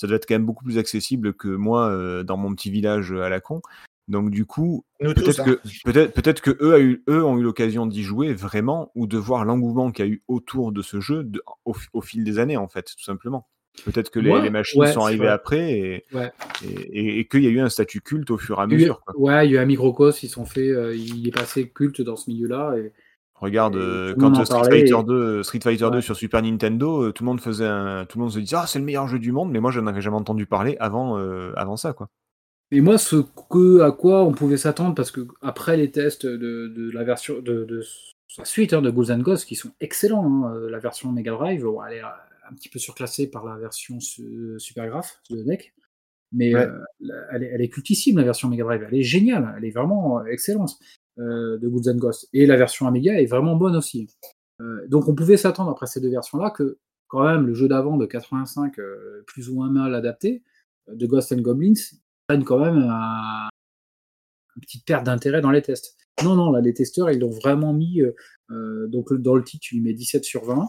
ça 0.00 0.08
doit 0.08 0.16
être 0.16 0.26
quand 0.26 0.34
même 0.34 0.44
beaucoup 0.46 0.64
plus 0.64 0.78
accessible 0.78 1.32
que 1.32 1.46
moi 1.46 1.88
euh, 1.90 2.24
dans 2.24 2.36
mon 2.36 2.52
petit 2.56 2.72
village 2.72 3.12
à 3.12 3.28
la 3.28 3.38
con. 3.38 3.62
Donc 4.08 4.30
du 4.30 4.44
coup, 4.44 4.84
peut-être 5.00 5.40
hein. 5.40 5.44
que 5.84 6.12
peut-être 6.12 6.42
que 6.42 6.56
eux, 6.60 6.74
a 6.74 6.78
eu, 6.80 7.02
eux 7.08 7.24
ont 7.24 7.38
eu 7.38 7.42
l'occasion 7.42 7.86
d'y 7.86 8.02
jouer 8.02 8.34
vraiment 8.34 8.90
ou 8.94 9.06
de 9.06 9.16
voir 9.16 9.44
l'engouement 9.46 9.90
qu'il 9.92 10.04
y 10.04 10.08
a 10.08 10.10
eu 10.10 10.22
autour 10.28 10.72
de 10.72 10.82
ce 10.82 11.00
jeu 11.00 11.24
de- 11.24 11.42
au, 11.64 11.74
au 11.94 12.00
fil 12.02 12.22
des 12.24 12.38
années 12.38 12.58
en 12.58 12.68
fait, 12.68 12.82
tout 12.96 13.02
simplement. 13.04 13.48
Peut-être 13.84 14.10
que 14.10 14.20
les, 14.20 14.30
Ouais, 14.30 14.42
les 14.42 14.50
machines 14.50 14.80
ouais, 14.80 14.92
sont 14.92 15.00
arrivées 15.00 15.26
après 15.28 15.72
et, 15.72 16.04
Ouais. 16.12 16.30
et, 16.64 16.68
et- 16.70 17.18
et 17.20 17.26
qu'il 17.28 17.42
y 17.42 17.46
a 17.46 17.50
eu 17.50 17.60
un 17.60 17.68
statut 17.70 18.00
culte 18.02 18.30
au 18.30 18.36
fur 18.38 18.58
et 18.60 18.62
à 18.62 18.66
mesure. 18.66 19.00
Quoi. 19.00 19.18
Ouais, 19.18 19.46
il 19.48 19.52
y 19.52 19.56
a 19.56 19.60
eu 19.60 19.62
un 19.62 19.66
microcosme, 19.66 20.20
ils 20.24 20.28
sont 20.28 20.44
fait, 20.44 20.68
euh, 20.68 20.94
il 20.94 21.26
est 21.26 21.32
passé 21.32 21.68
culte 21.70 22.00
dans 22.02 22.16
ce 22.16 22.30
milieu-là. 22.30 22.74
Et, 22.76 22.92
Regarde, 23.34 23.74
euh, 23.76 24.14
quand 24.20 24.32
Street 24.44 24.62
Fighter 24.70 24.94
et- 25.00 25.04
2, 25.04 25.42
Street 25.42 25.58
Fighter 25.60 25.86
2 25.90 25.96
Ouais. 25.96 26.02
sur 26.02 26.14
Super 26.14 26.40
Nintendo, 26.42 27.02
euh, 27.06 27.12
tout 27.12 27.24
le 27.24 27.26
monde 27.26 27.40
faisait 27.40 27.66
un, 27.66 28.04
tout 28.04 28.18
le 28.18 28.22
monde 28.24 28.32
se 28.32 28.38
disait 28.38 28.56
ah 28.56 28.66
c'est 28.68 28.78
le 28.78 28.84
meilleur 28.84 29.08
jeu 29.08 29.18
du 29.18 29.32
monde, 29.32 29.50
mais 29.50 29.58
moi 29.60 29.72
je 29.72 29.80
n'avais 29.80 30.00
jamais 30.02 30.16
entendu 30.16 30.46
parler 30.46 30.76
avant, 30.78 31.18
euh, 31.18 31.52
avant 31.56 31.76
ça 31.76 31.92
quoi. 31.94 32.08
Et 32.74 32.80
moi, 32.80 32.98
ce 32.98 33.16
que, 33.50 33.80
à 33.82 33.92
quoi 33.92 34.24
on 34.24 34.32
pouvait 34.32 34.56
s'attendre, 34.56 34.94
parce 34.94 35.10
que 35.12 35.20
après 35.42 35.76
les 35.76 35.90
tests 35.90 36.26
de, 36.26 36.68
de 36.68 36.90
la 36.90 37.04
version 37.04 37.40
de, 37.40 37.64
de 37.64 37.82
sa 38.26 38.44
suite 38.44 38.72
hein, 38.72 38.82
de 38.82 38.90
Ghouls 38.90 39.12
and 39.12 39.20
Ghosts, 39.20 39.46
qui 39.46 39.54
sont 39.54 39.70
excellents, 39.80 40.24
hein, 40.44 40.54
euh, 40.56 40.70
la 40.70 40.80
version 40.80 41.12
Mega 41.12 41.30
Drive, 41.32 41.64
elle 41.88 41.96
est 41.98 42.02
euh, 42.02 42.06
un 42.50 42.54
petit 42.54 42.68
peu 42.68 42.78
surclassée 42.80 43.28
par 43.30 43.44
la 43.44 43.56
version 43.56 44.00
su- 44.00 44.54
Super 44.58 44.88
Graph 44.88 45.20
de 45.30 45.42
NEC, 45.44 45.72
mais 46.32 46.52
Ouais. 46.54 46.66
euh, 46.66 46.80
elle, 47.32 47.44
est, 47.44 47.50
elle 47.54 47.60
est 47.62 47.68
cultissime 47.68 48.16
la 48.18 48.24
version 48.24 48.48
Mega 48.48 48.64
Drive, 48.64 48.84
elle 48.88 48.98
est 48.98 49.02
géniale, 49.02 49.54
elle 49.56 49.64
est 49.64 49.70
vraiment 49.70 50.18
euh, 50.18 50.24
excellente 50.24 50.76
euh, 51.20 51.58
de 51.58 51.68
Ghouls 51.68 51.88
and 51.88 51.98
Ghosts. 51.98 52.28
Et 52.32 52.44
la 52.44 52.56
version 52.56 52.88
Amiga 52.88 53.14
est 53.20 53.26
vraiment 53.26 53.54
bonne 53.54 53.76
aussi. 53.76 54.08
Euh, 54.60 54.84
donc 54.88 55.06
on 55.08 55.14
pouvait 55.14 55.36
s'attendre 55.36 55.70
après 55.70 55.86
ces 55.86 56.00
deux 56.00 56.10
versions-là 56.10 56.50
que 56.50 56.78
quand 57.06 57.24
même 57.24 57.46
le 57.46 57.54
jeu 57.54 57.68
d'avant 57.68 57.96
de 57.96 58.06
85, 58.06 58.78
euh, 58.80 59.22
plus 59.28 59.48
ou 59.48 59.54
moins 59.54 59.70
mal 59.70 59.94
adapté, 59.94 60.42
euh, 60.88 60.94
de 60.96 61.06
Ghosts 61.06 61.32
and 61.32 61.40
Goblins, 61.42 61.74
prennent 62.26 62.44
quand 62.44 62.58
même 62.58 62.78
un- 62.90 63.48
une 64.56 64.62
petite 64.62 64.84
perte 64.86 65.04
d'intérêt 65.04 65.40
dans 65.40 65.50
les 65.50 65.62
tests. 65.62 65.96
Non, 66.22 66.36
non, 66.36 66.52
là, 66.52 66.60
les 66.60 66.74
testeurs, 66.74 67.10
ils 67.10 67.18
l'ont 67.18 67.30
vraiment 67.30 67.72
mis. 67.72 68.00
euh, 68.02 68.12
euh, 68.50 68.86
donc, 68.88 69.12
dans 69.14 69.34
le 69.34 69.42
titre, 69.44 69.66
lui 69.72 69.80
mets 69.80 69.94
17 69.94 70.24
sur 70.24 70.44
20. 70.44 70.68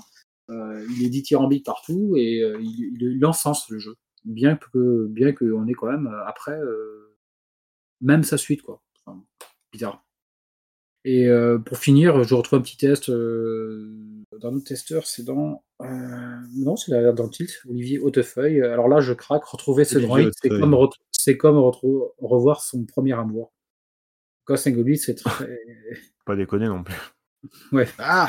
euh, 0.51 0.85
il 0.91 1.03
est 1.05 1.09
dithyrambique 1.09 1.65
partout 1.65 2.13
et 2.17 2.41
euh, 2.43 2.59
il, 2.61 2.91
il, 3.01 3.15
il 3.17 3.25
encense 3.25 3.67
le 3.69 3.79
jeu. 3.79 3.95
Bien 4.25 4.57
que 4.57 5.07
bien 5.07 5.33
qu'on 5.33 5.67
ait 5.67 5.73
quand 5.73 5.89
même 5.91 6.07
après 6.27 6.59
même 8.01 8.23
sa 8.23 8.37
suite, 8.37 8.61
quoi. 8.61 8.81
Bizarre. 9.73 10.04
Et 11.07 11.27
euh, 11.27 11.59
pour 11.59 11.77
finir, 11.77 12.23
je 12.23 12.33
retrouve 12.33 12.59
un 12.59 12.61
petit 12.63 12.77
test 12.77 13.09
euh, 13.09 13.93
d'un 14.41 14.53
autre 14.55 14.65
testeur, 14.65 15.05
c'est 15.05 15.23
dans. 15.23 15.63
euh, 15.83 15.85
non, 16.55 16.75
c'est 16.75 16.91
la- 16.91 17.11
dans 17.13 17.25
le 17.25 17.29
tilt, 17.29 17.51
Olivier 17.69 17.99
Hautefeuille. 17.99 18.61
Alors 18.63 18.87
là, 18.87 19.01
je 19.01 19.13
craque, 19.13 19.45
retrouver 19.45 19.85
ce 19.85 19.97
Olivier 19.97 20.23
hit, 20.23 20.33
c'est 21.11 21.37
comme, 21.37 21.57
revoir 21.57 22.63
son 22.63 22.85
premier 22.85 23.13
amour. 23.13 23.53
Ghost 24.47 24.67
and 24.67 24.83
c'est 24.97 25.15
très. 25.15 25.59
Pas 26.25 26.35
déconner 26.35 26.67
non 26.67 26.83
plus. 26.83 26.95
Ouais. 27.71 27.87
Ah 27.99 28.27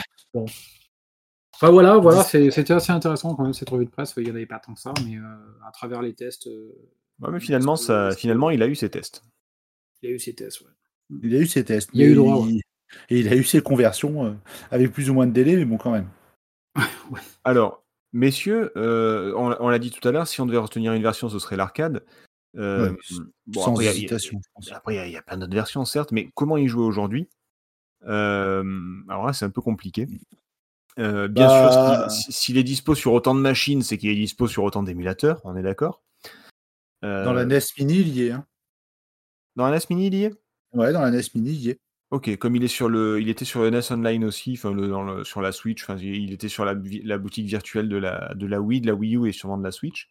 Enfin 1.55 1.71
voilà, 1.71 1.97
voilà, 1.97 2.23
c'était 2.23 2.73
assez 2.75 2.93
intéressant 2.93 3.35
quand 3.35 3.43
même 3.45 3.55
cette 3.55 3.71
revue 3.71 3.87
de 3.87 3.91
presse. 3.91 4.13
Il 4.19 4.25
n'y 4.25 4.31
en 4.31 4.35
avait 4.35 4.45
pas 4.45 4.59
tant 4.59 4.75
que 4.75 4.81
ça, 4.81 4.93
mais 5.07 5.17
euh, 5.17 5.23
à 5.67 5.71
travers 5.73 6.03
les 6.03 6.15
tests, 6.15 6.47
euh, 6.49 6.75
Ouais, 7.23 7.31
mais 7.33 7.41
finalement, 7.41 7.77
ça, 7.77 8.11
finalement, 8.15 8.51
il 8.51 8.63
a 8.63 8.67
eu 8.67 8.75
ses 8.75 8.91
tests. 8.91 9.23
il 10.03 10.11
a 10.11 10.13
eu 10.13 10.19
ces 10.19 10.35
tests. 10.35 10.61
ouais. 10.61 10.67
Il 11.23 11.35
a 11.35 11.39
eu 11.39 11.47
ses 11.47 11.65
tests. 11.65 11.89
Il 11.95 12.03
a 12.03 12.05
eu 12.07 12.15
droit, 12.15 12.45
il- 12.47 12.61
Et 13.11 13.19
il 13.21 13.29
a 13.29 13.37
eu 13.37 13.45
ses 13.45 13.61
conversions 13.63 14.27
euh, 14.27 14.33
avec 14.71 14.93
plus 14.93 15.11
ou 15.11 15.15
moins 15.15 15.27
de 15.27 15.33
délai, 15.33 15.57
mais 15.57 15.65
bon, 15.65 15.77
quand 15.79 15.91
même. 15.93 16.09
Alors, 17.45 17.85
messieurs, 18.13 18.73
euh, 18.77 19.33
on, 19.37 19.55
on 19.61 19.69
l'a 19.69 19.79
dit 19.79 19.91
tout 19.91 20.07
à 20.07 20.13
l'heure, 20.13 20.27
si 20.29 20.41
on 20.41 20.47
devait 20.47 20.59
retenir 20.59 20.93
une 20.93 21.03
version, 21.03 21.29
ce 21.29 21.39
serait 21.39 21.57
l'arcade. 21.57 22.05
Euh, 22.57 22.91
Ouais, 22.93 22.97
bon, 23.47 23.61
Sans 23.63 23.71
après, 23.73 23.85
il 23.85 23.87
y 23.87 23.89
a- 23.89 23.93
hésitation, 23.93 24.41
je 24.43 24.49
pense. 24.55 24.73
Après, 24.73 24.95
il 24.95 24.97
y 24.97 25.01
a- 25.01 25.07
il 25.07 25.13
y, 25.13 25.17
a 25.17 25.23
plein 25.23 25.37
d'autres 25.37 25.53
versions, 25.55 25.85
certes, 25.85 26.13
mais 26.13 26.31
comment 26.35 26.57
y 26.57 26.69
jouer 26.69 26.85
aujourd'hui? 26.85 27.29
Euh, 28.07 28.63
Alors 29.09 29.27
là, 29.27 29.33
c'est 29.33 29.45
un 29.45 29.51
peu 29.51 29.61
compliqué. 29.63 30.07
Euh, 30.99 31.29
bien 31.29 31.49
Bah- 31.49 31.61
sûr, 32.09 32.11
s'il- 32.11 32.33
s'il 32.33 32.57
est 32.57 32.63
dispo 32.65 32.95
sur 32.95 33.13
autant 33.13 33.35
de 33.35 33.41
machines, 33.41 33.83
c'est 33.83 33.99
qu'il 33.99 34.11
est 34.11 34.15
dispo 34.15 34.47
sur 34.47 34.63
autant 34.65 34.83
d'émulateurs, 34.83 35.41
on 35.45 35.57
est 35.57 35.63
d'accord 35.63 36.03
Euh, 37.05 37.25
Dans 37.25 37.35
la 37.35 37.43
NES 37.45 37.61
Mini, 37.79 37.99
il 38.01 38.09
y 38.09 38.23
est. 38.27 38.31
hein. 38.31 38.47
dans 39.57 39.65
la 39.69 39.77
NES 39.77 39.87
Mini, 39.91 40.07
il 40.07 40.15
y 40.15 40.25
est? 40.25 40.35
Ouais, 40.73 40.93
dans 40.93 41.01
la 41.03 41.09
NES 41.11 41.23
Mini, 41.35 41.51
il 41.51 41.61
y 41.61 41.71
est. 41.71 41.81
Ok, 42.11 42.37
comme 42.37 42.55
il 42.55 42.63
est 42.63 42.69
sur 42.69 42.89
le, 42.89 43.21
il 43.21 43.29
était 43.29 43.45
sur 43.45 43.63
le 43.63 43.71
NES 43.71 43.81
Online 43.91 44.25
aussi, 44.25 44.53
enfin 44.53 44.73
le, 44.73 44.87
dans 44.89 45.03
le- 45.03 45.25
sur 45.25 45.43
la 45.43 45.51
Switch, 45.51 45.83
enfin 45.83 45.97
il 46.01 46.33
était 46.33 46.49
sur 46.49 46.65
la, 46.65 46.75
vi- 46.75 47.03
la 47.05 47.19
boutique 47.19 47.47
virtuelle 47.47 47.89
de 47.89 47.97
la, 47.97 48.33
de 48.35 48.47
la 48.47 48.61
Wii, 48.61 48.81
de 48.81 48.87
la 48.87 48.95
Wii 48.95 49.17
U 49.17 49.29
et 49.29 49.33
sûrement 49.33 49.59
de 49.59 49.65
la 49.65 49.73
Switch. 49.73 50.09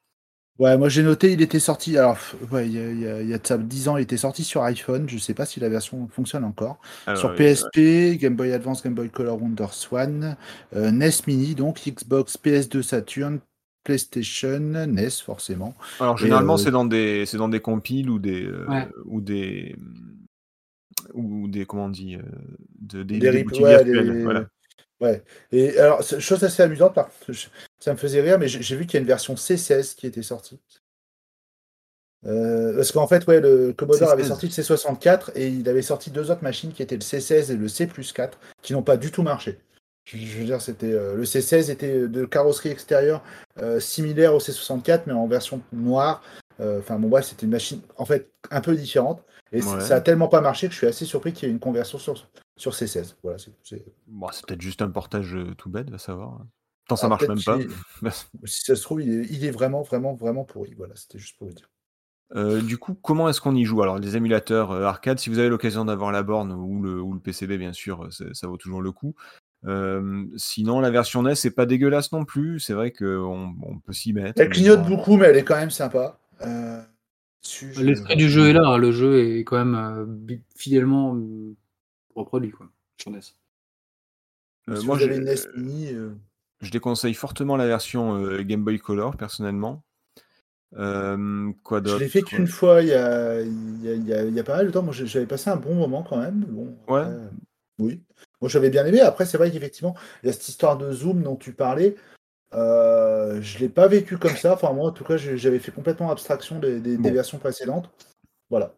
Ouais, 0.60 0.78
moi 0.78 0.88
j'ai 0.88 1.04
noté, 1.04 1.34
il 1.34 1.42
était 1.42 1.60
sorti. 1.60 1.98
Alors, 1.98 2.16
pff, 2.16 2.36
ouais, 2.52 2.66
il 2.68 2.74
y 2.74 2.80
a, 2.80 2.90
il 2.92 3.00
y 3.02 3.08
a- 3.08 3.22
il 3.22 3.30
y 3.30 3.34
a 3.34 3.38
de 3.38 3.46
ça 3.48 3.58
10 3.58 3.88
ans, 3.90 3.98
il 3.98 4.04
était 4.04 4.16
sorti 4.18 4.44
sur 4.44 4.64
iPhone. 4.64 5.08
Je 5.10 5.18
sais 5.18 5.34
pas 5.34 5.46
si 5.46 5.60
la 5.60 5.68
version 5.70 6.08
fonctionne 6.10 6.44
encore. 6.46 6.80
Alors, 7.08 7.20
sur 7.20 7.30
euh, 7.30 7.36
PSP, 7.36 8.18
Game 8.18 8.36
Boy 8.36 8.52
Advance, 8.54 8.82
Game 8.84 8.94
Boy 8.94 9.10
Color 9.10 9.42
Wonder 9.42 9.68
Swan, 9.72 10.38
euh, 10.76 10.92
NES 10.92 11.12
Mini, 11.28 11.56
donc 11.56 11.82
Xbox, 11.86 12.38
PS2 12.38 12.82
Saturn, 12.84 13.40
PlayStation, 13.84 14.60
NES 14.60 15.10
forcément. 15.26 15.76
Alors 16.00 16.18
généralement 16.18 16.54
euh, 16.56 16.58
c'est 16.58 16.72
dans 16.72 16.86
des, 16.86 17.26
c'est 17.26 17.38
dans 17.38 17.50
des 17.50 17.60
compiles 17.60 18.10
ou 18.10 18.20
des, 18.20 18.44
euh, 18.46 18.66
Ouais. 18.70 18.88
ou 19.06 19.20
des, 19.22 19.76
ou 21.14 21.48
des, 21.48 21.66
comment 21.66 21.86
on 21.86 21.90
dit, 21.90 22.16
euh, 22.16 22.22
de- 22.80 23.04
des, 23.04 23.20
Des 23.20 23.32
des 23.32 23.44
boutiques 23.44 23.64
ouais, 23.64 23.84
virtuelles. 23.84 24.24
Voilà. 24.24 24.48
Ouais. 25.02 25.24
Et 25.52 25.78
alors, 25.78 26.02
chose 26.04 26.44
assez 26.44 26.64
amusante, 26.64 26.98
je- 27.30 27.48
ça 27.80 27.92
me 27.92 27.98
faisait 27.98 28.22
rire, 28.22 28.40
mais 28.40 28.48
j'ai 28.48 28.76
vu 28.76 28.86
qu'il 28.86 28.94
y 28.96 28.98
a 28.98 29.02
une 29.02 29.08
version 29.08 29.36
C16 29.36 29.96
qui 29.96 30.08
était 30.08 30.24
sortie. 30.24 30.60
Euh, 32.26 32.76
parce 32.76 32.92
qu'en 32.92 33.06
fait, 33.08 33.28
ouais, 33.28 33.40
le 33.40 33.72
Commodore 33.74 34.10
avait 34.10 34.24
C16. 34.24 34.28
sorti 34.28 34.46
le 34.48 34.52
C64 34.52 35.32
et 35.36 35.48
il 35.48 35.70
avait 35.70 35.84
sorti 35.84 36.10
deux 36.10 36.32
autres 36.32 36.42
machines 36.44 36.74
qui 36.74 36.82
étaient 36.82 36.96
le 36.96 37.02
C16 37.02 37.52
et 37.52 37.56
le 37.56 37.68
C+4 37.68 38.40
qui 38.64 38.74
n'ont 38.74 38.82
pas 38.82 38.98
du 38.98 39.12
tout 39.12 39.22
marché. 39.22 39.60
Je, 40.06 40.18
je 40.18 40.38
veux 40.40 40.46
dire, 40.46 40.60
c'était 40.62 40.92
euh, 40.92 41.16
le 41.16 41.24
C16 41.24 41.70
était 41.70 42.08
de 42.08 42.26
carrosserie 42.26 42.70
extérieure 42.70 43.24
euh, 43.60 43.80
similaire 43.80 44.34
au 44.34 44.40
C64 44.40 45.04
mais 45.06 45.14
en 45.14 45.28
version 45.28 45.62
noire. 45.72 46.24
Enfin 46.58 46.98
bon 46.98 47.10
bref, 47.10 47.26
c'était 47.26 47.46
une 47.46 47.52
machine 47.52 47.82
en 47.98 48.06
fait 48.06 48.32
un 48.50 48.62
peu 48.62 48.74
différente 48.76 49.22
et 49.52 49.62
Ouais. 49.64 49.80
ça 49.82 49.96
a 49.96 50.02
tellement 50.02 50.28
pas 50.28 50.42
marché 50.42 50.68
que 50.68 50.74
je 50.74 50.78
suis 50.80 50.88
assez 50.88 51.06
surpris 51.06 51.34
qu'il 51.34 51.48
y 51.48 51.52
ait 51.52 51.54
une 51.54 51.60
conversion 51.60 51.98
sur 51.98 52.16
sur 52.58 52.74
C16. 52.74 53.16
Voilà, 53.22 53.38
c'est- 53.38 53.86
Bon, 54.08 54.28
peut-être 54.28 54.62
juste 54.62 54.82
un 54.82 54.90
portage 54.90 55.36
euh, 55.36 55.54
tout 55.56 55.70
bête, 55.70 55.90
va 55.90 55.98
savoir. 55.98 56.40
Tant 56.88 56.96
ça 56.96 57.08
Ah, 57.08 57.10
marche 57.10 57.26
peut-être 57.26 57.48
même 57.48 57.70
pas. 58.02 58.10
Si 58.46 58.62
ça 58.64 58.76
se 58.76 58.82
trouve, 58.84 59.02
il 59.02 59.10
est, 59.22 59.26
il 59.30 59.44
est 59.46 59.52
vraiment, 59.52 59.82
vraiment, 59.82 60.14
vraiment 60.14 60.46
pourri. 60.46 60.74
Voilà, 60.78 60.96
c'était 60.96 61.20
juste 61.20 61.38
pour 61.38 61.48
vous 61.48 61.54
dire. 61.54 61.70
Euh, 62.36 62.62
du 62.62 62.78
coup, 62.78 62.96
comment 62.96 63.30
est-ce 63.30 63.40
qu'on 63.42 63.56
y 63.56 63.66
joue? 63.66 63.82
Alors, 63.84 64.00
les 64.00 64.16
émulateurs 64.18 64.72
euh, 64.72 64.84
arcade, 64.84 65.20
si 65.20 65.30
vous 65.30 65.38
avez 65.40 65.50
l'occasion 65.50 65.86
d'avoir 65.86 66.12
la 66.12 66.24
borne 66.24 66.52
ou 66.54 66.82
le, 66.82 67.02
ou 67.02 67.14
le 67.14 67.20
PCB, 67.20 67.58
bien 67.58 67.74
sûr, 67.74 68.06
euh, 68.06 68.32
ça 68.34 68.48
vaut 68.48 68.58
toujours 68.58 68.82
le 68.82 68.92
coup. 68.92 69.16
Euh, 69.66 70.26
sinon, 70.38 70.80
la 70.80 70.92
version 70.92 71.22
NES, 71.24 71.36
c'est 71.36 71.52
pas 71.52 71.66
dégueulasse 71.66 72.12
non 72.12 72.24
plus. 72.26 72.60
C'est 72.60 72.74
vrai 72.74 72.92
qu'on 72.92 73.56
on 73.64 73.80
peut 73.80 73.94
s'y 73.94 74.14
mettre. 74.14 74.40
Elle 74.42 74.50
clignote 74.50 74.84
bon. 74.84 74.96
beaucoup, 74.96 75.18
mais 75.18 75.28
elle 75.28 75.38
est 75.38 75.44
quand 75.44 75.56
même 75.58 75.72
sympa. 75.72 76.20
Euh, 77.64 77.70
je- 77.74 77.84
L'esprit 77.84 78.16
du 78.16 78.30
jeu 78.30 78.50
est 78.50 78.54
là. 78.54 78.78
Le 78.78 78.92
jeu 78.92 79.20
est 79.38 79.44
quand 79.44 79.58
même 79.64 79.76
euh, 79.76 80.36
fidèlement 80.56 81.16
euh, 81.16 81.54
reproduit 82.16 82.52
quoi, 82.52 82.68
sur 83.00 83.12
NES. 83.12 83.20
Euh, 84.70 84.76
Si 84.78 84.86
moi, 84.86 84.98
je- 84.98 85.06
une 85.06 85.12
NES 85.28 85.36
Mini, 85.56 85.94
euh, 85.94 86.10
Je 86.62 86.72
déconseille 86.72 87.14
fortement 87.14 87.58
la 87.58 87.68
version 87.68 88.16
euh, 88.18 88.42
Game 88.42 88.64
Boy 88.64 88.80
Color, 88.80 89.18
personnellement. 89.18 89.84
Euh, 90.78 91.52
quoi 91.64 91.82
je 91.86 91.96
l'ai 91.98 92.08
fait 92.10 92.22
qu'une 92.22 92.48
fois 92.48 92.82
il 92.82 92.90
y 92.90 92.94
a, 92.94 93.40
il 93.42 93.82
y, 93.84 93.90
a, 93.90 93.94
il 93.94 94.08
y 94.08 94.14
a- 94.14 94.24
il 94.26 94.34
y 94.34 94.40
a 94.40 94.44
pas 94.44 94.58
mal 94.58 94.66
de 94.68 94.72
temps. 94.72 94.82
Moi, 94.84 94.94
j'avais 94.94 95.26
passé 95.28 95.50
un 95.50 95.56
bon 95.58 95.76
moment 95.76 96.04
quand 96.04 96.18
même. 96.18 96.44
Bon, 96.50 96.76
Ouais. 96.88 97.02
euh, 97.06 97.30
oui. 97.80 98.02
Moi, 98.42 98.50
j'avais 98.50 98.70
bien 98.70 98.86
aimé. 98.86 99.00
Après, 99.02 99.26
c'est 99.26 99.38
vrai 99.38 99.52
qu'effectivement, 99.52 99.96
il 100.24 100.28
y 100.28 100.30
a 100.30 100.34
cette 100.34 100.48
histoire 100.50 100.78
de 100.78 100.92
zoom 100.92 101.22
dont 101.22 101.36
tu 101.36 101.54
parlais. 101.54 101.96
Euh, 102.56 103.42
je 103.42 103.60
l'ai 103.60 103.70
pas 103.70 103.88
vécu 103.88 104.18
comme 104.18 104.36
ça. 104.36 104.54
Enfin, 104.54 104.72
moi, 104.74 104.90
en 104.90 104.92
tout 104.92 105.04
cas, 105.04 105.18
j'avais 105.18 105.60
fait 105.60 105.72
complètement 105.72 106.10
abstraction 106.12 106.60
des, 106.60 106.80
des- 106.80 106.98
des 106.98 107.10
Bon. 107.10 107.14
versions 107.14 107.38
précédentes. 107.38 107.90
Voilà. 108.50 108.74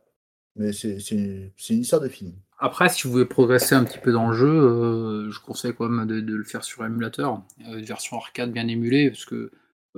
Mais 0.55 0.73
c'est 0.73 0.97
une 1.11 1.51
histoire 1.69 2.01
de 2.01 2.09
fini. 2.09 2.35
Après, 2.59 2.89
si 2.89 3.03
vous 3.05 3.11
voulez 3.13 3.25
progresser 3.25 3.75
un 3.75 3.83
petit 3.83 3.99
peu 3.99 4.11
dans 4.11 4.29
le 4.29 4.33
jeu, 4.35 4.47
euh, 4.49 5.29
je 5.31 5.39
conseille 5.39 5.73
quand 5.75 5.87
même 5.87 6.07
de, 6.07 6.19
de 6.21 6.35
le 6.35 6.43
faire 6.43 6.63
sur 6.63 6.83
émulateur, 6.83 7.43
euh, 7.67 7.77
une 7.77 7.85
version 7.85 8.17
arcade 8.17 8.51
bien 8.51 8.67
émulée, 8.67 9.11
parce 9.11 9.25
que 9.25 9.35
euh, 9.35 9.51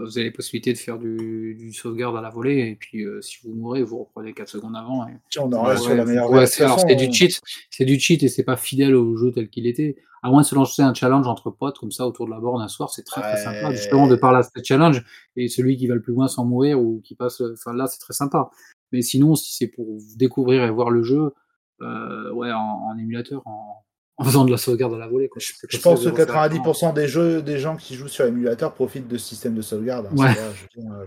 vous 0.05 0.17
avez 0.17 0.27
la 0.27 0.31
possibilité 0.33 0.73
de 0.73 0.77
faire 0.77 0.97
du, 0.97 1.55
du 1.57 1.73
sauvegarde 1.73 2.15
à 2.17 2.21
la 2.21 2.29
volée, 2.29 2.69
et 2.69 2.75
puis 2.75 3.03
euh, 3.03 3.21
si 3.21 3.37
vous 3.43 3.53
mourrez, 3.53 3.83
vous 3.83 3.99
reprenez 3.99 4.33
4 4.33 4.47
secondes 4.47 4.75
avant. 4.75 5.07
Et... 5.07 5.11
Tiens, 5.29 5.43
on 5.45 5.53
en 5.53 5.63
reste 5.63 5.83
sur 5.83 5.95
la 5.95 6.05
meilleure 6.05 6.31
version. 6.31 6.67
c'est, 6.67 6.85
façon, 6.85 6.95
du 6.95 7.11
cheat, 7.13 7.41
c'est 7.69 7.85
du 7.85 7.99
cheat 7.99 8.23
et 8.23 8.27
c'est 8.29 8.43
pas 8.43 8.57
fidèle 8.57 8.95
au 8.95 9.15
jeu 9.17 9.31
tel 9.31 9.49
qu'il 9.49 9.67
était. 9.67 9.97
À 10.21 10.29
moins 10.29 10.41
de 10.41 10.45
se 10.45 10.53
lancer 10.55 10.81
un 10.81 10.93
challenge 10.93 11.27
entre 11.27 11.49
potes 11.49 11.79
comme 11.79 11.91
ça 11.91 12.05
autour 12.05 12.25
de 12.25 12.31
la 12.31 12.39
borne 12.39 12.61
un 12.61 12.67
soir, 12.67 12.89
c'est 12.89 13.03
très 13.03 13.21
très 13.21 13.33
Ouais. 13.33 13.37
sympa. 13.43 13.71
Justement 13.71 14.07
de 14.07 14.15
par 14.17 14.33
l'aspect 14.33 14.61
challenge 14.63 15.01
et 15.37 15.47
celui 15.47 15.77
qui 15.77 15.87
va 15.87 15.95
le 15.95 16.01
plus 16.01 16.13
loin 16.13 16.27
sans 16.27 16.43
mourir 16.43 16.81
ou 16.81 16.99
qui 17.03 17.15
passe, 17.15 17.41
enfin 17.41 17.73
là 17.73 17.87
c'est 17.87 17.99
très 17.99 18.13
sympa. 18.13 18.49
Mais 18.91 19.01
sinon, 19.01 19.35
si 19.35 19.55
c'est 19.55 19.67
pour 19.67 19.85
découvrir 20.17 20.63
et 20.63 20.71
voir 20.71 20.89
le 20.89 21.03
jeu, 21.03 21.33
euh, 21.81 22.31
ouais, 22.33 22.51
en, 22.51 22.57
en 22.59 22.97
émulateur, 22.97 23.41
en, 23.45 23.85
en 24.19 24.23
faisant 24.25 24.43
de 24.45 24.51
la 24.51 24.57
sauvegarde 24.57 24.93
à 24.93 24.97
la 24.97 25.07
volée. 25.07 25.29
Quoi. 25.29 25.41
Je, 25.41 25.77
pense 25.77 26.03
que 26.03 26.09
vous 26.09 26.15
refaire 26.15 26.37
un 26.37 26.47
90% 26.49 26.93
des 26.93 27.07
jeux, 27.07 27.41
des 27.41 27.57
gens 27.57 27.77
qui 27.77 27.95
jouent 27.95 28.09
sur 28.09 28.25
émulateur 28.25 28.73
profitent 28.73 29.07
de 29.07 29.17
ce 29.17 29.25
système 29.25 29.55
de 29.55 29.61
sauvegarde. 29.61 30.07
hein, 30.07 30.15
Ouais. 30.15 30.33
je 30.75 30.81
euh, 30.81 31.05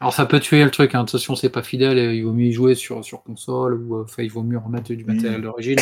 Alors 0.00 0.14
ça 0.14 0.26
peut 0.26 0.38
tuer 0.38 0.62
le 0.64 0.70
truc, 0.70 0.94
hein. 0.94 1.02
attention 1.02 1.34
c'est 1.34 1.50
pas 1.50 1.62
fidèle, 1.64 1.98
et 1.98 2.14
il 2.14 2.24
vaut 2.24 2.32
mieux 2.32 2.46
y 2.46 2.52
jouer 2.52 2.74
sur, 2.76 3.04
sur 3.04 3.22
console, 3.24 3.74
ou 3.74 3.96
euh, 3.96 4.02
enfin 4.04 4.22
il 4.22 4.30
vaut 4.30 4.44
mieux 4.44 4.58
remettre 4.58 4.92
du 4.92 5.04
Oui. 5.04 5.14
matériel 5.14 5.42
d'origine, 5.42 5.80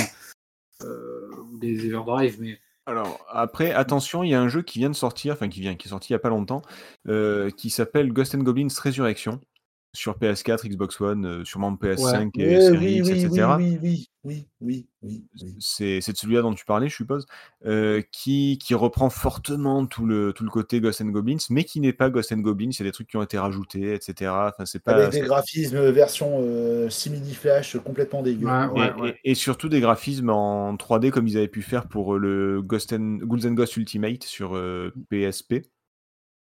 euh, 0.85 1.31
ou 1.53 1.59
des 1.59 1.87
Everdrive, 1.87 2.39
mais 2.41 2.59
Alors, 2.87 3.25
après, 3.29 3.73
attention, 3.73 4.25
il 4.25 4.31
y 4.31 4.35
a 4.35 4.41
un 4.41 4.49
jeu 4.49 4.63
qui 4.63 4.79
vient 4.79 4.91
de 4.91 4.97
sortir, 4.97 5.35
enfin 5.35 5.49
qui 5.49 5.61
vient, 5.61 5.75
qui 5.75 5.87
est 5.87 5.91
sorti 5.91 6.09
il 6.11 6.15
y 6.15 6.17
a 6.17 6.21
pas 6.21 6.31
longtemps, 6.31 6.63
euh, 7.09 7.51
qui 7.51 7.69
s'appelle 7.69 8.11
Ghost 8.13 8.35
and 8.35 8.39
Goblins 8.39 8.69
Resurrection 8.83 9.39
sur 9.93 10.17
PS4, 10.19 10.69
Xbox 10.69 11.01
One, 11.01 11.27
euh, 11.27 11.45
sûrement 11.45 11.73
PS5 11.75 12.31
et 12.39 12.47
ouais, 12.57 12.61
Series 12.61 12.79
oui, 12.79 12.97
X, 12.99 13.09
oui, 13.09 13.25
etc. 13.25 13.47
oui, 13.59 13.79
oui, 13.83 14.09
oui, 14.23 14.47
oui, 14.61 14.87
oui, 15.03 15.25
oui. 15.43 15.57
C'est 15.59 16.01
c'est 16.01 16.13
de 16.13 16.17
celui-là 16.17 16.43
dont 16.43 16.55
tu 16.55 16.65
parlais, 16.65 16.89
je 16.89 16.95
suppose, 16.95 17.27
euh, 17.67 18.01
qui, 18.13 18.59
qui 18.63 18.75
reprend 18.75 19.11
fortement 19.11 19.87
tout 19.87 20.07
le, 20.07 20.33
tout 20.33 20.45
le 20.45 20.51
côté 20.51 20.81
Ghost 20.81 21.01
and 21.01 21.07
Goblins, 21.07 21.39
mais 21.51 21.65
qui 21.65 21.81
n'est 21.81 21.93
pas 21.93 22.09
Ghost 22.09 22.31
and 22.31 22.39
Goblins. 22.39 22.71
Il 22.71 22.79
y 22.79 22.83
a 22.83 22.85
des 22.85 22.93
trucs 22.93 23.09
qui 23.09 23.17
ont 23.17 23.23
été 23.23 23.37
rajoutés, 23.39 23.95
etc. 23.95 24.31
Enfin, 24.53 24.65
c'est 24.65 24.79
pas. 24.83 24.93
Avec 24.93 25.11
des 25.11 25.19
c'est- 25.21 25.25
graphismes 25.27 25.91
version 25.91 26.39
euh, 26.41 26.89
simili-flash 26.89 27.77
complètement 27.79 28.23
dégueu. 28.23 28.47
Ouais, 28.47 28.67
Et, 28.67 28.69
ouais, 28.69 28.93
ouais. 29.01 29.19
et- 29.25 29.33
et 29.33 29.35
surtout 29.35 29.69
des 29.69 29.81
graphismes 29.81 30.31
en 30.31 30.77
3D 30.77 31.11
comme 31.11 31.27
ils 31.27 31.37
avaient 31.37 31.49
pu 31.49 31.63
faire 31.63 31.89
pour 31.89 32.15
euh, 32.15 32.19
le 32.19 32.63
Ghost 32.63 32.93
and, 32.93 33.19
Ghouls 33.23 33.47
and 33.47 33.53
Ghosts 33.55 33.77
Ultimate 33.77 34.23
sur 34.23 34.55
euh, 34.55 34.93
PSP. 35.09 35.63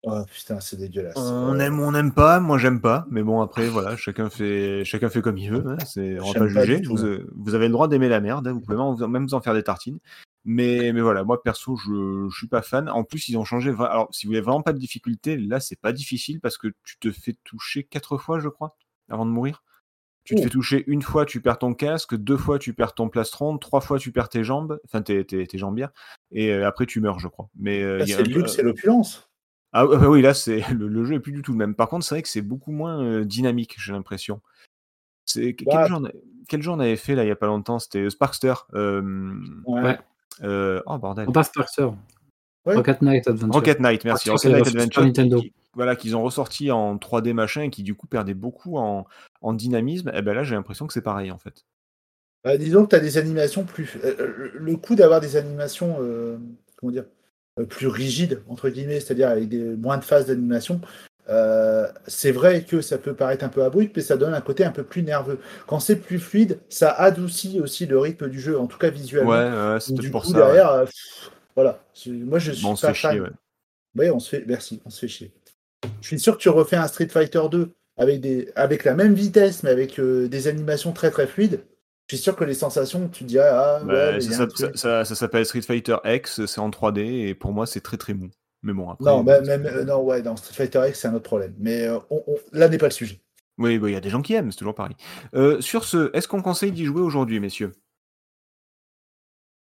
Oh 0.05 0.22
putain, 0.28 0.59
c'est 0.59 0.76
dégueulasse. 0.76 1.16
On 1.16 1.55
Euh, 1.55 1.59
aime 1.61 1.78
ou 1.78 1.84
on 1.84 1.92
n'aime 1.92 2.12
pas, 2.12 2.40
moi 2.40 2.59
j'aime 2.59 2.80
pas, 2.80 3.07
mais 3.09 3.22
bon 3.22 3.40
après 3.40 3.68
voilà, 3.68 3.96
chacun 3.96 4.30
fait 4.30 4.84
chacun 4.84 5.09
fait 5.09 5.22
comme 5.22 5.38
il 5.38 5.50
veut, 5.50 5.64
hein, 5.64 5.76
c'est 5.86 6.18
on 6.18 6.32
va 6.32 6.40
pas 6.40 6.48
juger. 6.48 6.82
Vous, 6.84 7.05
euh, 7.05 7.28
vous 7.36 7.55
avez 7.55 7.66
le 7.66 7.72
droit 7.72 7.86
d'aimer 7.86 8.09
la 8.09 8.20
merde, 8.20 8.48
hein, 8.48 8.53
vous 8.53 8.61
pouvez 8.61 8.76
même, 9.09 9.24
vous 9.26 9.34
en 9.34 9.40
faire 9.40 9.55
des 9.55 9.62
tartines. 9.62 10.00
Mais, 10.44 10.92
mais 10.92 11.00
voilà, 11.03 11.22
moi 11.22 11.40
perso, 11.40 11.76
je, 11.76 12.26
je 12.28 12.36
suis 12.36 12.48
pas 12.48 12.62
fan. 12.62 12.88
En 12.88 13.05
plus, 13.05 13.28
ils 13.28 13.36
ont 13.38 13.44
changé. 13.44 13.70
Alors, 13.78 14.09
si 14.11 14.26
vous 14.26 14.30
voulez 14.30 14.40
vraiment 14.40 14.62
pas 14.62 14.72
de 14.72 14.78
difficulté, 14.78 15.36
là 15.36 15.61
c'est 15.61 15.78
pas 15.80 15.92
difficile 15.92 16.40
parce 16.40 16.59
que 16.59 16.66
tu 16.82 16.98
te 16.98 17.12
fais 17.12 17.36
toucher 17.44 17.84
quatre 17.84 18.18
fois, 18.18 18.40
je 18.40 18.48
crois, 18.48 18.74
avant 19.09 19.24
de 19.24 19.30
mourir. 19.30 19.62
Tu 20.24 20.34
te 20.34 20.40
Oh. 20.40 20.42
fais 20.44 20.50
toucher 20.50 20.84
une 20.88 21.03
fois, 21.03 21.26
tu 21.26 21.40
perds 21.40 21.59
ton 21.59 21.74
casque, 21.74 22.16
deux 22.16 22.36
fois, 22.36 22.59
tu 22.59 22.74
perds 22.74 22.94
ton 22.94 23.09
plastron, 23.09 23.57
trois 23.59 23.80
fois, 23.80 23.98
tu 24.00 24.11
perds 24.11 24.28
tes 24.28 24.42
jambes, 24.42 24.80
enfin 24.84 25.03
tes, 25.03 25.24
tes, 25.24 25.46
tes 25.46 25.59
jambières, 25.59 25.90
et 26.32 26.53
euh, 26.53 26.66
après 26.66 26.86
tu 26.86 27.00
meurs, 27.00 27.18
je 27.20 27.26
crois. 27.28 27.48
Mais 27.57 27.82
euh, 27.82 28.05
c'est 28.05 28.14
un- 28.14 28.18
le 28.22 28.24
luxe 28.34 28.59
et 28.59 28.62
l'opulence. 28.62 29.28
Ah 29.72 29.86
ouais, 29.86 29.98
bah 29.98 30.08
oui, 30.08 30.22
là, 30.22 30.34
c'est 30.34 30.60
le, 30.72 30.88
le 30.88 31.04
jeu 31.04 31.14
est 31.14 31.20
plus 31.20 31.32
du 31.32 31.42
tout 31.42 31.52
le 31.52 31.58
même. 31.58 31.74
Par 31.74 31.88
contre, 31.88 32.04
c'est 32.04 32.14
vrai 32.14 32.22
que 32.22 32.28
c'est 32.28 32.42
beaucoup 32.42 32.72
moins 32.72 33.02
euh, 33.02 33.24
dynamique, 33.24 33.76
j'ai 33.78 33.92
l'impression. 33.92 34.40
C'est 35.26 35.54
que- 35.54 35.64
Bah, 35.64 35.72
quel, 35.84 35.88
jeu 35.88 35.94
on 35.94 36.04
a- 36.06 36.10
quel 36.48 36.62
jeu 36.62 36.70
on 36.70 36.80
avait 36.80 36.96
fait 36.96 37.14
là 37.14 37.24
il 37.24 37.28
y 37.28 37.30
a 37.32 37.36
pas 37.36 37.46
longtemps 37.46 37.78
C'était 37.78 38.10
Sparkster. 38.10 38.54
euh, 38.74 39.34
Ouais. 39.66 39.98
euh, 40.42 40.80
oh 40.86 40.98
bordel. 40.98 41.26
On 41.28 41.32
passe. 41.32 41.50
Ouais. 42.64 42.76
Rocket 42.76 43.02
Knight 43.02 43.26
Adventure. 43.26 43.54
Rocket 43.54 43.80
Knight, 43.80 44.04
merci. 44.04 44.28
Ah, 44.28 44.32
Rocket 44.32 44.42
c'est 44.50 44.52
Knight 44.56 44.66
Adventure. 44.68 45.02
Nintendo. 45.04 45.40
qui- 45.40 45.52
voilà, 45.74 45.96
qu'ils 45.96 46.14
ont 46.16 46.22
ressorti 46.22 46.70
en 46.70 46.96
3D 46.98 47.32
machin 47.32 47.62
et 47.62 47.70
qui 47.70 47.82
du 47.82 47.94
coup 47.94 48.06
perdait 48.06 48.34
beaucoup 48.34 48.76
en, 48.76 49.06
en 49.40 49.52
dynamisme. 49.54 50.10
Et 50.14 50.20
ben 50.22 50.34
là, 50.34 50.42
j'ai 50.44 50.54
l'impression 50.54 50.86
que 50.86 50.92
c'est 50.92 51.00
pareil 51.02 51.30
en 51.32 51.38
fait. 51.38 51.64
Bah, 52.44 52.56
disons 52.58 52.84
que 52.84 52.90
tu 52.90 52.96
as 52.96 53.00
des 53.00 53.16
animations 53.18 53.64
plus. 53.64 53.96
euh, 54.04 54.50
le 54.54 54.76
coup 54.76 54.94
d'avoir 54.96 55.20
des 55.20 55.36
animations, 55.36 55.96
euh, 56.00 56.36
comment 56.76 56.92
dire, 56.92 57.04
euh, 57.04 57.06
plus 57.68 57.86
rigides, 57.86 58.42
entre 58.48 58.68
guillemets, 58.68 59.00
c'est-à-dire 59.00 59.28
avec 59.28 59.48
des, 59.48 59.59
moins 59.59 59.98
de 59.98 60.05
phases 60.05 60.26
d'animation, 60.26 60.80
euh, 61.28 61.86
c'est 62.07 62.32
vrai 62.32 62.64
que 62.64 62.80
ça 62.80 62.98
peut 62.98 63.14
paraître 63.14 63.44
un 63.44 63.48
peu 63.48 63.62
abrupt, 63.62 63.96
mais 63.96 64.03
ça 64.03 64.16
donne 64.16 64.34
un 64.34 64.40
côté 64.40 64.64
un 64.64 64.70
peu 64.70 64.82
plus 64.82 65.03
nerveux. 65.03 65.38
Quand 65.66 65.78
c'est 65.78 65.96
plus 65.96 66.18
fluide, 66.18 66.59
ça 66.68 66.90
adoucit 66.90 67.61
aussi 67.61 67.86
le 67.86 67.98
rythme 67.98 68.28
du 68.28 68.40
jeu, 68.40 68.59
en 68.59 68.66
tout 68.66 68.78
cas 68.78 68.90
visuellement. 68.90 69.30
Ouais, 69.30 69.72
ouais, 69.74 69.80
c'est 69.80 70.11
pour 70.11 70.22
coup, 70.22 70.32
ça. 70.32 70.38
ouais. 70.38 70.44
derrière, 70.44 70.70
euh, 70.70 70.84
pff, 70.84 71.30
voilà. 71.55 71.84
Moi, 72.07 72.38
je 72.38 72.53
suis 72.53 72.62
Bon, 72.64 72.72
on 72.72 72.76
se 72.76 72.86
fait 72.86 72.94
chier, 72.94 73.20
ouais. 73.20 74.11
On 74.11 74.18
se 74.18 74.28
fait. 74.28 74.44
Merci, 74.46 74.80
on 74.84 74.90
se 74.90 75.00
fait 75.00 75.09
chier. 75.09 75.32
Je 76.00 76.07
suis 76.09 76.18
sûr 76.18 76.36
que 76.36 76.42
tu 76.42 76.48
refais 76.48 76.76
un 76.76 76.88
Street 76.88 77.09
Fighter 77.09 77.42
2 77.50 77.72
avec, 77.98 78.20
des... 78.20 78.50
avec 78.57 78.84
la 78.84 78.94
même 78.94 79.14
vitesse, 79.14 79.62
mais 79.62 79.70
avec 79.70 79.98
euh, 80.00 80.28
des 80.28 80.48
animations 80.48 80.92
très 80.92 81.11
très 81.11 81.26
fluides. 81.26 81.61
Je 82.12 82.18
suis 82.18 82.24
sûr 82.24 82.36
que 82.36 82.44
les 82.44 82.52
sensations, 82.52 83.08
tu 83.08 83.24
dirais, 83.24 83.48
ah 83.50 83.80
ouais, 83.84 84.18
Bah, 84.18 84.74
ça 84.76 85.04
s'appelle 85.06 85.46
Street 85.46 85.62
Fighter 85.62 85.96
X, 86.04 86.44
c'est 86.44 86.60
en 86.60 86.68
3D, 86.68 87.00
et 87.28 87.34
pour 87.34 87.52
moi, 87.52 87.64
c'est 87.64 87.80
très 87.80 87.96
très 87.96 88.12
mou. 88.12 88.28
Mais 88.62 88.74
bon, 88.74 88.90
après. 88.90 89.02
Non, 89.10 89.22
même, 89.22 89.64
euh, 89.64 89.84
non, 89.84 90.02
ouais, 90.02 90.20
dans 90.20 90.36
Street 90.36 90.52
Fighter 90.52 90.82
X, 90.90 91.00
c'est 91.00 91.08
un 91.08 91.14
autre 91.14 91.24
problème. 91.24 91.54
Mais 91.58 91.86
euh, 91.86 91.96
on- 92.10 92.22
on- 92.26 92.36
là 92.52 92.68
n'est 92.68 92.76
pas 92.76 92.88
le 92.88 92.92
sujet. 92.92 93.22
Oui, 93.56 93.78
bah, 93.78 93.88
il 93.88 93.94
y 93.94 93.96
a 93.96 94.00
des 94.02 94.10
gens 94.10 94.20
qui 94.20 94.34
aiment, 94.34 94.52
c'est 94.52 94.58
toujours 94.58 94.74
pareil. 94.74 94.94
Euh, 95.34 95.62
sur 95.62 95.84
ce, 95.84 96.14
est-ce 96.14 96.28
qu'on 96.28 96.42
conseille 96.42 96.70
d'y 96.70 96.84
jouer 96.84 97.00
aujourd'hui, 97.00 97.40
messieurs? 97.40 97.72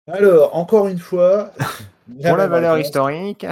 Alors, 0.09 0.57
encore 0.57 0.88
une 0.88 0.98
fois, 0.98 1.53
Pour 2.20 2.36
la 2.36 2.48
valeur 2.48 2.74
réponse. 2.74 2.88
historique. 2.88 3.46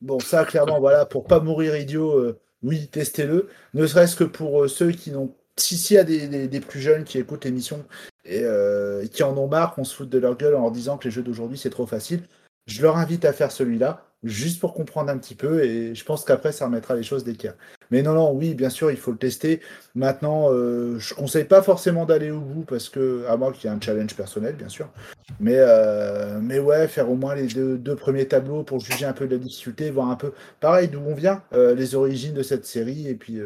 Bon, 0.00 0.18
ça, 0.18 0.46
clairement, 0.46 0.80
voilà, 0.80 1.04
pour 1.04 1.24
pas 1.26 1.40
mourir 1.40 1.76
idiot, 1.76 2.34
oui, 2.62 2.88
testez-le. 2.88 3.50
Ne 3.74 3.86
serait-ce 3.86 4.16
que 4.16 4.24
pour 4.24 4.66
ceux 4.70 4.92
qui 4.92 5.10
n'ont. 5.10 5.34
Si, 5.60 5.76
s'il 5.76 5.96
y 5.96 5.98
a 5.98 6.04
des, 6.04 6.60
plus 6.60 6.80
jeunes 6.80 7.04
qui 7.04 7.18
écoutent 7.18 7.44
l'émission 7.44 7.84
et 8.24 8.42
euh, 8.44 9.06
qui 9.06 9.22
en 9.22 9.36
ont 9.36 9.48
marre, 9.48 9.74
qu'on 9.74 9.84
se 9.84 9.94
foute 9.94 10.10
de 10.10 10.18
leur 10.18 10.36
gueule 10.36 10.54
en 10.54 10.62
leur 10.62 10.70
disant 10.70 10.98
que 10.98 11.04
les 11.04 11.10
jeux 11.10 11.22
d'aujourd'hui 11.22 11.58
c'est 11.58 11.70
trop 11.70 11.86
facile, 11.86 12.22
je 12.66 12.82
leur 12.82 12.98
invite 12.98 13.24
à 13.24 13.32
faire 13.32 13.50
celui-là, 13.50 14.04
juste 14.24 14.60
pour 14.60 14.74
comprendre 14.74 15.10
un 15.10 15.18
petit 15.18 15.34
peu, 15.34 15.64
et 15.64 15.94
je 15.94 16.04
pense 16.04 16.24
qu'après 16.24 16.52
ça 16.52 16.66
remettra 16.66 16.94
les 16.94 17.02
choses 17.02 17.24
d'équerre. 17.24 17.54
Mais 17.90 18.02
non, 18.02 18.12
non, 18.12 18.32
oui, 18.32 18.54
bien 18.54 18.68
sûr, 18.68 18.90
il 18.90 18.96
faut 18.96 19.12
le 19.12 19.18
tester. 19.18 19.60
Maintenant, 19.94 20.52
euh, 20.52 20.98
je 20.98 21.14
conseille 21.14 21.44
pas 21.44 21.62
forcément 21.62 22.04
d'aller 22.04 22.30
au 22.30 22.40
bout 22.40 22.62
parce 22.62 22.90
que, 22.90 23.24
à 23.28 23.36
moins 23.36 23.52
qu'il 23.52 23.70
y 23.70 23.72
ait 23.72 23.76
un 23.76 23.80
challenge 23.80 24.14
personnel, 24.14 24.56
bien 24.56 24.68
sûr. 24.68 24.90
Mais, 25.40 25.56
euh, 25.56 26.38
mais 26.42 26.58
ouais, 26.58 26.88
faire 26.88 27.10
au 27.10 27.16
moins 27.16 27.34
les 27.34 27.46
deux, 27.46 27.96
premiers 27.96 28.28
tableaux 28.28 28.62
pour 28.62 28.80
juger 28.80 29.06
un 29.06 29.14
peu 29.14 29.26
de 29.26 29.36
la 29.36 29.42
difficulté, 29.42 29.90
voir 29.90 30.10
un 30.10 30.16
peu, 30.16 30.32
pareil, 30.60 30.88
d'où 30.88 31.00
on 31.00 31.14
vient, 31.14 31.42
euh, 31.54 31.74
les 31.74 31.94
origines 31.94 32.34
de 32.34 32.42
cette 32.42 32.66
série, 32.66 33.08
et 33.08 33.14
puis, 33.14 33.40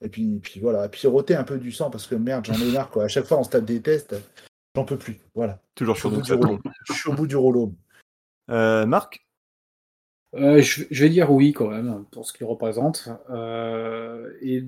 et 0.00 0.08
puis, 0.08 0.38
puis 0.42 0.60
voilà, 0.60 0.86
et 0.86 0.88
puis 0.88 1.06
roter 1.08 1.34
un 1.34 1.44
peu 1.44 1.58
du 1.58 1.72
sang 1.72 1.90
parce 1.90 2.06
que 2.06 2.14
merde, 2.14 2.44
j'en 2.46 2.54
ai 2.54 2.70
marre 2.72 2.90
quoi. 2.90 3.04
À 3.04 3.08
chaque 3.08 3.24
fois, 3.26 3.38
on 3.38 3.44
se 3.44 3.50
tape 3.50 3.64
des 3.64 3.80
tests, 3.82 4.14
j'en 4.74 4.84
peux 4.84 4.96
plus. 4.98 5.18
Voilà, 5.34 5.60
Toujours 5.74 5.96
sur 5.96 6.10
bout 6.10 6.22
du 6.22 6.32
rouleau. 6.32 6.58
Je 6.86 6.92
suis 6.92 7.10
au 7.10 7.14
bout 7.14 7.26
du 7.26 7.36
rouleau. 7.36 7.74
Euh, 8.50 8.86
Marc? 8.86 9.24
Euh, 10.34 10.60
je, 10.60 10.84
je 10.90 11.04
vais 11.04 11.10
dire 11.10 11.30
oui 11.32 11.52
quand 11.52 11.68
même 11.68 12.04
pour 12.12 12.26
ce 12.26 12.32
qu'il 12.32 12.46
représente. 12.46 13.08
Euh, 13.30 14.30
et 14.42 14.64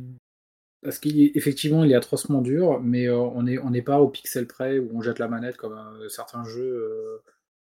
parce 0.83 0.99
qu'effectivement 0.99 1.85
il 1.85 1.93
est 1.93 1.97
atrocement 1.97 2.41
dur, 2.41 2.81
mais 2.81 3.07
euh, 3.07 3.16
on 3.18 3.43
n'est 3.43 3.59
on 3.59 3.68
n'est 3.70 3.83
pas 3.83 4.01
au 4.01 4.09
pixel 4.09 4.47
près 4.47 4.78
où 4.78 4.91
on 4.95 5.03
jette 5.03 5.18
la 5.18 5.28
manette 5.28 5.59
comme 5.59 5.74
euh, 5.74 6.09
certains 6.09 6.45
jeux. 6.45 6.62
euh, 6.62 7.22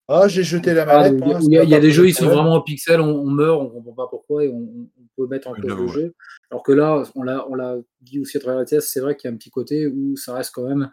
Ah, 0.10 0.28
j'ai 0.28 0.44
jeté 0.44 0.74
la 0.74 0.84
ah, 0.84 1.10
manette. 1.10 1.24
il 1.44 1.54
y 1.54 1.58
a- 1.58 1.64
y 1.64 1.80
des 1.80 1.92
jeux 1.92 2.08
ils 2.08 2.14
sont 2.14 2.26
vraiment 2.26 2.56
au 2.58 2.62
pixel, 2.64 3.00
on, 3.00 3.08
on 3.22 3.30
meurt, 3.30 3.62
on 3.62 3.70
comprend 3.70 3.94
pas 3.94 4.08
pourquoi 4.10 4.44
et 4.44 4.50
on 4.50 4.90
peut 5.16 5.28
mettre 5.28 5.48
en 5.48 5.54
cause 5.54 5.66
le 5.66 5.82
ouais. 5.82 5.88
jeu. 5.88 6.16
Alors 6.52 6.64
que 6.64 6.72
là, 6.72 7.04
on 7.16 7.24
l'a 7.24 7.78
dit 8.02 8.20
aussi 8.20 8.38
à 8.38 8.40
travers 8.40 8.60
la 8.60 8.66
test, 8.66 8.90
c'est 8.90 9.00
vrai 9.00 9.16
qu'il 9.16 9.30
y 9.30 9.32
a 9.32 9.34
un 9.34 9.38
petit 9.38 9.50
côté 9.50 9.88
où 9.88 10.16
ça 10.16 10.34
reste 10.34 10.52
quand 10.54 10.68
même. 10.68 10.92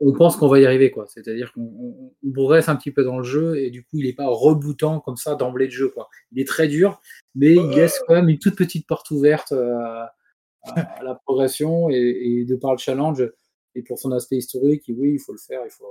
On 0.00 0.12
pense 0.14 0.36
qu'on 0.36 0.48
va 0.48 0.60
y 0.60 0.66
arriver, 0.66 0.90
quoi. 0.90 1.04
C'est-à-dire 1.06 1.52
qu'on 1.52 1.60
on, 1.60 2.12
on 2.26 2.32
progresse 2.32 2.70
un 2.70 2.76
petit 2.76 2.90
peu 2.90 3.04
dans 3.04 3.18
le 3.18 3.24
jeu 3.24 3.58
et 3.58 3.70
du 3.70 3.82
coup, 3.84 3.98
il 3.98 4.06
n'est 4.06 4.14
pas 4.14 4.28
rebootant 4.28 5.00
comme 5.00 5.16
ça 5.16 5.34
d'emblée 5.34 5.66
de 5.66 5.72
jeu, 5.72 5.88
quoi. 5.88 6.08
Il 6.32 6.40
est 6.40 6.48
très 6.48 6.68
dur, 6.68 7.00
mais 7.34 7.54
il 7.54 7.70
laisse 7.70 8.00
quand 8.06 8.14
même 8.14 8.28
une 8.28 8.38
toute 8.38 8.56
petite 8.56 8.86
porte 8.86 9.10
ouverte 9.10 9.52
euh, 9.52 9.74
à, 9.74 10.14
à 10.74 11.02
la 11.02 11.14
progression 11.26 11.90
et, 11.90 11.96
et 11.96 12.44
de 12.44 12.56
par 12.56 12.72
le 12.72 12.78
challenge 12.78 13.28
et 13.74 13.82
pour 13.82 13.98
son 13.98 14.12
aspect 14.12 14.36
historique, 14.36 14.84
oui, 14.88 15.14
il 15.14 15.18
faut 15.18 15.32
le 15.32 15.38
faire, 15.38 15.60
il 15.64 15.70
faut. 15.70 15.84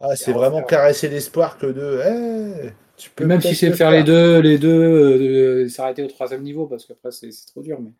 Ah, 0.00 0.16
c'est 0.16 0.32
vraiment 0.32 0.62
caresser 0.62 1.08
l'espoir 1.08 1.58
que 1.58 1.66
de. 1.66 2.70
Tu 2.96 3.10
peux 3.10 3.26
même 3.26 3.40
si 3.40 3.54
c'est 3.54 3.72
faire 3.72 3.90
les 3.90 4.02
deux, 4.04 4.40
les 4.40 4.58
deux, 4.58 4.68
euh, 4.70 5.68
s'arrêter 5.68 6.02
au 6.02 6.08
troisième 6.08 6.42
niveau 6.42 6.66
parce 6.66 6.86
qu'après 6.86 7.10
c'est 7.10 7.30
c'est 7.32 7.46
trop 7.46 7.62
dur, 7.62 7.80
mais, 7.80 7.90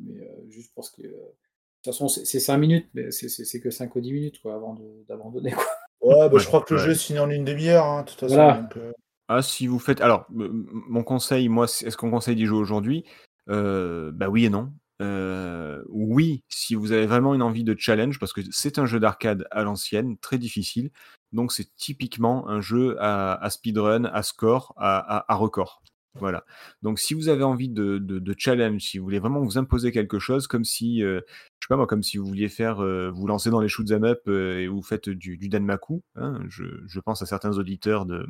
mais 0.00 0.20
euh, 0.22 0.50
juste 0.50 0.72
parce 0.74 0.90
que. 0.90 1.02
euh, 1.02 1.10
de 1.10 1.90
toute 1.90 1.94
façon, 1.94 2.08
c'est 2.08 2.24
c'est 2.24 2.40
5 2.40 2.56
minutes, 2.58 2.88
mais 2.94 3.12
c'est- 3.12 3.60
que 3.60 3.70
5 3.70 3.94
ou 3.94 4.00
10 4.00 4.12
minutes 4.12 4.40
quoi, 4.42 4.54
avant 4.56 4.76
d'abandonner. 5.08 5.54
Ouais, 6.00 6.14
bah, 6.16 6.28
Ouais, 6.32 6.40
je 6.40 6.46
crois 6.46 6.60
que 6.62 6.74
le 6.74 6.80
ouais. 6.80 6.86
jeu 6.86 6.94
se 6.94 7.06
finit 7.06 7.20
en 7.20 7.30
une 7.30 7.44
demi-heure, 7.44 7.84
hein, 7.84 8.02
de 8.02 8.08
toute 8.10 8.18
façon. 8.18 8.34
Voilà. 8.34 8.54
donc, 8.62 8.76
euh, 8.76 8.92
Ah, 9.28 9.40
si 9.40 9.68
vous 9.68 9.78
faites. 9.78 10.00
Alors, 10.00 10.26
mon 10.30 11.04
conseil, 11.04 11.48
moi, 11.48 11.68
c'est- 11.68 11.86
est-ce 11.86 11.96
qu'on 11.96 12.10
conseille 12.10 12.34
d'y 12.36 12.46
jouer 12.46 12.58
aujourd'hui? 12.58 13.04
Euh, 13.48 14.10
Bah 14.12 14.28
oui 14.28 14.46
et 14.46 14.50
non. 14.50 14.72
Euh, 15.00 15.82
oui, 15.88 16.42
si 16.48 16.74
vous 16.74 16.90
avez 16.92 17.06
vraiment 17.06 17.34
une 17.34 17.42
envie 17.42 17.62
de 17.64 17.76
challenge, 17.78 18.18
parce 18.18 18.32
que 18.32 18.40
c'est 18.50 18.78
un 18.80 18.86
jeu 18.86 18.98
d'arcade 18.98 19.46
à 19.52 19.62
l'ancienne, 19.62 20.16
très 20.18 20.38
difficile. 20.38 20.90
Donc, 21.32 21.52
c'est 21.52 21.74
typiquement 21.76 22.48
un 22.48 22.60
jeu 22.60 22.96
à, 23.00 23.48
speedrun, 23.50 24.04
à 24.04 24.22
score, 24.22 24.74
à, 24.76 25.34
record. 25.34 25.82
Voilà. 26.14 26.44
Donc, 26.82 26.98
si 26.98 27.14
vous 27.14 27.28
avez 27.28 27.44
envie 27.44 27.68
de, 27.68 28.34
challenge, 28.38 28.82
si 28.82 28.98
vous 28.98 29.04
voulez 29.04 29.18
vraiment 29.18 29.40
vous 29.40 29.58
imposer 29.58 29.92
quelque 29.92 30.18
chose, 30.18 30.46
comme 30.46 30.64
si, 30.64 31.02
euh, 31.02 31.20
je 31.60 31.66
sais 31.66 31.68
pas 31.68 31.76
moi, 31.76 31.86
comme 31.86 32.02
si 32.02 32.16
vous 32.16 32.26
vouliez 32.26 32.48
faire, 32.48 32.80
euh, 32.80 33.10
vous 33.10 33.26
lancer 33.26 33.50
dans 33.50 33.60
les 33.60 33.68
shoot 33.68 33.90
'em 33.90 34.04
up 34.04 34.22
euh, 34.28 34.58
et 34.58 34.68
vous 34.68 34.82
faites 34.82 35.08
du, 35.10 35.36
Danmaku, 35.48 36.02
hein, 36.14 36.40
je, 36.48 37.00
pense 37.00 37.22
à 37.22 37.26
certains 37.26 37.58
auditeurs 37.58 38.06
de, 38.06 38.26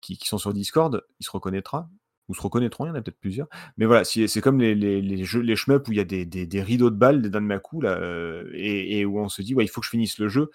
qui, 0.00 0.18
sont 0.24 0.38
sur 0.38 0.52
Discord, 0.52 1.02
ils 1.20 1.24
se 1.24 1.30
reconnaîtra, 1.30 1.88
ou 2.28 2.34
se 2.34 2.42
reconnaîtront, 2.42 2.86
il 2.86 2.88
y 2.88 2.90
en 2.90 2.94
a 2.94 3.02
peut-être 3.02 3.20
plusieurs. 3.20 3.48
Mais 3.76 3.86
voilà, 3.86 4.04
c'est 4.04 4.40
comme 4.40 4.60
les, 4.60 4.74
les, 4.74 5.24
jeux, 5.24 5.40
les 5.40 5.56
shmups 5.56 5.88
où 5.88 5.92
il 5.92 5.98
y 5.98 6.00
a 6.00 6.04
des 6.04 6.62
rideaux 6.62 6.90
de 6.90 6.96
balles, 6.96 7.22
des 7.22 7.30
Danmaku, 7.30 7.80
là, 7.80 7.98
euh, 7.98 8.50
et, 8.54 8.98
et 8.98 9.04
où 9.04 9.18
on 9.20 9.28
se 9.28 9.42
dit, 9.42 9.54
ouais, 9.54 9.64
il 9.64 9.68
faut 9.68 9.80
que 9.80 9.86
je 9.86 9.90
finisse 9.90 10.18
le 10.18 10.28
jeu. 10.28 10.50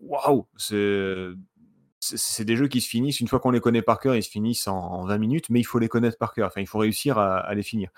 Waouh 0.00 0.46
C'est 0.56 2.44
des 2.44 2.56
jeux 2.56 2.68
qui 2.68 2.80
se 2.80 2.88
finissent, 2.88 3.20
une 3.20 3.28
fois 3.28 3.40
qu'on 3.40 3.50
les 3.50 3.60
connaît 3.60 3.82
par 3.82 4.00
cœur, 4.00 4.14
ils 4.16 4.22
se 4.22 4.30
finissent 4.30 4.68
en, 4.68 4.78
en 4.78 5.04
20 5.06 5.18
minutes, 5.18 5.50
mais 5.50 5.60
il 5.60 5.64
faut 5.64 5.78
les 5.78 5.88
connaître 5.88 6.18
par 6.18 6.32
cœur. 6.32 6.48
Enfin, 6.48 6.60
il 6.60 6.66
faut 6.66 6.78
réussir 6.78 7.18
à, 7.18 7.38
à 7.38 7.54
les 7.54 7.62
finir. 7.62 7.90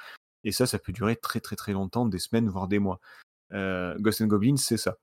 Et 0.44 0.52
ça, 0.52 0.66
ça 0.66 0.78
peut 0.78 0.92
durer 0.92 1.16
très 1.16 1.40
très 1.40 1.56
très 1.56 1.72
longtemps, 1.72 2.06
des 2.06 2.18
semaines, 2.18 2.48
voire 2.48 2.68
des 2.68 2.78
mois. 2.78 3.00
Euh, 3.52 3.96
Ghost 3.98 4.20
and 4.20 4.26
Goblins, 4.26 4.56
c'est 4.56 4.76
ça. 4.76 4.98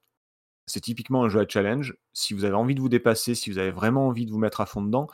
C'est 0.65 0.81
typiquement 0.81 1.23
un 1.23 1.29
jeu 1.29 1.39
à 1.39 1.47
challenge. 1.47 1.95
Si 2.13 2.33
vous 2.33 2.45
avez 2.45 2.55
envie 2.55 2.75
de 2.75 2.79
vous 2.79 2.89
dépasser, 2.89 3.35
si 3.35 3.51
vous 3.51 3.57
avez 3.57 3.71
vraiment 3.71 4.07
envie 4.07 4.25
de 4.25 4.31
vous 4.31 4.39
mettre 4.39 4.61
à 4.61 4.65
fond 4.65 4.81
dedans, 4.81 5.07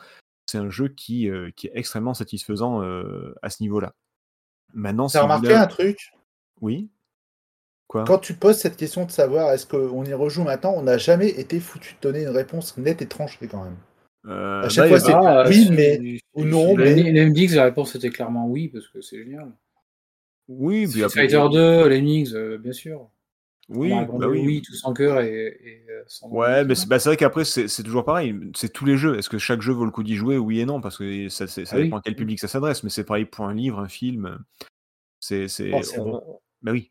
c'est 0.46 0.58
un 0.58 0.70
jeu 0.70 0.88
qui, 0.88 1.28
euh, 1.28 1.50
qui 1.54 1.66
est 1.66 1.72
extrêmement 1.74 2.14
satisfaisant 2.14 2.82
euh, 2.82 3.34
à 3.42 3.50
ce 3.50 3.62
niveau-là. 3.62 3.94
Maintenant, 4.72 5.08
T'as 5.08 5.22
remarqué 5.22 5.54
un 5.54 5.66
truc? 5.66 6.12
Oui? 6.60 6.90
Quoi 7.92 8.04
Quand 8.04 8.16
tu 8.16 8.32
poses 8.32 8.56
cette 8.56 8.78
question 8.78 9.04
de 9.04 9.10
savoir 9.10 9.52
est-ce 9.52 9.66
qu'on 9.66 10.02
y 10.06 10.14
rejoue 10.14 10.44
maintenant, 10.44 10.72
on 10.74 10.82
n'a 10.82 10.96
jamais 10.96 11.28
été 11.28 11.60
foutu 11.60 11.92
de 11.92 11.98
donner 12.00 12.22
une 12.22 12.30
réponse 12.30 12.78
nette 12.78 13.02
et 13.02 13.06
tranchée 13.06 13.46
quand 13.50 13.64
même. 13.64 13.76
Euh, 14.26 14.62
à 14.62 14.68
chaque 14.70 14.88
bah, 14.90 14.98
fois, 14.98 15.10
y 15.10 15.12
a- 15.12 15.20
c'est 15.20 15.26
Ah, 15.28 15.44
oui, 15.46 15.64
sur- 15.64 15.72
mais 15.74 16.18
ou 16.32 16.44
non, 16.46 16.74
mais- 16.74 16.94
les- 16.94 17.12
les 17.12 17.20
MDX, 17.26 17.54
la 17.54 17.64
réponse 17.64 17.94
était 17.94 18.08
clairement 18.08 18.48
oui, 18.48 18.68
parce 18.68 18.88
que 18.88 19.02
c'est 19.02 19.18
génial. 19.18 19.52
Oui, 20.48 20.86
puis 20.90 21.02
après- 21.04 21.28
Fighter 21.28 21.42
2, 21.52 21.86
les 21.88 21.98
MDX, 22.00 22.34
euh, 22.34 22.56
bien 22.56 22.72
sûr. 22.72 23.10
Oui, 23.68 23.90
bah 23.90 24.26
oui. 24.28 24.42
oui, 24.44 24.62
tous 24.62 24.84
en 24.84 24.92
cœur 24.94 25.20
et, 25.20 25.46
et, 25.46 25.84
euh, 25.90 26.02
sans 26.06 26.28
Ouais, 26.30 26.64
mais 26.64 26.74
c'est 26.74 26.88
bah, 26.88 26.98
c'est 26.98 27.10
vrai 27.10 27.16
qu'après, 27.18 27.44
c'est 27.44 27.82
toujours 27.82 28.04
pareil. 28.06 28.34
C'est 28.56 28.72
tous 28.72 28.86
les 28.86 28.96
jeux. 28.96 29.18
Est-ce 29.18 29.28
que 29.28 29.38
chaque 29.38 29.60
jeu 29.60 29.72
vaut 29.74 29.84
le 29.84 29.90
coup 29.90 30.02
d'y 30.02 30.16
jouer? 30.16 30.38
Oui 30.38 30.60
et 30.60 30.64
non, 30.66 30.80
parce 30.80 30.96
que 30.96 31.28
ça, 31.28 31.44
Ah 31.46 31.76
oui. 31.76 31.84
dépend 31.84 31.98
à 31.98 32.02
quel 32.02 32.16
public 32.16 32.40
ça 32.40 32.48
s'adresse. 32.48 32.82
Mais 32.84 32.90
c'est 32.90 33.04
pareil 33.04 33.24
pour 33.26 33.44
un 33.46 33.54
livre, 33.54 33.78
un 33.80 33.88
film. 33.88 34.38
C'est. 35.20 35.46
Forcément. 35.70 36.22
on- 36.26 36.38
Bah 36.62 36.72
oui. 36.72 36.90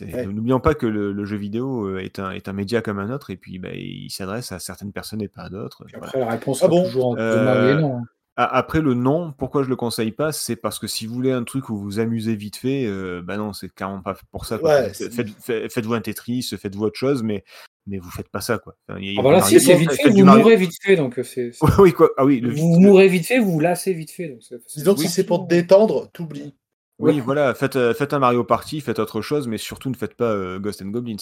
Ouais. 0.00 0.26
N'oublions 0.26 0.60
pas 0.60 0.74
que 0.74 0.86
le, 0.86 1.12
le 1.12 1.24
jeu 1.24 1.36
vidéo 1.36 1.86
euh, 1.86 1.98
est 1.98 2.18
un, 2.18 2.30
est 2.32 2.48
un 2.48 2.52
média 2.52 2.82
comme 2.82 2.98
un 2.98 3.10
autre, 3.12 3.30
et 3.30 3.36
puis 3.36 3.58
bah, 3.58 3.70
il 3.74 4.10
s'adresse 4.10 4.52
à 4.52 4.58
certaines 4.58 4.92
personnes 4.92 5.22
et 5.22 5.28
pas 5.28 5.42
à 5.42 5.48
d'autres. 5.50 5.84
Voilà. 5.92 6.06
Après, 6.06 6.18
la 6.20 6.30
réponse 6.30 6.62
Ah 6.62 6.68
bon 6.68 6.84
toujours 6.84 7.06
en 7.08 7.16
Euh, 7.18 7.74
non. 7.80 7.96
hein. 7.98 8.02
Après 8.36 8.80
le 8.80 8.94
non, 8.94 9.32
pourquoi 9.38 9.62
je 9.62 9.68
le 9.68 9.76
conseille 9.76 10.10
pas 10.10 10.32
C'est 10.32 10.56
parce 10.56 10.80
que 10.80 10.88
si 10.88 11.06
vous 11.06 11.14
voulez 11.14 11.30
un 11.30 11.44
truc 11.44 11.68
où 11.70 11.76
vous 11.76 11.84
vous 11.84 11.98
amusez 12.00 12.34
vite 12.34 12.56
fait, 12.56 12.84
euh, 12.84 13.22
bah 13.22 13.36
non, 13.36 13.52
c'est 13.52 13.72
clairement 13.72 14.00
pas 14.02 14.16
pour 14.32 14.44
ça. 14.44 14.58
quoi. 14.58 14.70
Ouais, 14.70 14.82
Faites- 14.88 14.94
c'est- 14.96 15.10
faites- 15.12 15.28
faites- 15.40 15.72
Faites-vous 15.72 15.94
un 15.94 16.00
Tetris, 16.00 16.42
faites-vous 16.58 16.82
autre 16.82 16.98
chose, 16.98 17.22
mais, 17.22 17.44
mais 17.86 17.98
vous 17.98 18.10
faites 18.10 18.28
pas 18.30 18.40
ça. 18.40 18.58
Quoi. 18.58 18.74
Enfin, 18.88 18.98
il 18.98 19.04
y 19.04 19.08
a- 19.10 19.12
il 19.12 19.14
y 19.14 19.18
Ah 19.20 19.22
voilà, 19.22 19.40
du 19.40 19.46
si, 19.46 19.60
c'est 19.60 19.76
vite 19.76 19.92
fait, 19.92 20.08
vous 20.10 20.24
mourrez 20.24 20.56
vite 20.56 20.72
fait, 20.82 20.96
donc 20.96 21.20
c'est. 21.22 21.52
oui, 21.78 21.92
quoi. 21.92 22.10
Ah 22.16 22.24
oui, 22.24 22.40
le 22.40 22.48
Vous 22.50 22.72
vite- 22.72 22.80
mourrez 22.80 23.06
vite 23.06 23.26
fait, 23.26 23.38
vous 23.38 23.52
vous 23.52 23.60
lassez 23.60 23.92
vite 23.94 24.10
fait. 24.10 24.26
Donc 24.30 24.40
Disons 24.74 24.94
que 24.94 24.98
Oui. 24.98 25.06
si 25.06 25.12
c'est 25.12 25.24
pour 25.26 25.44
te 25.46 25.54
détendre, 25.54 26.10
t'oublies. 26.12 26.56
Oui, 27.00 27.18
voilà, 27.20 27.54
faites, 27.54 27.74
euh, 27.76 27.92
faites 27.92 28.12
un 28.12 28.20
Mario 28.20 28.44
Party, 28.44 28.80
faites 28.80 29.00
autre 29.00 29.20
chose, 29.20 29.48
mais 29.48 29.58
surtout 29.58 29.90
ne 29.90 29.96
faites 29.96 30.14
pas 30.14 30.30
euh, 30.30 30.60
Ghost 30.60 30.80
and 30.80 30.86
Goblins. 30.90 31.16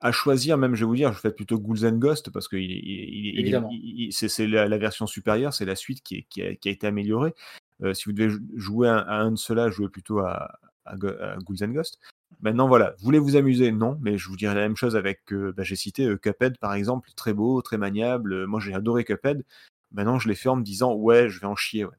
À 0.00 0.10
choisir, 0.10 0.56
même, 0.56 0.74
je 0.74 0.80
vais 0.80 0.86
vous 0.86 0.96
dire, 0.96 1.12
je 1.12 1.18
fais 1.18 1.30
plutôt 1.30 1.58
Ghouls 1.58 1.84
and 1.86 1.98
Ghost 1.98 2.30
parce 2.30 2.48
que 2.48 2.56
il, 2.56 2.70
il, 2.70 3.38
il, 3.70 4.12
c'est 4.12 4.46
la, 4.46 4.66
la 4.68 4.78
version 4.78 5.06
supérieure, 5.06 5.52
c'est 5.52 5.66
la 5.66 5.76
suite 5.76 6.02
qui, 6.02 6.16
est- 6.16 6.22
qui, 6.30 6.42
a, 6.42 6.54
qui 6.54 6.68
a 6.68 6.72
été 6.72 6.86
améliorée. 6.86 7.34
Euh, 7.82 7.92
si 7.92 8.06
vous 8.06 8.12
devez 8.12 8.30
jou- 8.30 8.40
jouer 8.56 8.88
à, 8.88 8.98
à 9.00 9.16
un 9.16 9.32
de 9.32 9.36
ceux-là, 9.36 9.70
jouez 9.70 9.88
plutôt 9.90 10.20
à, 10.20 10.58
à, 10.86 10.96
Go- 10.96 11.08
à 11.20 11.36
Ghouls 11.36 11.62
and 11.62 11.68
Ghost. 11.72 11.98
Maintenant, 12.40 12.66
voilà, 12.66 12.94
voulez 13.00 13.18
vous 13.18 13.36
amuser? 13.36 13.70
Non, 13.70 13.98
mais 14.00 14.16
je 14.16 14.28
vous 14.28 14.36
dirais 14.36 14.54
la 14.54 14.62
même 14.62 14.76
chose 14.76 14.96
avec, 14.96 15.30
euh, 15.32 15.52
bah, 15.54 15.62
j'ai 15.62 15.76
cité 15.76 16.08
Cuphead 16.22 16.56
par 16.58 16.72
exemple, 16.74 17.10
très 17.16 17.34
beau, 17.34 17.60
très 17.62 17.76
maniable. 17.78 18.46
moi, 18.46 18.60
j'ai 18.60 18.72
adoré 18.74 19.04
Cuphead. 19.04 19.44
Maintenant, 19.92 20.18
je 20.18 20.28
l'ai 20.28 20.34
fait 20.34 20.48
en 20.48 20.56
me 20.56 20.62
disant, 20.64 20.94
ouais, 20.94 21.28
je 21.28 21.38
vais 21.40 21.46
en 21.46 21.56
chier. 21.56 21.84
Ouais. 21.84 21.92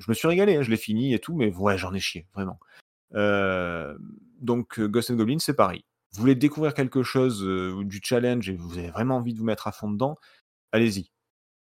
Je 0.00 0.06
me 0.08 0.14
suis 0.14 0.26
régalé, 0.26 0.56
hein, 0.56 0.62
je 0.62 0.70
l'ai 0.70 0.78
fini 0.78 1.14
et 1.14 1.18
tout, 1.18 1.36
mais 1.36 1.54
ouais, 1.54 1.76
j'en 1.76 1.92
ai 1.92 2.00
chié, 2.00 2.26
vraiment. 2.34 2.58
Euh, 3.14 3.96
donc, 4.40 4.80
euh, 4.80 4.88
Ghost 4.88 5.10
and 5.10 5.16
Goblins, 5.16 5.38
c'est 5.38 5.54
pareil. 5.54 5.84
Vous 6.12 6.20
voulez 6.20 6.34
découvrir 6.34 6.74
quelque 6.74 7.02
chose, 7.02 7.44
euh, 7.44 7.84
du 7.84 8.00
challenge 8.02 8.48
et 8.48 8.56
vous 8.56 8.78
avez 8.78 8.90
vraiment 8.90 9.16
envie 9.16 9.34
de 9.34 9.38
vous 9.38 9.44
mettre 9.44 9.68
à 9.68 9.72
fond 9.72 9.90
dedans, 9.90 10.16
allez-y. 10.72 11.12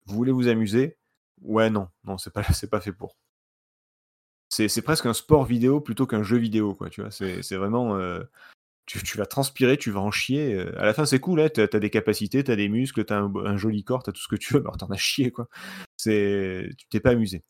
Vous 0.07 0.15
voulez 0.15 0.31
vous 0.31 0.47
amuser? 0.47 0.97
Ouais, 1.41 1.69
non, 1.69 1.87
non, 2.05 2.17
c'est 2.17 2.33
pas, 2.33 2.43
fait 2.81 2.91
pour. 2.91 3.17
C'est, 4.49 4.81
presque 4.81 5.05
un 5.05 5.13
sport 5.13 5.45
vidéo 5.45 5.79
plutôt 5.79 6.07
qu'un 6.07 6.23
jeu 6.23 6.37
vidéo, 6.37 6.73
quoi, 6.73 6.89
tu 6.89 7.01
vois. 7.01 7.11
C'est, 7.11 7.55
vraiment. 7.55 7.95
euh, 7.97 8.23
tu, 8.85 9.17
vas 9.17 9.25
transpirer, 9.25 9.77
tu 9.77 9.91
vas 9.91 10.01
en 10.01 10.11
chier. 10.11 10.59
À 10.77 10.85
la 10.85 10.93
fin, 10.93 11.05
c'est 11.05 11.19
cool, 11.19 11.39
hein, 11.39 11.49
t'as, 11.49 11.67
des 11.67 11.89
capacités, 11.89 12.43
t'as 12.43 12.55
des 12.55 12.69
muscles, 12.69 13.05
t'as 13.05 13.19
un, 13.21 13.57
joli 13.57 13.83
corps, 13.83 14.03
t'as 14.03 14.11
tout 14.11 14.21
ce 14.21 14.27
que 14.27 14.35
tu 14.35 14.53
veux, 14.53 14.61
mais 14.65 14.71
t'en 14.77 14.89
as 14.89 14.97
chié, 14.97 15.31
quoi. 15.31 15.47
Tu 15.97 16.75
t'es 16.89 16.99
pas 16.99 17.11
amusé. 17.11 17.43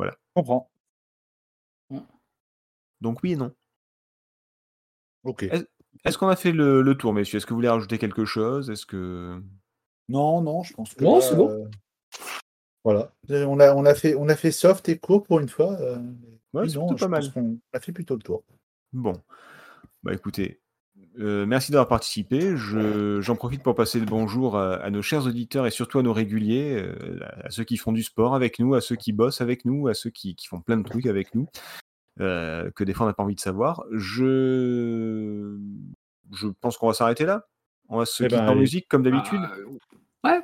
Je 0.00 0.10
comprends. 0.34 0.70
Donc 3.00 3.18
oui 3.22 3.32
et 3.32 3.36
non. 3.36 3.52
Ok. 5.24 5.44
Est-ce 6.04 6.18
qu'on 6.18 6.28
a 6.28 6.36
fait 6.36 6.52
le, 6.52 6.82
le 6.82 6.94
tour, 6.96 7.12
messieurs? 7.12 7.36
Est-ce 7.36 7.46
que 7.46 7.50
vous 7.50 7.58
voulez 7.58 7.68
rajouter 7.68 7.98
quelque 7.98 8.24
chose? 8.24 8.70
Est-ce 8.70 8.86
que. 8.86 9.40
Non, 10.08 10.40
non, 10.42 10.62
je 10.62 10.72
pense 10.74 10.94
que. 10.94 11.04
Non, 11.04 11.20
c'est 11.20 11.36
bon. 11.36 11.50
euh, 11.50 11.68
Voilà. 12.82 13.12
On 13.28 13.60
a, 13.60 13.74
on, 13.74 13.84
a 13.84 13.94
fait, 13.94 14.14
on 14.14 14.28
a 14.28 14.36
fait 14.36 14.50
soft 14.52 14.88
et 14.88 14.98
court 14.98 15.22
pour 15.24 15.40
une 15.40 15.48
fois. 15.48 15.72
euh, 15.80 15.96
Ouais, 16.52 16.62
oui, 16.62 16.70
c'est 16.70 16.78
pas 16.78 16.86
pense 16.96 17.08
mal. 17.08 17.32
qu'on 17.32 17.58
a 17.72 17.80
fait 17.80 17.92
plutôt 17.92 18.14
le 18.14 18.22
tour. 18.22 18.44
Bon. 18.92 19.12
Bah 20.02 20.12
écoutez, 20.14 20.60
euh, 21.18 21.46
merci 21.46 21.70
d'avoir 21.72 21.88
participé. 21.88 22.56
Je- 22.56 23.20
J'en 23.20 23.36
profite 23.36 23.62
pour 23.62 23.74
passer 23.74 24.00
le 24.00 24.06
bonjour 24.06 24.56
à, 24.56 24.74
à 24.76 24.90
nos 24.90 25.02
chers 25.02 25.26
auditeurs 25.26 25.66
et 25.66 25.70
surtout 25.70 25.98
à 25.98 26.02
nos 26.02 26.12
réguliers, 26.12 26.76
euh, 26.82 27.18
à, 27.22 27.46
à 27.46 27.50
ceux 27.50 27.64
qui 27.64 27.76
font 27.76 27.92
du 27.92 28.02
sport 28.02 28.34
avec 28.34 28.58
nous, 28.58 28.74
à 28.74 28.80
ceux 28.80 28.96
qui 28.96 29.12
bossent 29.12 29.40
avec 29.40 29.64
nous, 29.64 29.88
à 29.88 29.94
ceux 29.94 30.10
qui, 30.10 30.34
qui 30.34 30.46
font 30.48 30.60
plein 30.60 30.76
de 30.76 30.82
trucs 30.88 31.06
avec 31.06 31.34
nous, 31.34 31.46
euh, 32.20 32.70
que 32.74 32.84
des 32.84 32.92
fois 32.94 33.06
on 33.06 33.08
n'a 33.08 33.14
pas 33.14 33.22
envie 33.22 33.34
de 33.36 33.40
savoir. 33.40 33.84
Je, 33.92 35.56
je 36.32 36.48
pense 36.60 36.76
qu'on 36.76 36.88
va 36.88 36.94
s'arrêter 36.94 37.24
là. 37.26 37.46
On 37.88 37.98
va 37.98 38.06
se 38.06 38.24
Eh 38.24 38.28
ben, 38.28 38.38
quitter 38.40 38.50
en 38.50 38.56
musique 38.56 38.88
comme 38.88 39.02
d'habitude. 39.02 39.40
Ah, 40.22 40.28
ouais. 40.30 40.42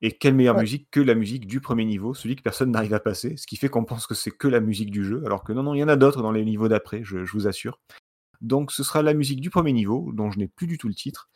Et 0.00 0.12
quelle 0.12 0.34
meilleure 0.34 0.54
Ouais. 0.54 0.60
musique 0.62 0.86
que 0.92 1.00
la 1.00 1.14
musique 1.16 1.46
du 1.46 1.60
premier 1.60 1.84
niveau, 1.84 2.14
celui 2.14 2.36
que 2.36 2.42
personne 2.42 2.70
n'arrive 2.70 2.94
à 2.94 3.00
passer, 3.00 3.36
ce 3.36 3.46
qui 3.48 3.56
fait 3.56 3.68
qu'on 3.68 3.84
pense 3.84 4.06
que 4.06 4.14
c'est 4.14 4.30
que 4.30 4.46
la 4.46 4.60
musique 4.60 4.92
du 4.92 5.02
jeu, 5.04 5.22
alors 5.26 5.42
que 5.42 5.52
non, 5.52 5.64
non, 5.64 5.74
il 5.74 5.78
y 5.80 5.82
en 5.82 5.88
a 5.88 5.96
d'autres 5.96 6.22
dans 6.22 6.30
les 6.30 6.44
niveaux 6.44 6.68
d'après, 6.68 7.02
je, 7.02 7.24
je 7.24 7.32
vous 7.32 7.48
assure. 7.48 7.80
Donc 8.40 8.72
ce 8.72 8.82
sera 8.82 9.02
la 9.02 9.14
musique 9.14 9.40
du 9.40 9.50
premier 9.50 9.72
niveau, 9.72 10.10
dont 10.12 10.30
je 10.30 10.38
n'ai 10.38 10.48
plus 10.48 10.66
du 10.66 10.78
tout 10.78 10.88
le 10.88 10.94
titre, 10.94 11.28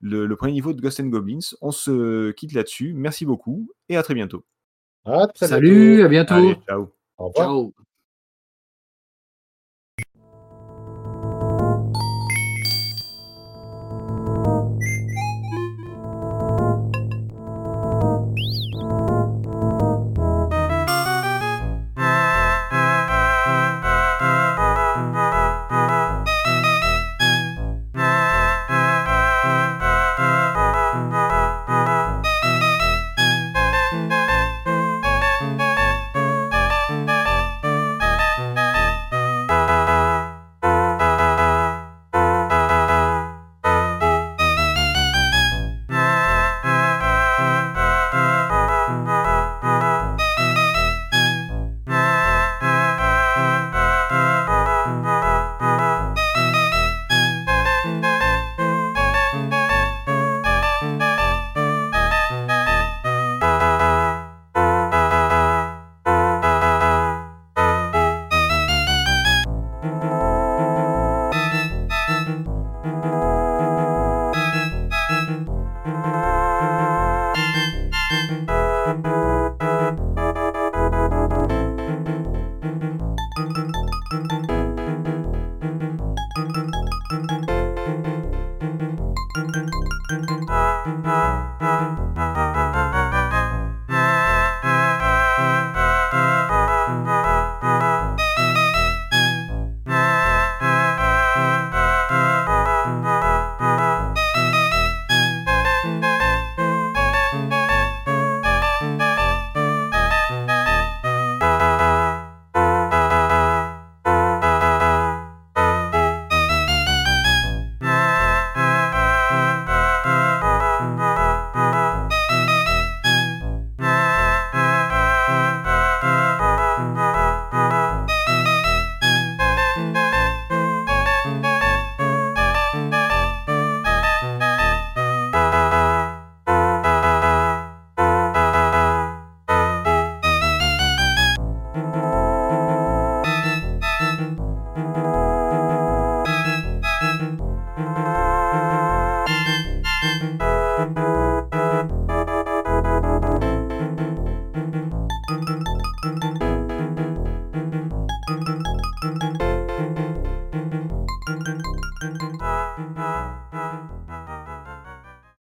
le, 0.00 0.26
le 0.26 0.36
premier 0.36 0.52
niveau 0.52 0.72
de 0.72 0.80
Ghost 0.80 1.00
and 1.00 1.06
Goblins. 1.06 1.38
On 1.60 1.70
se 1.72 2.30
quitte 2.32 2.52
là-dessus, 2.52 2.92
merci 2.94 3.24
beaucoup, 3.26 3.70
et 3.88 3.96
à 3.96 4.02
très 4.02 4.14
bientôt. 4.14 4.44
À 5.04 5.26
très 5.28 5.48
Salut, 5.48 5.96
bientôt. 5.96 6.04
à 6.04 6.08
bientôt. 6.08 6.34
Allez, 6.34 6.54
ciao 6.68 6.92
Au 7.18 7.28
revoir. 7.28 7.46
Ciao. 7.48 7.74